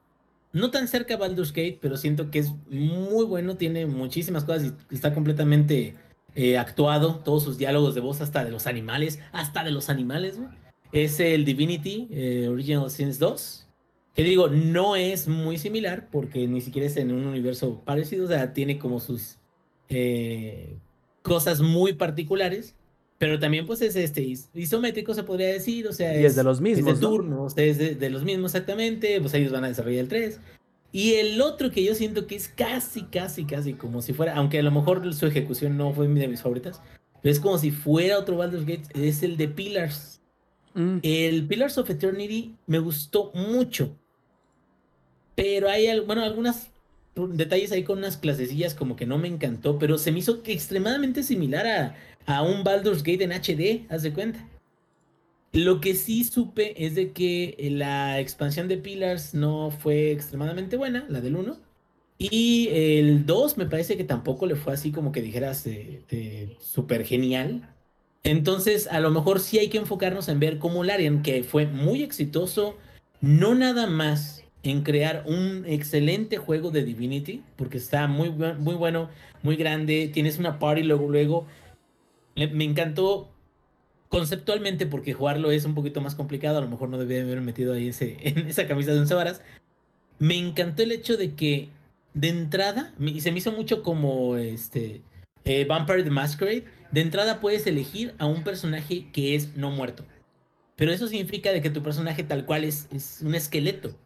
no 0.52 0.72
tan 0.72 0.88
cerca 0.88 1.14
a 1.14 1.16
Baldur's 1.16 1.52
Gate, 1.52 1.78
pero 1.80 1.96
siento 1.96 2.32
que 2.32 2.40
es 2.40 2.52
muy 2.68 3.24
bueno, 3.24 3.56
tiene 3.56 3.86
muchísimas 3.86 4.42
cosas 4.42 4.72
y 4.90 4.94
está 4.94 5.14
completamente 5.14 5.94
eh, 6.34 6.58
actuado, 6.58 7.20
todos 7.20 7.44
sus 7.44 7.56
diálogos 7.56 7.94
de 7.94 8.00
voz, 8.00 8.20
hasta 8.20 8.44
de 8.44 8.50
los 8.50 8.66
animales, 8.66 9.20
hasta 9.30 9.62
de 9.62 9.70
los 9.70 9.90
animales. 9.90 10.40
Es 10.90 11.20
el 11.20 11.44
Divinity 11.44 12.08
eh, 12.10 12.48
Original 12.48 12.90
Sins 12.90 13.20
2. 13.20 13.68
Que 14.14 14.24
digo, 14.24 14.48
no 14.48 14.96
es 14.96 15.28
muy 15.28 15.58
similar 15.58 16.08
porque 16.10 16.48
ni 16.48 16.62
siquiera 16.62 16.88
es 16.88 16.96
en 16.96 17.12
un 17.12 17.26
universo 17.26 17.82
parecido, 17.84 18.24
o 18.24 18.28
sea, 18.28 18.54
tiene 18.54 18.78
como 18.78 18.98
sus 18.98 19.36
eh, 19.88 20.78
cosas 21.22 21.60
muy 21.60 21.92
particulares, 21.92 22.75
pero 23.18 23.38
también 23.38 23.66
pues 23.66 23.80
es 23.82 23.96
este 23.96 24.22
is- 24.22 24.50
isométrico 24.54 25.14
se 25.14 25.22
podría 25.22 25.48
decir, 25.48 25.86
o 25.88 25.92
sea, 25.92 26.20
Y 26.20 26.24
es 26.24 26.36
de 26.36 26.44
los 26.44 26.60
mismos, 26.60 26.94
Es 26.94 27.00
de 27.00 27.68
es 27.70 27.78
de, 27.78 27.94
de 27.94 28.10
los 28.10 28.24
mismos 28.24 28.54
exactamente, 28.54 29.20
pues 29.20 29.32
ellos 29.34 29.52
van 29.52 29.64
a 29.64 29.68
desarrollar 29.68 30.00
el 30.00 30.08
3. 30.08 30.40
Y 30.92 31.14
el 31.14 31.40
otro 31.42 31.70
que 31.70 31.84
yo 31.84 31.94
siento 31.94 32.26
que 32.26 32.36
es 32.36 32.48
casi, 32.48 33.02
casi, 33.04 33.44
casi 33.44 33.74
como 33.74 34.00
si 34.02 34.12
fuera, 34.12 34.34
aunque 34.36 34.58
a 34.58 34.62
lo 34.62 34.70
mejor 34.70 35.12
su 35.14 35.26
ejecución 35.26 35.76
no 35.76 35.92
fue 35.92 36.08
de 36.08 36.28
mis 36.28 36.42
favoritas, 36.42 36.80
pero 37.22 37.32
es 37.32 37.40
como 37.40 37.58
si 37.58 37.70
fuera 37.70 38.18
otro 38.18 38.36
Baldur's 38.36 38.64
Gate, 38.66 38.84
es 38.94 39.22
el 39.22 39.36
de 39.36 39.48
Pillars. 39.48 40.20
Mm, 40.74 40.98
El 41.02 41.46
Pillars 41.46 41.78
of 41.78 41.88
Eternity 41.90 42.54
me 42.66 42.78
gustó 42.78 43.32
mucho. 43.34 43.96
Pero 45.34 45.68
hay, 45.68 46.00
bueno, 46.00 46.22
algunos 46.22 46.68
detalles 47.14 47.72
ahí 47.72 47.82
con 47.82 47.98
unas 47.98 48.16
clasecillas 48.16 48.74
como 48.74 48.96
que 48.96 49.06
no 49.06 49.18
me 49.18 49.28
encantó, 49.28 49.78
pero 49.78 49.98
se 49.98 50.12
me 50.12 50.20
hizo 50.20 50.40
extremadamente 50.44 51.22
similar 51.22 51.66
a, 51.66 51.96
a 52.26 52.42
un 52.42 52.64
Baldur's 52.64 53.02
Gate 53.02 53.24
en 53.24 53.32
HD, 53.32 53.86
haz 53.88 54.02
de 54.02 54.12
cuenta. 54.12 54.46
Lo 55.52 55.80
que 55.80 55.94
sí 55.94 56.24
supe 56.24 56.84
es 56.84 56.94
de 56.94 57.12
que 57.12 57.56
la 57.70 58.20
expansión 58.20 58.68
de 58.68 58.76
Pillars 58.76 59.32
no 59.32 59.70
fue 59.70 60.10
extremadamente 60.12 60.76
buena, 60.76 61.06
la 61.08 61.20
del 61.20 61.36
1. 61.36 61.56
Y 62.18 62.68
el 62.70 63.26
2 63.26 63.56
me 63.58 63.66
parece 63.66 63.96
que 63.96 64.04
tampoco 64.04 64.46
le 64.46 64.56
fue 64.56 64.72
así 64.72 64.90
como 64.90 65.12
que 65.12 65.22
dijeras 65.22 65.66
eh, 65.66 66.02
eh, 66.10 66.56
súper 66.60 67.04
genial. 67.04 67.68
Entonces, 68.22 68.88
a 68.88 69.00
lo 69.00 69.10
mejor 69.10 69.38
sí 69.40 69.58
hay 69.58 69.68
que 69.68 69.78
enfocarnos 69.78 70.28
en 70.28 70.40
ver 70.40 70.58
cómo 70.58 70.82
Larian, 70.82 71.22
que 71.22 71.44
fue 71.44 71.66
muy 71.66 72.02
exitoso, 72.02 72.76
no 73.20 73.54
nada 73.54 73.86
más 73.86 74.44
en 74.62 74.82
crear 74.82 75.24
un 75.26 75.64
excelente 75.66 76.36
juego 76.36 76.70
de 76.70 76.84
Divinity, 76.84 77.42
porque 77.56 77.78
está 77.78 78.08
muy, 78.08 78.30
muy 78.30 78.74
bueno, 78.74 79.10
muy 79.42 79.56
grande, 79.56 80.10
tienes 80.12 80.38
una 80.38 80.58
party 80.58 80.82
luego. 80.82 81.46
Me, 82.36 82.64
encantó 82.64 83.32
conceptualmente 84.08 84.86
porque 84.86 85.14
jugarlo 85.14 85.50
es 85.50 85.64
un 85.64 85.74
poquito 85.74 86.00
más 86.00 86.14
complicado, 86.14 86.58
a 86.58 86.60
lo 86.60 86.68
mejor 86.68 86.90
no 86.90 86.98
debía 86.98 87.22
haber 87.22 87.40
metido 87.40 87.72
ahí 87.72 87.90
en 88.00 88.46
esa 88.46 88.66
camisa 88.66 88.92
de 88.92 89.00
once 89.00 89.14
varas. 89.14 89.40
Me 90.18 90.36
encantó 90.36 90.82
el 90.82 90.92
hecho 90.92 91.16
de 91.16 91.34
que 91.34 91.70
de 92.14 92.28
entrada, 92.28 92.94
y 92.98 93.20
se 93.20 93.32
me 93.32 93.38
hizo 93.38 93.52
mucho 93.52 93.82
como 93.82 94.36
este 94.36 95.02
eh, 95.44 95.64
Vampire 95.64 96.02
the 96.02 96.10
Masquerade, 96.10 96.64
de 96.90 97.00
entrada 97.00 97.40
puedes 97.40 97.66
elegir 97.66 98.14
a 98.18 98.26
un 98.26 98.44
personaje 98.44 99.10
que 99.12 99.34
es 99.34 99.56
no 99.56 99.70
muerto. 99.70 100.04
Pero 100.76 100.92
eso 100.92 101.08
significa 101.08 101.52
de 101.52 101.62
que 101.62 101.70
tu 101.70 101.82
personaje 101.82 102.22
tal 102.22 102.44
cual 102.44 102.64
es, 102.64 102.88
es 102.92 103.20
un 103.22 103.34
esqueleto. 103.34 103.96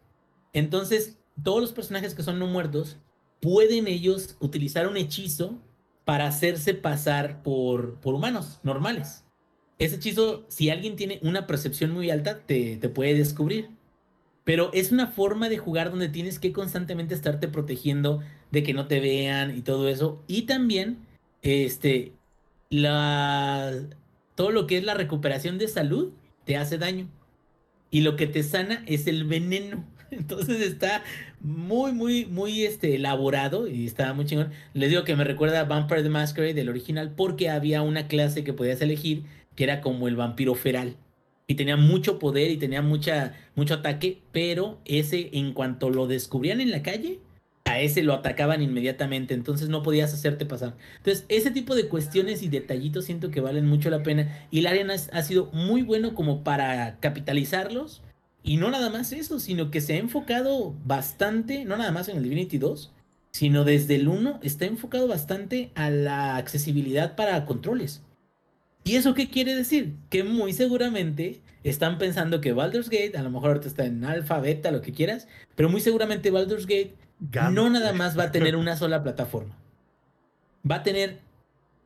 Entonces, 0.53 1.17
todos 1.41 1.61
los 1.61 1.73
personajes 1.73 2.13
que 2.13 2.23
son 2.23 2.39
no 2.39 2.47
muertos 2.47 2.97
pueden 3.41 3.87
ellos 3.87 4.37
utilizar 4.39 4.87
un 4.87 4.97
hechizo 4.97 5.59
para 6.05 6.27
hacerse 6.27 6.73
pasar 6.73 7.43
por, 7.43 7.95
por 7.99 8.13
humanos 8.13 8.59
normales. 8.63 9.23
Ese 9.79 9.95
hechizo, 9.95 10.45
si 10.47 10.69
alguien 10.69 10.95
tiene 10.95 11.19
una 11.23 11.47
percepción 11.47 11.91
muy 11.91 12.09
alta, 12.09 12.39
te, 12.45 12.77
te 12.77 12.89
puede 12.89 13.15
descubrir. 13.15 13.69
Pero 14.43 14.71
es 14.73 14.91
una 14.91 15.07
forma 15.07 15.49
de 15.49 15.57
jugar 15.57 15.91
donde 15.91 16.09
tienes 16.09 16.39
que 16.39 16.51
constantemente 16.51 17.13
estarte 17.13 17.47
protegiendo 17.47 18.21
de 18.51 18.63
que 18.63 18.73
no 18.73 18.87
te 18.87 18.99
vean 18.99 19.55
y 19.55 19.61
todo 19.61 19.87
eso. 19.87 20.23
Y 20.27 20.43
también, 20.43 20.97
este, 21.41 22.13
la, 22.69 23.71
todo 24.35 24.51
lo 24.51 24.67
que 24.67 24.77
es 24.77 24.83
la 24.83 24.93
recuperación 24.93 25.57
de 25.57 25.67
salud 25.67 26.11
te 26.45 26.57
hace 26.57 26.77
daño. 26.77 27.07
Y 27.91 28.01
lo 28.01 28.15
que 28.15 28.27
te 28.27 28.43
sana 28.43 28.83
es 28.87 29.07
el 29.07 29.25
veneno. 29.25 29.85
Entonces 30.11 30.61
está 30.61 31.03
muy, 31.39 31.93
muy, 31.93 32.25
muy 32.25 32.63
este, 32.63 32.95
elaborado 32.95 33.67
y 33.67 33.85
está 33.85 34.13
muy 34.13 34.25
chingón. 34.25 34.51
Les 34.73 34.89
digo 34.89 35.03
que 35.03 35.15
me 35.15 35.23
recuerda 35.23 35.61
a 35.61 35.63
Vampire 35.63 36.03
the 36.03 36.09
Masquerade 36.09 36.53
del 36.53 36.69
original 36.69 37.13
porque 37.15 37.49
había 37.49 37.81
una 37.81 38.07
clase 38.07 38.43
que 38.43 38.53
podías 38.53 38.81
elegir 38.81 39.23
que 39.55 39.63
era 39.63 39.81
como 39.81 40.07
el 40.07 40.15
vampiro 40.15 40.55
feral. 40.55 40.95
Y 41.47 41.55
tenía 41.55 41.75
mucho 41.75 42.19
poder 42.19 42.51
y 42.51 42.57
tenía 42.57 42.81
mucha, 42.81 43.33
mucho 43.55 43.75
ataque, 43.75 44.21
pero 44.31 44.79
ese 44.85 45.29
en 45.33 45.53
cuanto 45.53 45.89
lo 45.89 46.07
descubrían 46.07 46.61
en 46.61 46.71
la 46.71 46.81
calle, 46.81 47.19
a 47.65 47.79
ese 47.79 48.03
lo 48.03 48.13
atacaban 48.13 48.61
inmediatamente, 48.61 49.33
entonces 49.33 49.69
no 49.69 49.83
podías 49.83 50.13
hacerte 50.13 50.45
pasar. 50.45 50.75
Entonces, 50.97 51.25
ese 51.29 51.51
tipo 51.51 51.75
de 51.75 51.87
cuestiones 51.87 52.41
y 52.43 52.49
detallitos 52.49 53.05
siento 53.05 53.31
que 53.31 53.41
valen 53.41 53.65
mucho 53.65 53.89
la 53.89 54.03
pena. 54.03 54.47
Y 54.49 54.65
el 54.65 54.91
ha 54.91 55.21
sido 55.23 55.49
muy 55.51 55.81
bueno 55.81 56.15
como 56.15 56.43
para 56.43 56.97
capitalizarlos. 56.99 58.01
Y 58.43 58.57
no 58.57 58.71
nada 58.71 58.89
más 58.89 59.11
eso, 59.11 59.39
sino 59.39 59.69
que 59.69 59.81
se 59.81 59.93
ha 59.93 59.97
enfocado 59.97 60.75
bastante, 60.83 61.65
no 61.65 61.77
nada 61.77 61.91
más 61.91 62.09
en 62.09 62.17
el 62.17 62.23
Divinity 62.23 62.57
2, 62.57 62.91
sino 63.31 63.63
desde 63.63 63.95
el 63.95 64.07
1 64.07 64.39
está 64.43 64.65
enfocado 64.65 65.07
bastante 65.07 65.71
a 65.75 65.89
la 65.89 66.37
accesibilidad 66.37 67.15
para 67.15 67.45
controles. 67.45 68.01
¿Y 68.83 68.95
eso 68.95 69.13
qué 69.13 69.29
quiere 69.29 69.55
decir? 69.55 69.95
Que 70.09 70.23
muy 70.23 70.53
seguramente 70.53 71.41
están 71.63 71.99
pensando 71.99 72.41
que 72.41 72.53
Baldur's 72.53 72.89
Gate, 72.89 73.15
a 73.15 73.21
lo 73.21 73.29
mejor 73.29 73.49
ahorita 73.49 73.67
está 73.67 73.85
en 73.85 74.03
alfa, 74.03 74.39
beta, 74.39 74.71
lo 74.71 74.81
que 74.81 74.91
quieras, 74.91 75.27
pero 75.55 75.69
muy 75.69 75.81
seguramente 75.81 76.31
Baldur's 76.31 76.65
Gate 76.65 76.95
no 77.51 77.69
nada 77.69 77.93
más 77.93 78.17
va 78.17 78.23
a 78.25 78.31
tener 78.31 78.55
una 78.55 78.75
sola 78.75 79.03
plataforma. 79.03 79.55
Va 80.69 80.77
a 80.77 80.83
tener 80.83 81.19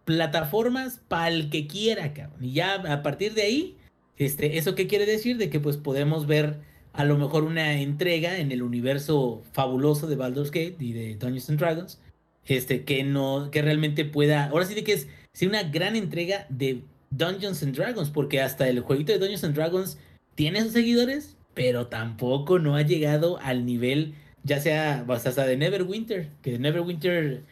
plataformas 0.05 1.01
para 1.07 1.27
el 1.29 1.49
que 1.49 1.67
quiera, 1.67 2.13
cabrón. 2.13 2.43
Y 2.43 2.53
ya 2.53 2.75
a 2.75 3.03
partir 3.03 3.33
de 3.33 3.41
ahí, 3.41 3.77
este, 4.17 4.57
¿eso 4.57 4.75
qué 4.75 4.87
quiere 4.87 5.05
decir? 5.05 5.37
De 5.37 5.49
que 5.49 5.59
pues 5.59 5.77
podemos 5.77 6.27
ver 6.27 6.57
a 6.93 7.03
lo 7.03 7.17
mejor 7.17 7.43
una 7.43 7.81
entrega 7.81 8.37
en 8.39 8.51
el 8.51 8.61
universo 8.63 9.43
fabuloso 9.51 10.07
de 10.07 10.15
Baldur's 10.15 10.51
Gate 10.51 10.77
y 10.79 10.93
de 10.93 11.15
Dungeons 11.15 11.49
and 11.49 11.59
Dragons, 11.59 11.99
este, 12.45 12.83
que 12.83 13.03
no, 13.03 13.49
que 13.51 13.61
realmente 13.61 14.05
pueda, 14.05 14.45
ahora 14.45 14.65
sí 14.65 14.75
de 14.75 14.83
que 14.83 14.93
es, 14.93 15.07
sí, 15.33 15.45
una 15.45 15.63
gran 15.63 15.95
entrega 15.97 16.45
de 16.49 16.81
Dungeons 17.11 17.61
and 17.63 17.75
Dragons, 17.75 18.09
porque 18.11 18.39
hasta 18.41 18.69
el 18.69 18.79
jueguito 18.79 19.11
de 19.11 19.19
Dungeons 19.19 19.43
and 19.43 19.55
Dragons 19.55 19.97
tiene 20.35 20.61
sus 20.61 20.71
seguidores, 20.71 21.35
pero 21.53 21.87
tampoco 21.87 22.59
no 22.59 22.75
ha 22.75 22.81
llegado 22.83 23.39
al 23.41 23.65
nivel, 23.65 24.13
ya 24.43 24.59
sea 24.61 25.05
hasta 25.09 25.45
de 25.45 25.57
Neverwinter, 25.57 26.29
que 26.41 26.57
Neverwinter 26.59 27.43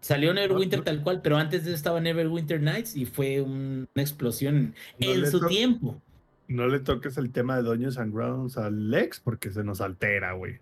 salió 0.00 0.32
Neverwinter 0.32 0.82
tal 0.82 1.02
cual, 1.02 1.22
pero 1.22 1.38
antes 1.38 1.64
de 1.64 1.70
eso 1.70 1.76
estaba 1.76 2.00
Neverwinter 2.00 2.60
Nights 2.60 2.94
y 2.96 3.04
fue 3.04 3.40
un- 3.40 3.88
una 3.94 4.02
explosión 4.02 4.74
No 5.00 5.12
en 5.12 5.28
su 5.28 5.40
to- 5.40 5.46
tiempo. 5.46 6.00
No 6.48 6.66
le 6.66 6.80
toques 6.80 7.16
el 7.16 7.30
tema 7.30 7.56
de 7.56 7.62
Dungeons 7.62 7.98
and 7.98 8.14
Dragons 8.14 8.58
al 8.58 8.90
Lex 8.90 9.20
porque 9.20 9.50
se 9.50 9.64
nos 9.64 9.80
altera, 9.80 10.32
güey. 10.32 10.58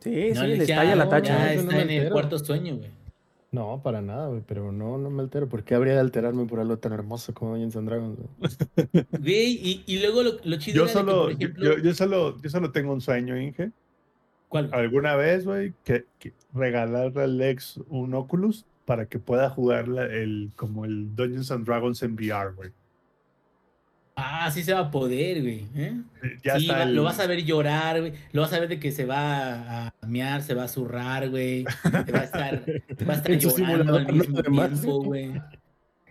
Sí, 0.00 0.30
No, 0.34 0.40
sí, 0.42 0.46
le- 0.48 0.56
estalla 0.62 0.96
la 0.96 1.04
no, 1.04 1.10
tacha. 1.10 1.38
Ya 1.38 1.54
está 1.54 1.64
no 1.72 1.76
me 1.78 1.82
en 1.82 1.90
el 2.06 2.12
cuarto 2.12 2.38
sueño, 2.38 2.76
güey. 2.76 2.90
No, 3.52 3.82
para 3.82 4.00
nada, 4.00 4.28
güey, 4.28 4.42
pero 4.46 4.72
no, 4.72 4.96
no 4.96 5.10
me 5.10 5.22
altero. 5.22 5.46
¿Por 5.48 5.62
qué 5.62 5.74
habría 5.74 5.92
de 5.94 6.00
alterarme 6.00 6.46
por 6.46 6.58
algo 6.58 6.78
tan 6.78 6.92
hermoso 6.92 7.34
como 7.34 7.50
Dungeons 7.52 7.76
and 7.76 7.88
Dragons? 7.88 8.18
güey? 8.18 8.50
Güey, 9.20 9.60
y, 9.62 9.84
y 9.86 10.00
luego 10.00 10.22
lo, 10.22 10.30
lo 10.42 10.56
chido 10.58 10.86
Yo 10.86 10.90
era 10.90 10.92
de 10.92 10.92
que, 10.92 10.92
solo, 10.92 11.22
por 11.22 11.30
yo, 11.32 11.36
ejemplo, 11.36 11.64
yo- 11.64 11.78
yo 11.82 11.94
solo, 11.94 12.40
yo 12.40 12.50
solo 12.50 12.72
tengo 12.72 12.92
un 12.92 13.00
sueño, 13.00 13.36
Inge. 13.38 13.70
¿cuál? 14.48 14.70
Alguna 14.72 15.16
vez, 15.16 15.44
güey, 15.44 15.74
que, 15.84 16.06
que 16.18 16.32
regalarle 16.54 17.22
al 17.22 17.36
Lex 17.38 17.78
un 17.88 18.14
Oculus 18.14 18.64
para 18.86 19.06
que 19.06 19.18
pueda 19.18 19.50
jugar 19.50 19.86
la- 19.88 20.06
el, 20.06 20.50
como 20.56 20.84
el 20.84 21.14
Dungeons 21.14 21.50
and 21.50 21.66
Dragons 21.66 22.02
en 22.02 22.14
VR, 22.14 22.52
güey. 22.54 22.70
Ah, 24.14 24.50
sí 24.52 24.62
se 24.62 24.74
va 24.74 24.80
a 24.80 24.90
poder, 24.90 25.40
güey. 25.40 25.66
¿eh? 25.74 25.94
Eh, 26.22 26.36
Ya 26.44 26.58
Sí, 26.58 26.66
está 26.66 26.78
va- 26.78 26.82
el- 26.84 26.94
lo 26.94 27.02
vas 27.04 27.18
a 27.18 27.26
ver 27.26 27.42
llorar, 27.44 28.00
güey. 28.00 28.12
Lo 28.32 28.42
vas 28.42 28.52
a 28.52 28.60
ver 28.60 28.68
de 28.68 28.78
que 28.78 28.92
se 28.92 29.06
va 29.06 29.86
a 29.88 29.94
mear, 30.06 30.42
se 30.42 30.54
va 30.54 30.64
a 30.64 30.68
zurrar, 30.68 31.30
güey. 31.30 31.64
Va 31.64 32.18
a 32.20 32.24
estar, 32.24 32.62
va 33.08 33.14
a 33.14 33.16
estar 33.16 33.38
llorando 33.38 33.96
al 33.96 34.12
mismo 34.12 34.42
tiempo, 34.42 35.02
güey. 35.02 35.32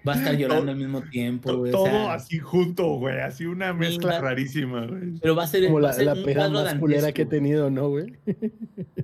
Va 0.08 0.14
a 0.14 0.16
estar 0.16 0.36
llorando 0.36 0.72
al 0.72 0.78
mismo 0.78 1.04
tiempo, 1.04 1.56
güey. 1.58 1.72
o 1.72 1.76
todo 1.76 1.86
sea, 1.86 2.14
así 2.16 2.40
junto, 2.40 2.88
güey. 2.96 3.20
Así 3.20 3.46
una 3.46 3.72
mezcla 3.72 4.14
va- 4.14 4.20
rarísima, 4.22 4.88
güey. 4.88 5.20
Pero 5.22 5.36
va 5.36 5.44
a 5.44 5.48
ser, 5.48 5.66
Como 5.68 5.80
la, 5.80 5.94
ser 5.94 6.24
peda 6.24 6.50
más 6.50 6.74
culera 6.76 7.12
que 7.12 7.22
he 7.22 7.26
tenido, 7.28 7.70
¿no, 7.70 7.90
güey? 7.90 8.16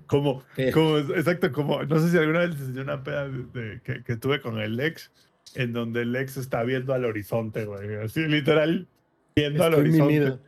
Como, 0.08 0.44
pero- 0.56 0.72
como, 0.72 0.98
exacto, 0.98 1.52
como, 1.52 1.84
no 1.84 2.00
sé 2.00 2.10
si 2.10 2.18
alguna 2.18 2.40
vez 2.40 2.50
les 2.52 2.60
enseñé 2.62 2.82
una 2.82 3.04
peda 3.04 3.28
de- 3.28 3.44
de- 3.62 3.82
que, 3.82 4.04
que 4.04 4.16
tuve 4.16 4.42
con 4.42 4.58
el 4.60 4.76
Lex, 4.76 5.12
en 5.58 5.74
donde 5.74 6.04
el 6.04 6.12
Lex 6.12 6.38
está 6.38 6.64
viendo 6.64 6.94
al 6.94 7.04
horizonte, 7.04 7.66
güey. 7.66 7.96
Así, 7.96 8.22
literal, 8.28 8.88
viendo 9.36 9.64
al 9.64 9.74
horizonte. 9.74 10.14
mimido. 10.14 10.40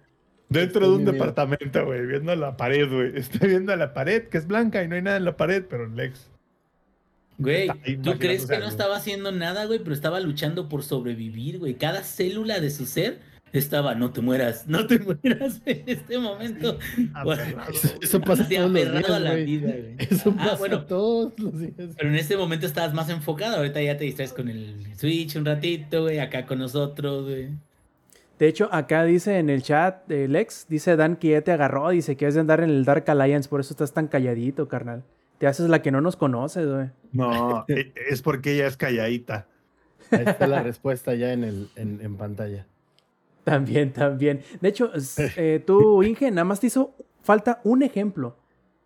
Dentro 0.50 0.82
Estoy 0.82 0.82
de 0.82 0.88
un 0.90 0.98
mimido. 0.98 1.12
departamento, 1.14 1.86
güey, 1.86 2.06
viendo 2.06 2.36
la 2.36 2.56
pared, 2.56 2.88
güey. 2.92 3.12
Está 3.18 3.46
viendo 3.48 3.76
la 3.76 3.94
pared, 3.94 4.28
que 4.28 4.38
es 4.38 4.48
blanca 4.48 4.84
y 4.84 4.88
no 4.88 4.96
hay 4.96 5.02
nada 5.02 5.18
en 5.18 5.26
la 5.26 5.36
pared, 5.36 5.66
pero 5.68 5.88
Lex. 5.88 6.30
Güey, 7.40 7.70
¿tú 8.04 8.20
crees 8.20 8.46
que 8.46 8.60
no 8.60 8.68
estaba 8.68 8.98
haciendo 8.98 9.32
nada, 9.32 9.66
güey? 9.66 9.80
Pero 9.80 9.94
estaba 9.94 10.20
luchando 10.20 10.70
por 10.70 10.84
sobrevivir, 10.84 11.58
güey. 11.58 11.76
Cada 11.76 12.04
célula 12.04 12.60
de 12.60 12.70
su 12.70 12.86
ser 12.86 13.20
estaba, 13.54 13.96
no 13.96 14.12
te 14.12 14.22
mueras, 14.22 14.68
no 14.68 14.86
te 14.88 15.00
mueras 15.24 15.62
en 15.66 15.84
este 15.88 16.18
momento. 16.18 16.78
Bueno, 17.24 17.42
Aferrado, 17.44 17.72
Eso, 17.72 17.88
eso 18.02 18.22
pasa 18.22 18.48
todos 18.48 18.72
los 18.72 18.82
aferrado 18.82 18.98
días, 19.00 19.10
a 19.12 19.20
la 19.20 19.34
vida, 19.36 19.68
güey. 19.72 19.96
Eso 20.10 20.34
Ah, 20.38 20.44
pasa 20.46 20.56
bueno. 20.58 20.86
todos 20.86 21.34
los 21.40 21.60
días. 21.60 21.74
Pero 21.98 22.10
en 22.10 22.16
este 22.16 22.38
momento 22.38 22.66
estabas 22.66 22.94
más 22.94 23.10
enfocado. 23.10 23.58
Ahorita 23.58 23.82
ya 23.82 23.98
te 23.98 24.04
distraes 24.06 24.34
con 24.34 24.50
el 24.50 24.76
Switch 24.96 25.36
un 25.36 25.46
ratito, 25.46 26.04
güey. 26.04 26.20
Acá 26.20 26.46
con 26.46 26.60
nosotros, 26.60 27.26
güey. 27.26 27.50
De 28.38 28.48
hecho, 28.48 28.70
acá 28.72 29.04
dice 29.04 29.38
en 29.38 29.50
el 29.50 29.64
chat 29.64 30.08
de 30.08 30.28
Lex, 30.30 30.68
dice 30.70 30.96
Dan 30.96 31.18
que 31.18 31.32
ya 31.32 31.42
te 31.42 31.52
agarró, 31.52 31.90
dice 31.90 32.16
que 32.16 32.26
has 32.26 32.36
de 32.36 32.40
andar 32.40 32.62
en 32.62 32.70
el 32.70 32.86
Dark 32.86 33.04
Alliance, 33.10 33.50
por 33.50 33.60
eso 33.60 33.74
estás 33.74 33.92
tan 33.94 34.08
calladito, 34.08 34.70
carnal. 34.70 35.04
Te 35.40 35.48
haces 35.48 35.68
la 35.70 35.82
que 35.82 35.92
no 35.92 36.00
nos 36.00 36.16
conoces, 36.16 36.66
güey. 36.66 36.88
No, 37.12 37.66
e- 37.68 37.92
es 38.10 38.22
porque 38.22 38.54
ella 38.54 38.68
es 38.68 38.78
calladita. 38.78 39.46
Ahí 40.12 40.24
está 40.26 40.48
la 40.48 40.64
respuesta 40.64 41.16
ya 41.16 41.34
en, 41.34 41.44
el, 41.44 41.68
en, 41.76 42.00
en 42.02 42.16
pantalla. 42.16 42.66
También, 43.44 43.92
también. 43.94 44.42
De 44.62 44.70
hecho, 44.70 44.94
s- 44.94 45.32
eh, 45.38 45.64
tú, 45.66 46.04
Inge, 46.04 46.30
nada 46.32 46.46
más 46.46 46.60
te 46.60 46.68
hizo 46.68 46.94
falta 47.24 47.62
un 47.64 47.84
ejemplo. 47.84 48.36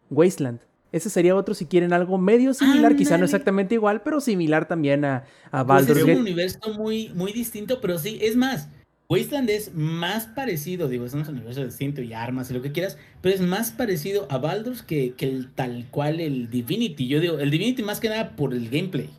Wasteland. 0.09 0.59
Ese 0.91 1.09
sería 1.09 1.35
otro 1.35 1.55
si 1.55 1.65
quieren 1.65 1.91
algo 1.91 2.17
medio 2.19 2.53
similar, 2.53 2.95
quizá 2.95 3.17
no 3.17 3.25
exactamente 3.25 3.73
igual, 3.73 4.03
pero 4.03 4.21
similar 4.21 4.67
también 4.67 5.03
a, 5.05 5.23
a 5.51 5.65
Pues 5.65 5.87
Baldur's 5.87 5.99
es 6.01 6.05
un 6.05 6.21
universo 6.21 6.59
muy, 6.77 7.09
muy 7.15 7.31
distinto, 7.33 7.81
pero 7.81 7.97
sí, 7.97 8.19
es 8.21 8.35
más. 8.35 8.69
Wasteland 9.09 9.49
es 9.49 9.73
más 9.73 10.27
parecido, 10.27 10.87
digo, 10.87 11.05
es 11.05 11.13
un 11.13 11.27
universo 11.27 11.65
distinto 11.65 12.01
y 12.03 12.13
armas 12.13 12.49
y 12.51 12.53
lo 12.53 12.61
que 12.61 12.71
quieras, 12.71 12.97
pero 13.21 13.33
es 13.33 13.41
más 13.41 13.71
parecido 13.71 14.27
a 14.29 14.37
Baldur's 14.37 14.81
que, 14.83 15.13
que 15.15 15.27
el 15.27 15.51
tal 15.51 15.87
cual 15.89 16.19
el 16.19 16.49
Divinity. 16.51 17.07
Yo 17.07 17.19
digo, 17.19 17.39
el 17.39 17.49
Divinity 17.49 17.81
más 17.83 17.99
que 17.99 18.09
nada 18.09 18.35
por 18.35 18.53
el 18.53 18.69
gameplay, 18.69 19.09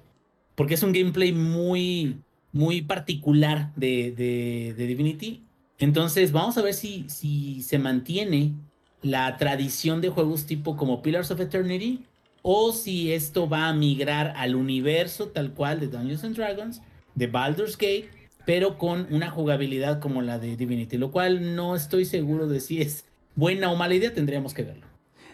porque 0.55 0.75
es 0.75 0.83
un 0.85 0.93
gameplay 0.93 1.33
muy, 1.33 2.19
muy 2.55 2.83
particular 2.83 3.73
de, 3.75 4.13
de, 4.13 4.75
de 4.79 4.87
Divinity. 4.87 5.43
Entonces, 5.79 6.33
vamos 6.33 6.57
a 6.57 6.63
ver 6.63 6.73
si, 6.73 7.05
si 7.09 7.63
se 7.63 7.79
mantiene 7.79 8.55
la 9.03 9.37
tradición 9.37 10.01
de 10.01 10.09
juegos 10.09 10.47
tipo 10.47 10.77
como 10.77 11.03
Pillars 11.03 11.31
of 11.33 11.41
Eternity 11.41 12.07
o 12.43 12.73
si 12.73 13.13
esto 13.13 13.49
va 13.49 13.69
a 13.69 13.75
migrar 13.75 14.33
al 14.37 14.55
universo 14.55 15.29
tal 15.29 15.53
cual 15.53 15.81
de 15.81 15.89
Dungeons 15.89 16.25
and 16.25 16.37
Dragons, 16.37 16.81
de 17.15 17.27
Baldur's 17.27 17.77
Gate, 17.77 18.09
pero 18.47 18.79
con 18.79 19.09
una 19.11 19.31
jugabilidad 19.31 19.99
como 19.99 20.23
la 20.23 20.39
de 20.39 20.57
Divinity, 20.57 20.97
lo 20.97 21.11
cual 21.11 21.57
no 21.57 21.75
estoy 21.75 22.05
seguro 22.05 22.47
de 22.47 22.61
si 22.61 22.81
es 22.81 23.05
buena 23.35 23.71
o 23.73 23.77
mala 23.77 23.95
idea, 23.95 24.15
tendríamos 24.15 24.55
que 24.55 24.63
verlo. 24.63 24.87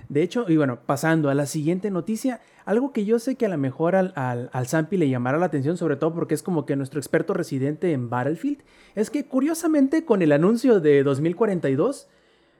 De 0.09 0.23
hecho, 0.23 0.47
y 0.49 0.57
bueno, 0.57 0.81
pasando 0.87 1.29
a 1.31 1.35
la 1.35 1.47
siguiente 1.47 1.91
noticia, 1.91 2.41
algo 2.71 2.93
que 2.93 3.05
yo 3.05 3.19
sé 3.19 3.35
que 3.35 3.47
a 3.47 3.49
lo 3.49 3.59
mejor 3.59 3.97
al, 3.97 4.13
al, 4.15 4.49
al 4.53 4.67
Zampi 4.69 4.97
le 4.97 5.09
llamará 5.09 5.39
la 5.39 5.47
atención, 5.47 5.77
sobre 5.77 5.97
todo 5.97 6.15
porque 6.15 6.35
es 6.35 6.43
como 6.45 6.67
que 6.67 6.77
nuestro 6.77 7.01
experto 7.01 7.35
residente 7.35 7.91
en 7.91 8.09
Battlefield, 8.09 8.63
es 8.95 9.11
que 9.11 9.27
curiosamente 9.27 10.05
con 10.05 10.23
el 10.23 10.31
anuncio 10.31 10.79
de 10.79 11.03
2042, 11.03 12.09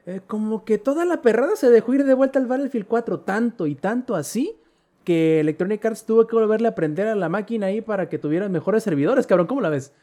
eh, 0.07 0.21
como 0.27 0.65
que 0.65 0.79
toda 0.79 1.05
la 1.05 1.23
perrada 1.23 1.55
se 1.55 1.71
dejó 1.71 1.95
ir 1.95 2.03
de 2.03 2.15
vuelta 2.15 2.41
al 2.41 2.49
Battlefield 2.49 2.89
4, 2.89 3.21
tanto 3.21 3.69
y 3.69 3.77
tanto 3.77 4.17
así, 4.17 4.57
que 5.05 5.39
Electronic 5.39 5.85
Arts 5.85 6.05
tuvo 6.05 6.27
que 6.27 6.35
volverle 6.35 6.67
a 6.67 6.73
aprender 6.73 7.07
a 7.07 7.15
la 7.15 7.29
máquina 7.29 7.67
ahí 7.67 7.81
para 7.81 8.09
que 8.09 8.19
tuvieran 8.19 8.51
mejores 8.51 8.83
servidores, 8.83 9.29
cabrón, 9.29 9.47
¿cómo 9.47 9.61
la 9.61 9.69
ves? 9.69 9.95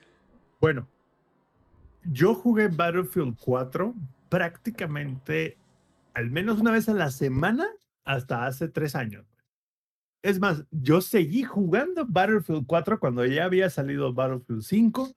Bueno, 0.61 0.87
yo 2.05 2.33
jugué 2.33 2.69
Battlefield 2.69 3.35
4 3.43 3.93
prácticamente 4.29 5.57
al 6.13 6.31
menos 6.31 6.61
una 6.61 6.71
vez 6.71 6.87
a 6.87 6.93
la 6.93 7.11
semana 7.11 7.67
hasta 8.05 8.45
hace 8.45 8.69
tres 8.69 8.95
años. 8.95 9.25
Es 10.27 10.41
más, 10.41 10.65
yo 10.71 10.99
seguí 10.99 11.43
jugando 11.43 12.05
Battlefield 12.05 12.67
4 12.67 12.99
cuando 12.99 13.25
ya 13.25 13.45
había 13.45 13.69
salido 13.69 14.13
Battlefield 14.13 14.61
5, 14.61 15.15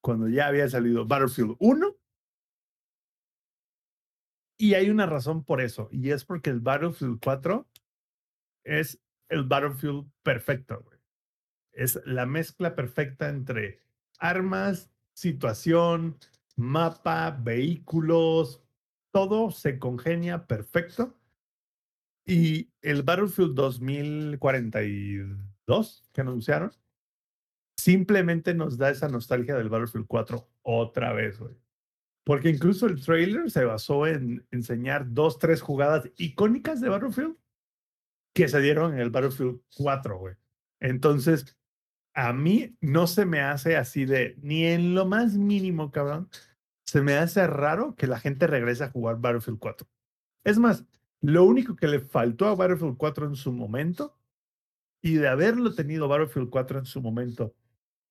cuando 0.00 0.28
ya 0.28 0.46
había 0.46 0.68
salido 0.68 1.04
Battlefield 1.04 1.56
1. 1.58 1.96
Y 4.56 4.74
hay 4.74 4.90
una 4.90 5.06
razón 5.06 5.42
por 5.42 5.60
eso, 5.60 5.88
y 5.90 6.12
es 6.12 6.24
porque 6.24 6.50
el 6.50 6.60
Battlefield 6.60 7.18
4 7.20 7.66
es 8.62 9.00
el 9.28 9.42
Battlefield 9.42 10.08
perfecto, 10.22 10.82
güey. 10.84 11.00
Es 11.72 12.00
la 12.06 12.24
mezcla 12.24 12.76
perfecta 12.76 13.28
entre 13.30 13.80
armas, 14.20 14.88
situación, 15.14 16.16
mapa, 16.54 17.32
vehículos, 17.42 18.62
todo 19.10 19.50
se 19.50 19.80
congenia 19.80 20.46
perfecto. 20.46 21.12
Y 22.26 22.70
el 22.80 23.02
Battlefield 23.02 23.54
2042 23.54 26.08
que 26.12 26.20
anunciaron 26.20 26.70
simplemente 27.76 28.54
nos 28.54 28.78
da 28.78 28.90
esa 28.90 29.08
nostalgia 29.08 29.56
del 29.56 29.68
Battlefield 29.68 30.06
4 30.06 30.48
otra 30.62 31.12
vez, 31.12 31.38
güey. 31.38 31.54
Porque 32.24 32.48
incluso 32.48 32.86
el 32.86 33.04
trailer 33.04 33.50
se 33.50 33.66
basó 33.66 34.06
en 34.06 34.46
enseñar 34.50 35.12
dos, 35.12 35.38
tres 35.38 35.60
jugadas 35.60 36.08
icónicas 36.16 36.80
de 36.80 36.88
Battlefield 36.88 37.36
que 38.34 38.48
se 38.48 38.60
dieron 38.60 38.94
en 38.94 39.00
el 39.00 39.10
Battlefield 39.10 39.60
4, 39.76 40.18
güey. 40.18 40.34
Entonces, 40.80 41.58
a 42.14 42.32
mí 42.32 42.78
no 42.80 43.06
se 43.06 43.26
me 43.26 43.40
hace 43.40 43.76
así 43.76 44.06
de, 44.06 44.38
ni 44.40 44.64
en 44.64 44.94
lo 44.94 45.04
más 45.04 45.36
mínimo, 45.36 45.90
cabrón, 45.90 46.30
se 46.86 47.02
me 47.02 47.14
hace 47.14 47.46
raro 47.46 47.94
que 47.94 48.06
la 48.06 48.18
gente 48.18 48.46
regrese 48.46 48.84
a 48.84 48.90
jugar 48.90 49.20
Battlefield 49.20 49.58
4. 49.58 49.86
Es 50.44 50.58
más, 50.58 50.86
lo 51.24 51.44
único 51.44 51.74
que 51.74 51.86
le 51.86 52.00
faltó 52.00 52.46
a 52.46 52.54
Battlefield 52.54 52.98
4 52.98 53.26
en 53.26 53.34
su 53.34 53.50
momento, 53.50 54.18
y 55.02 55.14
de 55.14 55.28
haberlo 55.28 55.74
tenido 55.74 56.06
Battlefield 56.06 56.50
4 56.50 56.80
en 56.80 56.84
su 56.84 57.00
momento, 57.00 57.54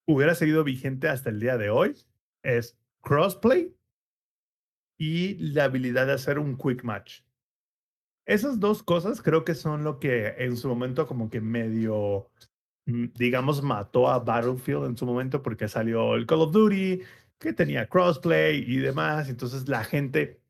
hubiera 0.08 0.34
seguido 0.34 0.64
vigente 0.64 1.08
hasta 1.08 1.30
el 1.30 1.40
día 1.40 1.58
de 1.58 1.70
hoy, 1.70 1.96
es 2.42 2.76
crossplay 3.02 3.76
y 4.98 5.36
la 5.36 5.66
habilidad 5.66 6.08
de 6.08 6.14
hacer 6.14 6.40
un 6.40 6.58
quick 6.58 6.84
match. 6.84 7.22
Esas 8.26 8.60
dos 8.60 8.82
cosas 8.82 9.22
creo 9.22 9.46
que 9.46 9.54
son 9.54 9.84
lo 9.84 10.00
que 10.00 10.30
en 10.40 10.58
su 10.58 10.68
momento 10.68 11.06
como 11.06 11.30
que 11.30 11.40
medio, 11.40 12.32
mm, 12.88 13.10
digamos, 13.14 13.62
mató 13.62 14.10
a 14.10 14.20
Battlefield 14.20 14.86
en 14.86 14.98
su 14.98 15.06
momento 15.06 15.44
porque 15.44 15.68
salió 15.68 16.16
el 16.16 16.26
Call 16.26 16.42
of 16.42 16.52
Duty, 16.52 17.02
que 17.38 17.54
tenía 17.54 17.88
crossplay 17.88 18.64
y 18.68 18.78
demás. 18.78 19.30
Entonces 19.30 19.68
la 19.68 19.84
gente 19.84 20.42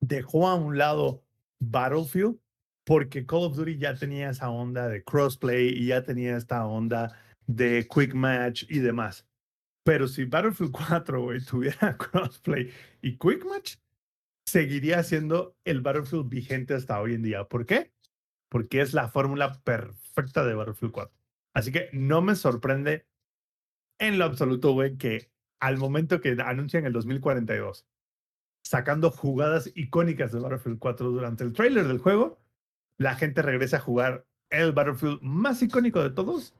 dejó 0.00 0.48
a 0.48 0.54
un 0.56 0.78
lado 0.78 1.25
Battlefield 1.60 2.38
porque 2.86 3.26
Call 3.26 3.44
of 3.44 3.56
Duty 3.56 3.78
ya 3.78 3.94
tenía 3.94 4.30
esa 4.30 4.48
onda 4.48 4.88
de 4.88 5.02
crossplay 5.02 5.68
y 5.68 5.88
ya 5.88 6.04
tenía 6.04 6.36
esta 6.36 6.64
onda 6.66 7.18
de 7.46 7.86
quick 7.92 8.14
match 8.14 8.64
y 8.68 8.78
demás. 8.78 9.26
Pero 9.84 10.06
si 10.08 10.24
Battlefield 10.24 10.72
4, 10.88 11.22
güey, 11.22 11.40
tuviera 11.40 11.96
crossplay 11.98 12.70
y 13.02 13.18
quick 13.18 13.44
match, 13.44 13.76
seguiría 14.48 15.02
siendo 15.02 15.56
el 15.64 15.80
Battlefield 15.80 16.28
vigente 16.28 16.74
hasta 16.74 17.00
hoy 17.00 17.14
en 17.14 17.22
día. 17.22 17.44
¿Por 17.44 17.66
qué? 17.66 17.92
Porque 18.48 18.80
es 18.80 18.94
la 18.94 19.08
fórmula 19.08 19.60
perfecta 19.64 20.44
de 20.44 20.54
Battlefield 20.54 20.92
4. 20.92 21.14
Así 21.54 21.72
que 21.72 21.88
no 21.92 22.22
me 22.22 22.36
sorprende 22.36 23.06
en 23.98 24.18
lo 24.18 24.24
absoluto, 24.24 24.72
güey, 24.72 24.96
que 24.96 25.30
al 25.60 25.78
momento 25.78 26.20
que 26.20 26.36
anuncian 26.44 26.86
el 26.86 26.92
2042, 26.92 27.86
sacando 28.66 29.12
jugadas 29.12 29.70
icónicas 29.76 30.32
de 30.32 30.40
Battlefield 30.40 30.80
4 30.80 31.10
durante 31.10 31.44
el 31.44 31.52
trailer 31.52 31.86
del 31.86 31.98
juego, 31.98 32.38
la 32.98 33.14
gente 33.14 33.40
regresa 33.40 33.76
a 33.76 33.80
jugar 33.80 34.24
el 34.50 34.72
Battlefield 34.72 35.20
más 35.22 35.62
icónico 35.62 36.02
de 36.02 36.10
todos. 36.10 36.52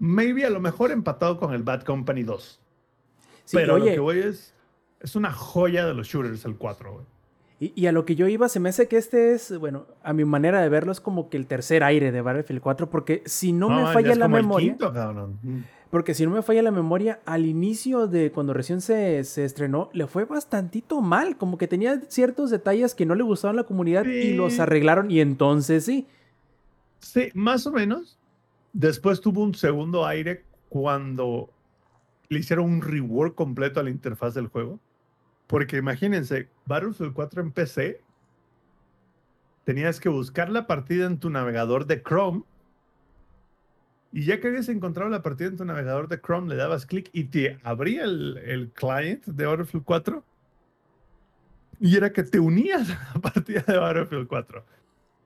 Maybe 0.00 0.44
a 0.44 0.50
lo 0.50 0.58
mejor 0.58 0.90
empatado 0.90 1.38
con 1.38 1.54
el 1.54 1.62
Bad 1.62 1.82
Company 1.84 2.24
2. 2.24 2.60
Sí, 3.44 3.56
Pero 3.56 3.78
lo 3.78 3.84
oye, 3.84 3.94
que 3.94 4.00
voy 4.00 4.18
es, 4.18 4.52
es 4.98 5.14
una 5.14 5.32
joya 5.32 5.86
de 5.86 5.94
los 5.94 6.08
shooters 6.08 6.44
el 6.44 6.56
4, 6.56 6.92
güey. 6.92 7.04
y, 7.60 7.72
y 7.80 7.86
a 7.86 7.92
lo 7.92 8.04
que 8.04 8.16
yo 8.16 8.26
iba, 8.26 8.48
se 8.48 8.58
me 8.58 8.70
hace 8.70 8.88
que 8.88 8.96
este 8.96 9.32
es, 9.32 9.56
bueno, 9.56 9.86
a 10.02 10.12
mi 10.12 10.24
manera 10.24 10.60
de 10.60 10.68
verlo, 10.68 10.90
es 10.90 11.00
como 11.00 11.30
que 11.30 11.36
el 11.36 11.46
tercer 11.46 11.84
aire 11.84 12.10
de 12.10 12.20
Battlefield 12.20 12.60
4, 12.60 12.90
porque 12.90 13.22
si 13.26 13.52
no, 13.52 13.68
me 13.68 13.92
falla 13.92 14.16
la 14.16 14.24
el 14.26 14.32
memoria, 14.32 14.70
quinto. 14.70 14.92
Porque 15.92 16.14
si 16.14 16.24
no 16.24 16.30
me 16.30 16.40
falla 16.40 16.62
la 16.62 16.70
memoria, 16.70 17.20
al 17.26 17.44
inicio 17.44 18.06
de 18.06 18.32
cuando 18.32 18.54
recién 18.54 18.80
se, 18.80 19.22
se 19.24 19.44
estrenó, 19.44 19.90
le 19.92 20.06
fue 20.06 20.24
bastantito 20.24 21.02
mal, 21.02 21.36
como 21.36 21.58
que 21.58 21.68
tenía 21.68 22.00
ciertos 22.08 22.48
detalles 22.48 22.94
que 22.94 23.04
no 23.04 23.14
le 23.14 23.22
gustaban 23.22 23.58
a 23.58 23.60
la 23.60 23.66
comunidad 23.66 24.06
y 24.06 24.32
los 24.32 24.58
arreglaron 24.58 25.10
y 25.10 25.20
entonces 25.20 25.84
sí. 25.84 26.06
Sí, 27.00 27.28
más 27.34 27.66
o 27.66 27.72
menos. 27.72 28.18
Después 28.72 29.20
tuvo 29.20 29.42
un 29.42 29.54
segundo 29.54 30.06
aire 30.06 30.46
cuando 30.70 31.50
le 32.30 32.38
hicieron 32.38 32.64
un 32.72 32.80
rework 32.80 33.34
completo 33.34 33.78
a 33.78 33.82
la 33.82 33.90
interfaz 33.90 34.32
del 34.32 34.46
juego. 34.46 34.80
Porque 35.46 35.76
imagínense, 35.76 36.48
Battlefield 36.64 37.12
4 37.12 37.42
en 37.42 37.52
PC, 37.52 38.00
tenías 39.64 40.00
que 40.00 40.08
buscar 40.08 40.48
la 40.48 40.66
partida 40.66 41.04
en 41.04 41.18
tu 41.18 41.28
navegador 41.28 41.84
de 41.84 42.02
Chrome. 42.02 42.44
Y 44.12 44.24
ya 44.24 44.40
que 44.40 44.48
habías 44.48 44.68
encontrado 44.68 45.10
la 45.10 45.22
partida 45.22 45.48
en 45.48 45.56
tu 45.56 45.64
navegador 45.64 46.06
de 46.08 46.20
Chrome, 46.20 46.48
le 46.48 46.56
dabas 46.56 46.84
clic 46.84 47.08
y 47.12 47.24
te 47.24 47.58
abría 47.62 48.04
el, 48.04 48.38
el 48.44 48.70
client 48.70 49.24
de 49.24 49.46
Battlefield 49.46 49.84
4. 49.84 50.24
Y 51.80 51.96
era 51.96 52.12
que 52.12 52.22
te 52.22 52.38
unías 52.38 52.90
a 52.90 53.12
la 53.14 53.20
partida 53.20 53.64
de 53.66 53.78
Battlefield 53.78 54.28
4. 54.28 54.64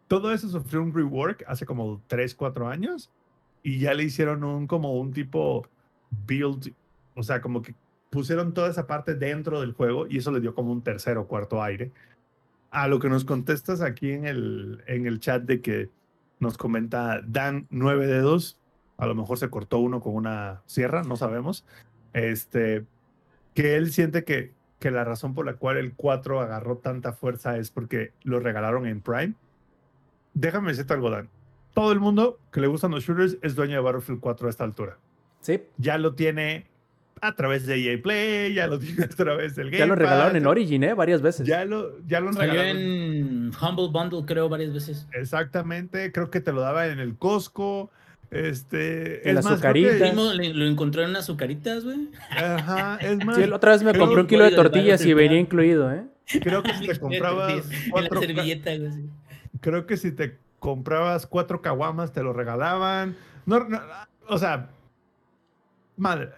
Todo 0.09 0.33
eso 0.33 0.49
sufrió 0.49 0.83
un 0.83 0.95
rework 0.95 1.45
hace 1.49 1.67
como 1.67 2.01
3, 2.07 2.35
4 2.35 2.69
años. 2.69 3.11
Y 3.63 3.81
ya 3.81 3.93
le 3.93 4.05
hicieron 4.05 4.45
un 4.45 4.69
como 4.69 4.99
un 5.01 5.13
tipo 5.13 5.69
build. 6.27 6.73
O 7.15 7.25
sea, 7.25 7.41
como 7.41 7.63
que 7.63 7.75
pusieron 8.11 8.55
toda 8.55 8.71
esa 8.71 8.87
parte 8.87 9.15
dentro 9.15 9.61
del 9.61 9.73
juego 9.73 10.07
y 10.09 10.19
eso 10.19 10.31
le 10.31 10.41
dio 10.41 10.55
como 10.55 10.73
un 10.73 10.83
tercer 10.83 11.19
o 11.19 11.27
cuarto 11.27 11.63
aire. 11.63 11.91
A 12.71 12.89
lo 12.89 13.01
que 13.01 13.09
nos 13.09 13.25
contestas 13.25 13.81
aquí 13.81 14.13
en 14.13 14.27
el, 14.27 14.83
en 14.87 15.07
el 15.07 15.19
chat 15.19 15.43
de 15.43 15.61
que 15.61 15.91
nos 16.39 16.57
comenta 16.57 17.21
Dan 17.27 17.67
nueve 17.71 18.07
dedos. 18.07 18.59
A 18.99 19.07
lo 19.07 19.15
mejor 19.15 19.39
se 19.39 19.51
cortó 19.51 19.79
uno 19.79 20.01
con 20.01 20.15
una 20.15 20.63
sierra, 20.67 21.03
no 21.03 21.17
sabemos. 21.17 21.65
Este, 22.13 22.85
que 23.55 23.77
él 23.77 23.93
siente 23.93 24.25
que, 24.25 24.53
que 24.79 24.91
la 24.91 25.05
razón 25.05 25.35
por 25.35 25.47
la 25.47 25.55
cual 25.55 25.77
el 25.77 25.95
4 25.95 26.41
agarró 26.41 26.79
tanta 26.79 27.13
fuerza 27.13 27.59
es 27.59 27.71
porque 27.71 28.13
lo 28.23 28.41
regalaron 28.41 28.87
en 28.87 29.01
Prime. 29.01 29.35
Déjame 30.35 30.71
decirte 30.71 30.95
algo, 30.95 31.11
Dan. 31.11 31.29
Todo 31.75 31.93
el 31.93 32.01
mundo 32.01 32.39
que 32.53 32.61
le 32.61 32.69
gustan 32.69 32.91
los 32.91 33.05
shooters 33.05 33.37
es 33.43 33.55
dueño 33.55 33.75
de 33.75 33.81
Battlefield 33.81 34.21
4 34.21 34.47
a 34.47 34.51
esta 34.51 34.65
altura. 34.65 34.99
Sí, 35.41 35.63
Ya 35.77 35.99
lo 35.99 36.15
tiene 36.15 36.67
a 37.21 37.35
través 37.35 37.67
de 37.67 37.77
EA 37.77 38.03
Play, 38.03 38.55
ya 38.55 38.67
lo 38.67 38.79
tiene 38.79 39.05
a 39.05 39.09
través 39.09 39.57
del 39.57 39.67
Game 39.67 39.79
ya 39.79 39.87
lo 39.87 39.95
regalaron 39.95 40.37
en 40.37 40.47
Origin, 40.47 40.85
¿eh? 40.85 40.95
Varias 40.95 41.23
veces. 41.23 41.47
Ya 41.47 41.65
lo, 41.65 41.99
ya 42.07 42.21
lo 42.21 42.29
han 42.29 42.37
regalado. 42.37 42.69
en 42.69 43.53
Humble 43.61 43.89
Bundle, 43.93 44.25
creo, 44.27 44.49
varias 44.49 44.73
veces. 44.73 45.07
Exactamente, 45.13 46.13
creo 46.13 46.31
que 46.31 46.41
te 46.41 46.53
lo 46.53 46.61
daba 46.61 46.87
en 46.89 46.99
el 46.99 47.17
Costco. 47.17 47.91
Este, 48.31 49.29
En 49.31 49.39
es 49.39 49.45
más, 49.45 49.61
que- 49.61 50.53
lo 50.55 50.67
encontró 50.67 51.03
en 51.03 51.15
azucaritas, 51.17 51.85
güey. 51.85 52.09
Ajá, 52.31 52.97
es 53.01 53.25
más, 53.25 53.37
Sí, 53.37 53.47
la 53.47 53.57
otra 53.57 53.73
vez 53.73 53.83
me 53.83 53.93
creo- 53.93 54.05
compré 54.05 54.21
un 54.23 54.27
kilo 54.27 54.45
de 54.45 54.51
tortillas 54.53 55.05
y 55.05 55.15
venía 55.15 55.39
incluido, 55.39 55.93
¿eh? 55.93 56.05
creo 56.43 56.63
que 56.63 56.75
si 56.75 56.87
te 56.87 56.99
comprabas 57.01 57.53
En 57.71 57.81
la 57.85 57.91
cuatro, 57.91 58.21
ca- 58.21 58.27
servilleta, 58.27 58.77
güey. 58.77 58.93
sí. 58.93 59.09
creo 59.61 59.87
que 59.87 59.97
si 59.97 60.11
te 60.13 60.39
comprabas 60.59 61.27
cuatro 61.27 61.63
caguamas 61.63 62.13
te 62.13 62.23
lo 62.23 62.33
regalaban. 62.33 63.15
No, 63.47 63.61
no, 63.69 63.81
o 64.29 64.39
sea, 64.39 64.71
madre, 65.97 66.31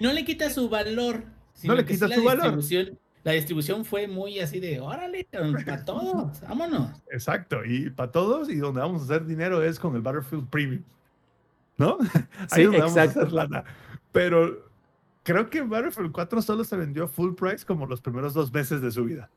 No 0.00 0.12
le 0.12 0.24
quita 0.24 0.50
su 0.50 0.68
valor. 0.68 1.22
No 1.62 1.74
le 1.74 1.84
quita 1.86 2.06
sí 2.08 2.14
su 2.14 2.20
la 2.20 2.26
valor. 2.34 2.56
distribución- 2.58 2.98
La 3.24 3.32
distribución 3.32 3.84
fue 3.84 4.06
muy 4.06 4.38
así 4.38 4.60
de, 4.60 4.78
órale, 4.78 5.26
para 5.64 5.84
todos, 5.84 6.40
vámonos. 6.42 6.90
exacto, 7.10 7.64
y 7.64 7.90
para 7.90 8.12
todos 8.12 8.48
y 8.48 8.56
donde 8.56 8.80
vamos 8.80 9.00
a 9.02 9.04
hacer 9.04 9.26
dinero 9.26 9.62
es 9.64 9.78
con 9.80 9.96
el 9.96 10.02
Battlefield 10.02 10.48
Premium. 10.48 10.82
¿No? 11.78 11.98
Sí, 12.48 12.60
Ahí 12.60 12.62
es 12.62 12.66
donde 12.66 12.78
vamos 12.80 12.96
a 12.96 13.04
exacto. 13.04 13.20
hacer 13.20 13.32
lana. 13.32 13.64
Pero 14.12 14.70
creo 15.22 15.50
que 15.50 15.62
Battlefield 15.62 16.12
4 16.12 16.42
solo 16.42 16.64
se 16.64 16.76
vendió 16.76 17.08
full 17.08 17.34
price 17.34 17.66
como 17.66 17.86
los 17.86 18.00
primeros 18.00 18.34
dos 18.34 18.52
meses 18.52 18.80
de 18.80 18.90
su 18.90 19.04
vida. 19.04 19.30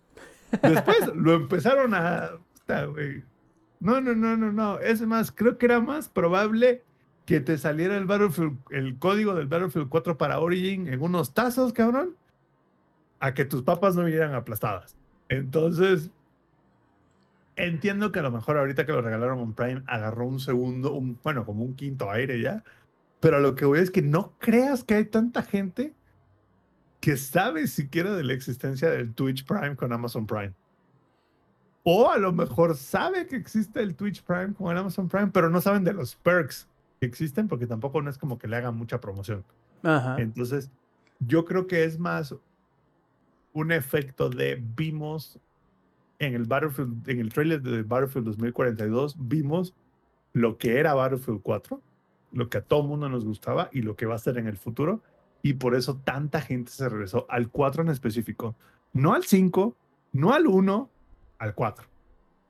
Después 0.62 1.08
lo 1.16 1.34
empezaron 1.34 1.94
a. 1.94 2.32
No, 3.80 4.00
no, 4.02 4.14
no, 4.14 4.38
no, 4.38 4.52
no. 4.52 4.80
Es 4.80 5.02
más, 5.02 5.32
creo 5.32 5.58
que 5.58 5.66
era 5.66 5.80
más 5.80 6.10
probable 6.10 6.84
que 7.26 7.40
te 7.40 7.58
saliera 7.58 7.98
el 7.98 8.06
Battlefield, 8.06 8.58
el 8.72 8.98
código 8.98 9.36
del 9.36 9.48
Battlefield 9.48 9.90
4 9.90 10.18
para 10.18 10.40
Origin 10.40 10.88
en 10.88 11.02
unos 11.02 11.34
tazos, 11.34 11.74
cabrón, 11.74 12.16
a 13.20 13.34
que 13.34 13.46
tus 13.46 13.64
papas 13.64 13.96
no 13.96 14.04
vinieran 14.04 14.34
aplastadas. 14.34 14.96
Entonces, 15.30 16.10
entiendo 17.60 18.12
que 18.12 18.20
a 18.20 18.24
lo 18.24 18.32
mejor 18.32 18.58
ahorita 18.58 18.86
que 18.86 18.92
lo 18.92 19.02
regalaron 19.02 19.40
en 19.40 19.54
Prime 19.54 19.84
agarró 19.88 20.26
un 20.26 20.40
segundo, 20.40 20.94
un, 20.94 21.20
bueno, 21.24 21.46
como 21.46 21.64
un 21.64 21.76
quinto 21.76 22.10
aire 22.10 22.42
ya. 22.42 22.64
Pero 23.20 23.40
lo 23.40 23.56
que 23.56 23.66
voy 23.66 23.80
es 23.80 23.92
que 23.92 24.02
no 24.02 24.34
creas 24.40 24.84
que 24.84 24.96
hay 24.96 25.06
tanta 25.06 25.44
gente 25.44 25.94
que 27.00 27.18
sabe 27.18 27.68
siquiera 27.68 28.16
de 28.16 28.24
la 28.24 28.34
existencia 28.34 28.90
del 28.90 29.14
Twitch 29.14 29.46
Prime 29.46 29.76
con 29.76 29.94
Amazon 29.94 30.26
Prime. 30.26 30.54
O 31.84 32.10
a 32.10 32.18
lo 32.18 32.32
mejor 32.32 32.76
sabe 32.76 33.26
que 33.28 33.36
existe 33.36 33.82
el 33.82 33.96
Twitch 33.96 34.24
Prime 34.24 34.54
con 34.54 34.72
el 34.72 34.78
Amazon 34.78 35.08
Prime, 35.08 35.28
pero 35.28 35.50
no 35.50 35.62
saben 35.62 35.84
de 35.84 35.94
los 35.94 36.16
perks 36.16 36.68
que 37.00 37.06
existen 37.06 37.48
porque 37.48 37.68
tampoco 37.68 38.02
no 38.02 38.10
es 38.10 38.18
como 38.18 38.38
que 38.38 38.48
le 38.48 38.58
hagan 38.58 38.76
mucha 38.76 39.00
promoción. 39.00 39.44
Ajá. 39.84 40.18
Entonces, 40.20 40.70
yo 41.20 41.46
creo 41.46 41.68
que 41.68 41.84
es 41.84 41.98
más 41.98 42.36
un 43.54 43.72
efecto 43.72 44.30
de 44.30 44.62
vimos 44.76 45.40
en 46.20 46.36
el 46.36 46.44
Battlefield, 46.44 47.10
en 47.10 47.20
el 47.20 47.32
trailer 47.32 47.62
de 47.62 47.84
Battlefield 47.84 48.28
2042, 48.28 49.16
vimos 49.20 49.74
lo 50.34 50.58
que 50.58 50.78
era 50.78 50.94
Battlefield 50.94 51.42
4, 51.42 51.82
lo 52.34 52.50
que 52.50 52.58
a 52.60 52.62
todo 52.62 52.84
mundo 52.84 53.10
nos 53.10 53.26
gustaba 53.26 53.70
y 53.72 53.82
lo 53.82 53.96
que 53.96 54.06
va 54.06 54.16
a 54.16 54.20
ser 54.20 54.38
en 54.38 54.48
el 54.48 54.58
futuro. 54.58 55.02
Y 55.42 55.54
por 55.54 55.74
eso 55.74 55.98
tanta 56.04 56.42
gente 56.42 56.72
se 56.72 56.90
regresó 56.90 57.26
al 57.30 57.50
4 57.50 57.84
en 57.84 57.90
específico. 57.90 58.56
No 58.92 59.14
al 59.14 59.24
5, 59.24 59.76
no 60.12 60.34
al 60.34 60.48
1, 60.48 60.90
al 61.40 61.56
4. 61.56 61.88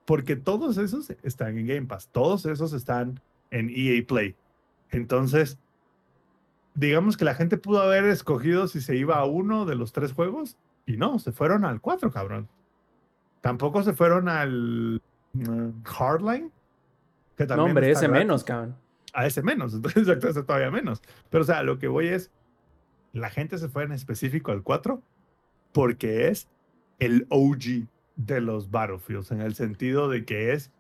Porque 0.06 0.36
todos 0.36 0.78
esos 0.78 1.12
están 1.22 1.58
en 1.60 1.68
Game 1.68 1.86
Pass, 1.86 2.10
todos 2.12 2.46
esos 2.48 2.74
están 2.74 3.22
en 3.52 3.70
EA 3.70 4.04
Play. 4.08 4.36
Entonces, 4.90 5.60
digamos 6.74 7.16
que 7.16 7.26
la 7.26 7.36
gente 7.36 7.58
pudo 7.58 7.82
haber 7.82 8.06
escogido 8.06 8.68
si 8.68 8.82
se 8.82 8.96
iba 8.96 9.18
a 9.18 9.26
uno 9.26 9.66
de 9.66 9.76
los 9.76 9.92
tres 9.94 10.14
juegos 10.14 10.58
y 10.88 10.98
no, 10.98 11.20
se 11.20 11.32
fueron 11.32 11.64
al 11.64 11.80
4, 11.80 12.12
cabrón. 12.12 12.50
Tampoco 13.42 13.84
se 13.84 13.94
fueron 13.94 14.30
al 14.30 15.02
mm, 15.34 15.84
Hardline. 15.84 16.52
Que 17.38 17.44
No, 17.44 17.48
también 17.48 17.70
hombre, 17.70 17.92
está 17.92 18.00
ese 18.00 18.08
gratis. 18.08 18.26
menos, 18.26 18.44
cabrón. 18.44 18.76
A 19.14 19.26
ese 19.26 19.42
menos, 19.42 19.74
entonces 19.76 20.04
exacto, 20.04 20.28
ese 20.28 20.44
todavía 20.44 20.72
menos. 20.72 21.02
Pero 21.30 21.44
o 21.44 21.46
sea, 21.46 21.64
lo 21.64 21.80
que 21.80 21.88
voy 21.88 22.08
es, 22.08 22.32
la 23.14 23.30
gente 23.30 23.58
se 23.58 23.70
fue 23.70 23.84
en 23.84 23.92
específico 23.92 24.52
al 24.52 24.62
4 24.64 25.02
porque 25.72 26.28
es 26.28 26.48
el 27.00 27.26
OG 27.30 27.88
de 28.16 28.42
los 28.42 28.70
Battlefields, 28.70 29.32
en 29.32 29.42
el 29.42 29.56
sentido 29.56 30.10
de 30.10 30.26
que 30.26 30.52
es 30.52 30.72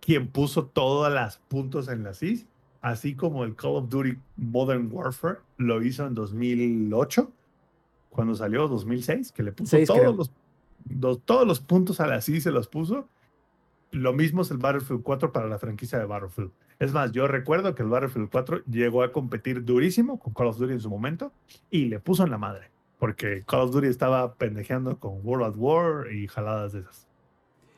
quien 0.00 0.26
puso 0.28 0.66
todas 0.66 1.12
las 1.12 1.38
puntos 1.38 1.88
en 1.88 2.02
las 2.02 2.22
is, 2.22 2.46
así 2.80 3.14
como 3.14 3.44
el 3.44 3.54
Call 3.54 3.76
of 3.76 3.88
Duty 3.88 4.18
Modern 4.36 4.88
Warfare 4.90 5.38
lo 5.58 5.80
hizo 5.82 6.06
en 6.06 6.14
2008, 6.14 7.30
cuando 8.10 8.34
salió 8.34 8.66
2006, 8.66 9.30
que 9.32 9.42
le 9.44 9.52
puso 9.52 9.70
Seis, 9.70 9.88
creo. 9.88 10.02
todos 10.02 10.16
los, 10.16 10.32
todos 11.24 11.46
los 11.46 11.60
puntos 11.60 12.00
a 12.00 12.06
las 12.06 12.28
is, 12.28 12.44
se 12.44 12.50
los 12.50 12.68
puso. 12.68 13.08
Lo 13.90 14.12
mismo 14.12 14.42
es 14.42 14.50
el 14.50 14.58
Battlefield 14.58 15.02
4 15.02 15.32
para 15.32 15.48
la 15.48 15.58
franquicia 15.58 15.98
de 15.98 16.06
Battlefield. 16.06 16.50
Es 16.78 16.92
más, 16.92 17.12
yo 17.12 17.28
recuerdo 17.28 17.74
que 17.74 17.82
el 17.82 17.88
Battlefield 17.88 18.30
4 18.30 18.64
llegó 18.64 19.02
a 19.02 19.12
competir 19.12 19.64
durísimo 19.64 20.18
con 20.18 20.32
Call 20.32 20.48
of 20.48 20.58
Duty 20.58 20.72
en 20.72 20.80
su 20.80 20.90
momento 20.90 21.32
y 21.70 21.84
le 21.84 22.00
puso 22.00 22.24
en 22.24 22.30
la 22.30 22.38
madre, 22.38 22.70
porque 22.98 23.42
Call 23.46 23.60
of 23.60 23.72
Duty 23.72 23.86
estaba 23.86 24.34
pendejeando 24.34 24.98
con 24.98 25.20
World 25.22 25.46
at 25.46 25.56
War 25.56 26.12
y 26.12 26.26
jaladas 26.26 26.72
de 26.72 26.80
esas. 26.80 27.06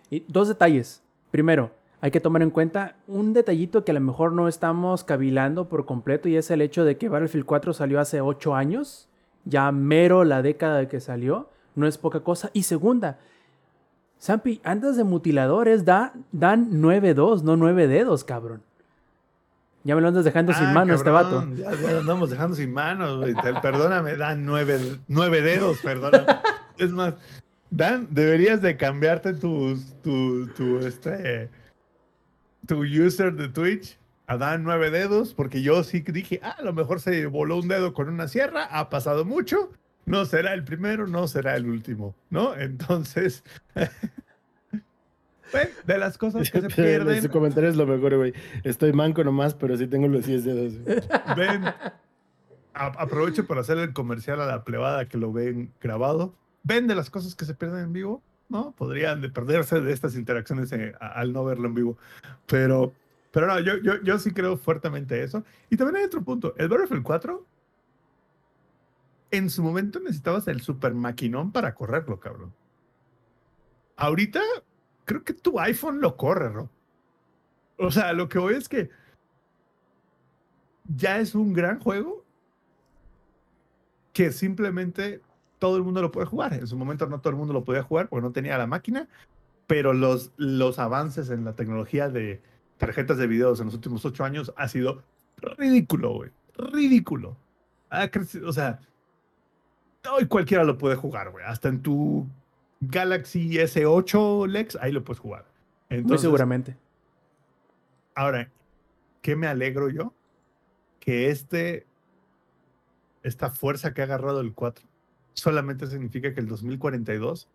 Y 0.08 0.24
dos 0.28 0.48
detalles. 0.48 1.02
Primero, 1.30 1.72
hay 2.00 2.10
que 2.10 2.20
tomar 2.20 2.42
en 2.42 2.50
cuenta 2.50 2.96
un 3.08 3.32
detallito 3.32 3.84
que 3.84 3.90
a 3.90 3.94
lo 3.94 4.00
mejor 4.00 4.32
no 4.32 4.46
estamos 4.46 5.04
cavilando 5.04 5.68
por 5.68 5.86
completo 5.86 6.28
y 6.28 6.36
es 6.36 6.50
el 6.50 6.60
hecho 6.60 6.84
de 6.84 6.96
que 6.96 7.08
Battlefield 7.08 7.46
4 7.46 7.72
salió 7.72 7.98
hace 7.98 8.20
8 8.20 8.54
años, 8.54 9.08
ya 9.44 9.72
mero 9.72 10.24
la 10.24 10.42
década 10.42 10.78
de 10.78 10.88
que 10.88 11.00
salió, 11.00 11.48
no 11.74 11.86
es 11.86 11.98
poca 11.98 12.20
cosa. 12.20 12.50
Y 12.52 12.62
segunda, 12.64 13.18
Zampi, 14.20 14.60
andas 14.64 14.96
de 14.96 15.04
mutiladores, 15.04 15.84
da, 15.84 16.12
dan 16.32 16.70
9-2, 16.80 17.42
no 17.42 17.56
9 17.56 17.86
dedos, 17.88 18.24
cabrón. 18.24 18.62
Ya 19.86 19.94
me 19.94 20.00
lo 20.00 20.08
andas 20.08 20.24
dejando 20.24 20.54
sin 20.54 20.64
Ah, 20.68 20.72
mano 20.72 20.94
este 20.94 21.10
vato. 21.10 21.40
cabrón, 21.40 21.56
Ya, 21.56 21.72
ya 21.74 21.92
lo 21.92 21.98
andamos 22.00 22.30
dejando 22.30 22.56
sin 22.56 22.72
manos. 22.72 23.18
güey. 23.18 23.34
Perdóname, 23.60 24.16
Dan 24.16 24.46
nueve, 24.46 24.78
nueve 25.08 25.42
dedos, 25.42 25.78
perdóname. 25.82 26.26
Es 26.78 26.90
más, 26.90 27.14
Dan, 27.70 28.06
deberías 28.10 28.62
de 28.62 28.76
cambiarte 28.78 29.34
tu, 29.34 29.76
tu, 30.02 30.78
este, 30.78 31.50
tu 32.66 32.82
user 32.82 33.34
de 33.34 33.48
Twitch 33.48 33.98
a 34.26 34.38
Dan 34.38 34.62
nueve 34.62 34.90
dedos, 34.90 35.34
porque 35.34 35.60
yo 35.60 35.84
sí 35.84 36.00
dije, 36.00 36.40
ah, 36.42 36.56
a 36.58 36.62
lo 36.62 36.72
mejor 36.72 37.00
se 37.00 37.26
voló 37.26 37.58
un 37.58 37.68
dedo 37.68 37.92
con 37.92 38.08
una 38.08 38.26
sierra, 38.26 38.64
ha 38.70 38.88
pasado 38.88 39.26
mucho, 39.26 39.70
no 40.06 40.24
será 40.24 40.54
el 40.54 40.64
primero, 40.64 41.06
no 41.06 41.26
será 41.28 41.56
el 41.56 41.66
último, 41.66 42.14
¿no? 42.30 42.54
Entonces, 42.54 43.42
ven, 45.52 45.68
de 45.86 45.98
las 45.98 46.18
cosas 46.18 46.50
que 46.50 46.60
se 46.60 46.68
pierden. 46.74 47.16
Ese 47.16 47.28
comentario 47.28 47.70
es 47.70 47.76
lo 47.76 47.86
mejor, 47.86 48.16
güey. 48.16 48.32
Estoy 48.64 48.92
manco 48.92 49.22
nomás, 49.24 49.54
pero 49.54 49.76
sí 49.76 49.86
tengo 49.86 50.08
los 50.08 50.26
10 50.26 50.44
dedos. 50.44 50.72
Ven, 51.36 51.64
aprovecho 52.74 53.46
para 53.46 53.60
hacer 53.60 53.78
el 53.78 53.92
comercial 53.92 54.40
a 54.40 54.46
la 54.46 54.64
plebada 54.64 55.08
que 55.08 55.18
lo 55.18 55.32
ven 55.32 55.72
grabado. 55.80 56.34
Ven 56.62 56.86
de 56.86 56.94
las 56.94 57.10
cosas 57.10 57.34
que 57.34 57.44
se 57.44 57.54
pierden 57.54 57.80
en 57.84 57.92
vivo, 57.92 58.22
¿no? 58.48 58.72
Podrían 58.72 59.20
de 59.20 59.28
perderse 59.28 59.80
de 59.80 59.92
estas 59.92 60.16
interacciones 60.16 60.72
eh, 60.72 60.94
a- 61.00 61.08
al 61.20 61.32
no 61.32 61.44
verlo 61.44 61.68
en 61.68 61.74
vivo. 61.74 61.98
Pero, 62.46 62.92
pero 63.30 63.46
no, 63.46 63.60
yo, 63.60 63.76
yo, 63.78 64.02
yo 64.02 64.18
sí 64.18 64.32
creo 64.32 64.56
fuertemente 64.56 65.22
eso. 65.22 65.44
Y 65.70 65.76
también 65.76 65.96
hay 65.98 66.04
otro 66.04 66.22
punto. 66.22 66.54
El 66.56 66.68
Battlefield 66.68 67.02
4, 67.02 67.46
en 69.36 69.50
su 69.50 69.62
momento 69.62 70.00
necesitabas 70.00 70.46
el 70.48 70.60
super 70.60 70.94
maquinón 70.94 71.52
para 71.52 71.74
correrlo, 71.74 72.20
cabrón. 72.20 72.54
Ahorita, 73.96 74.40
creo 75.04 75.24
que 75.24 75.34
tu 75.34 75.58
iPhone 75.60 76.00
lo 76.00 76.16
corre, 76.16 76.48
Rob. 76.48 76.68
O 77.78 77.90
sea, 77.90 78.12
lo 78.12 78.28
que 78.28 78.38
voy 78.38 78.54
es 78.54 78.68
que 78.68 78.90
ya 80.84 81.18
es 81.18 81.34
un 81.34 81.52
gran 81.52 81.80
juego 81.80 82.24
que 84.12 84.30
simplemente 84.30 85.20
todo 85.58 85.76
el 85.76 85.82
mundo 85.82 86.02
lo 86.02 86.12
puede 86.12 86.26
jugar. 86.26 86.54
En 86.54 86.66
su 86.66 86.76
momento 86.76 87.06
no 87.06 87.20
todo 87.20 87.30
el 87.30 87.36
mundo 87.36 87.52
lo 87.52 87.64
podía 87.64 87.82
jugar 87.82 88.08
porque 88.08 88.22
no 88.22 88.32
tenía 88.32 88.58
la 88.58 88.66
máquina, 88.66 89.08
pero 89.66 89.92
los, 89.92 90.32
los 90.36 90.78
avances 90.78 91.30
en 91.30 91.44
la 91.44 91.54
tecnología 91.54 92.08
de 92.08 92.42
tarjetas 92.78 93.16
de 93.16 93.26
videos 93.26 93.60
en 93.60 93.66
los 93.66 93.74
últimos 93.74 94.04
ocho 94.04 94.24
años 94.24 94.52
ha 94.56 94.68
sido 94.68 95.02
ridículo, 95.36 96.12
güey. 96.12 96.30
Ridículo. 96.56 97.36
Ha 97.90 98.08
crecido, 98.08 98.48
o 98.48 98.52
sea, 98.52 98.80
hoy 100.12 100.26
cualquiera 100.26 100.64
lo 100.64 100.78
puede 100.78 100.96
jugar, 100.96 101.30
güey. 101.30 101.44
Hasta 101.44 101.68
en 101.68 101.82
tu 101.82 102.26
Galaxy 102.80 103.58
S8 103.58 104.46
Lex, 104.46 104.76
ahí 104.76 104.92
lo 104.92 105.04
puedes 105.04 105.20
jugar. 105.20 105.46
Muy 105.90 106.00
Entonces, 106.00 106.22
seguramente. 106.22 106.76
Ahora, 108.14 108.50
¿qué 109.22 109.36
me 109.36 109.46
alegro 109.46 109.88
yo? 109.90 110.12
Que 111.00 111.30
este, 111.30 111.86
esta 113.22 113.50
fuerza 113.50 113.92
que 113.92 114.02
ha 114.02 114.04
agarrado 114.04 114.40
el 114.40 114.54
4 114.54 114.86
solamente 115.34 115.86
significa 115.88 116.32
que 116.32 116.40
el 116.40 116.48
2042, 116.48 117.48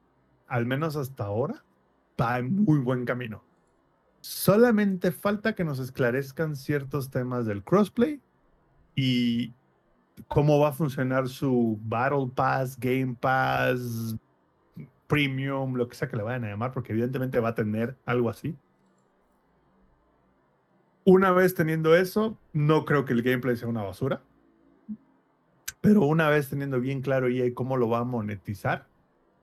al 0.47 0.65
menos 0.65 0.95
hasta 0.95 1.23
ahora, 1.23 1.63
va 2.19 2.37
en 2.37 2.63
muy 2.63 2.79
buen 2.79 3.05
camino. 3.05 3.43
Solamente 4.21 5.11
falta 5.11 5.55
que 5.55 5.63
nos 5.63 5.79
esclarezcan 5.79 6.55
ciertos 6.55 7.09
temas 7.09 7.45
del 7.45 7.63
crossplay 7.63 8.19
y 8.95 9.53
cómo 10.27 10.59
va 10.59 10.69
a 10.69 10.73
funcionar 10.73 11.27
su 11.27 11.79
Battle 11.83 12.31
Pass, 12.33 12.79
Game 12.79 13.15
Pass, 13.19 14.15
Premium, 15.07 15.75
lo 15.75 15.87
que 15.87 15.95
sea 15.95 16.07
que 16.07 16.17
le 16.17 16.23
vayan 16.23 16.45
a 16.45 16.49
llamar, 16.49 16.71
porque 16.71 16.91
evidentemente 16.91 17.39
va 17.39 17.49
a 17.49 17.55
tener 17.55 17.97
algo 18.05 18.29
así. 18.29 18.55
Una 21.03 21.31
vez 21.31 21.55
teniendo 21.55 21.95
eso, 21.95 22.37
no 22.53 22.85
creo 22.85 23.05
que 23.05 23.13
el 23.13 23.23
gameplay 23.23 23.57
sea 23.57 23.67
una 23.67 23.81
basura. 23.81 24.21
Pero 25.81 26.01
una 26.03 26.29
vez 26.29 26.49
teniendo 26.49 26.79
bien 26.79 27.01
claro 27.01 27.27
EA 27.27 27.53
cómo 27.53 27.77
lo 27.77 27.89
va 27.89 27.99
a 27.99 28.03
monetizar, 28.03 28.85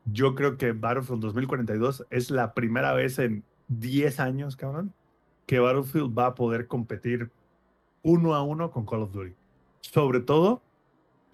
yo 0.04 0.34
creo 0.34 0.56
que 0.56 0.72
Battlefield 0.72 1.22
2042 1.22 2.06
es 2.10 2.30
la 2.30 2.54
primera 2.54 2.92
vez 2.92 3.18
en 3.18 3.42
10 3.68 4.20
años, 4.20 4.54
cabrón, 4.54 4.92
que 5.46 5.58
Battlefield 5.58 6.16
va 6.16 6.26
a 6.26 6.34
poder 6.34 6.68
competir 6.68 7.30
uno 8.02 8.34
a 8.34 8.42
uno 8.42 8.70
con 8.70 8.86
Call 8.86 9.02
of 9.02 9.12
Duty. 9.12 9.34
Sobre 9.80 10.20
todo 10.20 10.62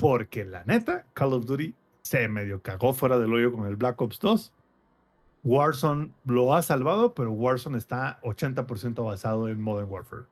porque 0.02 0.44
la 0.44 0.64
neta, 0.64 1.06
Call 1.14 1.32
of 1.32 1.46
Duty 1.46 1.76
se 2.02 2.26
medio 2.26 2.60
cagó 2.60 2.92
fuera 2.92 3.20
del 3.20 3.32
hoyo 3.32 3.52
con 3.52 3.68
el 3.68 3.76
Black 3.76 4.00
Ops 4.00 4.18
2. 4.18 4.52
Warzone 5.44 6.10
lo 6.24 6.54
ha 6.54 6.62
salvado, 6.62 7.14
pero 7.14 7.30
Warzone 7.30 7.78
está 7.78 8.18
80% 8.22 9.04
basado 9.04 9.48
en 9.48 9.60
Modern 9.60 9.88
Warfare. 9.88 10.24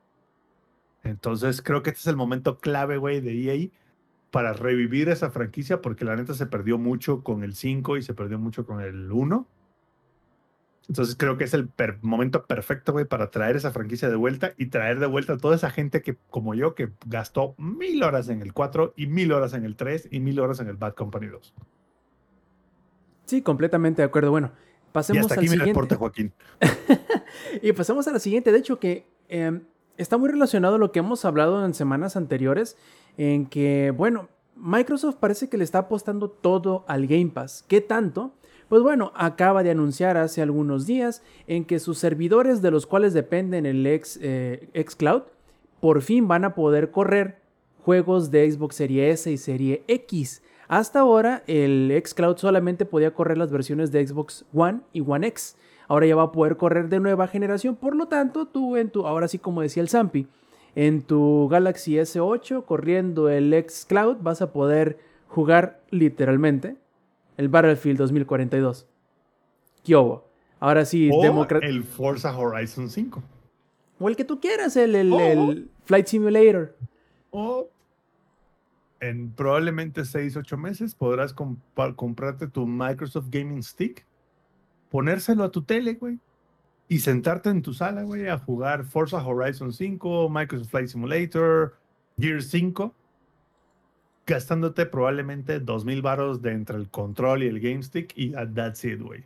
Entonces 1.03 1.61
creo 1.61 1.83
que 1.83 1.91
este 1.91 2.01
es 2.01 2.07
el 2.07 2.17
momento 2.17 2.57
clave, 2.59 2.97
güey, 2.97 3.21
de 3.21 3.31
EA 3.31 3.69
para 4.29 4.51
revivir 4.51 5.07
esa 5.07 5.31
franquicia, 5.31 5.81
porque 5.81 6.03
la 6.03 6.17
neta 6.17 6.33
se 6.33 6.47
perdió 6.47 6.77
mucho 6.77 7.23
con 7.23 7.41
el 7.41 7.55
5 7.55 7.95
y 7.95 8.01
se 8.01 8.13
perdió 8.13 8.37
mucho 8.37 8.65
con 8.65 8.81
el 8.81 9.09
1. 9.09 9.47
Entonces 10.91 11.15
creo 11.17 11.37
que 11.37 11.45
es 11.45 11.53
el 11.53 11.69
per- 11.69 11.99
momento 12.01 12.45
perfecto, 12.45 12.91
güey, 12.91 13.05
para 13.05 13.31
traer 13.31 13.55
esa 13.55 13.71
franquicia 13.71 14.09
de 14.09 14.17
vuelta 14.17 14.51
y 14.57 14.65
traer 14.65 14.99
de 14.99 15.05
vuelta 15.05 15.33
a 15.33 15.37
toda 15.37 15.55
esa 15.55 15.69
gente 15.69 16.01
que, 16.01 16.17
como 16.29 16.53
yo, 16.53 16.75
que 16.75 16.89
gastó 17.05 17.55
mil 17.57 18.03
horas 18.03 18.27
en 18.27 18.41
el 18.41 18.51
4 18.51 18.93
y 18.97 19.07
mil 19.07 19.31
horas 19.31 19.53
en 19.53 19.63
el 19.63 19.77
3 19.77 20.09
y 20.11 20.19
mil 20.19 20.37
horas 20.41 20.59
en 20.59 20.67
el 20.67 20.75
Bad 20.75 20.95
Company 20.95 21.27
2. 21.27 21.53
Sí, 23.25 23.41
completamente 23.41 24.01
de 24.01 24.05
acuerdo. 24.07 24.31
Bueno, 24.31 24.51
Y 24.89 24.91
pasemos 24.91 25.21
hasta 25.21 25.35
al 25.35 25.39
aquí 25.39 25.45
mi 25.45 25.49
siguiente. 25.51 25.69
reporte, 25.71 25.95
Joaquín. 25.95 26.33
Y 27.61 27.71
pasamos 27.71 28.05
a 28.07 28.11
la 28.11 28.19
siguiente. 28.19 28.51
De 28.51 28.57
hecho, 28.57 28.77
que 28.79 29.05
eh, 29.29 29.61
está 29.97 30.17
muy 30.17 30.29
relacionado 30.29 30.75
a 30.75 30.77
lo 30.77 30.91
que 30.91 30.99
hemos 30.99 31.23
hablado 31.23 31.65
en 31.65 31.73
semanas 31.73 32.17
anteriores, 32.17 32.75
en 33.17 33.45
que, 33.45 33.91
bueno, 33.95 34.27
Microsoft 34.57 35.15
parece 35.15 35.47
que 35.47 35.57
le 35.57 35.63
está 35.63 35.79
apostando 35.79 36.29
todo 36.29 36.83
al 36.89 37.07
Game 37.07 37.27
Pass. 37.29 37.63
¿Qué 37.69 37.79
tanto? 37.79 38.33
Pues 38.71 38.83
bueno, 38.83 39.11
acaba 39.15 39.63
de 39.63 39.71
anunciar 39.71 40.15
hace 40.15 40.41
algunos 40.41 40.87
días 40.87 41.21
en 41.45 41.65
que 41.65 41.77
sus 41.77 41.97
servidores 41.97 42.61
de 42.61 42.71
los 42.71 42.87
cuales 42.87 43.13
dependen 43.13 43.65
el 43.65 43.85
ex, 43.85 44.17
eh, 44.21 44.69
xCloud, 44.73 45.23
por 45.81 46.01
fin 46.01 46.29
van 46.29 46.45
a 46.45 46.55
poder 46.55 46.89
correr 46.89 47.35
juegos 47.83 48.31
de 48.31 48.49
Xbox 48.49 48.77
Series 48.77 49.19
S 49.19 49.29
y 49.29 49.35
Serie 49.35 49.83
X. 49.89 50.41
Hasta 50.69 51.01
ahora 51.01 51.43
el 51.47 52.01
xCloud 52.01 52.37
solamente 52.37 52.85
podía 52.85 53.13
correr 53.13 53.37
las 53.37 53.51
versiones 53.51 53.91
de 53.91 54.07
Xbox 54.07 54.45
One 54.53 54.79
y 54.93 55.03
One 55.05 55.27
X. 55.27 55.57
Ahora 55.89 56.05
ya 56.05 56.15
va 56.15 56.23
a 56.23 56.31
poder 56.31 56.55
correr 56.55 56.87
de 56.87 57.01
nueva 57.01 57.27
generación. 57.27 57.75
Por 57.75 57.93
lo 57.93 58.07
tanto, 58.07 58.45
tú 58.45 58.77
en 58.77 58.89
tu, 58.89 59.05
ahora 59.05 59.27
sí 59.27 59.37
como 59.37 59.63
decía 59.63 59.83
el 59.83 59.89
Zampi, 59.89 60.27
en 60.75 61.01
tu 61.01 61.49
Galaxy 61.49 61.95
S8 61.95 62.63
corriendo 62.63 63.27
el 63.27 63.53
xCloud 63.67 64.19
vas 64.21 64.41
a 64.41 64.53
poder 64.53 64.97
jugar 65.27 65.81
literalmente 65.89 66.77
el 67.37 67.49
Battlefield 67.49 67.97
2042. 67.97 68.87
¿Qué 69.83 69.95
hubo? 69.95 70.27
Ahora 70.59 70.85
sí, 70.85 71.09
O 71.11 71.45
el 71.61 71.83
Forza 71.83 72.37
Horizon 72.37 72.89
5. 72.89 73.23
o 73.99 74.09
el 74.09 74.15
que 74.15 74.23
tú 74.23 74.39
quieras, 74.39 74.75
el, 74.77 74.95
el- 74.95 75.13
el 75.13 75.69
Flight 75.85 76.05
Simulator. 76.07 76.75
O 77.31 77.67
en 78.99 79.31
probablemente 79.31 80.05
6, 80.05 80.37
8 80.37 80.57
meses 80.57 80.93
podrás 80.93 81.33
comprarte 81.95 82.47
tu 82.47 82.67
Microsoft 82.67 83.29
Gaming 83.31 83.63
Stick, 83.63 84.05
ponérselo 84.91 85.43
a 85.43 85.51
tu 85.51 85.63
tele, 85.63 85.93
güey, 85.95 86.19
y 86.87 86.99
sentarte 86.99 87.49
en 87.49 87.61
tu 87.63 87.73
sala, 87.73 88.03
güey, 88.03 88.27
a 88.27 88.37
jugar 88.37 88.83
Forza 88.83 89.25
Horizon 89.25 89.73
5, 89.73 90.29
Microsoft 90.29 90.69
Flight 90.69 90.87
Simulator, 90.89 91.75
Gear 92.19 92.43
5, 92.43 92.93
gastándote 94.25 94.85
probablemente 94.85 95.59
dos 95.59 95.83
mil 95.85 96.01
varos 96.01 96.41
de 96.41 96.51
entre 96.51 96.77
el 96.77 96.89
control 96.89 97.43
y 97.43 97.47
el 97.47 97.59
game 97.59 97.81
stick 97.83 98.13
y 98.15 98.31
that- 98.31 98.53
that's 98.53 98.83
it, 98.85 99.01
güey. 99.01 99.23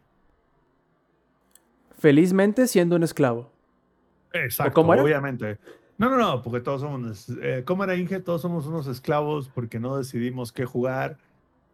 Felizmente 1.98 2.68
siendo 2.68 2.96
un 2.96 3.04
esclavo. 3.04 3.52
Exacto, 4.34 4.74
cómo 4.74 4.94
era? 4.94 5.04
obviamente. 5.04 5.58
No, 5.98 6.10
no, 6.10 6.18
no, 6.18 6.42
porque 6.42 6.60
todos 6.60 6.82
somos, 6.82 7.30
eh, 7.42 7.64
¿cómo 7.66 7.84
era 7.86 7.96
Inge? 7.96 8.20
Todos 8.20 8.42
somos 8.42 8.66
unos 8.68 8.86
esclavos 8.88 9.48
porque 9.48 9.80
no 9.80 9.96
decidimos 9.98 10.52
qué 10.52 10.66
jugar. 10.66 11.18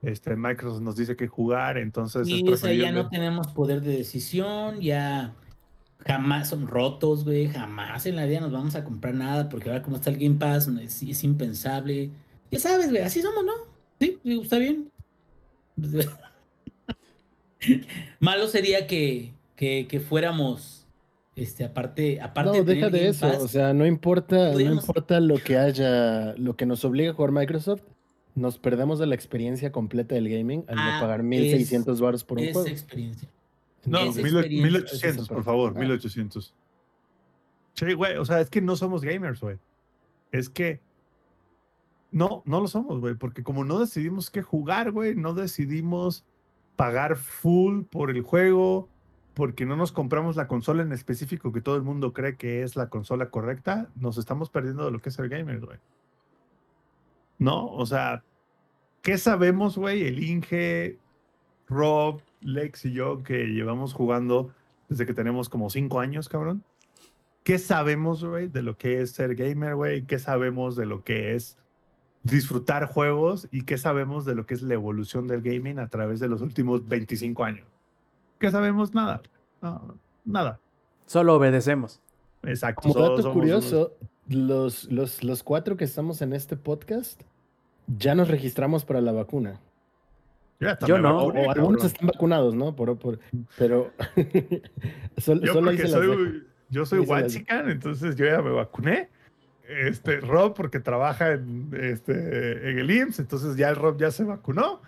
Este, 0.03 0.35
Microsoft 0.35 0.81
nos 0.81 0.95
dice 0.95 1.15
qué 1.15 1.27
jugar, 1.27 1.77
entonces 1.77 2.23
es 2.23 2.27
Y 2.29 2.47
o 2.47 2.57
sea, 2.57 2.73
ya 2.73 2.91
no 2.91 3.07
tenemos 3.09 3.47
poder 3.47 3.81
de 3.81 3.97
decisión, 3.97 4.79
ya 4.79 5.33
jamás 6.05 6.49
son 6.49 6.67
rotos, 6.67 7.23
güey, 7.23 7.47
jamás 7.47 8.05
en 8.07 8.15
la 8.15 8.25
vida 8.25 8.39
nos 8.39 8.51
vamos 8.51 8.75
a 8.75 8.83
comprar 8.83 9.13
nada, 9.13 9.47
porque 9.49 9.69
ahora 9.69 9.83
como 9.83 9.97
está 9.97 10.09
el 10.09 10.17
Game 10.17 10.37
Pass, 10.37 10.67
es, 10.67 11.03
es 11.03 11.23
impensable. 11.23 12.09
Ya 12.51 12.59
sabes, 12.59 12.89
güey, 12.91 13.01
así 13.01 13.21
somos, 13.21 13.43
¿no? 13.45 13.53
Sí, 13.99 14.19
digo, 14.23 14.41
está 14.43 14.57
bien. 14.59 14.91
Malo 18.19 18.47
sería 18.47 18.87
que, 18.87 19.33
que, 19.55 19.87
que 19.87 19.99
fuéramos, 19.99 20.87
este, 21.35 21.63
aparte, 21.63 22.19
aparte 22.21 22.57
No, 22.59 22.63
de 22.63 22.75
deja 22.75 22.89
de 22.89 23.07
eso. 23.09 23.27
Pass, 23.29 23.41
O 23.43 23.47
sea, 23.47 23.73
no 23.73 23.85
importa, 23.85 24.53
no 24.53 24.59
importa 24.59 25.19
lo 25.19 25.35
que 25.37 25.57
haya, 25.57 26.33
lo 26.37 26.55
que 26.55 26.65
nos 26.65 26.83
obliga 26.83 27.11
a 27.11 27.13
jugar 27.13 27.31
Microsoft, 27.31 27.83
nos 28.33 28.57
perdemos 28.57 28.97
de 28.99 29.05
la 29.07 29.15
experiencia 29.15 29.71
completa 29.71 30.15
del 30.15 30.29
gaming 30.29 30.63
al 30.67 30.79
Ah, 30.79 30.95
no 30.95 31.01
pagar 31.01 31.21
1600 31.23 31.99
baros 32.01 32.23
por 32.23 32.37
un 32.39 32.45
esa 32.45 32.53
juego. 32.53 32.67
experiencia. 32.69 33.29
No, 33.85 33.99
esa 33.99 34.21
mil- 34.21 34.35
experiencia. 34.37 34.63
1800, 34.71 35.27
por 35.27 35.43
favor, 35.43 35.73
Ah. 35.75 35.79
1800. 35.79 36.53
Sí, 37.75 37.93
güey, 37.93 38.17
o 38.17 38.25
sea, 38.25 38.41
es 38.41 38.49
que 38.49 38.61
no 38.61 38.75
somos 38.75 39.01
gamers, 39.01 39.39
güey. 39.41 39.57
Es 40.31 40.49
que 40.49 40.79
no, 42.11 42.43
no 42.45 42.59
lo 42.59 42.67
somos, 42.67 42.99
güey, 42.99 43.15
porque 43.15 43.43
como 43.43 43.63
no 43.63 43.79
decidimos 43.79 44.29
qué 44.29 44.41
jugar, 44.41 44.91
güey, 44.91 45.15
no 45.15 45.33
decidimos 45.33 46.25
pagar 46.75 47.15
full 47.15 47.83
por 47.83 48.11
el 48.11 48.21
juego, 48.21 48.89
porque 49.33 49.65
no 49.65 49.77
nos 49.77 49.91
compramos 49.91 50.35
la 50.35 50.47
consola 50.47 50.83
en 50.83 50.91
específico 50.91 51.53
que 51.53 51.61
todo 51.61 51.77
el 51.77 51.83
mundo 51.83 52.11
cree 52.11 52.35
que 52.35 52.63
es 52.63 52.75
la 52.75 52.89
consola 52.89 53.29
correcta, 53.29 53.89
nos 53.95 54.17
estamos 54.17 54.49
perdiendo 54.49 54.85
de 54.85 54.91
lo 54.91 54.99
que 54.99 55.09
es 55.09 55.19
el 55.19 55.29
gamer, 55.29 55.61
güey. 55.61 55.79
No, 57.39 57.67
o 57.67 57.85
sea, 57.85 58.23
¿qué 59.01 59.17
sabemos, 59.17 59.77
güey? 59.77 60.03
El 60.03 60.21
Inge, 60.21 60.99
Rob, 61.67 62.21
Lex 62.41 62.85
y 62.85 62.93
yo 62.93 63.23
que 63.23 63.45
llevamos 63.45 63.93
jugando 63.93 64.53
desde 64.89 65.05
que 65.05 65.13
tenemos 65.13 65.47
como 65.47 65.69
cinco 65.69 66.01
años, 66.01 66.27
cabrón. 66.27 66.63
¿Qué 67.43 67.57
sabemos, 67.57 68.23
güey, 68.23 68.49
de 68.49 68.61
lo 68.61 68.77
que 68.77 69.01
es 69.01 69.11
ser 69.11 69.35
gamer, 69.35 69.75
güey? 69.75 70.03
¿Qué 70.03 70.19
sabemos 70.19 70.75
de 70.75 70.85
lo 70.85 71.03
que 71.03 71.33
es 71.33 71.57
disfrutar 72.23 72.85
juegos? 72.85 73.47
¿Y 73.51 73.63
qué 73.63 73.77
sabemos 73.77 74.25
de 74.25 74.35
lo 74.35 74.45
que 74.45 74.53
es 74.53 74.61
la 74.61 74.73
evolución 74.73 75.27
del 75.27 75.41
gaming 75.41 75.79
a 75.79 75.87
través 75.87 76.19
de 76.19 76.27
los 76.27 76.41
últimos 76.41 76.87
25 76.87 77.43
años? 77.43 77.65
¿Qué 78.39 78.49
sabemos? 78.51 78.93
Nada. 78.93 79.21
No, 79.61 79.95
nada. 80.25 80.59
Solo 81.05 81.35
obedecemos. 81.35 82.01
Exacto. 82.43 82.81
Como 82.93 82.99
dato 83.15 83.33
curioso, 83.33 83.93
los, 84.27 84.85
los, 84.91 85.23
los 85.23 85.43
cuatro 85.43 85.77
que 85.77 85.83
estamos 85.83 86.21
en 86.21 86.33
este 86.33 86.57
podcast 86.57 87.21
ya 87.87 88.15
nos 88.15 88.29
registramos 88.29 88.85
para 88.85 89.01
la 89.01 89.11
vacuna. 89.11 89.59
unos- 90.59 90.77
Yo 90.87 90.95
me 90.95 91.01
no. 91.01 91.09
O, 91.23 91.27
vacuné, 91.27 91.47
o 91.47 91.51
algunos 91.51 91.83
están 91.83 92.07
vacunados, 92.07 92.55
¿no? 92.55 92.75
Por, 92.75 92.97
por- 92.97 93.19
pero 93.57 93.91
sol- 95.17 95.41
Yo 95.41 95.53
solo 95.53 95.65
porque 95.71 95.77
se 95.77 95.83
las 95.89 95.91
soy, 96.05 96.43
yo 96.69 96.85
soy 96.85 96.99
las 96.99 97.09
Huachican, 97.09 97.69
entonces 97.69 98.15
yo 98.15 98.25
ya 98.25 98.41
me 98.41 98.51
vacuné. 98.51 99.09
Este, 99.87 100.19
Rob 100.19 100.53
porque 100.55 100.79
trabaja 100.79 101.33
en, 101.33 101.69
este, 101.79 102.69
en 102.69 102.79
el 102.79 102.91
IMSS, 102.91 103.19
entonces 103.19 103.55
ya 103.57 103.69
el 103.69 103.75
Rob 103.75 103.99
ya 103.99 104.11
se 104.11 104.23
vacunó. 104.23 104.81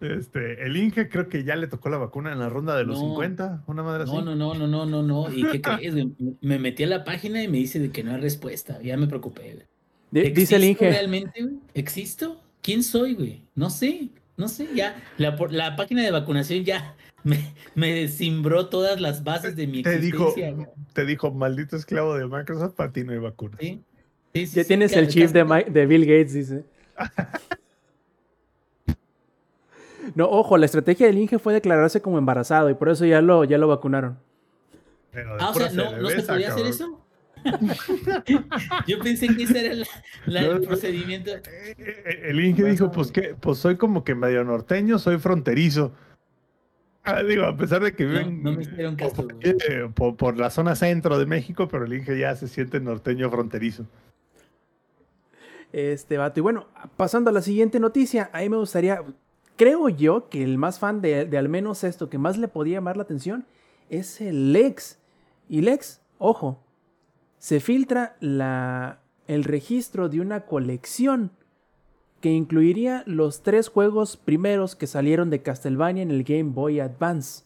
Este, 0.00 0.64
el 0.64 0.76
Inge 0.78 1.10
creo 1.10 1.28
que 1.28 1.44
ya 1.44 1.56
le 1.56 1.66
tocó 1.66 1.90
la 1.90 1.98
vacuna 1.98 2.32
en 2.32 2.38
la 2.38 2.48
ronda 2.48 2.74
de 2.74 2.84
los 2.84 2.98
No. 2.98 3.08
50, 3.10 3.64
una 3.66 3.82
madre 3.82 4.04
así. 4.04 4.12
No, 4.12 4.22
no, 4.22 4.34
no, 4.34 4.54
no, 4.54 4.66
no, 4.66 4.86
no, 4.86 5.02
no. 5.02 5.30
¿Y 5.32 5.44
qué 5.50 5.60
crees? 5.60 5.92
güey? 5.92 6.14
Me 6.40 6.58
metí 6.58 6.84
a 6.84 6.86
la 6.86 7.04
página 7.04 7.42
y 7.42 7.48
me 7.48 7.58
dice 7.58 7.78
de 7.78 7.90
que 7.90 8.02
no 8.02 8.12
hay 8.12 8.20
respuesta. 8.20 8.80
Ya 8.82 8.96
me 8.96 9.06
preocupé, 9.06 9.66
Dice 10.10 10.22
el 10.22 10.26
¿Existo 10.26 10.56
Inge. 10.56 10.90
realmente, 10.90 11.42
güey? 11.42 11.56
¿Existo? 11.74 12.40
¿Quién 12.62 12.82
soy, 12.82 13.14
güey? 13.14 13.42
No 13.54 13.68
sé, 13.68 14.08
no 14.38 14.48
sé, 14.48 14.68
ya. 14.74 15.02
La, 15.18 15.36
la 15.50 15.76
página 15.76 16.02
de 16.02 16.10
vacunación 16.10 16.64
ya 16.64 16.94
me, 17.24 17.52
me 17.74 18.08
cimbró 18.08 18.68
todas 18.70 19.00
las 19.02 19.22
bases 19.22 19.54
de 19.54 19.66
mi 19.66 19.82
Te 19.82 19.98
dijo, 19.98 20.28
existencia. 20.28 20.52
güey. 20.52 20.66
te 20.94 21.04
dijo, 21.04 21.30
maldito 21.30 21.76
esclavo 21.76 22.14
de 22.16 22.26
Microsoft, 22.26 22.74
para 22.74 22.90
ti 22.90 23.04
no 23.04 23.12
hay 23.12 23.18
vacuna. 23.18 23.58
Sí, 23.60 23.82
sí, 24.34 24.46
sí, 24.46 24.56
Ya 24.56 24.62
sí, 24.62 24.68
tienes 24.68 24.92
el 24.96 25.08
chip 25.08 25.30
de, 25.30 25.86
Bill 25.86 26.04
Gates, 26.06 26.32
dice. 26.34 26.64
No, 30.14 30.28
ojo, 30.28 30.56
la 30.58 30.66
estrategia 30.66 31.06
del 31.06 31.18
Inge 31.18 31.38
fue 31.38 31.52
declararse 31.52 32.00
como 32.02 32.18
embarazado 32.18 32.68
y 32.70 32.74
por 32.74 32.88
eso 32.88 33.04
ya 33.06 33.20
lo, 33.20 33.44
ya 33.44 33.58
lo 33.58 33.68
vacunaron. 33.68 34.18
Pero 35.12 35.36
Ah, 35.38 35.50
o 35.50 35.54
sea, 35.54 35.70
¿no, 35.70 35.98
¿no 35.98 36.10
se 36.10 36.22
podía 36.22 36.48
hacer 36.48 36.66
eso? 36.66 36.96
Yo 38.86 38.98
pensé 39.00 39.34
que 39.34 39.44
ese 39.44 39.64
era 39.66 39.74
la- 39.74 39.86
la- 40.26 40.42
No, 40.42 40.52
el 40.52 40.60
procedimiento. 40.62 41.30
Eh, 41.30 41.42
eh, 41.78 42.20
El 42.24 42.40
Inge 42.40 42.64
dijo, 42.64 42.90
pues 42.90 43.10
que, 43.12 43.34
pues 43.38 43.58
soy 43.58 43.76
como 43.76 44.04
que 44.04 44.14
medio 44.14 44.44
norteño, 44.44 44.98
soy 44.98 45.18
fronterizo. 45.18 45.92
Ah, 47.02 47.22
digo, 47.22 47.44
a 47.44 47.56
pesar 47.56 47.82
de 47.82 47.94
que 47.94 48.04
No, 48.04 48.10
viven 48.10 48.42
no 48.42 48.52
me 48.52 48.62
hicieron 48.62 48.94
caso, 48.96 49.26
por, 49.26 49.36
eh, 49.42 49.88
por- 49.94 50.16
por 50.16 50.36
la 50.36 50.50
zona 50.50 50.74
centro 50.76 51.18
de 51.18 51.26
México, 51.26 51.66
pero 51.68 51.84
el 51.86 51.94
Inge 51.94 52.18
ya 52.18 52.36
se 52.36 52.46
siente 52.46 52.78
norteño 52.80 53.30
fronterizo. 53.30 53.86
Este 55.72 56.18
vato. 56.18 56.40
Y 56.40 56.42
bueno, 56.42 56.66
pasando 56.96 57.30
a 57.30 57.32
la 57.32 57.42
siguiente 57.42 57.78
noticia, 57.78 58.30
a 58.32 58.40
mí 58.40 58.48
me 58.48 58.56
gustaría, 58.56 59.02
creo 59.56 59.88
yo 59.88 60.28
que 60.28 60.42
el 60.42 60.58
más 60.58 60.78
fan 60.78 61.00
de, 61.00 61.26
de 61.26 61.38
al 61.38 61.48
menos 61.48 61.84
esto, 61.84 62.08
que 62.08 62.18
más 62.18 62.38
le 62.38 62.48
podía 62.48 62.78
llamar 62.78 62.96
la 62.96 63.04
atención, 63.04 63.46
es 63.88 64.20
el 64.20 64.52
Lex. 64.52 64.98
Y 65.48 65.60
Lex, 65.60 66.00
ojo, 66.18 66.62
se 67.38 67.60
filtra 67.60 68.16
la, 68.20 69.00
el 69.26 69.44
registro 69.44 70.08
de 70.08 70.20
una 70.20 70.46
colección 70.46 71.30
que 72.20 72.30
incluiría 72.30 73.02
los 73.06 73.42
tres 73.42 73.68
juegos 73.68 74.16
primeros 74.16 74.76
que 74.76 74.86
salieron 74.86 75.30
de 75.30 75.42
Castlevania 75.42 76.02
en 76.02 76.10
el 76.10 76.24
Game 76.24 76.50
Boy 76.50 76.80
Advance. 76.80 77.44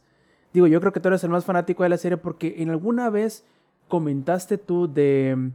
Digo, 0.52 0.66
yo 0.66 0.80
creo 0.80 0.92
que 0.92 1.00
tú 1.00 1.08
eres 1.08 1.24
el 1.24 1.30
más 1.30 1.44
fanático 1.44 1.82
de 1.82 1.88
la 1.88 1.98
serie 1.98 2.16
porque 2.16 2.56
en 2.58 2.70
alguna 2.70 3.10
vez 3.10 3.44
comentaste 3.88 4.58
tú 4.58 4.92
de, 4.92 5.50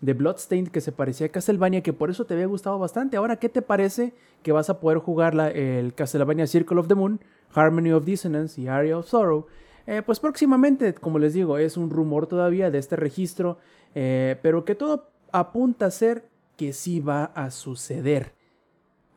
de 0.00 0.12
Bloodstained 0.14 0.70
que 0.70 0.80
se 0.80 0.92
parecía 0.92 1.26
a 1.26 1.30
Castlevania, 1.30 1.82
que 1.82 1.92
por 1.92 2.10
eso 2.10 2.24
te 2.24 2.34
había 2.34 2.46
gustado 2.46 2.78
bastante. 2.78 3.16
Ahora, 3.16 3.36
¿qué 3.36 3.48
te 3.48 3.62
parece 3.62 4.14
que 4.42 4.52
vas 4.52 4.70
a 4.70 4.80
poder 4.80 4.98
jugar 4.98 5.34
la- 5.34 5.50
el 5.50 5.94
Castlevania 5.94 6.46
Circle 6.46 6.78
of 6.78 6.88
the 6.88 6.94
Moon, 6.94 7.20
Harmony 7.52 7.92
of 7.92 8.04
Dissonance 8.04 8.60
y 8.60 8.68
Area 8.68 8.98
of 8.98 9.06
Sorrow? 9.08 9.46
Eh, 9.86 10.02
pues 10.04 10.20
próximamente, 10.20 10.94
como 10.94 11.18
les 11.18 11.34
digo, 11.34 11.58
es 11.58 11.76
un 11.76 11.90
rumor 11.90 12.26
todavía 12.26 12.70
de 12.70 12.78
este 12.78 12.94
registro, 12.94 13.58
eh, 13.94 14.36
pero 14.42 14.64
que 14.64 14.74
todo 14.74 15.08
apunta 15.32 15.86
a 15.86 15.90
ser 15.90 16.28
que 16.56 16.72
sí 16.72 17.00
va 17.00 17.24
a 17.24 17.50
suceder. 17.50 18.34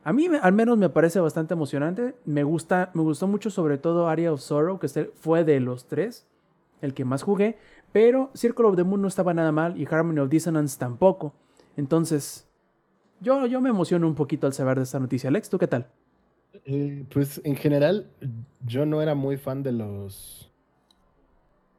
A 0.04 0.12
mí 0.12 0.26
al 0.40 0.52
menos 0.52 0.78
me 0.78 0.88
parece 0.88 1.20
bastante 1.20 1.54
emocionante. 1.54 2.14
Me 2.24 2.42
gusta, 2.42 2.90
me 2.94 3.02
gustó 3.02 3.28
mucho 3.28 3.50
sobre 3.50 3.78
todo 3.78 4.08
Area 4.08 4.32
of 4.32 4.40
Sorrow, 4.40 4.78
que 4.80 4.88
fue 5.14 5.44
de 5.44 5.60
los 5.60 5.86
tres 5.86 6.26
el 6.80 6.94
que 6.94 7.04
más 7.04 7.22
jugué. 7.22 7.56
Pero 7.92 8.30
Circle 8.34 8.66
of 8.66 8.76
the 8.76 8.84
Moon 8.84 9.02
no 9.02 9.08
estaba 9.08 9.34
nada 9.34 9.52
mal 9.52 9.78
y 9.80 9.86
Harmony 9.86 10.20
of 10.20 10.30
Dissonance 10.30 10.78
tampoco. 10.78 11.34
Entonces, 11.76 12.48
yo, 13.20 13.46
yo 13.46 13.60
me 13.60 13.70
emociono 13.70 14.06
un 14.06 14.14
poquito 14.14 14.46
al 14.46 14.52
saber 14.52 14.78
de 14.78 14.84
esta 14.84 14.98
noticia. 14.98 15.28
Alex, 15.28 15.48
¿tú 15.48 15.58
qué 15.58 15.66
tal? 15.66 15.88
Eh, 16.64 17.04
pues 17.12 17.40
en 17.44 17.56
general, 17.56 18.10
yo 18.64 18.86
no 18.86 19.00
era 19.02 19.14
muy 19.14 19.36
fan 19.36 19.62
de 19.62 19.72
los 19.72 20.50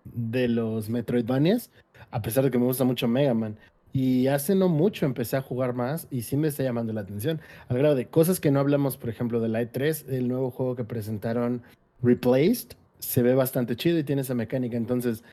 de 0.06 0.49
los 0.49 0.90
Metroidvanias, 0.90 1.72
a 2.11 2.22
pesar 2.22 2.44
de 2.44 2.52
que 2.52 2.57
me 2.57 2.65
gusta 2.65 2.84
mucho 2.84 3.07
Mega 3.07 3.34
Man. 3.34 3.57
Y 3.94 4.27
hace 4.27 4.56
no 4.56 4.69
mucho 4.69 5.06
empecé 5.06 5.38
a 5.38 5.41
jugar 5.41 5.73
más 5.73 6.07
y 6.10 6.23
sí 6.23 6.35
me 6.35 6.48
está 6.48 6.64
llamando 6.64 6.94
la 6.94 7.02
atención. 7.02 7.40
Al 7.68 7.77
grado 7.77 7.95
de 7.95 8.07
cosas 8.07 8.40
que 8.40 8.49
no 8.49 8.60
hablamos, 8.60 8.98
por 8.98 9.10
ejemplo, 9.10 9.40
de 9.40 9.49
Light 9.49 9.69
3, 9.72 10.07
el 10.10 10.27
nuevo 10.27 10.49
juego 10.49 10.76
que 10.76 10.84
presentaron, 10.84 11.61
Replaced, 12.02 12.69
se 12.98 13.22
ve 13.22 13.35
bastante 13.35 13.76
chido 13.76 13.99
y 13.99 14.03
tiene 14.03 14.23
esa 14.23 14.34
mecánica. 14.34 14.77
Entonces, 14.77 15.23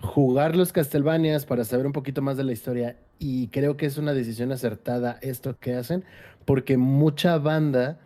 jugar 0.00 0.56
los 0.56 0.72
Castlevanias 0.72 1.46
para 1.46 1.64
saber 1.64 1.86
un 1.86 1.92
poquito 1.92 2.22
más 2.22 2.36
de 2.36 2.44
la 2.44 2.52
historia 2.52 2.96
y 3.18 3.48
creo 3.48 3.76
que 3.76 3.86
es 3.86 3.98
una 3.98 4.12
decisión 4.12 4.52
acertada 4.52 5.18
esto 5.22 5.56
que 5.58 5.74
hacen, 5.74 6.04
porque 6.44 6.76
mucha 6.76 7.38
banda 7.38 7.98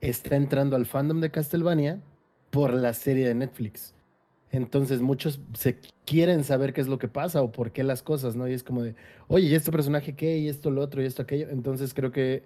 está 0.00 0.36
entrando 0.36 0.76
al 0.76 0.86
fandom 0.86 1.20
de 1.20 1.30
Castlevania 1.30 2.00
por 2.50 2.72
la 2.74 2.92
serie 2.94 3.26
de 3.28 3.34
Netflix. 3.34 3.94
Entonces 4.50 5.00
muchos 5.00 5.40
se 5.54 5.78
quieren 6.04 6.44
saber 6.44 6.72
qué 6.72 6.80
es 6.80 6.86
lo 6.86 6.98
que 6.98 7.08
pasa 7.08 7.42
o 7.42 7.50
por 7.50 7.72
qué 7.72 7.82
las 7.82 8.02
cosas, 8.02 8.36
¿no? 8.36 8.46
Y 8.46 8.52
es 8.52 8.62
como 8.62 8.82
de, 8.82 8.94
oye, 9.26 9.48
¿y 9.48 9.54
este 9.54 9.72
personaje 9.72 10.14
qué? 10.14 10.38
¿Y 10.38 10.48
esto 10.48 10.70
lo 10.70 10.80
otro? 10.80 11.02
¿Y 11.02 11.06
esto 11.06 11.22
aquello? 11.22 11.48
Entonces 11.50 11.92
creo 11.92 12.12
que 12.12 12.44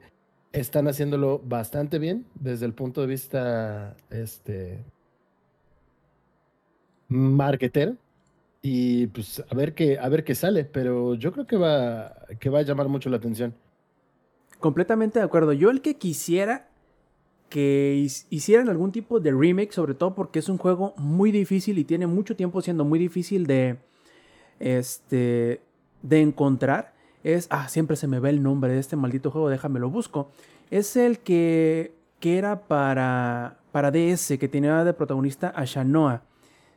están 0.53 0.89
haciéndolo 0.89 1.41
bastante 1.45 1.99
bien 1.99 2.25
desde 2.35 2.65
el 2.65 2.73
punto 2.73 3.03
de 3.03 3.07
vista, 3.09 3.95
este, 4.11 4.83
marketero. 7.09 7.97
Y 8.61 9.07
pues 9.09 9.43
a 9.49 9.55
ver 9.55 9.75
qué, 9.75 9.99
a 9.99 10.09
ver 10.09 10.25
qué 10.25 10.35
sale, 10.35 10.65
pero 10.65 11.15
yo 11.15 11.33
creo 11.33 11.47
que 11.47 11.57
va, 11.57 12.15
que 12.41 12.51
va 12.51 12.59
a 12.59 12.63
llamar 12.63 12.89
mucho 12.89 13.09
la 13.09 13.17
atención. 13.17 13.55
Completamente 14.59 15.21
de 15.21 15.25
acuerdo. 15.25 15.53
Yo 15.53 15.71
el 15.71 15.81
que 15.81 15.97
quisiera 15.97 16.69
que 17.49 18.07
hicieran 18.31 18.69
algún 18.69 18.93
tipo 18.93 19.21
de 19.21 19.33
remake, 19.33 19.73
sobre 19.73 19.95
todo 19.95 20.15
porque 20.15 20.39
es 20.39 20.49
un 20.49 20.59
juego 20.59 20.95
muy 20.97 21.33
difícil 21.33 21.79
y 21.79 21.85
tiene 21.85 22.07
mucho 22.07 22.37
tiempo 22.37 22.61
siendo 22.61 22.85
muy 22.85 22.99
difícil 22.99 23.47
de, 23.47 23.79
este, 24.59 25.61
de 26.03 26.21
encontrar. 26.21 26.95
Es, 27.25 27.47
ah, 27.51 27.69
siempre 27.69 27.97
se 27.97 28.07
me 28.07 28.21
ve 28.21 28.31
el 28.31 28.43
nombre 28.43 28.73
de 28.73 28.79
este 28.79 28.97
maldito 28.97 29.31
juego, 29.31 29.49
déjame 29.49 29.81
lo 29.81 29.91
busco. 29.91 30.31
Es 30.71 30.97
el 30.97 31.21
que, 31.21 31.95
que 32.21 32.39
era 32.39 32.61
para, 32.69 33.59
para 33.73 33.91
DS, 33.91 34.39
que 34.39 34.49
tenía 34.49 34.85
de 34.85 34.93
protagonista 34.93 35.53
a 35.55 35.65
Shanoa. 35.65 36.23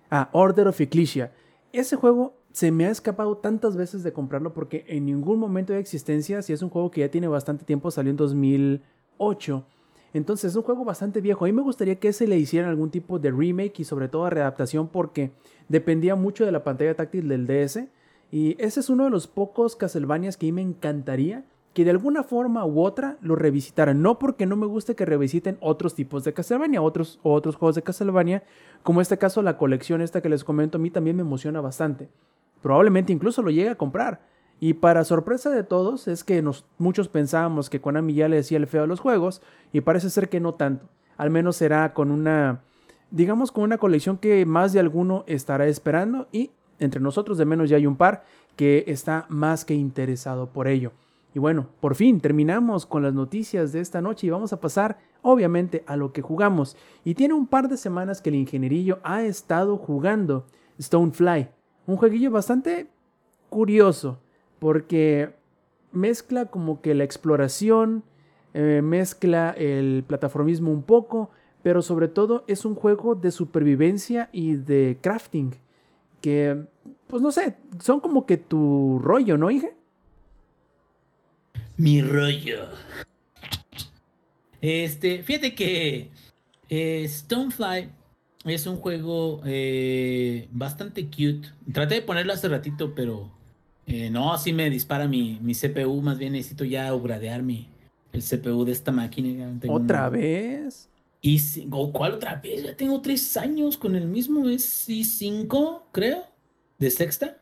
Ah, 0.09 0.29
Order 0.31 0.69
of 0.69 0.79
Ecclesia. 0.79 1.31
Ese 1.73 1.95
juego 1.95 2.33
se 2.51 2.71
me 2.71 2.85
ha 2.85 2.89
escapado 2.89 3.37
tantas 3.37 3.77
veces 3.77 4.03
de 4.03 4.11
comprarlo 4.11 4.53
porque 4.53 4.83
en 4.87 5.05
ningún 5.05 5.39
momento 5.39 5.73
de 5.73 5.79
existencia, 5.79 6.41
si 6.41 6.51
es 6.53 6.61
un 6.61 6.69
juego 6.69 6.91
que 6.91 7.01
ya 7.01 7.09
tiene 7.09 7.27
bastante 7.27 7.63
tiempo, 7.63 7.91
salió 7.91 8.11
en 8.11 8.17
2008. 8.17 9.65
Entonces 10.13 10.51
es 10.51 10.55
un 10.57 10.63
juego 10.63 10.83
bastante 10.83 11.21
viejo. 11.21 11.45
A 11.45 11.47
mí 11.47 11.53
me 11.53 11.61
gustaría 11.61 11.95
que 11.95 12.11
se 12.11 12.27
le 12.27 12.37
hicieran 12.37 12.69
algún 12.69 12.89
tipo 12.89 13.19
de 13.19 13.31
remake 13.31 13.79
y 13.79 13.83
sobre 13.85 14.09
todo 14.09 14.29
readaptación 14.29 14.89
porque 14.89 15.31
dependía 15.69 16.15
mucho 16.15 16.45
de 16.45 16.51
la 16.51 16.63
pantalla 16.63 16.95
táctil 16.95 17.29
del 17.29 17.47
DS. 17.47 17.85
Y 18.31 18.61
ese 18.61 18.81
es 18.81 18.89
uno 18.89 19.05
de 19.05 19.09
los 19.09 19.27
pocos 19.27 19.77
Castlevanias 19.77 20.35
que 20.35 20.47
a 20.47 20.49
mí 20.49 20.51
me 20.51 20.61
encantaría 20.61 21.45
que 21.73 21.85
de 21.85 21.91
alguna 21.91 22.23
forma 22.23 22.65
u 22.65 22.81
otra 22.81 23.17
lo 23.21 23.35
revisitaran. 23.35 24.01
No 24.01 24.19
porque 24.19 24.45
no 24.45 24.55
me 24.55 24.65
guste 24.65 24.95
que 24.95 25.05
revisiten 25.05 25.57
otros 25.61 25.95
tipos 25.95 26.23
de 26.23 26.33
Castlevania, 26.33 26.81
otros, 26.81 27.19
otros 27.23 27.55
juegos 27.55 27.75
de 27.75 27.81
Castlevania, 27.81 28.43
como 28.83 28.99
en 28.99 29.03
este 29.03 29.17
caso 29.17 29.41
la 29.41 29.57
colección 29.57 30.01
esta 30.01 30.21
que 30.21 30.29
les 30.29 30.43
comento, 30.43 30.77
a 30.77 30.81
mí 30.81 30.89
también 30.89 31.15
me 31.15 31.21
emociona 31.21 31.61
bastante. 31.61 32.09
Probablemente 32.61 33.13
incluso 33.13 33.41
lo 33.41 33.51
llegue 33.51 33.69
a 33.69 33.75
comprar. 33.75 34.21
Y 34.59 34.75
para 34.75 35.03
sorpresa 35.05 35.49
de 35.49 35.63
todos 35.63 36.07
es 36.07 36.23
que 36.23 36.43
muchos 36.77 37.07
pensábamos 37.07 37.69
que 37.69 37.81
Konami 37.81 38.13
ya 38.13 38.27
le 38.27 38.35
decía 38.35 38.57
el 38.57 38.67
feo 38.67 38.83
a 38.83 38.87
los 38.87 38.99
juegos 38.99 39.41
y 39.73 39.81
parece 39.81 40.09
ser 40.09 40.29
que 40.29 40.39
no 40.39 40.53
tanto. 40.53 40.87
Al 41.17 41.31
menos 41.31 41.55
será 41.55 41.93
con 41.93 42.11
una, 42.11 42.61
digamos 43.09 43.51
con 43.51 43.63
una 43.63 43.79
colección 43.79 44.17
que 44.17 44.45
más 44.45 44.71
de 44.71 44.79
alguno 44.79 45.23
estará 45.25 45.65
esperando 45.65 46.27
y 46.31 46.51
entre 46.77 47.01
nosotros 47.01 47.39
de 47.39 47.45
menos 47.45 47.69
ya 47.69 47.77
hay 47.77 47.87
un 47.87 47.95
par 47.95 48.23
que 48.55 48.83
está 48.87 49.25
más 49.29 49.65
que 49.65 49.73
interesado 49.73 50.47
por 50.47 50.67
ello. 50.67 50.91
Y 51.33 51.39
bueno, 51.39 51.67
por 51.79 51.95
fin 51.95 52.19
terminamos 52.19 52.85
con 52.85 53.03
las 53.03 53.13
noticias 53.13 53.71
de 53.71 53.79
esta 53.79 54.01
noche 54.01 54.27
y 54.27 54.29
vamos 54.29 54.51
a 54.53 54.59
pasar 54.59 54.99
obviamente 55.21 55.83
a 55.87 55.95
lo 55.95 56.11
que 56.11 56.21
jugamos. 56.21 56.75
Y 57.05 57.15
tiene 57.15 57.33
un 57.33 57.47
par 57.47 57.69
de 57.69 57.77
semanas 57.77 58.21
que 58.21 58.29
el 58.29 58.35
ingenierillo 58.35 58.99
ha 59.03 59.23
estado 59.23 59.77
jugando 59.77 60.45
Stonefly, 60.79 61.49
un 61.87 61.97
jueguillo 61.97 62.31
bastante 62.31 62.87
curioso 63.49 64.19
porque 64.59 65.33
mezcla 65.91 66.45
como 66.45 66.81
que 66.81 66.93
la 66.93 67.03
exploración, 67.03 68.03
eh, 68.53 68.81
mezcla 68.83 69.51
el 69.51 70.03
plataformismo 70.05 70.71
un 70.71 70.83
poco, 70.83 71.29
pero 71.63 71.81
sobre 71.81 72.07
todo 72.07 72.43
es 72.47 72.65
un 72.65 72.75
juego 72.75 73.15
de 73.15 73.31
supervivencia 73.31 74.29
y 74.31 74.55
de 74.55 74.97
crafting 75.01 75.55
que, 76.21 76.65
pues 77.07 77.21
no 77.21 77.31
sé, 77.31 77.55
son 77.79 77.99
como 77.99 78.25
que 78.25 78.37
tu 78.37 78.99
rollo, 79.01 79.37
¿no, 79.37 79.49
hija? 79.49 79.69
Mi 81.81 81.99
rollo. 81.99 82.67
Este, 84.61 85.23
fíjate 85.23 85.55
que 85.55 86.11
eh, 86.69 87.07
Stonefly 87.09 87.89
es 88.45 88.67
un 88.67 88.77
juego 88.77 89.41
eh, 89.45 90.47
bastante 90.51 91.05
cute. 91.07 91.49
Traté 91.73 91.95
de 91.95 92.01
ponerlo 92.03 92.33
hace 92.33 92.47
ratito, 92.49 92.93
pero 92.93 93.31
eh, 93.87 94.11
no, 94.11 94.31
así 94.31 94.53
me 94.53 94.69
dispara 94.69 95.07
mi, 95.07 95.39
mi 95.41 95.55
CPU. 95.55 96.03
Más 96.03 96.19
bien 96.19 96.33
necesito 96.33 96.65
ya 96.65 96.93
upgradear 96.93 97.41
mi, 97.41 97.67
el 98.13 98.21
CPU 98.21 98.63
de 98.63 98.73
esta 98.73 98.91
máquina. 98.91 99.51
tengo 99.59 99.73
¿Otra 99.73 100.07
vez? 100.09 100.87
Y 101.19 101.39
si- 101.39 101.67
o 101.71 101.91
¿Cuál 101.91 102.13
otra 102.13 102.35
vez? 102.35 102.61
Ya 102.63 102.77
tengo 102.77 103.01
tres 103.01 103.35
años 103.37 103.75
con 103.75 103.95
el 103.95 104.05
mismo. 104.05 104.47
Es 104.47 104.87
i5, 104.87 105.81
creo. 105.91 106.25
De 106.77 106.91
sexta. 106.91 107.40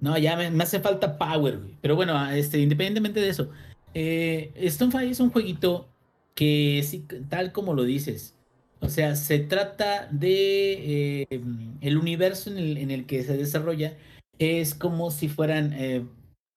No, 0.00 0.16
ya 0.16 0.36
me, 0.36 0.62
hace 0.62 0.80
falta 0.80 1.18
power, 1.18 1.58
güey. 1.58 1.76
Pero 1.80 1.96
bueno, 1.96 2.30
este, 2.30 2.58
independientemente 2.58 3.20
de 3.20 3.28
eso. 3.28 3.50
Eh, 3.94 4.52
es 4.54 4.80
un 4.80 5.30
jueguito 5.30 5.88
que, 6.34 6.82
sí, 6.84 7.04
tal 7.28 7.52
como 7.52 7.74
lo 7.74 7.84
dices. 7.84 8.34
O 8.80 8.88
sea, 8.88 9.14
se 9.14 9.38
trata 9.40 10.08
de 10.10 11.22
eh, 11.32 11.40
el 11.82 11.98
universo 11.98 12.50
en 12.50 12.58
el, 12.58 12.76
en 12.78 12.90
el 12.90 13.06
que 13.06 13.22
se 13.24 13.36
desarrolla. 13.36 13.96
Es 14.38 14.74
como 14.74 15.10
si 15.10 15.28
fueran 15.28 15.74
eh, 15.74 16.06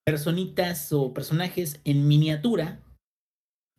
personitas 0.06 0.94
o 0.94 1.14
personajes 1.14 1.82
en 1.84 2.08
miniatura 2.08 2.80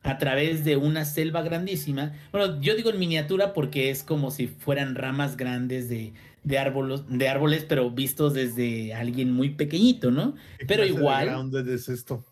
a 0.02 0.18
través 0.18 0.64
de 0.66 0.76
una 0.76 1.06
selva 1.06 1.40
grandísima. 1.40 2.12
Bueno, 2.30 2.60
yo 2.60 2.74
digo 2.76 2.90
en 2.90 2.98
miniatura 2.98 3.54
porque 3.54 3.88
es 3.88 4.02
como 4.02 4.30
si 4.30 4.46
fueran 4.46 4.94
ramas 4.94 5.38
grandes 5.38 5.88
de, 5.88 6.12
de, 6.44 6.58
árboles, 6.58 7.02
de 7.08 7.28
árboles, 7.28 7.64
pero 7.68 7.90
vistos 7.90 8.34
desde 8.34 8.94
alguien 8.94 9.32
muy 9.32 9.50
pequeñito, 9.50 10.10
¿no? 10.10 10.34
¿Qué 10.58 10.66
Pero 10.66 10.84
igual- 10.86 11.26
grounded 11.26 11.66
es 11.68 11.88
esto? 11.88 12.24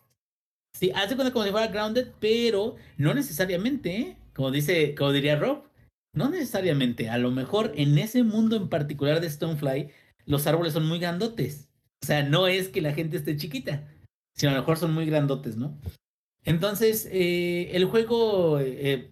Sí, 0.75 0.91
hace 0.95 1.17
cuenta 1.17 1.33
como 1.33 1.45
si 1.45 1.51
fuera 1.51 1.67
grounded, 1.67 2.09
pero 2.21 2.77
no 2.97 3.13
necesariamente, 3.15 3.97
¿eh? 3.97 4.17
Como 4.35 4.51
dice, 4.51 4.95
como 4.95 5.13
diría 5.13 5.37
Rob, 5.37 5.65
no 6.15 6.31
necesariamente. 6.31 7.09
A 7.11 7.19
lo 7.19 7.31
mejor 7.31 7.73
en 7.77 7.99
ese 7.99 8.23
mundo 8.23 8.57
en 8.57 8.69
particular 8.69 9.21
de 9.21 9.29
Stonefly, 9.29 9.89
los 10.27 10.47
árboles 10.47 10.73
son 10.73 10.87
muy 10.87 10.99
grandotes. 10.99 11.69
O 12.03 12.07
sea, 12.07 12.23
no 12.23 12.47
es 12.49 12.69
que 12.69 12.81
la 12.81 12.95
gente 12.95 13.17
esté 13.17 13.37
chiquita, 13.37 13.87
sino 14.35 14.51
a 14.53 14.55
lo 14.55 14.61
mejor 14.61 14.79
son 14.79 14.93
muy 14.95 15.07
grandotes, 15.07 15.57
¿no? 15.57 15.79
Entonces, 16.45 17.09
eh, 17.13 17.71
el 17.75 17.85
juego, 17.85 18.59
eh, 18.59 19.11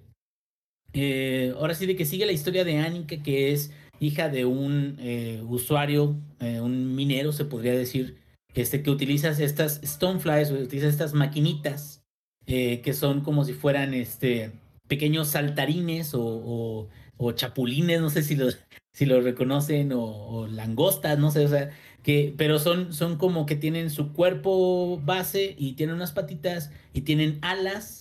eh, 0.92 1.54
ahora 1.56 1.74
sí 1.74 1.86
de 1.86 1.94
que 1.94 2.04
sigue 2.04 2.26
la 2.26 2.32
historia 2.32 2.64
de 2.64 2.78
Annika, 2.78 3.22
que 3.22 3.52
es 3.52 3.72
hija 4.00 4.28
de 4.28 4.44
un 4.46 4.96
eh, 4.98 5.42
usuario, 5.46 6.16
eh, 6.40 6.60
un 6.60 6.94
minero, 6.94 7.32
se 7.32 7.44
podría 7.44 7.72
decir, 7.72 8.16
este, 8.54 8.82
que 8.82 8.90
utilizas 8.90 9.38
estas 9.40 9.80
Stoneflies, 9.84 10.50
utiliza 10.50 10.88
estas 10.88 11.14
maquinitas, 11.14 12.02
eh, 12.46 12.80
que 12.82 12.94
son 12.94 13.20
como 13.20 13.44
si 13.44 13.52
fueran 13.52 13.94
este, 13.94 14.52
pequeños 14.88 15.28
saltarines 15.28 16.14
o, 16.14 16.22
o- 16.24 16.88
o 17.22 17.32
chapulines, 17.32 18.00
no 18.00 18.08
sé 18.08 18.22
si 18.22 18.34
los, 18.34 18.58
si 18.94 19.04
los 19.04 19.22
reconocen, 19.22 19.92
o, 19.92 20.02
o 20.04 20.46
langostas, 20.46 21.18
no 21.18 21.30
sé, 21.30 21.44
o 21.44 21.48
sea, 21.48 21.70
que, 22.02 22.34
pero 22.38 22.58
son, 22.58 22.94
son 22.94 23.16
como 23.18 23.44
que 23.44 23.56
tienen 23.56 23.90
su 23.90 24.14
cuerpo 24.14 24.98
base 25.04 25.54
y 25.58 25.74
tienen 25.74 25.96
unas 25.96 26.12
patitas 26.12 26.70
y 26.94 27.02
tienen 27.02 27.38
alas 27.42 27.99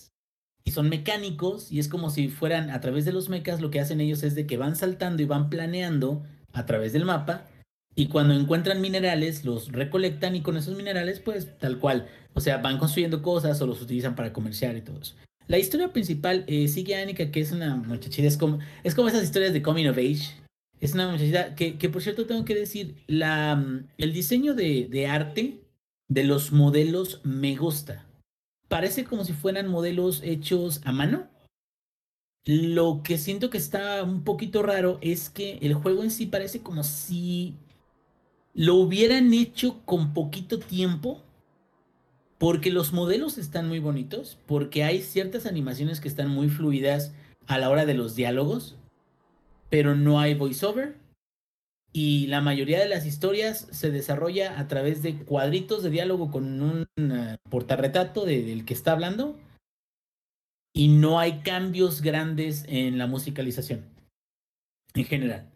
son 0.70 0.88
mecánicos 0.88 1.70
y 1.70 1.78
es 1.78 1.88
como 1.88 2.10
si 2.10 2.28
fueran 2.28 2.70
a 2.70 2.80
través 2.80 3.04
de 3.04 3.12
los 3.12 3.28
mechas 3.28 3.60
lo 3.60 3.70
que 3.70 3.80
hacen 3.80 4.00
ellos 4.00 4.22
es 4.22 4.34
de 4.34 4.46
que 4.46 4.56
van 4.56 4.76
saltando 4.76 5.22
y 5.22 5.26
van 5.26 5.50
planeando 5.50 6.22
a 6.52 6.66
través 6.66 6.92
del 6.92 7.04
mapa 7.04 7.46
y 7.94 8.06
cuando 8.06 8.34
encuentran 8.34 8.80
minerales 8.80 9.44
los 9.44 9.72
recolectan 9.72 10.36
y 10.36 10.42
con 10.42 10.56
esos 10.56 10.76
minerales 10.76 11.20
pues 11.20 11.58
tal 11.58 11.78
cual, 11.78 12.08
o 12.34 12.40
sea, 12.40 12.58
van 12.58 12.78
construyendo 12.78 13.22
cosas 13.22 13.60
o 13.60 13.66
los 13.66 13.82
utilizan 13.82 14.14
para 14.14 14.32
comerciar 14.32 14.76
y 14.76 14.82
todo. 14.82 15.00
La 15.48 15.58
historia 15.58 15.92
principal 15.92 16.44
eh, 16.46 16.68
sigue 16.68 16.96
a 16.96 17.02
Annika 17.02 17.30
que 17.30 17.40
es 17.40 17.52
una 17.52 17.76
muchachita, 17.76 18.28
es 18.28 18.36
como, 18.36 18.60
es 18.84 18.94
como 18.94 19.08
esas 19.08 19.24
historias 19.24 19.52
de 19.52 19.62
Coming 19.62 19.88
of 19.88 19.98
Age. 19.98 20.34
Es 20.80 20.94
una 20.94 21.10
muchachita 21.10 21.54
que, 21.56 21.76
que 21.76 21.88
por 21.88 22.02
cierto 22.02 22.26
tengo 22.26 22.44
que 22.44 22.54
decir, 22.54 22.94
la, 23.06 23.56
mm, 23.56 23.88
el 23.98 24.12
diseño 24.12 24.54
de, 24.54 24.86
de 24.88 25.06
arte 25.06 25.60
de 26.08 26.24
los 26.24 26.52
modelos 26.52 27.20
me 27.24 27.56
gusta. 27.56 28.06
Parece 28.70 29.02
como 29.02 29.24
si 29.24 29.32
fueran 29.32 29.66
modelos 29.66 30.22
hechos 30.22 30.80
a 30.84 30.92
mano. 30.92 31.26
Lo 32.44 33.02
que 33.02 33.18
siento 33.18 33.50
que 33.50 33.58
está 33.58 34.04
un 34.04 34.22
poquito 34.22 34.62
raro 34.62 34.98
es 35.00 35.28
que 35.28 35.58
el 35.60 35.74
juego 35.74 36.04
en 36.04 36.12
sí 36.12 36.26
parece 36.26 36.60
como 36.60 36.84
si 36.84 37.56
lo 38.54 38.76
hubieran 38.76 39.34
hecho 39.34 39.80
con 39.84 40.14
poquito 40.14 40.60
tiempo. 40.60 41.20
Porque 42.38 42.70
los 42.70 42.92
modelos 42.92 43.38
están 43.38 43.66
muy 43.66 43.80
bonitos. 43.80 44.38
Porque 44.46 44.84
hay 44.84 45.02
ciertas 45.02 45.46
animaciones 45.46 46.00
que 46.00 46.06
están 46.06 46.30
muy 46.30 46.48
fluidas 46.48 47.12
a 47.48 47.58
la 47.58 47.70
hora 47.70 47.86
de 47.86 47.94
los 47.94 48.14
diálogos. 48.14 48.76
Pero 49.68 49.96
no 49.96 50.20
hay 50.20 50.34
voiceover. 50.34 50.94
Y 51.92 52.28
la 52.28 52.40
mayoría 52.40 52.78
de 52.78 52.88
las 52.88 53.04
historias 53.04 53.66
se 53.72 53.90
desarrolla 53.90 54.60
a 54.60 54.68
través 54.68 55.02
de 55.02 55.16
cuadritos 55.16 55.82
de 55.82 55.90
diálogo 55.90 56.30
con 56.30 56.62
un 56.62 56.86
uh, 56.98 57.50
portarretrato 57.50 58.24
de, 58.24 58.42
del 58.42 58.64
que 58.64 58.74
está 58.74 58.92
hablando. 58.92 59.36
Y 60.72 60.88
no 60.88 61.18
hay 61.18 61.40
cambios 61.40 62.00
grandes 62.00 62.64
en 62.68 62.96
la 62.96 63.08
musicalización. 63.08 63.84
En 64.94 65.04
general. 65.04 65.50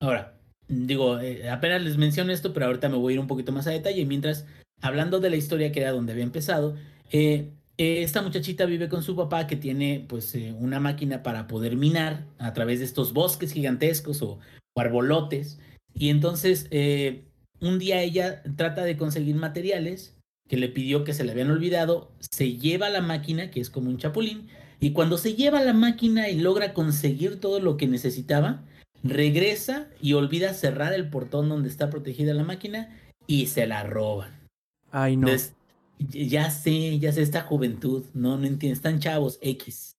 Ahora, 0.00 0.34
digo, 0.68 1.20
eh, 1.20 1.48
apenas 1.48 1.82
les 1.82 1.96
menciono 1.96 2.32
esto, 2.32 2.52
pero 2.52 2.66
ahorita 2.66 2.88
me 2.88 2.96
voy 2.96 3.12
a 3.12 3.14
ir 3.14 3.20
un 3.20 3.28
poquito 3.28 3.52
más 3.52 3.68
a 3.68 3.70
detalle. 3.70 4.04
Mientras, 4.06 4.44
hablando 4.80 5.20
de 5.20 5.30
la 5.30 5.36
historia 5.36 5.70
que 5.70 5.80
era 5.80 5.92
donde 5.92 6.12
había 6.12 6.24
empezado, 6.24 6.76
eh, 7.12 7.52
esta 7.78 8.22
muchachita 8.22 8.64
vive 8.64 8.88
con 8.88 9.02
su 9.02 9.14
papá 9.14 9.46
que 9.46 9.54
tiene 9.54 10.04
pues 10.08 10.34
una 10.58 10.80
máquina 10.80 11.22
para 11.22 11.46
poder 11.46 11.76
minar 11.76 12.24
a 12.38 12.52
través 12.54 12.78
de 12.80 12.86
estos 12.86 13.12
bosques 13.12 13.52
gigantescos 13.52 14.22
o, 14.22 14.40
o 14.74 14.80
arbolotes. 14.80 15.60
Y 15.98 16.10
entonces, 16.10 16.66
eh, 16.70 17.24
un 17.60 17.78
día 17.78 18.02
ella 18.02 18.42
trata 18.56 18.84
de 18.84 18.96
conseguir 18.96 19.34
materiales 19.34 20.14
que 20.48 20.56
le 20.56 20.68
pidió 20.68 21.04
que 21.04 21.14
se 21.14 21.24
le 21.24 21.32
habían 21.32 21.50
olvidado, 21.50 22.12
se 22.20 22.52
lleva 22.56 22.88
la 22.88 23.00
máquina, 23.00 23.50
que 23.50 23.60
es 23.60 23.70
como 23.70 23.90
un 23.90 23.98
chapulín, 23.98 24.48
y 24.78 24.92
cuando 24.92 25.18
se 25.18 25.34
lleva 25.34 25.62
la 25.62 25.72
máquina 25.72 26.28
y 26.28 26.38
logra 26.38 26.74
conseguir 26.74 27.40
todo 27.40 27.58
lo 27.60 27.76
que 27.76 27.88
necesitaba, 27.88 28.62
regresa 29.02 29.88
y 30.00 30.12
olvida 30.12 30.54
cerrar 30.54 30.92
el 30.92 31.08
portón 31.08 31.48
donde 31.48 31.68
está 31.68 31.90
protegida 31.90 32.34
la 32.34 32.44
máquina 32.44 32.96
y 33.26 33.46
se 33.46 33.66
la 33.66 33.82
roban. 33.82 34.48
Ay, 34.90 35.16
no. 35.16 35.28
Entonces, 35.28 35.54
ya 35.98 36.50
sé, 36.50 36.98
ya 36.98 37.12
sé, 37.12 37.22
esta 37.22 37.40
juventud, 37.40 38.04
no, 38.14 38.36
no 38.36 38.46
entiendo, 38.46 38.74
están 38.74 39.00
chavos, 39.00 39.38
X. 39.40 39.95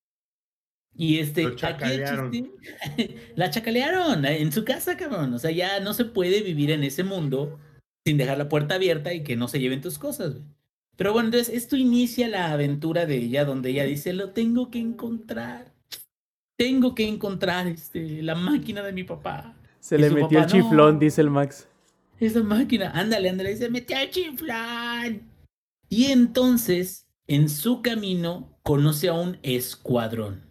Y 0.97 1.19
este, 1.19 1.45
aquí 1.45 1.83
el 1.85 2.03
chiste- 2.31 2.51
la 3.35 3.49
chacalearon 3.51 4.25
eh, 4.25 4.41
en 4.41 4.51
su 4.51 4.65
casa, 4.65 4.97
cabrón. 4.97 5.33
O 5.33 5.39
sea, 5.39 5.51
ya 5.51 5.79
no 5.79 5.93
se 5.93 6.05
puede 6.05 6.41
vivir 6.41 6.71
en 6.71 6.83
ese 6.83 7.03
mundo 7.03 7.59
sin 8.05 8.17
dejar 8.17 8.37
la 8.39 8.49
puerta 8.49 8.75
abierta 8.75 9.13
y 9.13 9.23
que 9.23 9.35
no 9.35 9.47
se 9.47 9.59
lleven 9.59 9.81
tus 9.81 9.99
cosas, 9.99 10.33
güey. 10.33 10.45
Pero 10.95 11.13
bueno, 11.13 11.27
entonces 11.27 11.53
esto 11.53 11.77
inicia 11.77 12.27
la 12.27 12.51
aventura 12.51 13.05
de 13.05 13.17
ella, 13.17 13.45
donde 13.45 13.69
ella 13.69 13.83
dice, 13.83 14.13
lo 14.13 14.31
tengo 14.31 14.71
que 14.71 14.79
encontrar. 14.79 15.71
Tengo 16.57 16.95
que 16.95 17.07
encontrar 17.07 17.67
este, 17.67 18.23
la 18.23 18.33
máquina 18.33 18.81
de 18.81 18.93
mi 18.93 19.03
papá. 19.03 19.55
Se 19.79 19.95
y 19.95 19.99
le 19.99 20.09
metió 20.09 20.39
el 20.39 20.47
chiflón, 20.47 20.97
dice 20.97 21.21
el 21.21 21.29
Max. 21.29 21.67
Esa 22.19 22.41
máquina, 22.41 22.89
ándale, 22.95 23.29
ándale, 23.29 23.55
se 23.55 23.69
metió 23.69 23.95
el 23.95 24.09
chiflán. 24.09 25.21
Y 25.87 26.05
entonces, 26.05 27.05
en 27.27 27.47
su 27.47 27.83
camino, 27.83 28.57
conoce 28.63 29.09
a 29.09 29.13
un 29.13 29.37
escuadrón. 29.43 30.46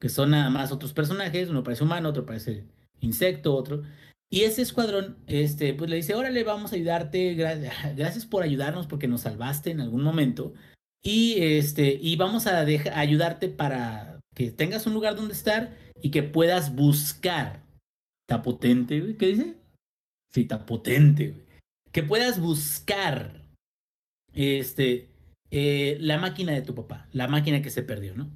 Que 0.00 0.08
son 0.08 0.30
nada 0.30 0.50
más 0.50 0.72
otros 0.72 0.92
personajes, 0.92 1.48
uno 1.48 1.62
parece 1.62 1.84
humano, 1.84 2.10
otro 2.10 2.26
parece 2.26 2.64
insecto, 3.00 3.54
otro. 3.54 3.82
Y 4.30 4.42
ese 4.42 4.62
escuadrón, 4.62 5.18
este, 5.26 5.72
pues 5.74 5.88
le 5.88 5.96
dice, 5.96 6.14
órale, 6.14 6.42
vamos 6.44 6.72
a 6.72 6.76
ayudarte, 6.76 7.36
gra- 7.36 7.94
gracias 7.96 8.26
por 8.26 8.42
ayudarnos 8.42 8.86
porque 8.86 9.08
nos 9.08 9.22
salvaste 9.22 9.70
en 9.70 9.80
algún 9.80 10.02
momento. 10.02 10.52
Y 11.02 11.36
este, 11.40 11.98
y 12.00 12.16
vamos 12.16 12.46
a 12.46 12.60
ayudarte 12.60 13.48
para 13.48 14.18
que 14.34 14.50
tengas 14.50 14.86
un 14.86 14.94
lugar 14.94 15.14
donde 15.16 15.34
estar 15.34 15.76
y 16.02 16.10
que 16.10 16.22
puedas 16.22 16.74
buscar. 16.74 17.62
Está 18.28 18.42
potente, 18.42 19.00
güey. 19.00 19.14
¿Qué 19.16 19.26
dice? 19.28 19.54
Sí, 20.32 20.42
está 20.42 20.66
potente, 20.66 21.28
güey. 21.30 21.46
Que 21.92 22.02
puedas 22.02 22.40
buscar 22.40 23.40
este, 24.34 25.08
eh, 25.50 25.96
la 26.00 26.18
máquina 26.18 26.52
de 26.52 26.62
tu 26.62 26.74
papá, 26.74 27.08
la 27.12 27.28
máquina 27.28 27.62
que 27.62 27.70
se 27.70 27.82
perdió, 27.82 28.14
¿no? 28.14 28.28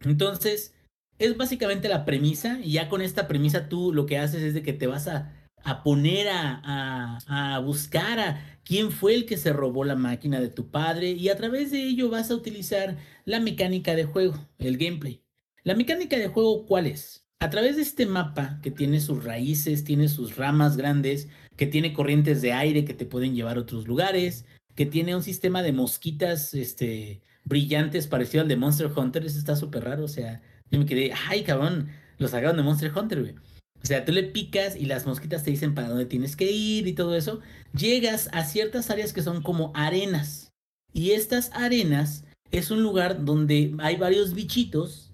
Entonces, 0.00 0.74
es 1.18 1.36
básicamente 1.36 1.88
la 1.88 2.04
premisa, 2.04 2.60
y 2.62 2.72
ya 2.72 2.88
con 2.88 3.02
esta 3.02 3.26
premisa 3.26 3.68
tú 3.68 3.92
lo 3.92 4.06
que 4.06 4.18
haces 4.18 4.42
es 4.42 4.54
de 4.54 4.62
que 4.62 4.72
te 4.72 4.86
vas 4.86 5.08
a, 5.08 5.32
a 5.64 5.82
poner 5.82 6.28
a, 6.28 6.60
a, 6.64 7.56
a 7.56 7.58
buscar 7.60 8.18
a 8.18 8.60
quién 8.64 8.90
fue 8.90 9.14
el 9.14 9.26
que 9.26 9.36
se 9.36 9.52
robó 9.52 9.84
la 9.84 9.96
máquina 9.96 10.40
de 10.40 10.48
tu 10.48 10.70
padre, 10.70 11.12
y 11.12 11.28
a 11.28 11.36
través 11.36 11.70
de 11.70 11.82
ello 11.82 12.10
vas 12.10 12.30
a 12.30 12.34
utilizar 12.34 12.96
la 13.24 13.40
mecánica 13.40 13.94
de 13.94 14.04
juego, 14.04 14.34
el 14.58 14.76
gameplay. 14.76 15.22
La 15.64 15.74
mecánica 15.74 16.16
de 16.16 16.28
juego, 16.28 16.66
¿cuál 16.66 16.86
es? 16.86 17.26
A 17.40 17.50
través 17.50 17.76
de 17.76 17.82
este 17.82 18.06
mapa 18.06 18.60
que 18.62 18.70
tiene 18.70 19.00
sus 19.00 19.24
raíces, 19.24 19.84
tiene 19.84 20.08
sus 20.08 20.36
ramas 20.36 20.76
grandes, 20.76 21.28
que 21.56 21.66
tiene 21.66 21.92
corrientes 21.92 22.40
de 22.42 22.52
aire 22.52 22.84
que 22.84 22.94
te 22.94 23.06
pueden 23.06 23.34
llevar 23.34 23.56
a 23.56 23.60
otros 23.60 23.88
lugares, 23.88 24.44
que 24.74 24.86
tiene 24.86 25.16
un 25.16 25.22
sistema 25.22 25.62
de 25.62 25.72
mosquitas 25.72 26.54
este, 26.54 27.20
brillantes 27.46 28.06
parecido 28.06 28.42
al 28.42 28.48
de 28.48 28.56
Monster 28.56 28.90
Hunter, 28.94 29.24
eso 29.24 29.38
está 29.38 29.56
súper 29.56 29.84
raro, 29.84 30.04
o 30.04 30.08
sea, 30.08 30.42
yo 30.70 30.78
me 30.78 30.86
quedé, 30.86 31.12
ay 31.28 31.44
cabrón, 31.44 31.88
lo 32.18 32.28
sacaron 32.28 32.56
de 32.56 32.62
Monster 32.62 32.92
Hunter, 32.94 33.20
güey. 33.22 33.34
O 33.82 33.86
sea, 33.86 34.04
tú 34.04 34.12
le 34.12 34.24
picas 34.24 34.74
y 34.74 34.86
las 34.86 35.06
mosquitas 35.06 35.44
te 35.44 35.50
dicen 35.50 35.74
para 35.74 35.88
dónde 35.88 36.06
tienes 36.06 36.34
que 36.34 36.50
ir 36.50 36.88
y 36.88 36.94
todo 36.94 37.14
eso. 37.14 37.40
Llegas 37.72 38.28
a 38.32 38.44
ciertas 38.44 38.90
áreas 38.90 39.12
que 39.12 39.22
son 39.22 39.42
como 39.42 39.70
arenas. 39.74 40.50
Y 40.92 41.12
estas 41.12 41.52
arenas 41.52 42.24
es 42.50 42.70
un 42.70 42.82
lugar 42.82 43.24
donde 43.24 43.74
hay 43.78 43.96
varios 43.96 44.34
bichitos. 44.34 45.12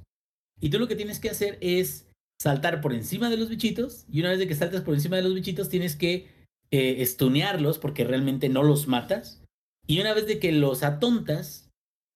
Y 0.60 0.70
tú 0.70 0.78
lo 0.78 0.88
que 0.88 0.96
tienes 0.96 1.18
que 1.18 1.28
hacer 1.28 1.58
es 1.60 2.06
saltar 2.40 2.80
por 2.80 2.94
encima 2.94 3.28
de 3.28 3.36
los 3.36 3.50
bichitos. 3.50 4.06
Y 4.10 4.20
una 4.20 4.30
vez 4.30 4.38
de 4.38 4.46
que 4.46 4.54
saltas 4.54 4.82
por 4.82 4.94
encima 4.94 5.16
de 5.16 5.22
los 5.22 5.34
bichitos, 5.34 5.68
tienes 5.68 5.96
que 5.96 6.28
eh, 6.70 7.04
stunearlos 7.04 7.78
porque 7.78 8.04
realmente 8.04 8.48
no 8.48 8.62
los 8.62 8.86
matas. 8.88 9.42
Y 9.86 10.00
una 10.00 10.14
vez 10.14 10.26
de 10.26 10.38
que 10.38 10.52
los 10.52 10.82
atontas, 10.82 11.68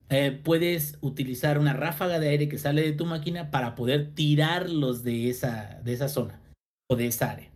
eh, 0.08 0.40
puedes 0.42 0.98
utilizar 1.00 1.58
una 1.58 1.72
ráfaga 1.72 2.20
de 2.20 2.28
aire 2.28 2.48
que 2.48 2.58
sale 2.58 2.82
de 2.82 2.92
tu 2.92 3.06
máquina 3.06 3.50
para 3.50 3.74
poder 3.74 4.14
tirarlos 4.14 5.02
de 5.02 5.30
esa, 5.30 5.80
de 5.84 5.92
esa 5.92 6.08
zona 6.08 6.40
o 6.88 6.96
de 6.96 7.06
esa 7.06 7.30
área. 7.32 7.52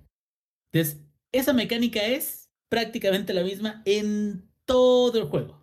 Entonces, 0.73 1.01
esa 1.33 1.53
mecánica 1.53 2.01
es 2.03 2.49
prácticamente 2.69 3.35
la 3.35 3.45
misma 3.45 3.83
en 3.85 4.49
todo 4.65 5.19
el 5.19 5.27
juego. 5.27 5.61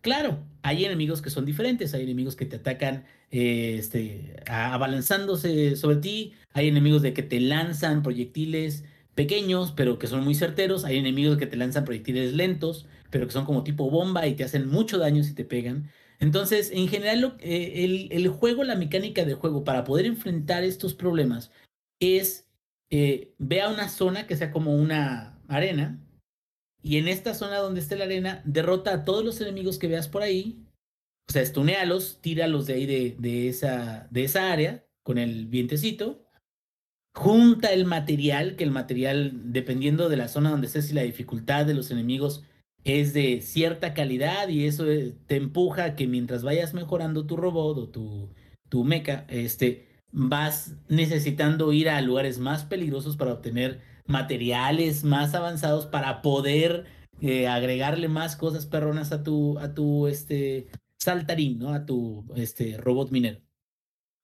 Claro, 0.00 0.44
hay 0.62 0.84
enemigos 0.84 1.20
que 1.20 1.30
son 1.30 1.44
diferentes, 1.44 1.92
hay 1.94 2.04
enemigos 2.04 2.36
que 2.36 2.46
te 2.46 2.56
atacan 2.56 3.04
eh, 3.30 3.76
este, 3.78 4.36
abalanzándose 4.46 5.76
sobre 5.76 5.96
ti, 5.96 6.34
hay 6.52 6.68
enemigos 6.68 7.02
de 7.02 7.12
que 7.12 7.22
te 7.22 7.40
lanzan 7.40 8.02
proyectiles 8.02 8.84
pequeños, 9.14 9.72
pero 9.72 9.98
que 9.98 10.06
son 10.06 10.22
muy 10.22 10.34
certeros, 10.34 10.84
hay 10.84 10.98
enemigos 10.98 11.38
que 11.38 11.46
te 11.46 11.56
lanzan 11.56 11.84
proyectiles 11.84 12.34
lentos, 12.34 12.86
pero 13.10 13.26
que 13.26 13.32
son 13.32 13.44
como 13.44 13.64
tipo 13.64 13.90
bomba 13.90 14.26
y 14.26 14.34
te 14.34 14.44
hacen 14.44 14.68
mucho 14.68 14.98
daño 14.98 15.24
si 15.24 15.34
te 15.34 15.44
pegan. 15.44 15.90
Entonces, 16.18 16.70
en 16.72 16.88
general, 16.88 17.36
eh, 17.40 18.08
el, 18.10 18.28
juego, 18.28 18.64
la 18.64 18.76
mecánica 18.76 19.24
del 19.24 19.36
juego 19.36 19.64
para 19.64 19.84
poder 19.84 20.06
enfrentar 20.06 20.64
estos 20.64 20.94
problemas 20.94 21.50
es 22.00 22.48
eh, 22.90 23.34
ve 23.38 23.62
a 23.62 23.68
una 23.68 23.88
zona 23.88 24.26
que 24.26 24.36
sea 24.36 24.50
como 24.50 24.74
una 24.74 25.38
arena 25.48 26.00
y 26.82 26.98
en 26.98 27.08
esta 27.08 27.34
zona 27.34 27.58
donde 27.58 27.80
esté 27.80 27.96
la 27.96 28.04
arena 28.04 28.42
derrota 28.44 28.92
a 28.92 29.04
todos 29.04 29.24
los 29.24 29.40
enemigos 29.40 29.78
que 29.78 29.88
veas 29.88 30.08
por 30.08 30.22
ahí, 30.22 30.64
o 31.28 31.32
sea, 31.32 31.42
estunealos, 31.42 32.20
tíralos 32.20 32.66
de 32.66 32.74
ahí 32.74 32.86
de, 32.86 33.16
de 33.18 33.48
esa, 33.48 34.06
de 34.10 34.24
esa 34.24 34.52
área 34.52 34.86
con 35.02 35.18
el 35.18 35.46
vientecito, 35.46 36.26
junta 37.12 37.72
el 37.72 37.86
material, 37.86 38.56
que 38.56 38.64
el 38.64 38.70
material, 38.70 39.52
dependiendo 39.52 40.08
de 40.08 40.16
la 40.16 40.28
zona 40.28 40.50
donde 40.50 40.66
estés 40.68 40.90
y 40.90 40.94
la 40.94 41.02
dificultad 41.02 41.66
de 41.66 41.74
los 41.74 41.90
enemigos, 41.90 42.44
es 42.86 43.12
de 43.12 43.40
cierta 43.40 43.94
calidad 43.94 44.48
y 44.48 44.64
eso 44.64 44.88
eh, 44.88 45.12
te 45.26 45.34
empuja 45.34 45.84
a 45.84 45.96
que 45.96 46.06
mientras 46.06 46.44
vayas 46.44 46.72
mejorando 46.72 47.26
tu 47.26 47.36
robot 47.36 47.78
o 47.78 47.88
tu, 47.88 48.30
tu 48.68 48.84
mecha, 48.84 49.26
este, 49.28 49.88
vas 50.12 50.76
necesitando 50.88 51.72
ir 51.72 51.88
a 51.88 52.00
lugares 52.00 52.38
más 52.38 52.64
peligrosos 52.64 53.16
para 53.16 53.32
obtener 53.32 53.80
materiales 54.06 55.02
más 55.02 55.34
avanzados 55.34 55.86
para 55.86 56.22
poder 56.22 56.84
eh, 57.20 57.48
agregarle 57.48 58.06
más 58.06 58.36
cosas 58.36 58.66
perronas 58.66 59.10
a 59.10 59.24
tu, 59.24 59.58
a 59.58 59.74
tu 59.74 60.06
este, 60.06 60.68
saltarín, 60.96 61.58
¿no? 61.58 61.70
A 61.72 61.86
tu 61.86 62.24
este, 62.36 62.76
robot 62.76 63.10
minero. 63.10 63.40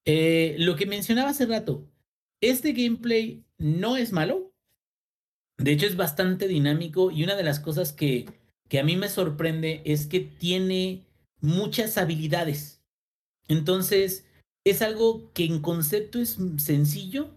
Eh, 0.04 0.54
lo 0.58 0.76
que 0.76 0.86
mencionaba 0.86 1.30
hace 1.30 1.46
rato, 1.46 1.90
este 2.40 2.74
gameplay 2.74 3.44
no 3.58 3.96
es 3.96 4.12
malo. 4.12 4.52
De 5.58 5.72
hecho, 5.72 5.86
es 5.86 5.96
bastante 5.96 6.46
dinámico 6.46 7.10
y 7.10 7.24
una 7.24 7.34
de 7.34 7.42
las 7.42 7.58
cosas 7.58 7.92
que, 7.92 8.26
que 8.72 8.80
a 8.80 8.84
mí 8.84 8.96
me 8.96 9.10
sorprende 9.10 9.82
es 9.84 10.06
que 10.06 10.20
tiene 10.20 11.04
muchas 11.42 11.98
habilidades. 11.98 12.82
Entonces, 13.46 14.24
es 14.64 14.80
algo 14.80 15.30
que 15.34 15.44
en 15.44 15.60
concepto 15.60 16.18
es 16.18 16.38
sencillo, 16.56 17.34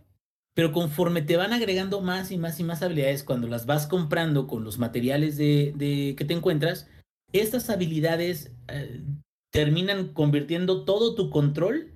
pero 0.53 0.71
conforme 0.71 1.23
te 1.23 1.35
van 1.35 1.51
agregando 1.51 1.99
más 1.99 2.31
y 2.31 2.37
más 2.37 2.57
y 2.61 2.63
más 2.63 2.81
habilidades, 2.81 3.25
cuando 3.25 3.49
las 3.49 3.65
vas 3.65 3.85
comprando 3.85 4.47
con 4.47 4.63
los 4.63 4.79
materiales 4.79 5.35
de, 5.35 6.15
que 6.17 6.23
te 6.23 6.33
encuentras, 6.33 6.87
estas 7.33 7.69
habilidades 7.69 8.53
eh, 8.69 9.03
terminan 9.51 10.13
convirtiendo 10.13 10.85
todo 10.85 11.15
tu 11.15 11.29
control 11.31 11.91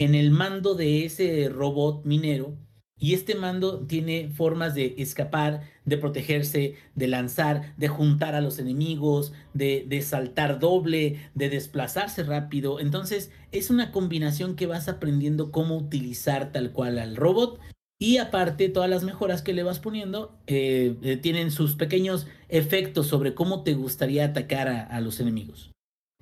en 0.00 0.16
el 0.16 0.32
mando 0.32 0.74
de 0.74 1.04
ese 1.04 1.48
robot 1.48 2.04
minero. 2.04 2.58
Y 3.00 3.14
este 3.14 3.34
mando 3.34 3.80
tiene 3.80 4.28
formas 4.28 4.74
de 4.74 4.94
escapar, 4.98 5.62
de 5.86 5.96
protegerse, 5.96 6.76
de 6.94 7.08
lanzar, 7.08 7.74
de 7.78 7.88
juntar 7.88 8.34
a 8.34 8.42
los 8.42 8.58
enemigos, 8.58 9.32
de, 9.54 9.84
de, 9.88 10.02
saltar 10.02 10.60
doble, 10.60 11.18
de 11.34 11.48
desplazarse 11.48 12.22
rápido. 12.22 12.78
Entonces 12.78 13.32
es 13.50 13.70
una 13.70 13.90
combinación 13.90 14.54
que 14.54 14.66
vas 14.66 14.88
aprendiendo 14.88 15.50
cómo 15.50 15.78
utilizar 15.78 16.52
tal 16.52 16.72
cual 16.72 16.98
al 16.98 17.16
robot. 17.16 17.58
Y 17.98 18.18
aparte, 18.18 18.68
todas 18.68 18.88
las 18.88 19.02
mejoras 19.02 19.42
que 19.42 19.54
le 19.54 19.62
vas 19.62 19.78
poniendo 19.78 20.38
eh, 20.46 20.96
eh, 21.02 21.16
tienen 21.16 21.50
sus 21.50 21.74
pequeños 21.74 22.26
efectos 22.48 23.06
sobre 23.06 23.34
cómo 23.34 23.62
te 23.62 23.74
gustaría 23.74 24.26
atacar 24.26 24.68
a, 24.68 24.82
a 24.82 25.00
los 25.00 25.20
enemigos. 25.20 25.70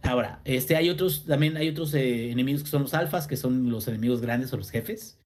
Ahora, 0.02 0.40
este, 0.44 0.76
hay 0.76 0.90
otros, 0.90 1.24
también 1.24 1.56
hay 1.56 1.68
otros 1.68 1.92
eh, 1.94 2.30
enemigos 2.30 2.62
que 2.62 2.70
son 2.70 2.82
los 2.82 2.94
alfas, 2.94 3.26
que 3.26 3.36
son 3.36 3.70
los 3.70 3.88
enemigos 3.88 4.20
grandes 4.20 4.52
o 4.52 4.56
los 4.56 4.70
jefes, 4.70 5.17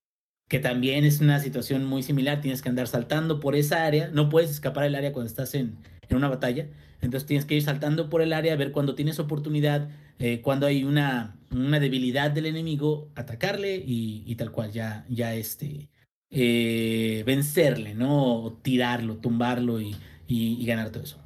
que 0.48 0.58
también 0.58 1.04
es 1.04 1.20
una 1.20 1.40
situación 1.40 1.84
muy 1.84 2.02
similar, 2.02 2.40
tienes 2.40 2.62
que 2.62 2.68
andar 2.68 2.86
saltando 2.86 3.40
por 3.40 3.56
esa 3.56 3.84
área, 3.86 4.08
no 4.08 4.28
puedes 4.28 4.50
escapar 4.50 4.84
del 4.84 4.94
área 4.94 5.12
cuando 5.12 5.28
estás 5.28 5.54
en, 5.54 5.76
en 6.08 6.16
una 6.16 6.28
batalla, 6.28 6.68
entonces 7.00 7.26
tienes 7.26 7.46
que 7.46 7.54
ir 7.56 7.62
saltando 7.62 8.08
por 8.08 8.22
el 8.22 8.32
área, 8.32 8.54
ver 8.56 8.70
cuando 8.70 8.94
tienes 8.94 9.18
oportunidad, 9.18 9.88
eh, 10.18 10.40
cuando 10.40 10.66
hay 10.66 10.84
una, 10.84 11.36
una, 11.50 11.80
debilidad 11.80 12.30
del 12.30 12.46
enemigo, 12.46 13.10
atacarle 13.14 13.76
y, 13.76 14.22
y 14.26 14.36
tal 14.36 14.52
cual, 14.52 14.70
ya, 14.70 15.04
ya 15.08 15.34
este, 15.34 15.88
eh, 16.30 17.24
vencerle, 17.26 17.94
¿no? 17.94 18.44
O 18.44 18.52
tirarlo, 18.52 19.16
tumbarlo 19.16 19.80
y, 19.80 19.96
y- 20.28 20.64
ganar 20.64 20.90
todo 20.90 21.02
eso. 21.02 21.18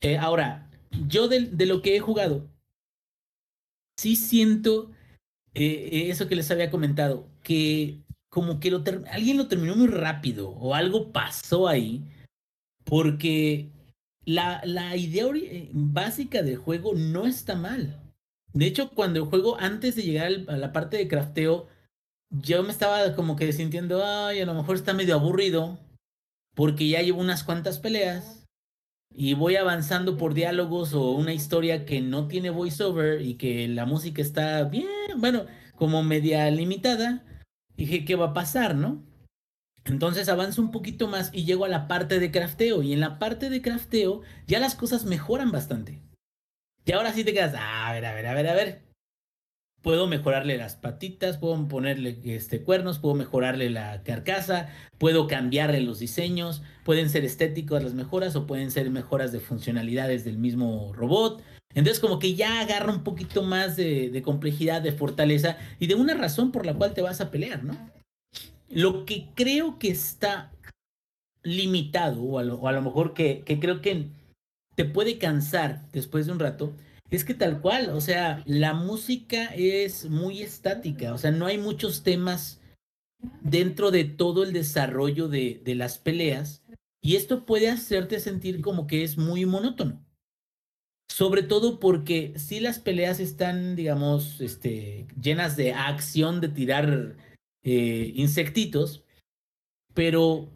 Eh, 0.00 0.18
ahora, 0.18 0.68
yo 1.06 1.28
de, 1.28 1.42
de 1.46 1.66
lo 1.66 1.82
que 1.82 1.94
he 1.96 2.00
jugado, 2.00 2.50
sí 3.96 4.16
siento 4.16 4.90
eso 5.54 6.28
que 6.28 6.34
les 6.34 6.50
había 6.50 6.70
comentado, 6.70 7.28
que 7.42 8.00
como 8.32 8.60
que 8.60 8.70
lo 8.70 8.82
alguien 9.10 9.36
lo 9.36 9.46
terminó 9.46 9.76
muy 9.76 9.88
rápido 9.88 10.48
o 10.48 10.74
algo 10.74 11.12
pasó 11.12 11.68
ahí, 11.68 12.02
porque 12.82 13.68
la, 14.24 14.62
la 14.64 14.96
idea 14.96 15.26
eh, 15.34 15.68
básica 15.74 16.42
del 16.42 16.56
juego 16.56 16.94
no 16.94 17.26
está 17.26 17.56
mal. 17.56 18.00
De 18.54 18.64
hecho, 18.64 18.88
cuando 18.94 19.20
el 19.20 19.26
juego, 19.26 19.58
antes 19.60 19.96
de 19.96 20.02
llegar 20.02 20.32
a 20.48 20.56
la 20.56 20.72
parte 20.72 20.96
de 20.96 21.08
crafteo, 21.08 21.68
yo 22.30 22.62
me 22.62 22.70
estaba 22.70 23.14
como 23.14 23.36
que 23.36 23.52
sintiendo, 23.52 24.02
ay, 24.02 24.40
a 24.40 24.46
lo 24.46 24.54
mejor 24.54 24.76
está 24.76 24.94
medio 24.94 25.14
aburrido, 25.14 25.78
porque 26.54 26.88
ya 26.88 27.02
llevo 27.02 27.20
unas 27.20 27.44
cuantas 27.44 27.80
peleas 27.80 28.46
y 29.14 29.34
voy 29.34 29.56
avanzando 29.56 30.16
por 30.16 30.32
diálogos 30.32 30.94
o 30.94 31.10
una 31.10 31.34
historia 31.34 31.84
que 31.84 32.00
no 32.00 32.28
tiene 32.28 32.48
voiceover 32.48 33.20
y 33.20 33.34
que 33.34 33.68
la 33.68 33.84
música 33.84 34.22
está 34.22 34.64
bien, 34.64 34.88
bueno, 35.18 35.44
como 35.76 36.02
media 36.02 36.50
limitada. 36.50 37.26
Dije, 37.76 38.04
¿qué 38.04 38.16
va 38.16 38.26
a 38.28 38.34
pasar, 38.34 38.74
no? 38.74 39.02
Entonces 39.84 40.28
avanzo 40.28 40.62
un 40.62 40.70
poquito 40.70 41.08
más 41.08 41.30
y 41.32 41.44
llego 41.44 41.64
a 41.64 41.68
la 41.68 41.88
parte 41.88 42.20
de 42.20 42.30
crafteo. 42.30 42.82
Y 42.82 42.92
en 42.92 43.00
la 43.00 43.18
parte 43.18 43.50
de 43.50 43.62
crafteo 43.62 44.22
ya 44.46 44.60
las 44.60 44.74
cosas 44.74 45.04
mejoran 45.04 45.50
bastante. 45.50 46.00
Y 46.84 46.92
ahora 46.92 47.12
sí 47.12 47.24
te 47.24 47.32
quedas, 47.32 47.54
"Ah, 47.56 47.88
a 47.88 47.92
ver, 47.92 48.06
a 48.06 48.14
ver, 48.14 48.26
a 48.26 48.34
ver, 48.34 48.48
a 48.48 48.54
ver. 48.54 48.82
Puedo 49.82 50.06
mejorarle 50.06 50.56
las 50.58 50.76
patitas, 50.76 51.38
puedo 51.38 51.66
ponerle 51.66 52.20
este, 52.24 52.62
cuernos, 52.62 53.00
puedo 53.00 53.16
mejorarle 53.16 53.68
la 53.68 54.04
carcasa, 54.04 54.68
puedo 54.98 55.26
cambiarle 55.26 55.80
los 55.80 55.98
diseños, 55.98 56.62
pueden 56.84 57.10
ser 57.10 57.24
estéticos 57.24 57.82
las 57.82 57.92
mejoras 57.94 58.36
o 58.36 58.46
pueden 58.46 58.70
ser 58.70 58.90
mejoras 58.90 59.32
de 59.32 59.40
funcionalidades 59.40 60.24
del 60.24 60.38
mismo 60.38 60.92
robot. 60.92 61.42
Entonces 61.74 62.00
como 62.00 62.18
que 62.18 62.34
ya 62.34 62.60
agarra 62.60 62.92
un 62.92 63.02
poquito 63.02 63.42
más 63.42 63.76
de, 63.76 64.22
complejidad, 64.24 64.82
de 64.82 64.92
fortaleza 64.92 65.56
y 65.78 65.86
de 65.86 65.94
una 65.94 66.14
razón 66.14 66.52
por 66.52 66.66
la 66.66 66.74
cual 66.74 66.94
te 66.94 67.02
vas 67.02 67.20
a 67.20 67.30
pelear, 67.30 67.64
¿no? 67.64 67.76
Lo 68.68 69.04
que 69.04 69.28
creo 69.34 69.78
que 69.78 69.90
está 69.90 70.52
limitado, 71.42 72.22
o 72.22 72.38
a 72.38 72.42
lo, 72.44 72.82
mejor 72.82 73.14
que, 73.14 73.42
que 73.44 73.58
creo 73.58 73.80
que 73.80 74.08
te 74.74 74.84
puede 74.84 75.18
cansar 75.18 75.82
después 75.92 76.26
de 76.26 76.32
un 76.32 76.38
rato, 76.38 76.72
es 77.10 77.24
que 77.24 77.34
tal 77.34 77.60
cual, 77.60 77.90
o 77.90 78.00
sea, 78.00 78.42
la 78.46 78.72
música 78.72 79.46
es 79.54 80.08
muy 80.08 80.40
estática, 80.40 81.12
o 81.12 81.18
sea, 81.18 81.30
no 81.30 81.46
hay 81.46 81.58
muchos 81.58 82.02
temas 82.02 82.60
dentro 83.42 83.90
de 83.90 84.04
todo 84.04 84.44
el 84.44 84.52
desarrollo 84.52 85.28
de, 85.28 85.60
de 85.62 85.74
las 85.74 85.98
peleas, 85.98 86.62
y 87.02 87.16
esto 87.16 87.44
puede 87.44 87.68
hacerte 87.68 88.20
sentir 88.20 88.62
como 88.62 88.86
que 88.86 89.02
es 89.02 89.18
muy 89.18 89.44
monótono. 89.44 90.02
Sobre 91.12 91.42
todo 91.42 91.78
porque 91.78 92.32
si 92.36 92.58
las 92.58 92.78
peleas 92.78 93.20
están, 93.20 93.76
digamos, 93.76 94.40
este, 94.40 95.06
llenas 95.20 95.58
de 95.58 95.74
acción 95.74 96.40
de 96.40 96.48
tirar 96.48 97.16
eh, 97.62 98.12
insectitos, 98.14 99.04
pero 99.92 100.48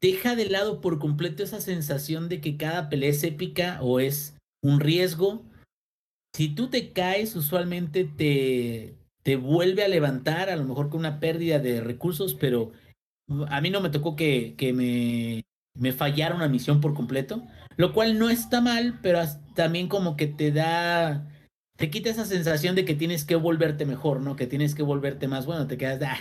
deja 0.00 0.36
de 0.36 0.48
lado 0.48 0.80
por 0.80 0.98
completo 0.98 1.42
esa 1.42 1.60
sensación 1.60 2.30
de 2.30 2.40
que 2.40 2.56
cada 2.56 2.88
pelea 2.88 3.10
es 3.10 3.22
épica 3.24 3.78
o 3.82 4.00
es 4.00 4.38
un 4.62 4.80
riesgo. 4.80 5.44
Si 6.34 6.48
tú 6.48 6.70
te 6.70 6.94
caes, 6.94 7.36
usualmente 7.36 8.04
te, 8.04 8.96
te 9.22 9.36
vuelve 9.36 9.84
a 9.84 9.88
levantar, 9.88 10.48
a 10.48 10.56
lo 10.56 10.64
mejor 10.64 10.88
con 10.88 11.00
una 11.00 11.20
pérdida 11.20 11.58
de 11.58 11.82
recursos, 11.82 12.32
pero 12.32 12.72
a 13.48 13.60
mí 13.60 13.68
no 13.68 13.82
me 13.82 13.90
tocó 13.90 14.16
que, 14.16 14.54
que 14.56 14.72
me, 14.72 15.44
me 15.74 15.92
fallara 15.92 16.34
una 16.34 16.48
misión 16.48 16.80
por 16.80 16.94
completo, 16.94 17.46
lo 17.78 17.94
cual 17.94 18.18
no 18.18 18.28
está 18.28 18.60
mal, 18.60 18.98
pero 19.02 19.20
también 19.54 19.88
como 19.88 20.16
que 20.16 20.26
te 20.26 20.50
da, 20.52 21.26
te 21.78 21.88
quita 21.90 22.10
esa 22.10 22.26
sensación 22.26 22.74
de 22.74 22.84
que 22.84 22.94
tienes 22.94 23.24
que 23.24 23.36
volverte 23.36 23.86
mejor, 23.86 24.20
¿no? 24.20 24.36
Que 24.36 24.46
tienes 24.46 24.74
que 24.74 24.82
volverte 24.82 25.28
más 25.28 25.46
bueno, 25.46 25.66
te 25.66 25.78
quedas, 25.78 26.02
ah, 26.02 26.18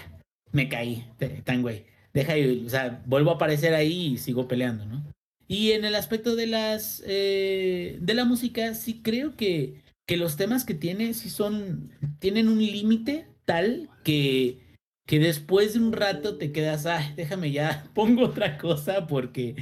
me 0.51 0.69
caí, 0.69 1.03
tan 1.43 1.63
güey, 1.63 1.85
deja, 2.13 2.37
y- 2.37 2.65
o 2.65 2.69
sea, 2.69 3.01
vuelvo 3.05 3.31
a 3.31 3.35
aparecer 3.35 3.73
ahí 3.73 4.13
y 4.13 4.17
sigo 4.17 4.47
peleando, 4.47 4.85
¿no? 4.85 5.03
Y 5.47 5.71
en 5.71 5.83
el 5.83 5.95
aspecto 5.95 6.35
de 6.35 6.45
las, 6.45 7.01
eh, 7.07 7.97
de 8.01 8.13
la 8.13 8.25
música, 8.25 8.73
sí 8.75 9.01
creo 9.01 9.35
que, 9.35 9.81
que 10.07 10.17
los 10.17 10.37
temas 10.37 10.63
que 10.63 10.73
tiene 10.75 11.13
sí 11.13 11.29
son, 11.29 11.89
tienen 12.19 12.49
un 12.49 12.59
límite 12.59 13.27
tal 13.45 13.89
que, 14.03 14.59
que 15.07 15.19
después 15.19 15.73
de 15.73 15.79
un 15.79 15.93
rato 15.93 16.37
te 16.37 16.51
quedas, 16.51 16.85
ah, 16.85 17.13
déjame 17.15 17.51
ya, 17.51 17.85
pongo 17.95 18.25
otra 18.25 18.57
cosa 18.59 19.07
porque, 19.07 19.55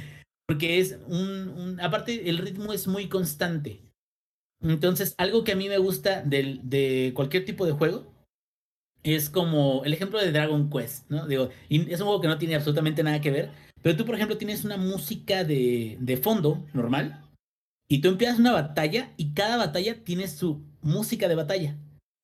porque 0.46 0.78
es 0.78 0.98
un, 1.08 1.78
aparte 1.80 2.28
el 2.28 2.38
ritmo 2.38 2.72
es 2.72 2.86
muy 2.86 3.08
constante. 3.08 3.82
Entonces, 4.62 5.14
algo 5.18 5.44
que 5.44 5.52
a 5.52 5.56
mí 5.56 5.68
me 5.68 5.78
gusta 5.78 6.22
del, 6.22 6.60
de 6.62 7.12
cualquier 7.14 7.44
tipo 7.44 7.66
de 7.66 7.72
juego 7.72 8.12
es 9.02 9.30
como 9.30 9.84
el 9.84 9.92
ejemplo 9.92 10.18
de 10.20 10.32
Dragon 10.32 10.70
Quest, 10.70 11.08
¿no? 11.10 11.26
Digo, 11.26 11.50
y 11.68 11.90
es 11.92 12.00
un 12.00 12.06
juego 12.06 12.20
que 12.20 12.28
no 12.28 12.38
tiene 12.38 12.56
absolutamente 12.56 13.02
nada 13.02 13.20
que 13.20 13.30
ver, 13.30 13.50
pero 13.82 13.96
tú, 13.96 14.04
por 14.04 14.14
ejemplo, 14.14 14.38
tienes 14.38 14.64
una 14.64 14.76
música 14.76 15.44
de, 15.44 15.96
de 16.00 16.16
fondo 16.16 16.66
normal 16.72 17.22
y 17.88 18.00
tú 18.00 18.08
empiezas 18.08 18.38
una 18.38 18.52
batalla 18.52 19.12
y 19.16 19.32
cada 19.32 19.56
batalla 19.56 20.02
tiene 20.02 20.26
su 20.26 20.64
música 20.80 21.28
de 21.28 21.36
batalla. 21.36 21.76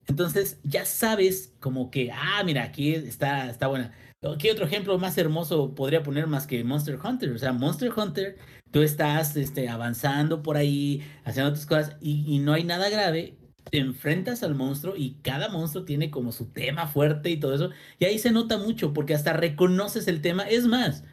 Entonces 0.09 0.59
ya 0.65 0.85
sabes 0.85 1.55
como 1.61 1.91
que, 1.91 2.11
ah, 2.11 2.43
mira, 2.45 2.65
aquí 2.65 2.95
está, 2.95 3.49
está 3.49 3.69
buena. 3.69 3.95
¿Qué 4.39 4.53
otro 4.53 4.67
ejemplo 4.67 4.97
más 4.99 5.19
hermoso 5.19 5.75
podría 5.75 6.05
poner 6.05 6.29
más 6.29 6.47
que 6.47 6.63
Monster 6.63 6.97
Hunter? 7.03 7.33
O 7.33 7.39
sea, 7.39 7.53
Monster 7.53 7.91
Hunter, 7.95 8.39
tú 8.71 8.83
estás 8.83 9.37
este, 9.37 9.69
avanzando 9.69 10.43
por 10.45 10.57
ahí, 10.57 11.03
haciendo 11.25 11.51
otras 11.51 11.67
cosas 11.67 11.97
y, 12.01 12.39
no 12.39 12.53
hay 12.53 12.63
nada 12.63 12.89
grave. 12.89 13.37
Te 13.71 13.79
enfrentas 13.79 14.45
al 14.45 14.55
monstruo 14.55 14.95
y 14.97 15.15
cada 15.23 15.49
monstruo 15.49 15.85
tiene 15.85 16.11
como 16.11 16.31
su 16.31 16.47
tema 16.47 16.87
fuerte 16.87 17.31
y 17.31 17.41
todo 17.41 17.55
eso. 17.55 17.71
Y 17.99 18.05
ahí 18.05 18.19
se 18.19 18.31
nota 18.31 18.59
mucho 18.59 18.93
porque 18.93 19.15
hasta 19.15 19.33
reconoces 19.33 20.07
el 20.07 20.21
tema. 20.21 20.45
Es 20.45 20.67
más, 20.67 21.05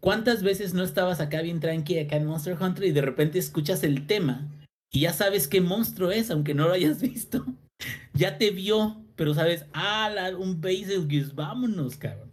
¿cuántas 0.00 0.42
veces 0.42 0.72
no 0.72 0.84
estabas 0.84 1.20
acá 1.20 1.42
bien 1.42 1.60
tranqui 1.60 1.98
acá 1.98 2.16
en 2.16 2.26
Monster 2.26 2.56
Hunter 2.58 2.84
y 2.84 2.92
de 2.92 3.02
repente 3.02 3.38
escuchas 3.38 3.84
el 3.84 4.06
tema 4.06 4.48
y 4.90 5.00
ya 5.00 5.12
sabes 5.12 5.48
qué 5.48 5.60
monstruo 5.60 6.10
es, 6.10 6.30
aunque 6.30 6.54
no 6.54 6.66
lo 6.68 6.72
hayas 6.74 7.02
visto? 7.02 7.44
ya 8.14 8.38
te 8.38 8.50
vio, 8.50 9.02
pero 9.16 9.34
sabes, 9.34 9.66
ah, 9.74 10.10
la- 10.14 10.36
un 10.36 10.60
Basilgeuse, 10.60 11.34
vámonos, 11.34 11.96
cabrón. 11.96 12.23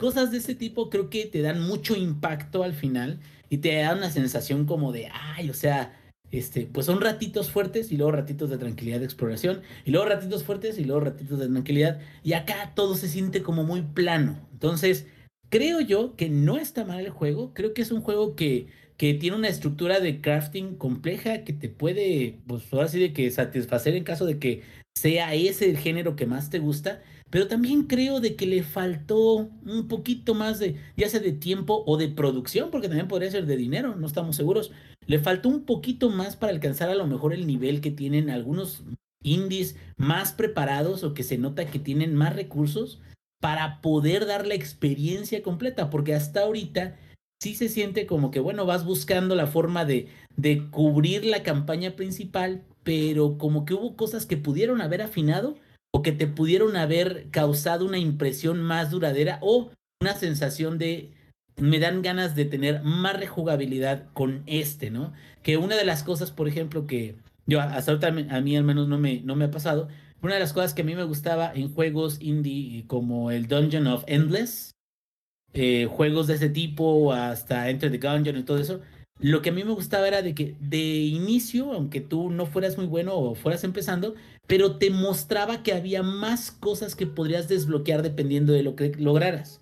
Cosas 0.00 0.30
de 0.30 0.38
ese 0.38 0.54
tipo 0.54 0.88
creo 0.88 1.10
que 1.10 1.26
te 1.26 1.42
dan 1.42 1.60
mucho 1.60 1.94
impacto 1.94 2.62
al 2.62 2.72
final 2.72 3.20
y 3.50 3.58
te 3.58 3.74
dan 3.74 3.98
una 3.98 4.10
sensación 4.10 4.64
como 4.64 4.92
de, 4.92 5.10
ay, 5.12 5.50
o 5.50 5.52
sea, 5.52 5.94
este, 6.30 6.62
pues 6.62 6.86
son 6.86 7.02
ratitos 7.02 7.50
fuertes 7.50 7.92
y 7.92 7.98
luego 7.98 8.12
ratitos 8.12 8.48
de 8.48 8.56
tranquilidad 8.56 9.00
de 9.00 9.04
exploración 9.04 9.60
y 9.84 9.90
luego 9.90 10.06
ratitos 10.06 10.42
fuertes 10.42 10.78
y 10.78 10.84
luego 10.84 11.02
ratitos 11.02 11.38
de 11.38 11.48
tranquilidad 11.48 12.00
y 12.24 12.32
acá 12.32 12.72
todo 12.74 12.94
se 12.94 13.08
siente 13.08 13.42
como 13.42 13.62
muy 13.62 13.82
plano. 13.82 14.38
Entonces, 14.52 15.06
creo 15.50 15.82
yo 15.82 16.16
que 16.16 16.30
no 16.30 16.56
está 16.56 16.86
mal 16.86 17.00
el 17.00 17.10
juego, 17.10 17.52
creo 17.52 17.74
que 17.74 17.82
es 17.82 17.92
un 17.92 18.00
juego 18.00 18.36
que, 18.36 18.68
que 18.96 19.12
tiene 19.12 19.36
una 19.36 19.48
estructura 19.48 20.00
de 20.00 20.22
crafting 20.22 20.76
compleja 20.76 21.44
que 21.44 21.52
te 21.52 21.68
puede, 21.68 22.38
pues 22.46 22.72
ahora 22.72 22.88
sí 22.88 22.98
de 22.98 23.12
que 23.12 23.30
satisfacer 23.30 23.94
en 23.94 24.04
caso 24.04 24.24
de 24.24 24.38
que 24.38 24.62
sea 24.96 25.34
ese 25.34 25.68
el 25.68 25.76
género 25.76 26.16
que 26.16 26.24
más 26.24 26.48
te 26.48 26.58
gusta, 26.58 27.02
pero 27.30 27.46
también 27.46 27.84
creo 27.84 28.20
de 28.20 28.34
que 28.34 28.46
le 28.46 28.62
faltó 28.62 29.48
un 29.64 29.86
poquito 29.88 30.34
más 30.34 30.58
de, 30.58 30.76
ya 30.96 31.08
sea 31.08 31.20
de 31.20 31.32
tiempo 31.32 31.84
o 31.86 31.96
de 31.96 32.08
producción, 32.08 32.70
porque 32.70 32.88
también 32.88 33.08
podría 33.08 33.30
ser 33.30 33.46
de 33.46 33.56
dinero, 33.56 33.94
no 33.94 34.06
estamos 34.06 34.36
seguros. 34.36 34.72
Le 35.06 35.20
faltó 35.20 35.48
un 35.48 35.64
poquito 35.64 36.10
más 36.10 36.36
para 36.36 36.52
alcanzar 36.52 36.90
a 36.90 36.94
lo 36.94 37.06
mejor 37.06 37.32
el 37.32 37.46
nivel 37.46 37.80
que 37.80 37.92
tienen 37.92 38.30
algunos 38.30 38.82
indies 39.22 39.76
más 39.96 40.32
preparados 40.32 41.04
o 41.04 41.14
que 41.14 41.22
se 41.22 41.38
nota 41.38 41.66
que 41.66 41.78
tienen 41.78 42.14
más 42.14 42.34
recursos 42.34 43.00
para 43.40 43.80
poder 43.80 44.26
dar 44.26 44.46
la 44.46 44.54
experiencia 44.54 45.42
completa, 45.42 45.88
porque 45.88 46.14
hasta 46.14 46.40
ahorita 46.40 46.96
sí 47.40 47.54
se 47.54 47.68
siente 47.68 48.06
como 48.06 48.30
que, 48.30 48.40
bueno, 48.40 48.66
vas 48.66 48.84
buscando 48.84 49.34
la 49.34 49.46
forma 49.46 49.84
de, 49.84 50.08
de 50.36 50.68
cubrir 50.70 51.24
la 51.24 51.42
campaña 51.42 51.96
principal, 51.96 52.64
pero 52.82 53.38
como 53.38 53.64
que 53.64 53.74
hubo 53.74 53.96
cosas 53.96 54.26
que 54.26 54.36
pudieron 54.36 54.80
haber 54.80 55.00
afinado 55.00 55.56
o 55.92 56.02
que 56.02 56.12
te 56.12 56.26
pudieron 56.26 56.76
haber 56.76 57.28
causado 57.30 57.86
una 57.86 57.98
impresión 57.98 58.60
más 58.62 58.90
duradera 58.90 59.38
o 59.42 59.70
una 60.00 60.14
sensación 60.14 60.78
de 60.78 61.10
me 61.56 61.78
dan 61.78 62.02
ganas 62.02 62.34
de 62.34 62.46
tener 62.46 62.82
más 62.82 63.18
rejugabilidad 63.18 64.06
con 64.12 64.42
este, 64.46 64.90
¿no? 64.90 65.12
Que 65.42 65.58
una 65.58 65.76
de 65.76 65.84
las 65.84 66.02
cosas, 66.02 66.30
por 66.30 66.48
ejemplo, 66.48 66.86
que 66.86 67.16
yo 67.46 67.60
hasta 67.60 67.92
ahorita 67.92 68.08
a 68.34 68.40
mí 68.40 68.56
al 68.56 68.64
menos 68.64 68.88
no 68.88 68.98
me, 68.98 69.20
no 69.20 69.36
me 69.36 69.46
ha 69.46 69.50
pasado, 69.50 69.88
una 70.22 70.34
de 70.34 70.40
las 70.40 70.52
cosas 70.52 70.74
que 70.74 70.82
a 70.82 70.84
mí 70.84 70.94
me 70.94 71.04
gustaba 71.04 71.52
en 71.54 71.72
juegos 71.72 72.18
indie 72.20 72.84
como 72.86 73.30
el 73.30 73.46
Dungeon 73.46 73.86
of 73.86 74.04
Endless, 74.06 74.70
eh, 75.52 75.86
juegos 75.90 76.26
de 76.26 76.34
ese 76.34 76.48
tipo, 76.48 77.12
hasta 77.12 77.68
Enter 77.70 77.90
the 77.90 77.98
Gungeon 77.98 78.36
y 78.36 78.42
todo 78.42 78.58
eso, 78.58 78.80
lo 79.20 79.42
que 79.42 79.50
a 79.50 79.52
mí 79.52 79.64
me 79.64 79.72
gustaba 79.72 80.08
era 80.08 80.22
de 80.22 80.34
que 80.34 80.56
de 80.60 80.78
inicio, 80.78 81.72
aunque 81.72 82.00
tú 82.00 82.30
no 82.30 82.46
fueras 82.46 82.76
muy 82.76 82.86
bueno 82.86 83.14
o 83.14 83.34
fueras 83.34 83.64
empezando, 83.64 84.14
pero 84.46 84.78
te 84.78 84.90
mostraba 84.90 85.62
que 85.62 85.72
había 85.72 86.02
más 86.02 86.50
cosas 86.50 86.96
que 86.96 87.06
podrías 87.06 87.48
desbloquear 87.48 88.02
dependiendo 88.02 88.52
de 88.52 88.62
lo 88.62 88.76
que 88.76 88.92
lograras. 88.96 89.60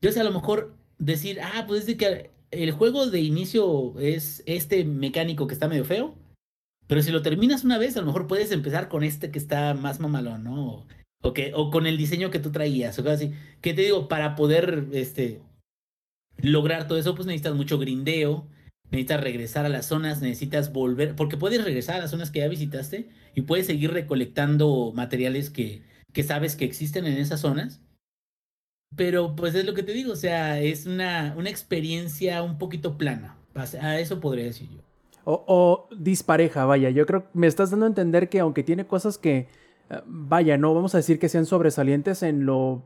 yo 0.00 0.12
sé 0.12 0.20
a 0.20 0.24
lo 0.24 0.32
mejor 0.32 0.74
decir, 0.98 1.40
ah, 1.40 1.64
pues 1.66 1.80
es 1.80 1.86
de 1.86 1.96
que 1.96 2.30
el 2.50 2.70
juego 2.70 3.06
de 3.06 3.20
inicio 3.20 3.98
es 3.98 4.42
este 4.46 4.84
mecánico 4.84 5.46
que 5.46 5.54
está 5.54 5.68
medio 5.68 5.84
feo, 5.84 6.14
pero 6.86 7.02
si 7.02 7.10
lo 7.10 7.22
terminas 7.22 7.64
una 7.64 7.78
vez, 7.78 7.96
a 7.96 8.00
lo 8.00 8.06
mejor 8.06 8.26
puedes 8.26 8.52
empezar 8.52 8.88
con 8.88 9.02
este 9.02 9.30
que 9.30 9.38
está 9.38 9.74
más 9.74 9.98
mamalón, 10.00 10.44
¿no? 10.44 10.86
O, 11.22 11.32
que, 11.32 11.52
o 11.54 11.70
con 11.70 11.86
el 11.86 11.96
diseño 11.96 12.30
que 12.30 12.38
tú 12.38 12.52
traías, 12.52 12.98
o 12.98 13.02
cosas 13.02 13.20
así. 13.20 13.32
¿Qué 13.60 13.74
te 13.74 13.82
digo? 13.82 14.06
Para 14.06 14.36
poder 14.36 14.86
este, 14.92 15.40
lograr 16.38 16.86
todo 16.86 16.98
eso, 16.98 17.14
pues 17.14 17.26
necesitas 17.26 17.54
mucho 17.54 17.78
grindeo, 17.78 18.46
necesitas 18.90 19.20
regresar 19.20 19.66
a 19.66 19.70
las 19.70 19.86
zonas, 19.86 20.20
necesitas 20.20 20.72
volver, 20.72 21.16
porque 21.16 21.36
puedes 21.36 21.64
regresar 21.64 21.96
a 21.96 22.00
las 22.00 22.10
zonas 22.10 22.30
que 22.30 22.40
ya 22.40 22.48
visitaste 22.48 23.08
y 23.34 23.42
puedes 23.42 23.66
seguir 23.66 23.92
recolectando 23.92 24.92
materiales 24.94 25.50
que, 25.50 25.82
que 26.12 26.22
sabes 26.22 26.56
que 26.56 26.64
existen 26.64 27.06
en 27.06 27.18
esas 27.18 27.40
zonas. 27.40 27.80
Pero 28.94 29.34
pues 29.36 29.54
es 29.54 29.66
lo 29.66 29.74
que 29.74 29.82
te 29.82 29.92
digo, 29.92 30.12
o 30.12 30.16
sea, 30.16 30.60
es 30.60 30.86
una, 30.86 31.34
una 31.36 31.50
experiencia 31.50 32.42
un 32.42 32.58
poquito 32.58 32.96
plana. 32.96 33.36
A 33.80 33.98
eso 33.98 34.20
podría 34.20 34.44
decir 34.44 34.68
yo. 34.70 34.80
O, 35.24 35.44
o, 35.46 35.88
dispareja, 35.96 36.64
vaya. 36.66 36.90
Yo 36.90 37.04
creo 37.04 37.24
que 37.24 37.28
me 37.38 37.46
estás 37.46 37.70
dando 37.70 37.86
a 37.86 37.88
entender 37.88 38.28
que 38.28 38.38
aunque 38.38 38.62
tiene 38.62 38.86
cosas 38.86 39.18
que, 39.18 39.48
eh, 39.90 40.00
vaya, 40.06 40.56
no 40.56 40.72
vamos 40.74 40.94
a 40.94 40.98
decir 40.98 41.18
que 41.18 41.28
sean 41.28 41.46
sobresalientes 41.46 42.22
en 42.22 42.46
lo 42.46 42.84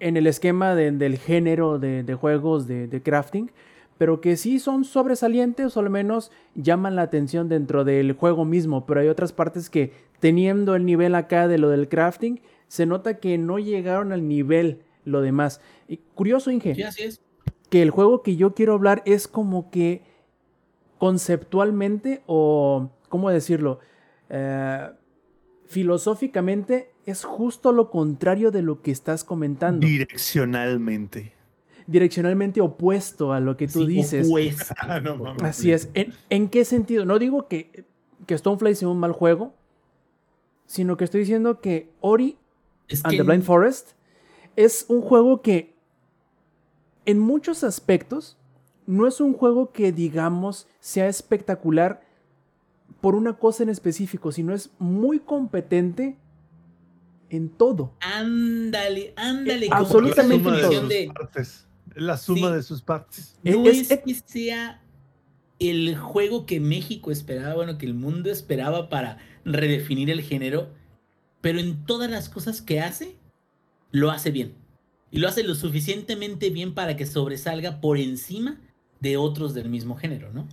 en 0.00 0.16
el 0.16 0.26
esquema 0.26 0.74
del 0.74 1.18
género 1.18 1.78
de, 1.78 2.14
juegos 2.14 2.66
de, 2.66 2.86
de, 2.86 3.02
crafting, 3.02 3.50
pero 3.98 4.20
que 4.20 4.36
sí 4.36 4.58
son 4.58 4.84
sobresalientes 4.84 5.76
o 5.76 5.80
al 5.80 5.90
menos 5.90 6.30
llaman 6.54 6.96
la 6.96 7.02
atención 7.02 7.48
dentro 7.48 7.84
del 7.84 8.12
juego 8.12 8.44
mismo, 8.44 8.86
pero 8.86 9.00
hay 9.00 9.08
otras 9.08 9.32
partes 9.32 9.70
que 9.70 9.92
teniendo 10.20 10.74
el 10.74 10.84
nivel 10.86 11.14
acá 11.14 11.48
de 11.48 11.58
lo 11.58 11.68
del 11.68 11.88
crafting, 11.88 12.40
se 12.68 12.86
nota 12.86 13.18
que 13.18 13.36
no 13.38 13.58
llegaron 13.58 14.12
al 14.12 14.26
nivel 14.26 14.82
lo 15.04 15.20
demás. 15.20 15.60
Y 15.86 15.98
curioso, 16.14 16.50
Inge, 16.50 16.74
sí, 16.74 16.82
así 16.82 17.02
es. 17.02 17.20
que 17.70 17.82
el 17.82 17.90
juego 17.90 18.22
que 18.22 18.36
yo 18.36 18.54
quiero 18.54 18.72
hablar 18.72 19.02
es 19.04 19.28
como 19.28 19.70
que 19.70 20.02
conceptualmente 20.98 22.22
o, 22.26 22.90
¿cómo 23.08 23.30
decirlo? 23.30 23.80
Eh, 24.30 24.88
filosóficamente 25.66 26.93
es 27.06 27.24
justo 27.24 27.72
lo 27.72 27.90
contrario 27.90 28.50
de 28.50 28.62
lo 28.62 28.80
que 28.82 28.90
estás 28.90 29.24
comentando. 29.24 29.86
Direccionalmente. 29.86 31.32
Direccionalmente 31.86 32.60
opuesto 32.60 33.32
a 33.32 33.40
lo 33.40 33.56
que 33.56 33.68
tú 33.68 33.80
Sí, 33.80 33.86
dices. 33.86 34.26
opuesto. 34.26 34.74
Ah, 34.80 35.00
no 35.00 35.16
mames. 35.16 35.42
Así 35.42 35.72
es. 35.72 35.90
¿En, 35.94 36.14
en 36.30 36.48
qué 36.48 36.64
sentido? 36.64 37.04
No 37.04 37.18
digo 37.18 37.46
que, 37.48 37.84
que 38.26 38.36
Stonefly 38.38 38.74
sea 38.74 38.88
un 38.88 38.98
mal 38.98 39.12
juego, 39.12 39.54
sino 40.66 40.96
que 40.96 41.04
estoy 41.04 41.20
diciendo 41.20 41.60
que 41.60 41.90
Ori 42.00 42.38
Es 42.88 43.04
and 43.04 43.12
que 43.12 43.18
the 43.18 43.22
Blind 43.22 43.42
Forest 43.44 43.90
es 44.56 44.86
un 44.88 45.02
juego 45.02 45.42
que 45.42 45.74
en 47.06 47.18
muchos 47.18 47.64
aspectos 47.64 48.38
no 48.86 49.06
es 49.06 49.20
un 49.20 49.34
juego 49.34 49.72
que 49.72 49.92
digamos 49.92 50.66
sea 50.80 51.06
espectacular 51.08 52.02
por 53.02 53.14
una 53.14 53.34
cosa 53.38 53.62
en 53.62 53.68
específico, 53.68 54.32
sino 54.32 54.54
es 54.54 54.70
muy 54.78 55.18
competente 55.18 56.16
en 57.34 57.48
todo. 57.50 57.94
Ándale, 58.00 59.12
ándale. 59.16 59.66
Eh, 59.66 59.70
absolutamente 59.72 60.50
la 60.50 60.62
suma 60.68 60.88
de 60.88 61.06
todo. 61.14 61.28
sus 61.44 61.66
la 61.96 62.16
suma 62.16 62.48
Sí. 62.50 62.54
de 62.56 62.62
sus 62.62 62.82
partes. 62.82 63.38
No 63.44 63.64
Es- 63.68 63.78
es, 63.78 63.90
es- 63.92 64.00
que 64.00 64.14
sea 64.14 64.82
el 65.58 65.96
juego 65.96 66.46
que 66.46 66.58
México 66.60 67.10
esperaba, 67.10 67.54
bueno, 67.54 67.78
que 67.78 67.86
el 67.86 67.94
mundo 67.94 68.30
esperaba 68.30 68.88
para 68.88 69.18
redefinir 69.44 70.10
el 70.10 70.20
género, 70.22 70.68
pero 71.40 71.58
en 71.60 71.84
todas 71.86 72.10
las 72.10 72.28
cosas 72.28 72.60
que 72.62 72.80
hace, 72.80 73.16
lo 73.92 74.10
hace 74.10 74.30
bien. 74.30 74.54
Y 75.10 75.18
lo 75.18 75.28
hace 75.28 75.44
lo 75.44 75.54
suficientemente 75.54 76.50
bien 76.50 76.74
para 76.74 76.96
que 76.96 77.06
sobresalga 77.06 77.80
por 77.80 77.98
encima 77.98 78.60
de 79.00 79.16
otros 79.16 79.54
del 79.54 79.68
mismo 79.68 79.94
género, 79.96 80.32
¿no? 80.32 80.48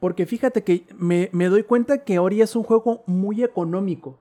Porque 0.00 0.26
fíjate 0.26 0.64
que 0.64 0.86
me, 0.98 1.30
me 1.32 1.46
doy 1.46 1.62
cuenta 1.62 2.02
que 2.04 2.18
Ori 2.18 2.40
es 2.42 2.56
un 2.56 2.64
juego 2.64 3.04
muy 3.06 3.44
económico. 3.44 4.18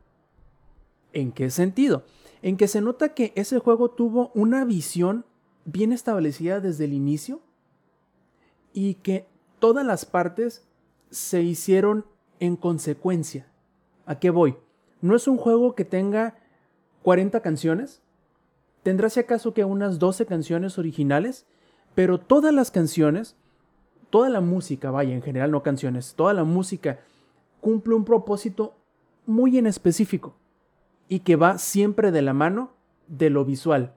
¿En 1.14 1.32
qué 1.32 1.50
sentido? 1.50 2.04
En 2.42 2.58
que 2.58 2.68
se 2.68 2.82
nota 2.82 3.14
que 3.14 3.32
ese 3.36 3.60
juego 3.60 3.92
tuvo 3.92 4.32
una 4.34 4.66
visión 4.66 5.26
bien 5.66 5.94
establecida 5.94 6.60
desde 6.60 6.86
el 6.86 6.94
inicio 6.94 7.42
y 8.74 8.96
que 8.96 9.28
todas 9.60 9.86
las 9.86 10.06
partes 10.06 10.68
se 11.10 11.42
hicieron 11.42 12.06
en 12.40 12.58
consecuencia. 12.58 13.48
¿A 14.06 14.20
qué 14.20 14.30
voy? 14.30 14.58
No 15.02 15.16
es 15.16 15.28
un 15.28 15.38
juego 15.38 15.76
que 15.76 15.86
tenga 15.86 16.36
40 17.04 17.40
canciones. 17.42 18.02
Tendrá 18.82 19.10
si 19.10 19.22
acaso 19.22 19.54
que 19.54 19.64
unas 19.64 20.00
12 20.00 20.26
canciones 20.26 20.78
originales, 20.78 21.46
pero 21.96 22.20
todas 22.20 22.54
las 22.54 22.72
canciones 22.72 23.38
toda 24.14 24.30
la 24.30 24.42
música, 24.42 24.92
vaya, 24.92 25.16
en 25.16 25.24
general 25.24 25.50
no 25.50 25.64
canciones, 25.64 26.14
toda 26.14 26.36
la 26.36 26.44
música 26.44 27.00
cumple 27.60 27.96
un 27.96 28.06
propósito 28.06 28.76
muy 29.26 29.58
en 29.58 29.66
específico 29.66 30.36
y 31.10 31.20
que 31.20 31.36
va 31.36 31.58
siempre 31.58 32.12
de 32.12 32.22
la 32.22 32.34
mano 32.34 32.72
de 33.08 33.30
lo 33.30 33.46
visual. 33.46 33.94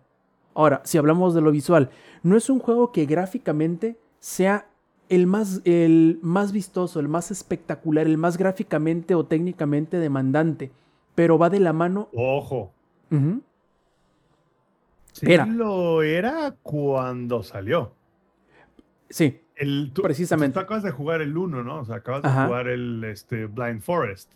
Ahora, 0.55 0.81
si 0.85 0.99
hablamos 0.99 1.35
de 1.35 1.41
lo 1.41 1.51
visual, 1.51 1.91
no 2.23 2.37
es 2.37 2.49
un 2.49 2.59
juego 2.59 2.93
que 2.93 3.07
gráficamente 3.07 3.99
sea 4.21 4.69
el 5.09 5.27
más, 5.27 5.61
el 5.65 6.19
más 6.23 6.53
vistoso, 6.53 6.99
el 6.99 7.09
más 7.09 7.31
espectacular, 7.31 8.07
el 8.07 8.19
más 8.19 8.37
gráficamente 8.37 9.15
o 9.15 9.25
técnicamente 9.25 9.99
demandante, 9.99 10.73
pero 11.15 11.39
va 11.39 11.51
de 11.51 11.61
la 11.61 11.73
mano. 11.73 12.09
Ojo. 12.15 12.73
Ujú. 13.11 13.43
Sí 15.13 15.33
Era. 15.33 15.47
lo 15.47 16.03
era 16.03 16.55
cuando 16.63 17.43
salió. 17.43 17.93
Sí, 19.09 19.41
El, 19.55 19.93
tú, 19.95 20.03
Precisamente. 20.03 20.55
Tú 20.55 20.61
acabas 20.61 20.83
de 20.83 20.91
jugar 20.91 21.23
el 21.23 21.37
1, 21.37 21.63
¿no? 21.63 21.81
O 21.81 21.85
sea, 21.85 21.97
acabas 21.97 22.23
de 22.23 22.29
jugar 22.29 22.69
el 22.69 23.03
este, 23.05 23.47
Blind 23.47 23.81
Forest. 23.81 24.33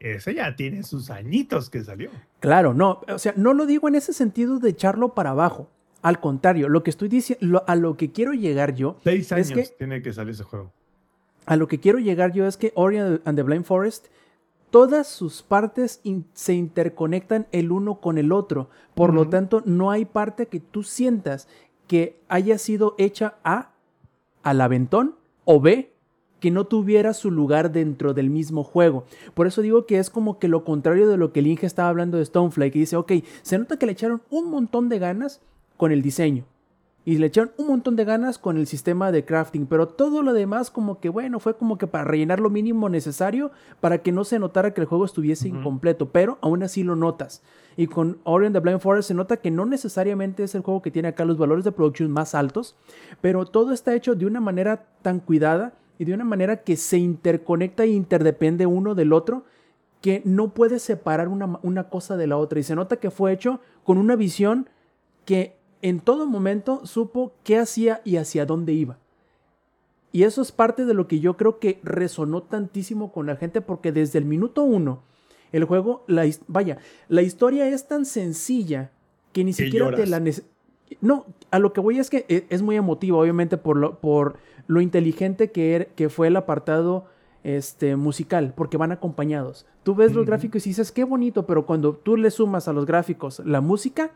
Ese 0.00 0.34
ya 0.34 0.56
tiene 0.56 0.82
sus 0.82 1.10
añitos 1.10 1.68
que 1.68 1.84
salió. 1.84 2.10
Claro, 2.40 2.72
no, 2.72 3.02
o 3.06 3.18
sea, 3.18 3.34
no 3.36 3.52
lo 3.52 3.66
digo 3.66 3.86
en 3.86 3.94
ese 3.94 4.12
sentido 4.14 4.58
de 4.58 4.70
echarlo 4.70 5.14
para 5.14 5.30
abajo. 5.30 5.68
Al 6.02 6.18
contrario, 6.20 6.70
lo 6.70 6.82
que 6.82 6.88
estoy 6.88 7.08
diciendo, 7.10 7.62
a 7.66 7.76
lo 7.76 7.96
que 7.98 8.10
quiero 8.10 8.32
llegar 8.32 8.74
yo, 8.74 8.96
Seis 9.04 9.30
años 9.32 9.50
Es 9.50 9.70
que- 9.70 9.76
tiene 9.76 10.00
que 10.00 10.12
salir 10.14 10.32
ese 10.32 10.44
juego. 10.44 10.72
a 11.44 11.56
lo 11.56 11.68
que 11.68 11.78
quiero 11.80 11.98
llegar 11.98 12.32
yo 12.32 12.46
es 12.46 12.56
que 12.56 12.72
Ori 12.74 12.96
and 12.98 13.34
the 13.36 13.42
Blind 13.42 13.64
Forest, 13.66 14.06
todas 14.70 15.06
sus 15.06 15.42
partes 15.42 16.00
in- 16.02 16.24
se 16.32 16.54
interconectan 16.54 17.46
el 17.52 17.70
uno 17.70 18.00
con 18.00 18.16
el 18.16 18.32
otro. 18.32 18.70
Por 18.94 19.12
lo 19.12 19.28
tanto, 19.28 19.62
no 19.66 19.90
hay 19.90 20.06
parte 20.06 20.46
que 20.46 20.60
tú 20.60 20.82
sientas 20.82 21.46
que 21.86 22.18
haya 22.28 22.56
sido 22.56 22.94
hecha 22.96 23.34
A 23.44 23.72
al 24.42 24.60
aventón 24.62 25.16
o 25.44 25.60
B 25.60 25.92
que 26.40 26.50
no 26.50 26.64
tuviera 26.64 27.14
su 27.14 27.30
lugar 27.30 27.70
dentro 27.70 28.14
del 28.14 28.30
mismo 28.30 28.64
juego. 28.64 29.04
Por 29.34 29.46
eso 29.46 29.62
digo 29.62 29.86
que 29.86 29.98
es 29.98 30.10
como 30.10 30.38
que 30.38 30.48
lo 30.48 30.64
contrario 30.64 31.08
de 31.08 31.16
lo 31.16 31.32
que 31.32 31.40
el 31.40 31.46
Inge 31.46 31.66
estaba 31.66 31.88
hablando 31.88 32.18
de 32.18 32.24
Stonefly, 32.24 32.70
que 32.70 32.80
dice, 32.80 32.96
ok, 32.96 33.12
se 33.42 33.58
nota 33.58 33.76
que 33.76 33.86
le 33.86 33.92
echaron 33.92 34.22
un 34.30 34.50
montón 34.50 34.88
de 34.88 34.98
ganas 34.98 35.40
con 35.76 35.92
el 35.92 36.02
diseño. 36.02 36.44
Y 37.04 37.16
le 37.16 37.26
echaron 37.26 37.52
un 37.56 37.68
montón 37.68 37.96
de 37.96 38.04
ganas 38.04 38.38
con 38.38 38.58
el 38.58 38.66
sistema 38.66 39.10
de 39.10 39.24
crafting, 39.24 39.66
pero 39.66 39.88
todo 39.88 40.22
lo 40.22 40.34
demás 40.34 40.70
como 40.70 41.00
que 41.00 41.08
bueno, 41.08 41.40
fue 41.40 41.56
como 41.56 41.78
que 41.78 41.86
para 41.86 42.04
rellenar 42.04 42.40
lo 42.40 42.50
mínimo 42.50 42.90
necesario 42.90 43.50
para 43.80 43.98
que 43.98 44.12
no 44.12 44.24
se 44.24 44.38
notara 44.38 44.74
que 44.74 44.82
el 44.82 44.86
juego 44.86 45.06
estuviese 45.06 45.48
incompleto, 45.48 46.10
pero 46.10 46.38
aún 46.42 46.62
así 46.62 46.82
lo 46.82 46.96
notas. 46.96 47.42
Y 47.76 47.86
con 47.86 48.18
Ori 48.24 48.46
and 48.46 48.54
the 48.54 48.60
Blind 48.60 48.80
Forest 48.80 49.08
se 49.08 49.14
nota 49.14 49.38
que 49.38 49.50
no 49.50 49.64
necesariamente 49.64 50.44
es 50.44 50.54
el 50.54 50.60
juego 50.60 50.82
que 50.82 50.90
tiene 50.90 51.08
acá 51.08 51.24
los 51.24 51.38
valores 51.38 51.64
de 51.64 51.72
producción 51.72 52.10
más 52.10 52.34
altos, 52.34 52.76
pero 53.22 53.46
todo 53.46 53.72
está 53.72 53.94
hecho 53.94 54.14
de 54.14 54.26
una 54.26 54.40
manera 54.40 54.84
tan 55.00 55.20
cuidada 55.20 55.72
y 56.00 56.06
de 56.06 56.14
una 56.14 56.24
manera 56.24 56.62
que 56.62 56.78
se 56.78 56.96
interconecta 56.96 57.84
e 57.84 57.88
interdepende 57.88 58.64
uno 58.64 58.94
del 58.94 59.12
otro 59.12 59.44
que 60.00 60.22
no 60.24 60.54
puede 60.54 60.78
separar 60.78 61.28
una, 61.28 61.60
una 61.62 61.90
cosa 61.90 62.16
de 62.16 62.26
la 62.26 62.38
otra. 62.38 62.58
Y 62.58 62.62
se 62.62 62.74
nota 62.74 62.96
que 62.96 63.10
fue 63.10 63.34
hecho 63.34 63.60
con 63.84 63.98
una 63.98 64.16
visión 64.16 64.70
que 65.26 65.58
en 65.82 66.00
todo 66.00 66.24
momento 66.24 66.86
supo 66.86 67.34
qué 67.44 67.58
hacía 67.58 68.00
y 68.02 68.16
hacia 68.16 68.46
dónde 68.46 68.72
iba. 68.72 68.96
Y 70.10 70.22
eso 70.22 70.40
es 70.40 70.52
parte 70.52 70.86
de 70.86 70.94
lo 70.94 71.06
que 71.06 71.20
yo 71.20 71.36
creo 71.36 71.58
que 71.58 71.80
resonó 71.82 72.44
tantísimo 72.44 73.12
con 73.12 73.26
la 73.26 73.36
gente 73.36 73.60
porque 73.60 73.92
desde 73.92 74.20
el 74.20 74.24
minuto 74.24 74.62
uno, 74.62 75.02
el 75.52 75.66
juego, 75.66 76.04
la, 76.06 76.24
vaya, 76.48 76.78
la 77.08 77.20
historia 77.20 77.68
es 77.68 77.88
tan 77.88 78.06
sencilla 78.06 78.90
que 79.34 79.44
ni 79.44 79.52
siquiera 79.52 79.94
te 79.94 80.06
la... 80.06 80.22
No, 81.02 81.26
a 81.50 81.58
lo 81.58 81.74
que 81.74 81.80
voy 81.80 81.98
es 81.98 82.08
que 82.08 82.24
e- 82.28 82.46
es 82.48 82.62
muy 82.62 82.76
emotivo, 82.76 83.18
obviamente, 83.18 83.58
por 83.58 83.76
lo, 83.76 84.00
por 84.00 84.38
lo 84.70 84.80
inteligente 84.80 85.50
que, 85.50 85.76
er- 85.76 85.86
que 85.96 86.08
fue 86.08 86.28
el 86.28 86.36
apartado 86.36 87.06
este, 87.42 87.96
musical, 87.96 88.52
porque 88.56 88.76
van 88.76 88.92
acompañados. 88.92 89.66
Tú 89.82 89.94
ves 89.94 90.14
los 90.14 90.26
gráficos 90.26 90.66
y 90.66 90.70
dices, 90.70 90.92
qué 90.92 91.04
bonito, 91.04 91.46
pero 91.46 91.66
cuando 91.66 91.94
tú 91.94 92.16
le 92.16 92.30
sumas 92.30 92.68
a 92.68 92.72
los 92.72 92.86
gráficos 92.86 93.40
la 93.44 93.60
música, 93.60 94.10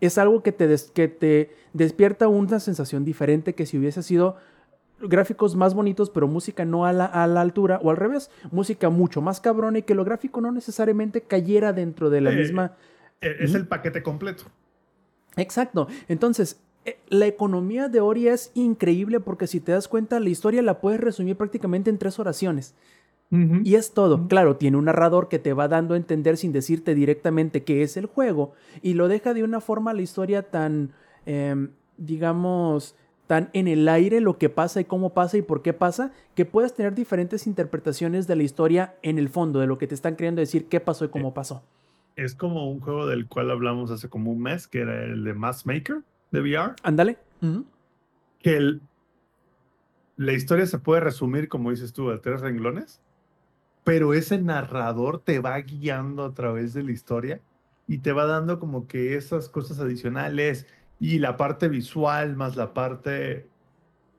es 0.00 0.16
algo 0.18 0.42
que 0.42 0.52
te, 0.52 0.66
des- 0.68 0.90
que 0.92 1.08
te 1.08 1.54
despierta 1.72 2.28
una 2.28 2.60
sensación 2.60 3.04
diferente 3.04 3.54
que 3.54 3.66
si 3.66 3.78
hubiese 3.78 4.02
sido 4.02 4.36
gráficos 5.02 5.56
más 5.56 5.72
bonitos, 5.74 6.10
pero 6.10 6.28
música 6.28 6.64
no 6.66 6.84
a 6.84 6.92
la, 6.92 7.06
a 7.06 7.26
la 7.26 7.40
altura, 7.40 7.80
o 7.82 7.90
al 7.90 7.96
revés, 7.96 8.30
música 8.50 8.90
mucho 8.90 9.22
más 9.22 9.40
cabrona 9.40 9.78
y 9.78 9.82
que 9.82 9.94
lo 9.94 10.04
gráfico 10.04 10.40
no 10.42 10.52
necesariamente 10.52 11.22
cayera 11.22 11.72
dentro 11.72 12.10
de 12.10 12.20
la 12.20 12.30
Sí. 12.32 12.36
misma... 12.36 12.76
E- 13.22 13.36
Es 13.40 13.54
el 13.54 13.66
paquete 13.66 14.02
completo. 14.02 14.44
Exacto. 15.36 15.88
Entonces, 16.08 16.54
eh, 16.54 16.69
la 17.08 17.26
economía 17.26 17.88
de 17.88 18.00
Ori 18.00 18.28
es 18.28 18.52
increíble 18.54 19.20
porque 19.20 19.46
si 19.46 19.60
te 19.60 19.72
das 19.72 19.88
cuenta, 19.88 20.20
la 20.20 20.28
historia 20.28 20.62
la 20.62 20.80
puedes 20.80 21.00
resumir 21.00 21.36
prácticamente 21.36 21.90
en 21.90 21.98
tres 21.98 22.18
oraciones. 22.18 22.74
Y 23.32 23.76
es 23.76 23.94
todo. 23.94 24.26
Claro, 24.26 24.56
tiene 24.56 24.76
un 24.76 24.86
narrador 24.86 25.28
que 25.28 25.38
te 25.38 25.52
va 25.52 25.68
dando 25.68 25.94
a 25.94 25.96
entender 25.96 26.36
sin 26.36 26.50
decirte 26.50 26.96
directamente 26.96 27.62
qué 27.62 27.82
es 27.82 27.96
el 27.96 28.06
juego. 28.06 28.54
Y 28.82 28.94
lo 28.94 29.06
deja 29.06 29.34
de 29.34 29.44
una 29.44 29.60
forma 29.60 29.92
la 29.92 30.02
historia 30.02 30.50
tan, 30.50 30.90
em, 31.26 31.70
digamos, 31.96 32.96
tan 33.28 33.48
en 33.52 33.68
el 33.68 33.88
aire 33.88 34.20
lo 34.20 34.36
que 34.36 34.48
pasa 34.48 34.80
y 34.80 34.84
cómo 34.84 35.14
pasa 35.14 35.36
y 35.36 35.42
por 35.42 35.62
qué 35.62 35.72
pasa, 35.72 36.10
que 36.34 36.44
puedes 36.44 36.74
tener 36.74 36.96
diferentes 36.96 37.46
interpretaciones 37.46 38.26
de 38.26 38.34
la 38.34 38.42
historia 38.42 38.96
en 39.02 39.16
el 39.16 39.28
fondo, 39.28 39.60
de 39.60 39.68
lo 39.68 39.78
que 39.78 39.86
te 39.86 39.94
están 39.94 40.16
queriendo 40.16 40.40
decir 40.40 40.66
qué 40.66 40.80
pasó 40.80 41.04
y 41.04 41.08
cómo 41.10 41.32
pasó. 41.32 41.62
Es 42.16 42.34
como 42.34 42.68
un 42.68 42.80
juego 42.80 43.06
del 43.06 43.28
cual 43.28 43.52
hablamos 43.52 43.92
hace 43.92 44.08
como 44.08 44.32
un 44.32 44.42
mes, 44.42 44.66
que 44.66 44.80
era 44.80 45.04
el 45.04 45.22
de 45.22 45.34
Mass 45.34 45.66
Maker 45.66 46.02
de 46.30 46.40
VR. 46.40 46.74
Ándale. 46.82 47.18
Que 48.40 48.56
el, 48.56 48.82
la 50.16 50.32
historia 50.32 50.66
se 50.66 50.78
puede 50.78 51.00
resumir, 51.00 51.48
como 51.48 51.70
dices 51.70 51.92
tú, 51.92 52.10
a 52.10 52.20
tres 52.20 52.40
renglones, 52.42 53.00
pero 53.84 54.12
ese 54.12 54.38
narrador 54.38 55.20
te 55.20 55.38
va 55.38 55.58
guiando 55.60 56.24
a 56.24 56.34
través 56.34 56.74
de 56.74 56.82
la 56.82 56.92
historia 56.92 57.40
y 57.86 57.98
te 57.98 58.12
va 58.12 58.26
dando 58.26 58.60
como 58.60 58.86
que 58.86 59.16
esas 59.16 59.48
cosas 59.48 59.80
adicionales 59.80 60.66
y 60.98 61.18
la 61.18 61.36
parte 61.36 61.68
visual 61.68 62.36
más 62.36 62.54
la 62.56 62.74
parte 62.74 63.48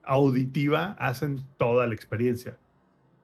auditiva 0.02 0.96
hacen 0.98 1.44
toda 1.56 1.86
la 1.86 1.94
experiencia. 1.94 2.58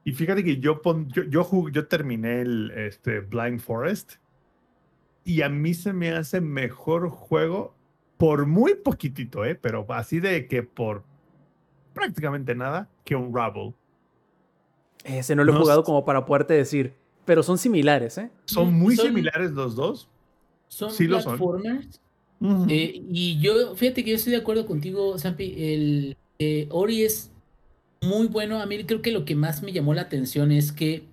Y 0.04 0.12
fíjate 0.12 0.44
que 0.44 0.58
yo, 0.58 0.80
yo, 1.08 1.24
yo, 1.24 1.68
yo 1.68 1.88
terminé 1.88 2.42
el 2.42 2.70
este, 2.70 3.20
Blind 3.20 3.60
Forest 3.60 4.14
y 5.24 5.42
a 5.42 5.48
mí 5.48 5.74
se 5.74 5.92
me 5.92 6.12
hace 6.12 6.40
mejor 6.40 7.10
juego 7.10 7.74
por 8.18 8.46
muy 8.46 8.74
poquitito, 8.74 9.44
¿eh? 9.44 9.54
pero 9.54 9.86
así 9.90 10.20
de 10.20 10.46
que 10.48 10.62
por 10.62 11.04
prácticamente 11.94 12.54
nada 12.54 12.88
que 13.04 13.16
un 13.16 13.32
Rubble. 13.32 13.74
Ese 15.04 15.34
no 15.34 15.44
lo 15.44 15.54
he 15.54 15.56
jugado 15.56 15.84
como 15.84 16.04
para 16.04 16.26
poderte 16.26 16.54
decir, 16.54 16.92
pero 17.24 17.42
son 17.42 17.56
similares, 17.56 18.18
¿eh? 18.18 18.30
Son 18.44 18.72
muy 18.74 18.96
similares 18.96 19.52
los 19.52 19.76
dos. 19.76 20.08
Son 20.66 20.90
sí 20.90 21.06
platformers. 21.06 22.00
Eh, 22.68 23.02
y 23.10 23.40
yo, 23.40 23.74
fíjate 23.74 24.04
que 24.04 24.10
yo 24.10 24.16
estoy 24.16 24.32
de 24.32 24.38
acuerdo 24.38 24.66
contigo, 24.66 25.16
Sampi. 25.18 25.54
El 25.56 26.16
eh, 26.38 26.68
Ori 26.70 27.04
es 27.04 27.30
muy 28.02 28.26
bueno. 28.26 28.60
A 28.60 28.66
mí 28.66 28.84
creo 28.84 29.02
que 29.02 29.12
lo 29.12 29.24
que 29.24 29.34
más 29.34 29.62
me 29.62 29.72
llamó 29.72 29.94
la 29.94 30.02
atención 30.02 30.52
es 30.52 30.72
que 30.72 31.04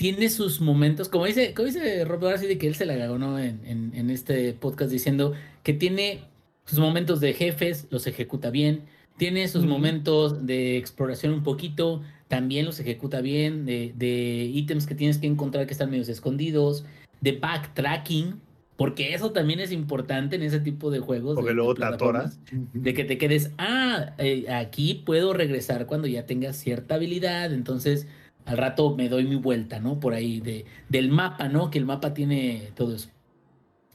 tiene 0.00 0.30
sus 0.30 0.62
momentos, 0.62 1.10
como 1.10 1.26
dice, 1.26 1.52
como 1.52 1.66
dice 1.66 2.06
Rob 2.06 2.22
de 2.22 2.56
que 2.56 2.66
él 2.66 2.74
se 2.74 2.86
la 2.86 2.96
ganó 2.96 3.38
en, 3.38 3.60
en, 3.66 4.08
este 4.08 4.54
podcast 4.54 4.90
diciendo 4.90 5.34
que 5.62 5.74
tiene 5.74 6.22
sus 6.64 6.78
momentos 6.78 7.20
de 7.20 7.34
jefes, 7.34 7.86
los 7.90 8.06
ejecuta 8.06 8.48
bien, 8.48 8.84
tiene 9.18 9.46
sus 9.46 9.66
momentos 9.66 10.46
de 10.46 10.78
exploración 10.78 11.34
un 11.34 11.42
poquito, 11.42 12.00
también 12.28 12.64
los 12.64 12.80
ejecuta 12.80 13.20
bien, 13.20 13.66
de, 13.66 13.92
de 13.94 14.50
ítems 14.54 14.86
que 14.86 14.94
tienes 14.94 15.18
que 15.18 15.26
encontrar 15.26 15.66
que 15.66 15.74
están 15.74 15.90
medios 15.90 16.08
escondidos, 16.08 16.86
de 17.20 17.32
backtracking, 17.32 18.40
porque 18.78 19.12
eso 19.12 19.32
también 19.32 19.60
es 19.60 19.70
importante 19.70 20.36
en 20.36 20.42
ese 20.42 20.60
tipo 20.60 20.90
de 20.90 21.00
juegos. 21.00 21.34
Porque 21.34 21.52
luego 21.52 21.74
te 21.74 21.84
atoras. 21.84 22.40
De 22.72 22.94
que 22.94 23.04
te 23.04 23.18
quedes, 23.18 23.50
ah, 23.58 24.14
eh, 24.16 24.46
aquí 24.48 25.02
puedo 25.04 25.34
regresar 25.34 25.84
cuando 25.84 26.08
ya 26.08 26.24
tengas 26.24 26.56
cierta 26.56 26.94
habilidad, 26.94 27.52
entonces 27.52 28.06
al 28.50 28.56
rato 28.56 28.96
me 28.96 29.08
doy 29.08 29.26
mi 29.26 29.36
vuelta, 29.36 29.78
¿no? 29.78 30.00
Por 30.00 30.12
ahí 30.12 30.40
de, 30.40 30.64
del 30.88 31.08
mapa, 31.08 31.48
¿no? 31.48 31.70
Que 31.70 31.78
el 31.78 31.84
mapa 31.84 32.14
tiene 32.14 32.72
todo 32.74 32.96
eso. 32.96 33.08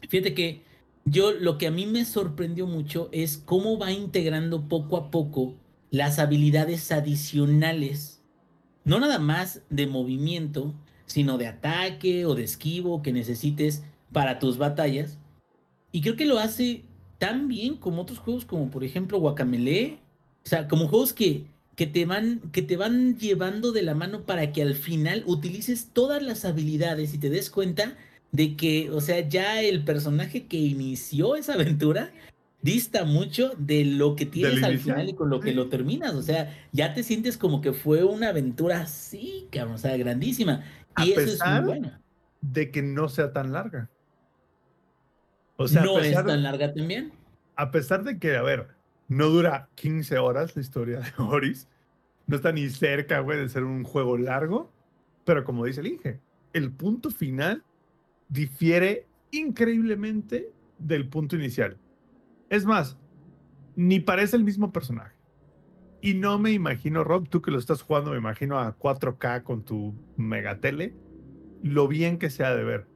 Fíjate 0.08 0.34
que 0.34 0.64
yo 1.04 1.34
lo 1.34 1.58
que 1.58 1.68
a 1.68 1.72
mí 1.72 1.86
me 1.86 2.06
sorprendió 2.06 2.66
mucho 2.66 3.10
es 3.12 3.38
cómo 3.38 3.78
va 3.78 3.92
integrando 3.92 4.70
poco 4.70 4.96
a 4.96 5.12
poco 5.12 5.56
las 5.92 6.20
habilidades 6.20 6.90
adicionales, 6.94 8.22
no 8.86 8.98
nada 9.02 9.20
más 9.20 9.62
de 9.70 9.88
movimiento, 9.88 10.74
sino 11.06 11.38
de 11.38 11.48
ataque 11.48 12.26
o 12.26 12.34
de 12.34 12.46
esquivo 12.46 13.02
que 13.02 13.12
necesites 13.12 13.84
para 14.14 14.40
tus 14.40 14.58
batallas. 14.58 15.18
Y 15.92 16.00
creo 16.00 16.16
que 16.16 16.26
lo 16.26 16.40
hace 16.40 16.86
tan 17.18 17.50
bien 17.50 17.76
como 17.76 18.04
otros 18.04 18.20
juegos 18.20 18.46
como 18.46 18.72
por 18.72 18.86
ejemplo 18.86 19.20
Guacamele. 19.20 20.00
O 20.46 20.48
sea, 20.48 20.70
como 20.70 20.88
juegos 20.88 21.12
que 21.12 21.46
que 21.76 21.88
te 21.88 22.06
van, 22.06 22.40
que 22.52 22.62
te 22.62 22.78
van 22.78 23.18
llevando 23.18 23.72
de 23.72 23.84
la 23.84 23.96
mano 23.96 24.22
para 24.22 24.52
que 24.52 24.62
al 24.62 24.76
final 24.76 25.24
utilices 25.26 25.90
todas 25.92 26.22
las 26.24 26.46
habilidades 26.46 27.14
y 27.14 27.18
te 27.18 27.30
des 27.30 27.50
cuenta 27.50 27.96
de 28.32 28.56
que, 28.56 28.90
o 28.92 29.02
sea, 29.02 29.28
ya 29.28 29.62
el 29.62 29.84
personaje 29.84 30.46
que 30.46 30.58
inició 30.58 31.36
esa 31.36 31.54
aventura 31.54 32.12
dista 32.62 33.06
mucho 33.06 33.52
de 33.58 33.86
lo 33.86 34.16
que 34.16 34.26
tienes 34.26 34.64
al 34.64 34.80
final 34.80 35.10
y 35.10 35.14
con 35.14 35.30
lo 35.30 35.40
que 35.40 35.54
lo 35.54 35.68
terminas. 35.70 36.16
O 36.16 36.22
sea, 36.22 36.58
ya 36.72 36.94
te 36.94 37.04
sientes 37.04 37.38
como 37.38 37.62
que 37.62 37.74
fue 37.74 38.04
una 38.04 38.30
aventura 38.30 38.82
así, 38.82 39.48
cabrón, 39.52 39.76
o 39.76 39.78
sea, 39.78 39.96
grandísima. 39.98 40.64
Y 40.98 41.12
eso 41.12 41.22
es 41.22 41.40
muy 41.46 41.66
bueno. 41.66 41.92
De 42.42 42.72
que 42.72 42.82
no 42.82 43.08
sea 43.10 43.32
tan 43.34 43.54
larga. 43.54 43.90
O 45.58 45.68
sea, 45.68 45.84
no 45.84 46.00
es 46.00 46.14
tan 46.14 46.44
larga 46.44 46.74
también. 46.74 47.12
A 47.56 47.72
pesar 47.72 48.04
de 48.04 48.18
que, 48.20 48.36
a 48.36 48.42
ver, 48.42 48.75
no 49.08 49.28
dura 49.28 49.70
15 49.76 50.18
horas 50.18 50.56
la 50.56 50.62
historia 50.62 51.00
de 51.00 51.12
Oris. 51.24 51.68
No 52.28 52.36
está 52.38 52.52
ni 52.52 52.70
cerca, 52.70 53.20
güey, 53.20 53.40
de 53.40 53.50
ser 53.50 53.64
un 53.64 53.84
juego 53.84 54.18
largo. 54.18 54.72
Pero 55.26 55.44
como 55.44 55.66
dice 55.66 55.82
el 55.82 55.88
Inge, 55.88 56.20
el 56.54 56.72
punto 56.72 57.12
final 57.12 57.64
difiere 58.30 59.08
increíblemente 59.32 60.52
del 60.78 61.08
punto 61.08 61.36
inicial. 61.36 61.78
Es 62.50 62.66
más, 62.66 62.98
ni 63.76 64.00
parece 64.00 64.38
el 64.38 64.44
mismo 64.44 64.72
personaje. 64.72 65.16
Y 66.02 66.14
no 66.14 66.38
me 66.38 66.52
imagino, 66.52 67.04
Rob, 67.04 67.28
tú 67.28 67.42
que 67.42 67.52
lo 67.52 67.58
estás 67.58 67.82
jugando, 67.82 68.12
me 68.12 68.18
imagino 68.18 68.60
a 68.60 68.78
4K 68.78 69.44
con 69.44 69.64
tu 69.64 69.96
megatele, 70.18 70.94
lo 71.64 71.88
bien 71.88 72.20
que 72.20 72.30
se 72.30 72.44
ha 72.44 72.56
de 72.56 72.64
ver 72.64 72.88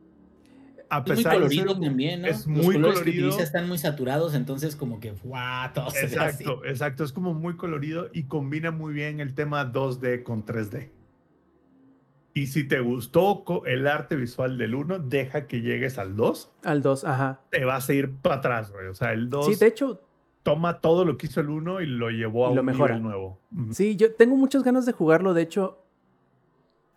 a 0.90 1.04
pesar 1.04 1.36
es 1.36 1.42
muy 1.42 1.58
colorido 1.58 1.80
también, 1.80 2.22
¿no? 2.22 2.28
Es 2.28 2.48
Los 2.48 2.48
muy 2.48 2.76
colores 2.76 3.00
colorido. 3.00 3.04
que 3.04 3.28
utiliza 3.28 3.44
están 3.44 3.68
muy 3.68 3.78
saturados, 3.78 4.34
entonces 4.34 4.76
como 4.76 5.00
que 5.00 5.12
¡guau! 5.12 5.72
Todo 5.74 5.88
exacto, 5.88 6.66
exacto. 6.66 7.04
Es 7.04 7.12
como 7.14 7.34
muy 7.34 7.56
colorido 7.56 8.10
y 8.14 8.24
combina 8.24 8.72
muy 8.72 8.94
bien 8.94 9.20
el 9.20 9.36
tema 9.36 9.72
2D 9.72 10.24
con 10.24 10.46
3D. 10.46 10.90
Y 12.34 12.48
si 12.48 12.68
te 12.68 12.80
gustó 12.80 13.44
el 13.66 13.88
arte 13.88 14.16
visual 14.16 14.58
del 14.58 14.76
1, 14.76 15.00
deja 15.00 15.48
que 15.48 15.62
llegues 15.62 15.98
al 15.98 16.16
2. 16.16 16.52
Al 16.64 16.82
2, 16.82 17.04
ajá. 17.06 17.42
Te 17.50 17.66
vas 17.66 17.90
a 17.90 17.94
ir 17.94 18.12
para 18.22 18.36
atrás, 18.36 18.72
güey. 18.72 18.88
O 18.88 18.94
sea, 18.94 19.14
el 19.14 19.30
2. 19.30 19.46
Sí, 19.46 19.56
de 19.56 19.68
hecho. 19.68 20.02
Toma 20.42 20.80
todo 20.80 21.04
lo 21.04 21.18
que 21.18 21.28
hizo 21.28 21.42
el 21.42 21.50
1 21.50 21.82
y 21.82 21.86
lo 21.86 22.10
llevó 22.10 22.46
a 22.46 22.52
un 22.52 22.66
nivel 22.66 23.04
nuevo. 23.04 23.42
Sí, 23.72 23.98
yo 23.98 24.16
tengo 24.16 24.38
muchas 24.38 24.64
ganas 24.64 24.86
de 24.86 24.94
jugarlo. 24.94 25.34
De 25.34 25.42
hecho, 25.42 25.84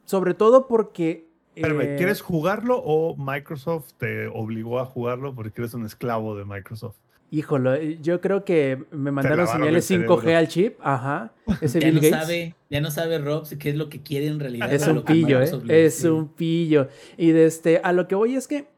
sobre 0.04 0.34
todo 0.34 0.68
porque 0.68 1.28
eh, 1.56 1.94
¿quieres 1.96 2.20
jugarlo 2.20 2.78
o 2.78 3.16
Microsoft 3.16 3.92
te 3.98 4.26
obligó 4.26 4.80
a 4.80 4.86
jugarlo 4.86 5.34
porque 5.34 5.60
eres 5.60 5.74
un 5.74 5.84
esclavo 5.84 6.36
de 6.36 6.44
Microsoft? 6.44 6.96
Híjole, 7.30 7.98
yo 8.02 8.20
creo 8.20 8.44
que 8.44 8.84
me 8.90 9.10
mandaron 9.10 9.46
señales 9.46 9.90
5G 9.90 10.34
al 10.34 10.48
chip. 10.48 10.78
Ajá. 10.82 11.32
Ese 11.62 11.80
ya, 11.80 11.90
no 11.90 12.02
Sabe, 12.02 12.54
ya 12.68 12.80
no 12.82 12.90
sabe 12.90 13.18
Rob 13.18 13.46
qué 13.58 13.70
es 13.70 13.76
lo 13.76 13.88
que 13.88 14.02
quiere 14.02 14.26
en 14.26 14.38
realidad. 14.38 14.70
Es 14.70 14.86
un 14.86 15.02
pillo, 15.02 15.40
¿eh? 15.40 15.50
Es 15.68 16.04
un 16.04 16.28
pillo. 16.28 16.88
Y 17.16 17.30
de 17.30 17.46
este, 17.46 17.80
a 17.82 17.92
lo 17.92 18.06
que 18.06 18.16
voy 18.16 18.36
es 18.36 18.46
que 18.46 18.68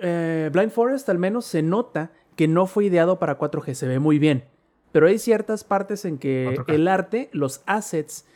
eh, 0.00 0.50
Blind 0.52 0.70
Forest 0.70 1.08
al 1.08 1.18
menos 1.18 1.46
se 1.46 1.62
nota 1.62 2.12
que 2.36 2.46
no 2.46 2.66
fue 2.66 2.84
ideado 2.84 3.18
para 3.18 3.38
4G. 3.38 3.72
Se 3.72 3.88
ve 3.88 3.98
muy 3.98 4.18
bien. 4.18 4.44
Pero 4.92 5.06
hay 5.06 5.18
ciertas 5.18 5.64
partes 5.64 6.04
en 6.04 6.18
que 6.18 6.58
el 6.66 6.88
arte, 6.88 7.30
los 7.32 7.62
assets, 7.64 8.26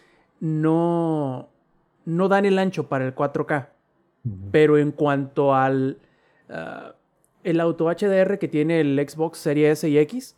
no, 0.41 1.51
no 2.05 2.29
dan 2.29 2.45
el 2.45 2.59
ancho 2.59 2.89
para 2.89 3.07
el 3.07 3.15
4K. 3.15 3.69
Pero 4.51 4.79
en 4.79 4.91
cuanto 4.91 5.55
al 5.55 5.99
ah, 6.49 6.95
el 7.43 7.61
auto 7.61 7.87
HDR 7.87 8.39
que 8.39 8.49
tiene 8.49 8.81
el 8.81 8.99
Xbox 9.07 9.39
Series 9.39 9.79
S 9.79 9.89
y 9.89 9.99
X, 9.99 10.37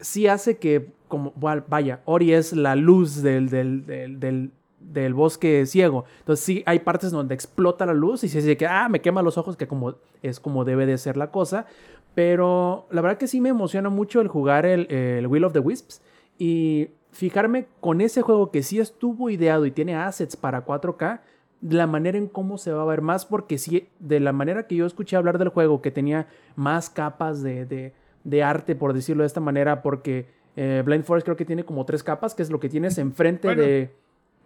sí 0.00 0.26
hace 0.26 0.58
que, 0.58 0.92
como, 1.08 1.32
vaya, 1.36 2.00
Ori 2.04 2.34
es 2.34 2.52
la 2.52 2.76
luz 2.76 3.22
del, 3.22 3.48
del, 3.48 5.14
bosque 5.14 5.64
ciego. 5.64 6.04
Entonces 6.18 6.44
sí 6.44 6.62
hay 6.66 6.80
partes 6.80 7.10
donde 7.10 7.34
explota 7.34 7.86
la 7.86 7.94
luz 7.94 8.22
y 8.24 8.28
se 8.28 8.38
dice 8.38 8.56
que, 8.56 8.66
ah, 8.66 8.88
me 8.90 9.00
quema 9.00 9.22
los 9.22 9.38
ojos, 9.38 9.56
que 9.56 9.66
como, 9.66 9.94
es 10.22 10.40
como 10.40 10.64
debe 10.64 10.84
de 10.84 10.98
ser 10.98 11.16
la 11.16 11.30
cosa. 11.30 11.66
Pero 12.14 12.86
la 12.90 13.00
verdad 13.00 13.16
que 13.16 13.28
sí 13.28 13.40
me 13.40 13.48
emociona 13.48 13.88
mucho 13.88 14.20
el 14.20 14.28
jugar 14.28 14.66
el, 14.66 14.92
el 14.92 15.26
Will 15.26 15.44
of 15.44 15.54
the 15.54 15.60
Wisps. 15.60 16.02
Y 16.38 16.90
fijarme 17.12 17.66
con 17.80 18.00
ese 18.00 18.22
juego 18.22 18.50
que 18.50 18.62
sí 18.62 18.80
estuvo 18.80 19.30
ideado 19.30 19.66
y 19.66 19.70
tiene 19.70 19.94
assets 19.94 20.36
para 20.36 20.64
4K, 20.64 21.20
la 21.60 21.86
manera 21.86 22.18
en 22.18 22.26
cómo 22.26 22.58
se 22.58 22.72
va 22.72 22.82
a 22.82 22.86
ver 22.86 23.02
más, 23.02 23.24
porque 23.26 23.58
sí, 23.58 23.88
de 24.00 24.18
la 24.18 24.32
manera 24.32 24.66
que 24.66 24.74
yo 24.74 24.86
escuché 24.86 25.16
hablar 25.16 25.38
del 25.38 25.50
juego, 25.50 25.80
que 25.80 25.90
tenía 25.90 26.26
más 26.56 26.90
capas 26.90 27.42
de, 27.42 27.92
de, 28.24 28.42
arte, 28.42 28.74
por 28.74 28.94
decirlo 28.94 29.22
de 29.22 29.28
esta 29.28 29.40
manera, 29.40 29.82
porque 29.82 30.26
eh, 30.56 30.82
Blind 30.84 31.04
Forest 31.04 31.24
creo 31.26 31.36
que 31.36 31.44
tiene 31.44 31.64
como 31.64 31.84
tres 31.84 32.02
capas, 32.02 32.34
que 32.34 32.42
es 32.42 32.50
lo 32.50 32.58
que 32.58 32.68
tienes 32.68 32.98
enfrente 32.98 33.54
de... 33.54 33.94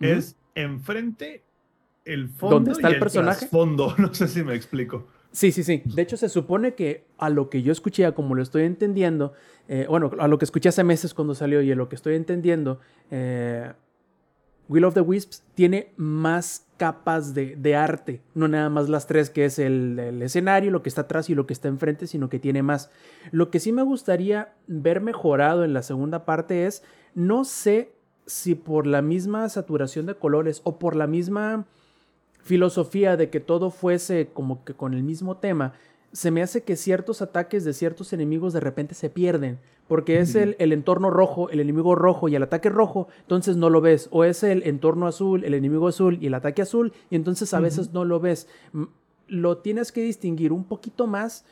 Es 0.00 0.36
enfrente 0.54 1.42
el 2.04 2.28
fondo 2.28 2.56
¿Dónde 2.56 2.72
está 2.72 2.90
y 2.90 2.94
el 2.94 2.98
personaje? 2.98 3.46
fondo, 3.46 3.94
no 3.98 4.12
sé 4.12 4.28
si 4.28 4.42
me 4.42 4.54
explico. 4.54 5.06
Sí, 5.36 5.52
sí, 5.52 5.64
sí. 5.64 5.82
De 5.84 6.00
hecho, 6.00 6.16
se 6.16 6.30
supone 6.30 6.74
que 6.74 7.04
a 7.18 7.28
lo 7.28 7.50
que 7.50 7.60
yo 7.60 7.70
escuché, 7.70 8.10
como 8.14 8.34
lo 8.34 8.42
estoy 8.42 8.62
entendiendo, 8.62 9.34
eh, 9.68 9.84
bueno, 9.86 10.10
a 10.18 10.28
lo 10.28 10.38
que 10.38 10.46
escuché 10.46 10.70
hace 10.70 10.82
meses 10.82 11.12
cuando 11.12 11.34
salió 11.34 11.60
y 11.60 11.70
a 11.70 11.74
lo 11.74 11.90
que 11.90 11.94
estoy 11.94 12.14
entendiendo, 12.14 12.80
eh, 13.10 13.70
Will 14.70 14.86
of 14.86 14.94
the 14.94 15.02
Wisps 15.02 15.44
tiene 15.54 15.92
más 15.98 16.64
capas 16.78 17.34
de, 17.34 17.54
de 17.54 17.76
arte, 17.76 18.22
no 18.32 18.48
nada 18.48 18.70
más 18.70 18.88
las 18.88 19.06
tres 19.06 19.28
que 19.28 19.44
es 19.44 19.58
el, 19.58 19.98
el 19.98 20.22
escenario, 20.22 20.70
lo 20.70 20.82
que 20.82 20.88
está 20.88 21.02
atrás 21.02 21.28
y 21.28 21.34
lo 21.34 21.46
que 21.46 21.52
está 21.52 21.68
enfrente, 21.68 22.06
sino 22.06 22.30
que 22.30 22.38
tiene 22.38 22.62
más. 22.62 22.90
Lo 23.30 23.50
que 23.50 23.60
sí 23.60 23.72
me 23.72 23.82
gustaría 23.82 24.54
ver 24.68 25.02
mejorado 25.02 25.64
en 25.64 25.74
la 25.74 25.82
segunda 25.82 26.24
parte 26.24 26.64
es, 26.64 26.82
no 27.14 27.44
sé 27.44 27.92
si 28.24 28.54
por 28.54 28.86
la 28.86 29.02
misma 29.02 29.46
saturación 29.50 30.06
de 30.06 30.14
colores 30.14 30.62
o 30.64 30.78
por 30.78 30.96
la 30.96 31.06
misma 31.06 31.66
filosofía 32.46 33.16
de 33.16 33.28
que 33.28 33.40
todo 33.40 33.70
fuese 33.70 34.28
como 34.32 34.64
que 34.64 34.72
con 34.72 34.94
el 34.94 35.02
mismo 35.02 35.36
tema, 35.36 35.74
se 36.12 36.30
me 36.30 36.42
hace 36.42 36.62
que 36.62 36.76
ciertos 36.76 37.20
ataques 37.20 37.64
de 37.64 37.72
ciertos 37.72 38.12
enemigos 38.12 38.52
de 38.52 38.60
repente 38.60 38.94
se 38.94 39.10
pierden, 39.10 39.58
porque 39.88 40.20
es 40.20 40.34
el, 40.36 40.54
el, 40.60 40.72
entorno 40.72 41.10
rojo, 41.10 41.50
el 41.50 41.60
enemigo 41.60 41.96
rojo 41.96 42.28
y 42.28 42.36
el 42.36 42.42
ataque 42.42 42.70
rojo, 42.70 43.08
entonces 43.22 43.56
no 43.56 43.68
lo 43.68 43.80
ves, 43.80 44.08
o 44.12 44.24
es 44.24 44.44
el 44.44 44.62
entorno 44.62 45.08
azul, 45.08 45.44
el 45.44 45.54
enemigo 45.54 45.88
azul 45.88 46.18
y 46.20 46.28
el 46.28 46.34
ataque 46.34 46.62
azul, 46.62 46.92
y 47.10 47.16
entonces 47.16 47.52
a 47.52 47.60
veces 47.60 47.92
no 47.92 48.04
lo 48.04 48.20
ves. 48.20 48.48
Lo 49.26 49.58
tienes 49.58 49.90
que 49.90 50.02
distinguir 50.02 50.52
un 50.52 50.64
poquito 50.64 51.06
más 51.06 51.44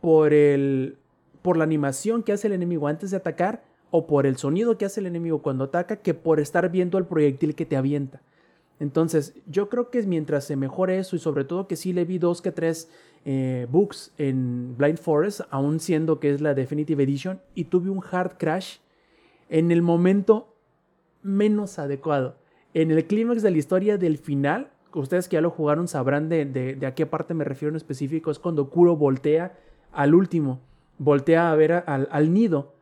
por 0.00 0.32
el 0.32 0.96
por 1.42 1.56
la 1.56 1.64
animación 1.64 2.22
que 2.22 2.32
hace 2.32 2.48
el 2.48 2.54
enemigo 2.54 2.88
antes 2.88 3.10
de 3.10 3.18
atacar 3.18 3.62
o 3.90 4.06
por 4.06 4.26
el 4.26 4.36
sonido 4.36 4.76
que 4.76 4.84
hace 4.84 5.00
el 5.00 5.06
enemigo 5.06 5.40
cuando 5.40 5.64
ataca 5.64 5.96
que 5.96 6.14
por 6.14 6.40
estar 6.40 6.70
viendo 6.70 6.98
el 6.98 7.06
proyectil 7.06 7.54
que 7.54 7.66
te 7.66 7.76
avienta. 7.76 8.20
Entonces, 8.80 9.34
yo 9.46 9.68
creo 9.68 9.90
que 9.90 10.02
mientras 10.02 10.44
se 10.44 10.56
mejore 10.56 10.98
eso 10.98 11.16
y 11.16 11.18
sobre 11.18 11.44
todo 11.44 11.66
que 11.66 11.76
sí 11.76 11.92
le 11.92 12.04
vi 12.04 12.18
dos 12.18 12.42
que 12.42 12.52
tres 12.52 12.90
eh, 13.24 13.66
bugs 13.70 14.12
en 14.18 14.76
Blind 14.76 14.98
Forest, 14.98 15.40
aún 15.50 15.80
siendo 15.80 16.20
que 16.20 16.30
es 16.30 16.40
la 16.40 16.54
Definitive 16.54 17.02
Edition, 17.02 17.40
y 17.54 17.64
tuve 17.64 17.90
un 17.90 18.02
hard 18.08 18.38
crash 18.38 18.78
en 19.48 19.70
el 19.70 19.82
momento 19.82 20.54
menos 21.22 21.78
adecuado. 21.78 22.36
En 22.74 22.90
el 22.90 23.06
clímax 23.06 23.42
de 23.42 23.50
la 23.50 23.58
historia 23.58 23.98
del 23.98 24.18
final, 24.18 24.70
ustedes 24.94 25.28
que 25.28 25.34
ya 25.34 25.40
lo 25.40 25.50
jugaron 25.50 25.88
sabrán 25.88 26.28
de, 26.28 26.44
de, 26.44 26.74
de, 26.74 26.86
a 26.86 26.94
qué 26.94 27.06
parte 27.06 27.34
me 27.34 27.44
refiero 27.44 27.70
en 27.70 27.76
específico, 27.76 28.30
es 28.30 28.38
cuando 28.38 28.70
Kuro 28.70 28.96
voltea 28.96 29.58
al 29.92 30.14
último, 30.14 30.60
voltea 30.98 31.50
a 31.50 31.56
ver 31.56 31.72
al, 31.72 32.08
al 32.10 32.32
nido 32.32 32.74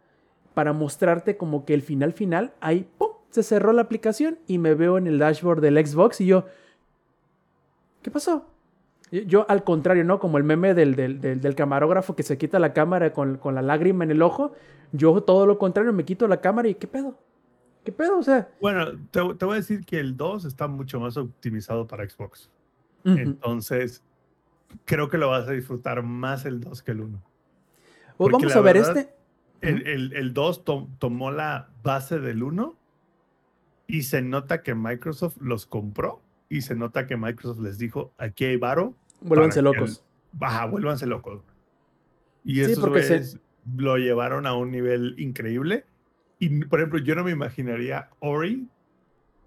para 0.55 0.73
mostrarte 0.73 1.37
como 1.37 1.65
que 1.65 1.75
el 1.75 1.83
final 1.83 2.13
final, 2.13 2.53
ahí, 2.61 2.89
¡pum! 2.99 3.16
Se 3.37 3.43
cerró 3.43 3.75
la 3.75 3.83
aplicación 3.83 4.39
y 4.47 4.57
me 4.57 4.75
veo 4.75 4.97
en 4.97 5.07
el 5.07 5.19
dashboard 5.19 5.61
del 5.61 5.87
Xbox 5.87 6.23
y 6.23 6.27
yo, 6.27 6.47
¿qué 8.01 8.11
pasó? 8.11 8.47
Yo 9.11 9.45
al 9.51 9.63
contrario, 9.63 10.05
¿no? 10.05 10.19
Como 10.19 10.39
el 10.39 10.45
meme 10.45 10.73
del, 10.73 10.97
del, 10.97 11.21
del, 11.21 11.43
del 11.43 11.55
camarógrafo 11.55 12.17
que 12.17 12.23
se 12.23 12.39
quita 12.39 12.59
la 12.59 12.73
cámara 12.73 13.13
con, 13.13 13.37
con, 13.37 13.55
la 13.55 13.61
lágrima 13.61 14.05
en 14.05 14.11
el 14.11 14.23
ojo, 14.23 14.55
yo 14.93 15.23
todo 15.23 15.45
lo 15.45 15.59
contrario, 15.59 15.93
me 15.93 16.07
quito 16.07 16.27
la 16.27 16.41
cámara 16.41 16.69
y 16.69 16.77
¿qué 16.77 16.87
pedo? 16.87 17.19
¿Qué 17.85 17.93
pedo? 17.93 18.19
O 18.19 18.23
sea... 18.23 18.49
Bueno, 18.59 18.87
te, 19.11 19.21
te 19.35 19.45
voy 19.45 19.53
a 19.53 19.57
decir 19.57 19.85
que 19.85 20.01
el 20.01 20.17
2 20.17 20.47
está 20.47 20.67
mucho 20.67 20.99
más 20.99 21.19
optimizado 21.19 21.87
para 21.87 22.09
Xbox. 22.09 22.51
Uh 23.05 23.11
-huh. 23.11 23.21
Entonces, 23.21 24.03
creo 24.87 25.11
que 25.11 25.19
lo 25.19 25.29
vas 25.29 25.47
a 25.47 25.53
disfrutar 25.53 26.03
más 26.03 26.47
el 26.47 26.61
2 26.61 26.83
que 26.83 26.93
el 26.93 27.03
1. 27.03 27.23
Pues 28.17 28.33
vamos 28.33 28.57
a 28.57 28.61
ver 28.63 28.77
verdad, 28.77 28.97
este. 28.97 29.15
El, 29.61 29.87
el, 29.87 30.13
el 30.15 30.33
2 30.33 30.65
to, 30.65 30.89
tomó 30.99 31.31
la 31.31 31.69
base 31.83 32.19
del 32.19 32.43
1 32.43 32.77
y 33.87 34.03
se 34.03 34.23
nota 34.23 34.63
que 34.63 34.75
Microsoft 34.75 35.37
los 35.41 35.67
compró 35.67 36.23
y 36.49 36.63
se 36.63 36.75
nota 36.75 37.07
que 37.07 37.17
Microsoft 37.17 37.61
les 37.61 37.79
dijo, 37.79 38.13
aquí 38.19 38.45
hay 38.45 38.57
varo. 38.57 38.95
Vuélvanse 39.21 39.63
locos. 39.63 40.05
Baja, 40.33 40.67
vuélvanse 40.67 41.07
locos. 41.07 41.43
Y 42.45 42.57
sí, 42.57 42.73
esos 42.73 42.89
güeyes 42.89 43.33
se... 43.33 43.41
lo 43.77 43.97
llevaron 43.97 44.47
a 44.47 44.55
un 44.55 44.71
nivel 44.71 45.15
increíble. 45.19 45.85
Y, 46.39 46.65
por 46.67 46.81
ejemplo, 46.81 46.99
yo 46.99 47.15
no 47.15 47.25
me 47.25 47.31
imaginaría 47.31 48.11
Ori 48.21 48.69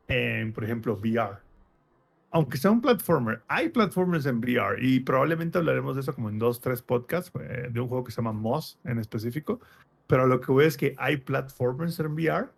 en, 0.07 0.51
por 0.53 0.63
ejemplo, 0.63 0.95
VR. 0.95 1.37
Aunque 2.31 2.57
sea 2.57 2.71
un 2.71 2.81
platformer, 2.81 3.41
hay 3.47 3.69
platformers 3.69 4.25
en 4.25 4.37
VR 4.39 4.77
y 4.79 4.99
probablemente 4.99 5.57
hablaremos 5.57 5.95
de 5.95 6.01
eso 6.01 6.13
como 6.13 6.29
en 6.29 6.37
dos, 6.37 6.59
tres 6.59 6.81
podcasts, 6.81 7.31
eh, 7.39 7.69
de 7.71 7.79
un 7.79 7.87
juego 7.87 8.03
que 8.03 8.11
se 8.11 8.17
llama 8.17 8.33
Moss 8.33 8.79
en 8.83 8.99
específico. 8.99 9.59
Pero 10.05 10.27
lo 10.27 10.41
que 10.41 10.51
veo 10.51 10.67
es 10.67 10.77
que 10.77 10.95
hay 10.97 11.17
platformers 11.17 11.99
en 11.99 12.13
VR 12.13 12.49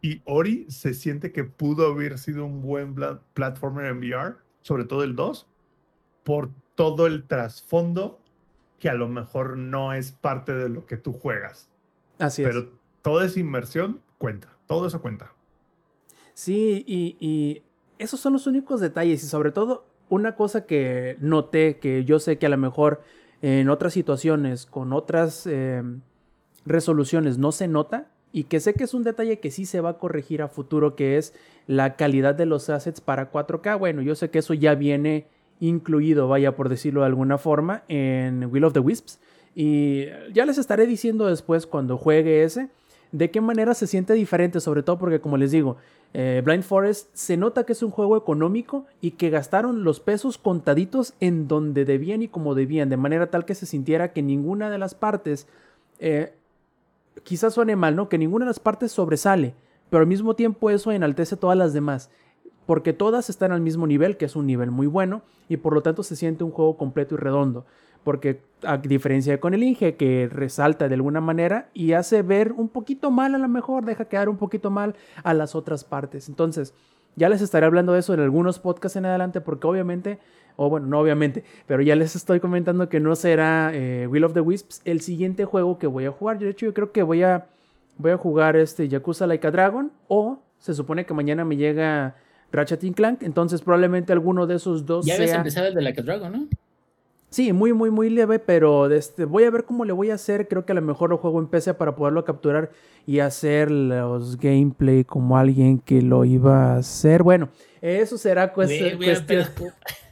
y 0.00 0.22
Ori 0.24 0.66
se 0.68 0.94
siente 0.94 1.32
que 1.32 1.44
pudo 1.44 1.86
haber 1.86 2.18
sido 2.18 2.44
un 2.44 2.62
buen 2.62 2.94
platformer 3.34 3.86
en 3.86 3.98
VR, 3.98 4.36
sobre 4.62 4.84
todo 4.84 5.02
el 5.02 5.16
2, 5.16 5.46
por 6.24 6.50
todo 6.74 7.06
el 7.06 7.24
trasfondo 7.24 8.20
que 8.78 8.88
a 8.88 8.94
lo 8.94 9.08
mejor 9.08 9.56
no 9.56 9.92
es 9.92 10.12
parte 10.12 10.54
de 10.54 10.68
lo 10.68 10.86
que 10.86 10.96
tú 10.96 11.12
juegas. 11.12 11.70
Así 12.18 12.42
Pero 12.42 12.58
es. 12.58 12.64
Pero 12.66 12.78
toda 13.02 13.24
esa 13.24 13.40
inmersión 13.40 14.00
cuenta, 14.18 14.56
todo 14.66 14.86
eso 14.86 15.00
cuenta. 15.00 15.32
Sí, 16.34 16.84
y, 16.86 17.16
y, 17.18 17.62
esos 17.98 18.20
son 18.20 18.34
los 18.34 18.46
únicos 18.46 18.80
detalles 18.80 19.24
y 19.24 19.26
sobre 19.26 19.52
todo 19.52 19.86
una 20.10 20.36
cosa 20.36 20.66
que 20.66 21.16
noté, 21.20 21.78
que 21.78 22.04
yo 22.04 22.18
sé 22.18 22.36
que 22.36 22.44
a 22.44 22.50
lo 22.50 22.58
mejor 22.58 23.02
en 23.40 23.70
otras 23.70 23.94
situaciones, 23.94 24.66
con 24.66 24.92
otras 24.92 25.46
eh, 25.46 25.82
resoluciones 26.66 27.38
no 27.38 27.52
se 27.52 27.68
nota, 27.68 28.10
y 28.36 28.44
que 28.44 28.60
sé 28.60 28.74
que 28.74 28.84
es 28.84 28.92
un 28.92 29.02
detalle 29.02 29.38
que 29.38 29.50
sí 29.50 29.64
se 29.64 29.80
va 29.80 29.88
a 29.88 29.98
corregir 29.98 30.42
a 30.42 30.48
futuro, 30.48 30.94
que 30.94 31.16
es 31.16 31.32
la 31.66 31.96
calidad 31.96 32.34
de 32.34 32.44
los 32.44 32.68
assets 32.68 33.00
para 33.00 33.32
4K. 33.32 33.78
Bueno, 33.78 34.02
yo 34.02 34.14
sé 34.14 34.28
que 34.28 34.40
eso 34.40 34.52
ya 34.52 34.74
viene 34.74 35.24
incluido, 35.58 36.28
vaya 36.28 36.54
por 36.54 36.68
decirlo 36.68 37.00
de 37.00 37.06
alguna 37.06 37.38
forma, 37.38 37.82
en 37.88 38.44
Will 38.52 38.64
of 38.64 38.74
the 38.74 38.80
Wisps. 38.80 39.20
Y 39.54 40.04
ya 40.34 40.44
les 40.44 40.58
estaré 40.58 40.86
diciendo 40.86 41.24
después 41.24 41.66
cuando 41.66 41.96
juegue 41.96 42.44
ese, 42.44 42.68
de 43.10 43.30
qué 43.30 43.40
manera 43.40 43.72
se 43.72 43.86
siente 43.86 44.12
diferente, 44.12 44.60
sobre 44.60 44.82
todo 44.82 44.98
porque 44.98 45.18
como 45.18 45.38
les 45.38 45.50
digo, 45.50 45.78
eh, 46.12 46.42
Blind 46.44 46.62
Forest 46.62 47.08
se 47.14 47.38
nota 47.38 47.64
que 47.64 47.72
es 47.72 47.82
un 47.82 47.90
juego 47.90 48.18
económico 48.18 48.84
y 49.00 49.12
que 49.12 49.30
gastaron 49.30 49.82
los 49.82 49.98
pesos 49.98 50.36
contaditos 50.36 51.14
en 51.20 51.48
donde 51.48 51.86
debían 51.86 52.20
y 52.20 52.28
como 52.28 52.54
debían, 52.54 52.90
de 52.90 52.98
manera 52.98 53.30
tal 53.30 53.46
que 53.46 53.54
se 53.54 53.64
sintiera 53.64 54.12
que 54.12 54.20
ninguna 54.20 54.68
de 54.68 54.76
las 54.76 54.94
partes... 54.94 55.46
Eh, 56.00 56.34
quizás 57.24 57.54
suene 57.54 57.76
mal, 57.76 57.96
¿no? 57.96 58.08
Que 58.08 58.18
ninguna 58.18 58.44
de 58.44 58.50
las 58.50 58.60
partes 58.60 58.92
sobresale, 58.92 59.54
pero 59.90 60.02
al 60.02 60.06
mismo 60.06 60.34
tiempo 60.34 60.70
eso 60.70 60.92
enaltece 60.92 61.36
todas 61.36 61.56
las 61.56 61.72
demás, 61.72 62.10
porque 62.66 62.92
todas 62.92 63.30
están 63.30 63.52
al 63.52 63.60
mismo 63.60 63.86
nivel, 63.86 64.16
que 64.16 64.24
es 64.24 64.36
un 64.36 64.46
nivel 64.46 64.70
muy 64.70 64.86
bueno, 64.86 65.22
y 65.48 65.56
por 65.58 65.72
lo 65.72 65.82
tanto 65.82 66.02
se 66.02 66.16
siente 66.16 66.44
un 66.44 66.50
juego 66.50 66.76
completo 66.76 67.14
y 67.14 67.18
redondo, 67.18 67.64
porque 68.04 68.42
a 68.62 68.78
diferencia 68.78 69.32
de 69.32 69.40
con 69.40 69.54
el 69.54 69.62
Inge, 69.62 69.96
que 69.96 70.28
resalta 70.30 70.88
de 70.88 70.94
alguna 70.94 71.20
manera 71.20 71.68
y 71.74 71.92
hace 71.92 72.22
ver 72.22 72.52
un 72.52 72.68
poquito 72.68 73.10
mal 73.10 73.34
a 73.34 73.38
lo 73.38 73.48
mejor, 73.48 73.84
deja 73.84 74.06
quedar 74.06 74.28
un 74.28 74.36
poquito 74.36 74.70
mal 74.70 74.94
a 75.22 75.34
las 75.34 75.54
otras 75.54 75.84
partes. 75.84 76.28
Entonces, 76.28 76.74
ya 77.16 77.28
les 77.28 77.40
estaré 77.40 77.66
hablando 77.66 77.94
de 77.94 78.00
eso 78.00 78.14
en 78.14 78.20
algunos 78.20 78.58
podcasts 78.58 78.96
en 78.96 79.06
adelante, 79.06 79.40
porque 79.40 79.66
obviamente 79.66 80.18
o 80.56 80.70
bueno, 80.70 80.86
no 80.86 81.00
obviamente, 81.00 81.44
pero 81.66 81.82
ya 81.82 81.94
les 81.94 82.16
estoy 82.16 82.40
comentando 82.40 82.88
que 82.88 83.00
no 83.00 83.14
será 83.14 83.70
eh, 83.74 84.06
Will 84.06 84.24
of 84.24 84.32
the 84.34 84.40
Wisps 84.40 84.82
el 84.84 85.00
siguiente 85.00 85.44
juego 85.44 85.78
que 85.78 85.86
voy 85.86 86.06
a 86.06 86.10
jugar. 86.10 86.38
De 86.38 86.50
hecho, 86.50 86.66
yo 86.66 86.74
creo 86.74 86.92
que 86.92 87.02
voy 87.02 87.22
a, 87.22 87.46
voy 87.98 88.12
a 88.12 88.16
jugar 88.16 88.56
este 88.56 88.88
Yakuza 88.88 89.26
Like 89.26 89.46
a 89.46 89.50
Dragon 89.50 89.92
o 90.08 90.38
se 90.58 90.74
supone 90.74 91.04
que 91.04 91.14
mañana 91.14 91.44
me 91.44 91.56
llega 91.56 92.16
Ratchet 92.52 92.94
Clank, 92.94 93.22
entonces 93.22 93.60
probablemente 93.60 94.12
alguno 94.12 94.46
de 94.46 94.56
esos 94.56 94.86
dos 94.86 95.04
Ya 95.04 95.14
habías 95.14 95.30
sea... 95.30 95.38
empezado 95.38 95.66
el 95.66 95.74
de 95.74 95.82
Like 95.82 96.00
a 96.00 96.04
Dragon, 96.04 96.32
¿no? 96.32 96.48
Sí, 97.28 97.52
muy, 97.52 97.72
muy, 97.72 97.90
muy 97.90 98.08
leve, 98.08 98.38
pero 98.38 98.90
este, 98.90 99.24
voy 99.24 99.44
a 99.44 99.50
ver 99.50 99.64
cómo 99.64 99.84
le 99.84 99.92
voy 99.92 100.10
a 100.10 100.14
hacer. 100.14 100.46
Creo 100.48 100.64
que 100.64 100.72
a 100.72 100.74
lo 100.76 100.80
mejor 100.80 101.10
lo 101.10 101.18
juego 101.18 101.40
en 101.40 101.48
PC 101.48 101.74
para 101.74 101.96
poderlo 101.96 102.24
capturar 102.24 102.70
y 103.04 103.18
hacer 103.18 103.70
los 103.70 104.38
gameplay 104.38 105.04
como 105.04 105.36
alguien 105.36 105.78
que 105.78 106.02
lo 106.02 106.24
iba 106.24 106.74
a 106.74 106.76
hacer. 106.78 107.22
Bueno, 107.22 107.48
eso 107.82 108.16
será 108.16 108.52
cuestión. 108.52 108.98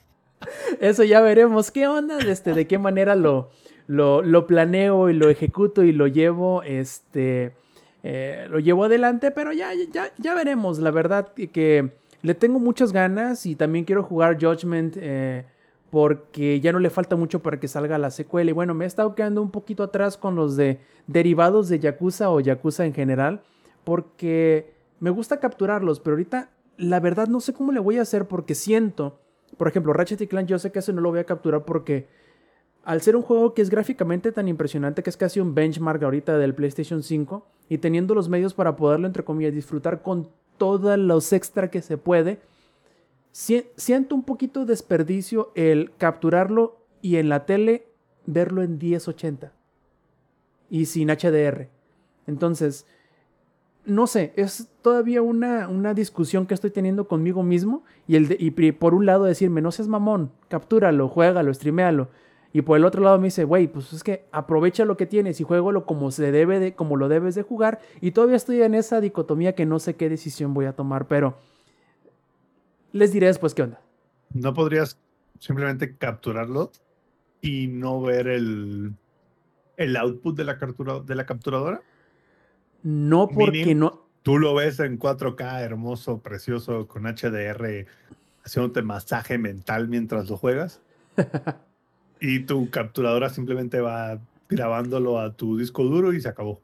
Eso 0.80 1.04
ya 1.04 1.20
veremos. 1.20 1.70
Qué 1.70 1.86
onda, 1.86 2.18
este, 2.18 2.54
de 2.54 2.66
qué 2.66 2.78
manera 2.78 3.14
lo, 3.14 3.50
lo, 3.86 4.22
lo 4.22 4.46
planeo 4.46 5.10
y 5.10 5.14
lo 5.14 5.28
ejecuto 5.28 5.82
y 5.82 5.92
lo 5.92 6.06
llevo, 6.06 6.62
este, 6.62 7.54
eh, 8.02 8.46
lo 8.50 8.58
llevo 8.58 8.84
adelante, 8.84 9.30
pero 9.30 9.52
ya, 9.52 9.70
ya, 9.92 10.12
ya 10.18 10.34
veremos, 10.34 10.78
la 10.78 10.90
verdad 10.90 11.32
que 11.32 11.92
le 12.22 12.34
tengo 12.34 12.58
muchas 12.58 12.92
ganas 12.92 13.44
y 13.44 13.54
también 13.54 13.84
quiero 13.84 14.02
jugar 14.02 14.42
Judgment 14.42 14.96
eh, 14.98 15.44
porque 15.90 16.58
ya 16.60 16.72
no 16.72 16.78
le 16.78 16.88
falta 16.88 17.16
mucho 17.16 17.40
para 17.40 17.60
que 17.60 17.68
salga 17.68 17.98
la 17.98 18.10
secuela. 18.10 18.50
Y 18.50 18.54
bueno, 18.54 18.72
me 18.72 18.84
he 18.84 18.88
estado 18.88 19.14
quedando 19.14 19.42
un 19.42 19.50
poquito 19.50 19.82
atrás 19.82 20.16
con 20.16 20.34
los 20.34 20.56
de 20.56 20.80
derivados 21.06 21.68
de 21.68 21.78
Yakuza 21.80 22.30
o 22.30 22.40
Yakuza 22.40 22.86
en 22.86 22.94
general 22.94 23.42
porque 23.84 24.72
me 25.00 25.10
gusta 25.10 25.38
capturarlos, 25.38 26.00
pero 26.00 26.14
ahorita 26.14 26.48
la 26.78 26.98
verdad 26.98 27.28
no 27.28 27.40
sé 27.40 27.52
cómo 27.52 27.72
le 27.72 27.80
voy 27.80 27.98
a 27.98 28.02
hacer 28.02 28.26
porque 28.26 28.54
siento 28.54 29.20
por 29.56 29.68
ejemplo, 29.68 29.92
Ratchet 29.92 30.20
y 30.20 30.26
Clank 30.26 30.46
yo 30.46 30.58
sé 30.58 30.72
que 30.72 30.80
eso 30.80 30.92
no 30.92 31.00
lo 31.00 31.10
voy 31.10 31.20
a 31.20 31.24
capturar 31.24 31.64
porque 31.64 32.06
al 32.84 33.00
ser 33.00 33.16
un 33.16 33.22
juego 33.22 33.54
que 33.54 33.62
es 33.62 33.70
gráficamente 33.70 34.32
tan 34.32 34.48
impresionante 34.48 35.02
que 35.02 35.10
es 35.10 35.16
casi 35.16 35.40
un 35.40 35.54
benchmark 35.54 36.02
ahorita 36.02 36.38
del 36.38 36.54
PlayStation 36.54 37.02
5 37.02 37.46
y 37.68 37.78
teniendo 37.78 38.14
los 38.14 38.28
medios 38.28 38.54
para 38.54 38.76
poderlo 38.76 39.06
entre 39.06 39.24
comillas 39.24 39.54
disfrutar 39.54 40.02
con 40.02 40.28
todos 40.58 40.98
los 40.98 41.32
extra 41.32 41.70
que 41.70 41.82
se 41.82 41.96
puede, 41.96 42.40
si 43.32 43.66
siento 43.76 44.14
un 44.14 44.24
poquito 44.24 44.64
desperdicio 44.64 45.50
el 45.54 45.92
capturarlo 45.96 46.84
y 47.02 47.16
en 47.16 47.28
la 47.28 47.46
tele 47.46 47.86
verlo 48.26 48.62
en 48.62 48.78
1080 48.78 49.52
y 50.70 50.86
sin 50.86 51.08
HDR. 51.08 51.68
Entonces, 52.26 52.86
no 53.86 54.06
sé, 54.06 54.32
es 54.36 54.68
todavía 54.82 55.22
una, 55.22 55.68
una 55.68 55.94
discusión 55.94 56.46
que 56.46 56.54
estoy 56.54 56.70
teniendo 56.70 57.06
conmigo 57.06 57.42
mismo 57.42 57.84
y, 58.06 58.16
el 58.16 58.36
y 58.38 58.50
por 58.72 58.94
un 58.94 59.06
lado 59.06 59.24
decirme, 59.24 59.60
no 59.60 59.72
seas 59.72 59.88
mamón, 59.88 60.32
captúralo, 60.48 61.08
juégalo, 61.08 61.52
streamealo. 61.52 62.08
Y 62.52 62.62
por 62.62 62.76
el 62.76 62.84
otro 62.84 63.02
lado 63.02 63.18
me 63.18 63.24
dice, 63.24 63.42
güey, 63.42 63.66
pues 63.66 63.92
es 63.92 64.04
que 64.04 64.26
aprovecha 64.30 64.84
lo 64.84 64.96
que 64.96 65.06
tienes 65.06 65.40
y 65.40 65.44
juégalo 65.44 65.86
como 65.86 66.12
se 66.12 66.30
debe 66.30 66.60
de, 66.60 66.74
como 66.74 66.96
lo 66.96 67.08
debes 67.08 67.34
de 67.34 67.42
jugar. 67.42 67.80
Y 68.00 68.12
todavía 68.12 68.36
estoy 68.36 68.62
en 68.62 68.74
esa 68.74 69.00
dicotomía 69.00 69.56
que 69.56 69.66
no 69.66 69.80
sé 69.80 69.96
qué 69.96 70.08
decisión 70.08 70.54
voy 70.54 70.66
a 70.66 70.72
tomar, 70.72 71.08
pero 71.08 71.36
les 72.92 73.12
diré 73.12 73.26
después 73.26 73.54
qué 73.54 73.62
onda. 73.62 73.80
¿No 74.32 74.54
podrías 74.54 75.00
simplemente 75.40 75.96
capturarlo 75.96 76.70
y 77.40 77.66
no 77.66 78.00
ver 78.00 78.28
el, 78.28 78.92
el 79.76 79.96
output 79.96 80.36
de 80.36 80.44
la, 80.44 80.56
captura, 80.56 81.00
de 81.00 81.14
la 81.16 81.26
capturadora? 81.26 81.82
No 82.84 83.28
porque 83.28 83.74
no, 83.74 84.04
Tú 84.22 84.38
lo 84.38 84.54
ves 84.54 84.78
en 84.80 84.98
4K, 84.98 85.60
hermoso, 85.60 86.20
precioso, 86.20 86.86
con 86.86 87.02
HDR, 87.04 87.86
haciéndote 88.42 88.80
masaje 88.82 89.36
mental 89.36 89.88
mientras 89.88 90.30
lo 90.30 90.36
juegas. 90.36 90.80
y 92.20 92.40
tu 92.40 92.70
capturadora 92.70 93.28
simplemente 93.28 93.80
va 93.80 94.18
grabándolo 94.48 95.18
a 95.20 95.32
tu 95.34 95.58
disco 95.58 95.82
duro 95.84 96.12
y 96.12 96.20
se 96.20 96.28
acabó. 96.28 96.60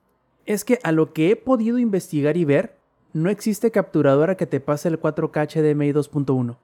Es 0.47 0.65
que 0.65 0.79
a 0.83 0.93
lo 0.93 1.13
que 1.13 1.31
he 1.33 1.37
podido 1.37 1.79
investigar 1.79 2.37
y 2.37 2.45
ver, 2.45 2.77
no 3.13 3.29
existe 3.29 3.71
capturadora 3.71 4.37
que 4.37 4.47
te 4.47 4.61
pase 4.61 4.89
el 4.89 4.99
4K 5.01 5.75
HDMI 5.75 5.93
2.1. 5.93 6.57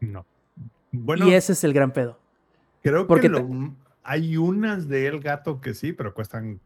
No. 0.00 0.26
Bueno, 0.92 1.28
y 1.28 1.34
ese 1.34 1.52
es 1.52 1.64
el 1.64 1.72
gran 1.72 1.92
pedo. 1.92 2.18
creo 2.82 3.06
porque 3.06 3.22
que 3.22 3.28
lo- 3.30 3.74
hay 4.04 4.36
unas 4.36 4.88
de 4.88 5.06
El 5.06 5.20
Gato 5.20 5.60
que 5.60 5.74
sí, 5.74 5.92
pero 5.92 6.14
cuestan 6.14 6.60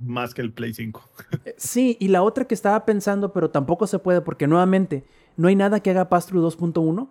más 0.00 0.34
que 0.34 0.42
el 0.42 0.52
Play 0.52 0.74
5. 0.74 1.02
Eh, 1.44 1.54
Sí, 1.56 1.96
y 2.00 2.08
la 2.08 2.22
otra 2.22 2.44
que 2.46 2.54
estaba 2.54 2.84
pensando, 2.84 3.32
pero 3.32 3.50
tampoco 3.50 3.86
se 3.86 3.98
puede 3.98 4.20
porque 4.22 4.46
nuevamente 4.46 5.04
no 5.36 5.48
hay 5.48 5.56
nada 5.56 5.80
que 5.80 5.90
haga 5.90 6.08
pass-through 6.08 6.42
2.1, 6.44 7.08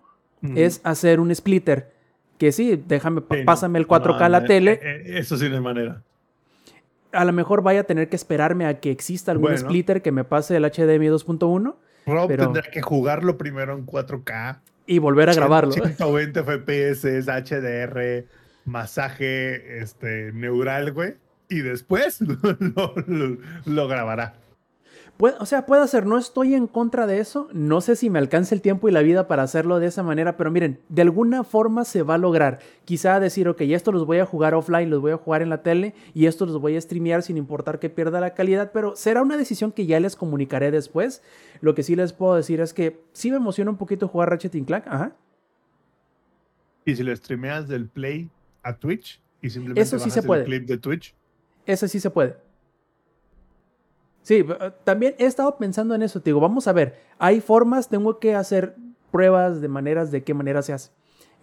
es 0.55 0.81
hacer 0.83 1.19
un 1.19 1.33
splitter. 1.33 1.93
Que 2.37 2.51
sí, 2.51 2.81
déjame, 2.87 3.21
no. 3.21 3.45
pásame 3.45 3.79
el 3.79 3.87
4K 3.87 4.21
a 4.21 4.29
la 4.29 4.37
eh, 4.39 4.45
tele. 4.47 4.79
eh, 4.81 5.03
eso 5.19 5.37
sí 5.37 5.49
no 5.49 5.55
hay 5.55 5.61
manera. 5.61 6.03
A 7.11 7.25
lo 7.25 7.33
mejor 7.33 7.61
vaya 7.63 7.81
a 7.81 7.83
tener 7.83 8.07
que 8.07 8.15
esperarme 8.15 8.65
a 8.65 8.79
que 8.79 8.91
exista 8.91 9.31
algún 9.31 9.45
Bueno. 9.51 9.57
splitter 9.59 10.01
que 10.01 10.11
me 10.11 10.23
pase 10.23 10.55
el 10.55 10.63
HDMI 10.63 11.07
2.1 11.09 11.75
Rob 12.05 12.27
Pero- 12.27 12.43
tendrá 12.45 12.69
que 12.71 12.81
jugarlo 12.81 13.37
primero 13.37 13.73
en 13.73 13.85
4K. 13.85 14.61
y 14.85 14.99
volver 14.99 15.29
a 15.29 15.33
grabarlo. 15.33 15.71
120 15.73 16.41
FPS, 16.43 17.21
HDR, 17.27 18.25
masaje 18.65 19.79
este, 19.81 20.31
neural, 20.33 20.93
güey. 20.93 21.15
Y 21.49 21.59
después 21.61 22.21
lo, 22.21 22.93
lo- 23.07 23.37
lo 23.65 23.87
grabará. 23.87 24.35
Puede- 25.17 25.35
o 25.39 25.45
sea, 25.45 25.65
puede 25.65 25.81
hacer, 25.81 26.05
no 26.05 26.17
estoy 26.17 26.53
en 26.55 26.65
contra 26.67 27.05
de 27.05 27.19
eso, 27.19 27.49
no 27.51 27.81
sé 27.81 27.97
si 27.97 28.09
me 28.09 28.19
alcance 28.19 28.55
el 28.55 28.61
tiempo 28.61 28.87
y 28.87 28.93
la 28.93 29.01
vida 29.01 29.27
para 29.27 29.43
hacerlo 29.43 29.77
de 29.79 29.87
esa 29.87 30.01
manera, 30.01 30.37
pero 30.37 30.49
miren, 30.49 30.79
de 30.87 31.01
alguna 31.01 31.43
forma 31.43 31.83
se 31.83 32.03
va 32.03 32.13
a 32.13 32.17
lograr. 32.17 32.59
Quizá 32.85 33.19
decir, 33.19 33.49
ok, 33.49 33.59
esto 33.61 33.91
los 33.91 34.05
voy 34.05 34.19
a 34.19 34.25
jugar 34.25 34.53
offline, 34.53 34.89
los 34.89 35.01
voy 35.01 35.11
a 35.11 35.17
jugar 35.17 35.41
en 35.41 35.49
la 35.49 35.61
tele 35.61 35.93
y 36.13 36.27
esto 36.27 36.45
los 36.45 36.61
voy 36.61 36.77
a 36.77 36.81
streamear 36.81 37.21
sin 37.21 37.35
importar 37.35 37.79
que 37.79 37.89
pierda 37.89 38.21
la 38.21 38.33
calidad, 38.33 38.71
pero 38.71 38.95
será 38.95 39.21
una 39.21 39.35
decisión 39.35 39.73
que 39.73 39.85
ya 39.85 39.99
les 39.99 40.15
comunicaré 40.15 40.71
después. 40.71 41.21
Lo 41.59 41.75
que 41.75 41.83
sí 41.83 41.97
les 41.97 42.13
puedo 42.13 42.35
decir 42.35 42.61
es 42.61 42.73
que 42.73 43.01
sí 43.11 43.29
me 43.29 43.37
emociona 43.37 43.71
un 43.71 43.77
poquito 43.77 44.07
jugar 44.07 44.29
Ratchet 44.29 44.55
Clank, 44.65 44.87
ajá. 44.87 45.11
Y 46.85 46.95
si 46.95 47.03
lo 47.03 47.13
streameas 47.13 47.67
del 47.67 47.87
Play 47.89 48.29
a 48.63 48.73
Twitch 48.77 49.19
y 49.41 49.49
simplemente 49.49 49.81
Eso 49.81 49.97
sí 49.97 50.03
bajas 50.05 50.13
se 50.13 50.19
el 50.21 50.25
puede. 50.27 50.43
clip 50.45 50.65
de 50.65 50.77
Twitch, 50.77 51.13
Ese 51.69 51.87
sí 51.87 51.99
se 51.99 52.09
puede. 52.09 52.35
Sí, 54.23 54.43
eh, 54.47 54.71
también 54.83 55.13
he 55.19 55.25
estado 55.25 55.55
pensando 55.57 55.93
en 55.93 56.01
eso. 56.01 56.19
Te 56.19 56.31
digo, 56.31 56.39
vamos 56.39 56.67
a 56.67 56.73
ver. 56.73 56.99
Hay 57.19 57.41
formas, 57.41 57.89
tengo 57.89 58.17
que 58.17 58.33
hacer 58.33 58.75
pruebas 59.11 59.61
de 59.61 59.67
maneras, 59.67 60.09
de 60.09 60.23
qué 60.23 60.33
manera 60.33 60.63
se 60.63 60.73
hace. 60.73 60.89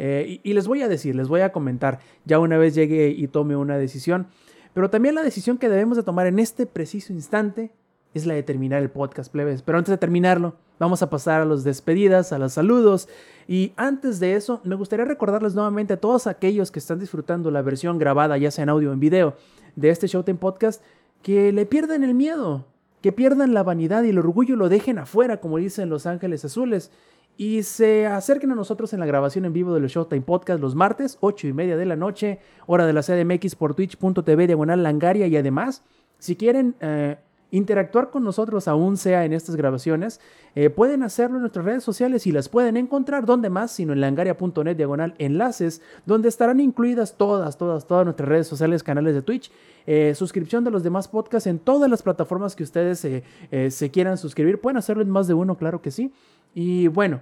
Eh, 0.00 0.40
y, 0.42 0.50
y 0.50 0.52
les 0.54 0.66
voy 0.66 0.82
a 0.82 0.88
decir, 0.88 1.14
les 1.14 1.28
voy 1.28 1.42
a 1.42 1.52
comentar, 1.52 2.00
ya 2.24 2.40
una 2.40 2.58
vez 2.58 2.74
llegue 2.74 3.08
y 3.10 3.28
tome 3.28 3.54
una 3.54 3.78
decisión. 3.78 4.26
Pero 4.74 4.90
también 4.90 5.14
la 5.14 5.22
decisión 5.22 5.58
que 5.58 5.68
debemos 5.68 5.96
de 5.96 6.02
tomar 6.02 6.26
en 6.26 6.40
este 6.40 6.66
preciso 6.66 7.12
instante 7.12 7.70
es 8.12 8.26
la 8.26 8.34
de 8.34 8.42
terminar 8.42 8.82
el 8.82 8.90
podcast, 8.90 9.30
plebes. 9.30 9.62
Pero 9.62 9.78
antes 9.78 9.92
de 9.92 9.98
terminarlo, 9.98 10.56
vamos 10.80 11.02
a 11.02 11.10
pasar 11.10 11.42
a 11.42 11.44
las 11.44 11.62
despedidas, 11.62 12.32
a 12.32 12.38
los 12.38 12.54
saludos. 12.54 13.08
Y 13.46 13.74
antes 13.76 14.18
de 14.18 14.34
eso, 14.34 14.60
me 14.64 14.74
gustaría 14.74 15.04
recordarles 15.04 15.54
nuevamente 15.54 15.94
a 15.94 16.00
todos 16.00 16.26
aquellos 16.26 16.70
que 16.70 16.78
están 16.78 16.98
disfrutando 16.98 17.50
la 17.50 17.62
versión 17.62 17.98
grabada, 17.98 18.36
ya 18.38 18.50
sea 18.50 18.64
en 18.64 18.70
audio 18.70 18.90
o 18.90 18.92
en 18.92 19.00
video, 19.00 19.36
de 19.76 19.90
este 19.90 20.08
Showtime 20.08 20.38
Podcast, 20.38 20.82
que 21.22 21.52
le 21.52 21.66
pierdan 21.66 22.02
el 22.02 22.14
miedo, 22.14 22.66
que 23.02 23.12
pierdan 23.12 23.54
la 23.54 23.62
vanidad 23.62 24.02
y 24.02 24.08
el 24.08 24.18
orgullo, 24.18 24.56
lo 24.56 24.68
dejen 24.68 24.98
afuera, 24.98 25.40
como 25.40 25.58
dicen 25.58 25.88
Los 25.88 26.06
Ángeles 26.06 26.44
Azules, 26.44 26.90
y 27.36 27.62
se 27.62 28.06
acerquen 28.06 28.50
a 28.50 28.54
nosotros 28.54 28.92
en 28.92 29.00
la 29.00 29.06
grabación 29.06 29.44
en 29.44 29.52
vivo 29.52 29.74
de 29.74 29.80
los 29.80 29.92
Showtime 29.92 30.22
Podcast 30.22 30.60
los 30.60 30.74
martes, 30.74 31.18
8 31.20 31.46
y 31.46 31.52
media 31.52 31.76
de 31.76 31.86
la 31.86 31.94
noche, 31.94 32.40
hora 32.66 32.86
de 32.86 32.92
la 32.92 33.02
CDMX 33.02 33.54
por 33.54 33.74
twitch.tv 33.74 34.46
diagonal 34.46 34.82
langaria, 34.82 35.26
y 35.26 35.36
además, 35.36 35.84
si 36.18 36.34
quieren... 36.34 36.74
eh, 36.80 37.18
interactuar 37.50 38.10
con 38.10 38.24
nosotros 38.24 38.68
aún 38.68 38.96
sea 38.96 39.24
en 39.24 39.32
estas 39.32 39.56
grabaciones, 39.56 40.20
eh, 40.54 40.70
pueden 40.70 41.02
hacerlo 41.02 41.36
en 41.36 41.42
nuestras 41.42 41.64
redes 41.64 41.84
sociales 41.84 42.26
y 42.26 42.32
las 42.32 42.48
pueden 42.48 42.76
encontrar 42.76 43.24
donde 43.26 43.50
más, 43.50 43.70
sino 43.70 43.92
en 43.92 44.00
langaria.net 44.00 44.76
diagonal 44.76 45.14
enlaces, 45.18 45.82
donde 46.06 46.28
estarán 46.28 46.60
incluidas 46.60 47.16
todas, 47.16 47.56
todas, 47.56 47.86
todas 47.86 48.04
nuestras 48.04 48.28
redes 48.28 48.46
sociales, 48.46 48.82
canales 48.82 49.14
de 49.14 49.22
Twitch, 49.22 49.50
eh, 49.86 50.14
suscripción 50.14 50.64
de 50.64 50.70
los 50.70 50.82
demás 50.82 51.08
podcasts 51.08 51.46
en 51.46 51.58
todas 51.58 51.88
las 51.88 52.02
plataformas 52.02 52.56
que 52.56 52.64
ustedes 52.64 53.04
eh, 53.04 53.22
se 53.70 53.90
quieran 53.90 54.18
suscribir. 54.18 54.60
Pueden 54.60 54.76
hacerlo 54.76 55.02
en 55.02 55.10
más 55.10 55.28
de 55.28 55.34
uno, 55.34 55.56
claro 55.56 55.80
que 55.80 55.90
sí. 55.90 56.12
Y 56.54 56.88
bueno, 56.88 57.20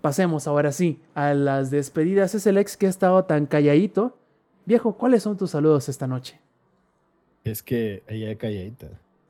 pasemos 0.00 0.46
ahora 0.46 0.72
sí 0.72 1.00
a 1.14 1.34
las 1.34 1.70
despedidas. 1.70 2.34
Es 2.34 2.46
el 2.46 2.58
ex 2.58 2.76
que 2.76 2.86
ha 2.86 2.90
estado 2.90 3.24
tan 3.24 3.46
calladito. 3.46 4.16
Viejo, 4.66 4.96
¿cuáles 4.96 5.22
son 5.22 5.36
tus 5.36 5.50
saludos 5.50 5.88
esta 5.88 6.06
noche? 6.06 6.40
Es 7.44 7.62
que 7.62 8.02
ella 8.08 8.36
calladita. 8.36 8.88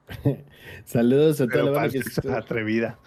Saludos 0.85 1.40
a 1.40 1.47
toda 1.47 1.64
la 1.64 1.70
banda 1.70 1.90
que 1.93 1.98
estuvo- 1.98 2.32
atrevida. 2.35 2.98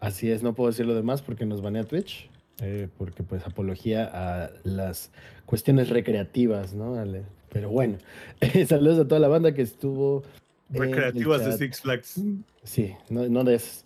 Así 0.00 0.30
es, 0.30 0.42
no 0.42 0.54
puedo 0.54 0.70
decir 0.70 0.86
lo 0.86 0.94
demás 0.94 1.22
porque 1.22 1.46
nos 1.46 1.62
banea 1.62 1.84
Twitch. 1.84 2.28
eh, 2.62 2.88
porque 2.96 3.22
pues 3.22 3.46
apología 3.46 4.10
a 4.12 4.50
las 4.64 5.10
cuestiones 5.46 5.88
recreativas, 5.90 6.74
¿no? 6.74 6.94
Ale- 6.96 7.24
Pero 7.50 7.70
bueno, 7.70 7.98
saludos 8.68 8.98
a 9.00 9.08
toda 9.08 9.20
la 9.20 9.28
banda 9.28 9.52
que 9.54 9.62
estuvo. 9.62 10.22
Recreativas 10.70 11.44
de. 11.44 11.52
Six 11.52 11.80
Flags. 11.80 12.20
Sí, 12.64 12.94
no, 13.08 13.28
no 13.28 13.44
de 13.44 13.54
esas. 13.56 13.84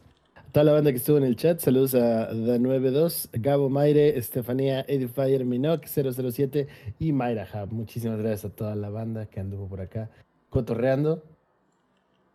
Toda 0.53 0.65
la 0.65 0.73
banda 0.73 0.91
que 0.91 0.97
estuvo 0.97 1.17
en 1.17 1.23
el 1.25 1.37
chat, 1.37 1.61
saludos 1.61 1.95
a 1.95 2.33
Da92, 2.33 3.29
Gabo 3.35 3.71
Maire, 3.71 4.19
Estefanía 4.19 4.85
Edifier 4.89 5.45
Minoc 5.45 5.85
007 5.87 6.67
y 6.99 7.13
Mayra 7.13 7.47
Hub. 7.55 7.73
Muchísimas 7.73 8.19
gracias 8.19 8.47
a 8.47 8.55
toda 8.57 8.75
la 8.75 8.91
banda 8.91 9.27
que 9.27 9.39
anduvo 9.39 9.69
por 9.69 9.81
acá 9.81 10.11
cotorreando. 10.49 11.23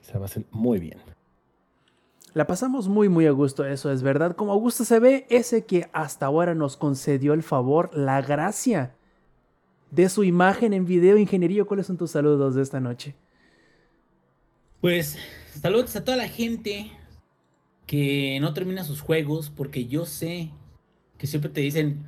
Se 0.06 0.14
va 0.18 0.24
a 0.24 0.26
hacer 0.26 0.46
muy 0.52 0.80
bien. 0.80 1.00
La 2.34 2.46
pasamos 2.46 2.88
muy 2.88 3.10
muy 3.10 3.26
a 3.26 3.32
gusto, 3.32 3.66
eso 3.66 3.92
es 3.92 4.04
verdad. 4.04 4.36
Como 4.36 4.52
a 4.54 4.58
gusto 4.58 4.86
se 4.86 5.00
ve, 5.00 5.26
ese 5.30 5.66
que 5.66 5.90
hasta 5.94 6.28
ahora 6.28 6.54
nos 6.54 6.78
concedió 6.78 7.34
el 7.34 7.42
favor, 7.42 7.90
la 7.94 8.22
gracia 8.22 8.94
de 9.90 10.10
su 10.10 10.24
imagen 10.24 10.74
en 10.74 10.86
video. 10.86 11.18
Ingeniería, 11.18 11.64
¿cuáles 11.64 11.88
son 11.88 11.98
tus 11.98 12.12
saludos 12.12 12.56
de 12.56 12.62
esta 12.62 12.80
noche? 12.80 13.16
Pues 14.82 15.18
saludos 15.60 15.96
a 15.96 16.04
toda 16.04 16.18
la 16.18 16.28
gente 16.28 16.92
que 17.88 18.38
no 18.42 18.54
termina 18.54 18.84
sus 18.84 19.02
juegos, 19.02 19.50
porque 19.50 19.88
yo 19.88 20.06
sé 20.06 20.52
que 21.18 21.26
siempre 21.26 21.50
te 21.50 21.62
dicen, 21.62 22.06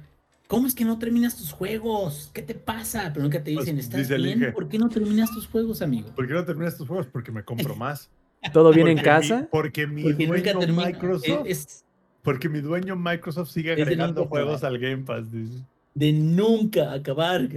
¿cómo 0.48 0.68
es 0.68 0.74
que 0.76 0.86
no 0.86 0.98
terminas 0.99 1.36
tus 1.38 1.52
juegos? 1.52 2.30
¿Qué 2.34 2.41
te 2.41 2.56
pasa? 2.56 3.10
Pero 3.14 3.24
nunca 3.24 3.44
te 3.44 3.53
Pues, 3.53 3.65
dicen, 3.65 3.80
¿estás 3.80 3.99
dice 3.99 4.18
bien? 4.18 4.52
¿Por 4.53 4.68
qué 4.69 4.78
no 4.80 4.90
terminas 4.90 5.32
tus 5.32 5.48
juegos, 5.48 5.82
amigo? 5.82 6.10
¿Por 6.15 6.28
qué 6.28 6.34
no 6.34 6.45
terminas 6.45 6.78
tus 6.78 6.88
juegos? 6.88 7.07
Porque 7.07 7.32
me 7.32 7.44
compro 7.44 7.76
más. 7.76 8.10
¿Todo 8.53 8.72
bien 8.72 8.88
en 8.88 8.95
Porque 8.98 9.10
mi- 9.10 9.15
casa? 9.15 9.48
porque 9.52 9.88
mi 9.88 10.03
Porque 10.03 10.28
nunca 10.28 10.53
dueño. 10.53 10.74
Microsoft. 10.74 11.45
Es, 11.48 11.60
es 11.60 11.86
Porque 12.24 12.49
mi 12.49 12.60
dueño 12.61 12.95
Microsoft 12.95 13.49
sigue 13.52 13.72
agregando 13.74 14.26
juegos 14.28 14.57
acabar. 14.64 14.74
al 14.76 14.80
Game 14.80 15.03
Pass. 15.03 15.32
dice. 15.32 15.64
de 15.95 16.11
nunca 16.14 16.94
acabar. 16.94 17.48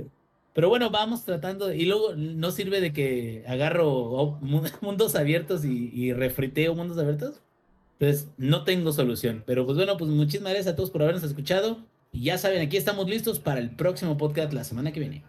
Pero 0.55 0.69
bueno, 0.69 0.91
vamos 0.91 1.25
tratando. 1.25 1.73
Y 1.73 1.85
luego 1.85 2.15
no 2.17 2.51
sirve 2.51 2.81
de 2.81 2.93
que 2.93 3.45
agarro 3.47 4.39
mu- 4.41 4.63
mundos 4.81 5.15
abiertos 5.15 5.65
y, 5.65 5.91
y 5.95 6.13
refriteo 6.13 6.75
mundos 6.75 6.99
abiertos. 6.99 7.41
Entonces, 7.99 8.31
no 8.39 8.65
tengo 8.65 8.93
solución. 8.93 9.45
Pero 9.47 9.67
pues 9.67 9.77
bueno, 9.77 9.97
pues 9.99 10.11
muchísimas 10.11 10.53
gracias 10.55 10.73
a 10.73 10.77
todos 10.77 10.91
por 10.91 11.03
habernos 11.03 11.23
escuchado. 11.23 11.79
Y 12.13 12.25
ya 12.25 12.39
saben, 12.39 12.61
aquí 12.63 12.77
estamos 12.77 13.09
listos 13.09 13.39
para 13.39 13.61
el 13.61 13.71
próximo 13.71 14.17
podcast 14.19 14.53
la 14.53 14.65
semana 14.65 14.93
que 14.93 15.01
viene. 15.01 15.25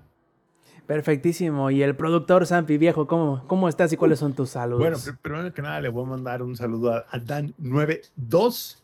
Perfectísimo. 0.88 1.70
Y 1.72 1.84
el 1.84 1.96
productor 1.96 2.46
Sampi, 2.48 2.78
viejo, 2.78 3.08
¿cómo, 3.08 3.44
cómo 3.48 3.70
estás 3.70 3.94
y 3.94 3.98
cuáles 3.98 4.20
son 4.20 4.34
tus 4.34 4.50
saludos? 4.50 4.80
Bueno, 4.82 4.98
pr- 4.98 5.18
primero 5.22 5.54
que 5.54 5.62
nada 5.62 5.80
le 5.80 5.90
voy 5.90 6.06
a 6.06 6.10
mandar 6.10 6.42
un 6.42 6.56
saludo 6.58 6.94
a, 6.94 7.06
a 7.12 7.20
Dan92, 7.20 8.78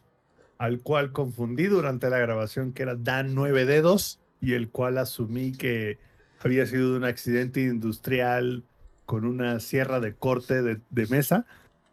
al 0.57 0.79
cual 0.81 1.11
confundí 1.11 1.65
durante 1.65 2.09
la 2.09 2.19
grabación 2.19 2.71
que 2.73 2.83
era 2.83 2.95
Dan9D2. 2.95 4.19
y 4.41 4.53
el 4.53 4.69
cual 4.69 4.97
asumí 4.99 5.51
que 5.53 5.97
había 6.39 6.65
sido 6.67 6.95
un 6.95 7.03
accidente 7.03 7.61
industrial 7.61 8.63
con 9.05 9.25
una 9.25 9.59
sierra 9.59 9.99
de 9.99 10.13
corte 10.13 10.61
de, 10.61 10.79
de 10.91 11.07
mesa. 11.07 11.45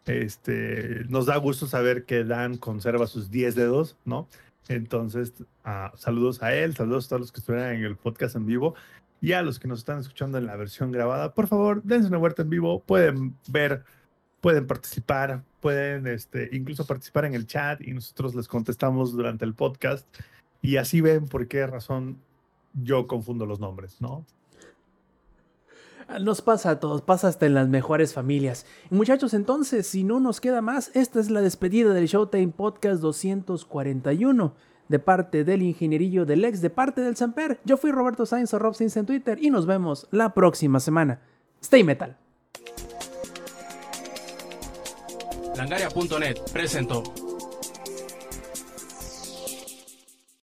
Este, 0.05 1.03
nos 1.09 1.25
da 1.25 1.35
gusto 1.37 1.65
saber 1.65 2.05
que 2.05 2.23
Dan 2.23 2.57
conserva 2.57 3.07
sus 3.07 3.31
10 3.31 3.55
dedos, 3.55 3.97
¿no? 4.05 4.27
Entonces, 4.67 5.33
ah, 5.63 5.91
saludos 5.95 6.41
a 6.41 6.53
él, 6.55 6.75
saludos 6.75 7.05
a 7.05 7.09
todos 7.09 7.19
los 7.21 7.31
que 7.31 7.39
estuvieron 7.39 7.73
en 7.73 7.83
el 7.83 7.97
podcast 7.97 8.35
en 8.35 8.45
vivo 8.45 8.75
y 9.21 9.33
a 9.33 9.41
los 9.41 9.59
que 9.59 9.67
nos 9.67 9.79
están 9.79 9.99
escuchando 9.99 10.37
en 10.37 10.45
la 10.45 10.55
versión 10.55 10.91
grabada. 10.91 11.33
Por 11.33 11.47
favor, 11.47 11.83
dense 11.83 12.07
una 12.07 12.17
vuelta 12.17 12.41
en 12.41 12.49
vivo, 12.49 12.81
pueden 12.81 13.35
ver, 13.47 13.83
pueden 14.41 14.67
participar, 14.67 15.43
pueden 15.61 16.07
este, 16.07 16.49
incluso 16.51 16.85
participar 16.85 17.25
en 17.25 17.33
el 17.33 17.47
chat 17.47 17.81
y 17.81 17.93
nosotros 17.93 18.35
les 18.35 18.47
contestamos 18.47 19.13
durante 19.13 19.45
el 19.45 19.53
podcast 19.53 20.07
y 20.61 20.77
así 20.77 21.01
ven 21.01 21.27
por 21.27 21.47
qué 21.47 21.65
razón 21.67 22.19
yo 22.73 23.07
confundo 23.07 23.45
los 23.45 23.59
nombres, 23.59 24.01
¿no? 24.01 24.25
Nos 26.21 26.41
pasa 26.41 26.69
a 26.69 26.79
todos, 26.79 27.01
pasa 27.01 27.27
hasta 27.27 27.45
en 27.45 27.55
las 27.55 27.67
mejores 27.67 28.13
familias. 28.13 28.65
Muchachos, 28.89 29.33
entonces, 29.33 29.87
si 29.87 30.03
no 30.03 30.19
nos 30.19 30.39
queda 30.39 30.61
más, 30.61 30.91
esta 30.93 31.19
es 31.19 31.29
la 31.31 31.41
despedida 31.41 31.93
del 31.93 32.07
Showtime 32.07 32.53
Podcast 32.55 33.01
241 33.01 34.53
de 34.87 34.99
parte 34.99 35.43
del 35.43 35.63
ingenierillo 35.63 36.25
del 36.25 36.45
ex, 36.45 36.61
de 36.61 36.69
parte 36.69 37.01
del 37.01 37.15
Samper. 37.15 37.59
Yo 37.65 37.77
fui 37.77 37.91
Roberto 37.91 38.25
Sainz 38.25 38.53
o 38.53 38.59
Rob 38.59 38.75
Sainz 38.75 38.97
en 38.97 39.05
Twitter 39.05 39.39
y 39.41 39.49
nos 39.49 39.65
vemos 39.65 40.07
la 40.11 40.33
próxima 40.33 40.79
semana. 40.79 41.21
Stay 41.61 41.83
metal. 41.83 42.17
Langaria.net 45.57 46.37
presentó. 46.51 47.01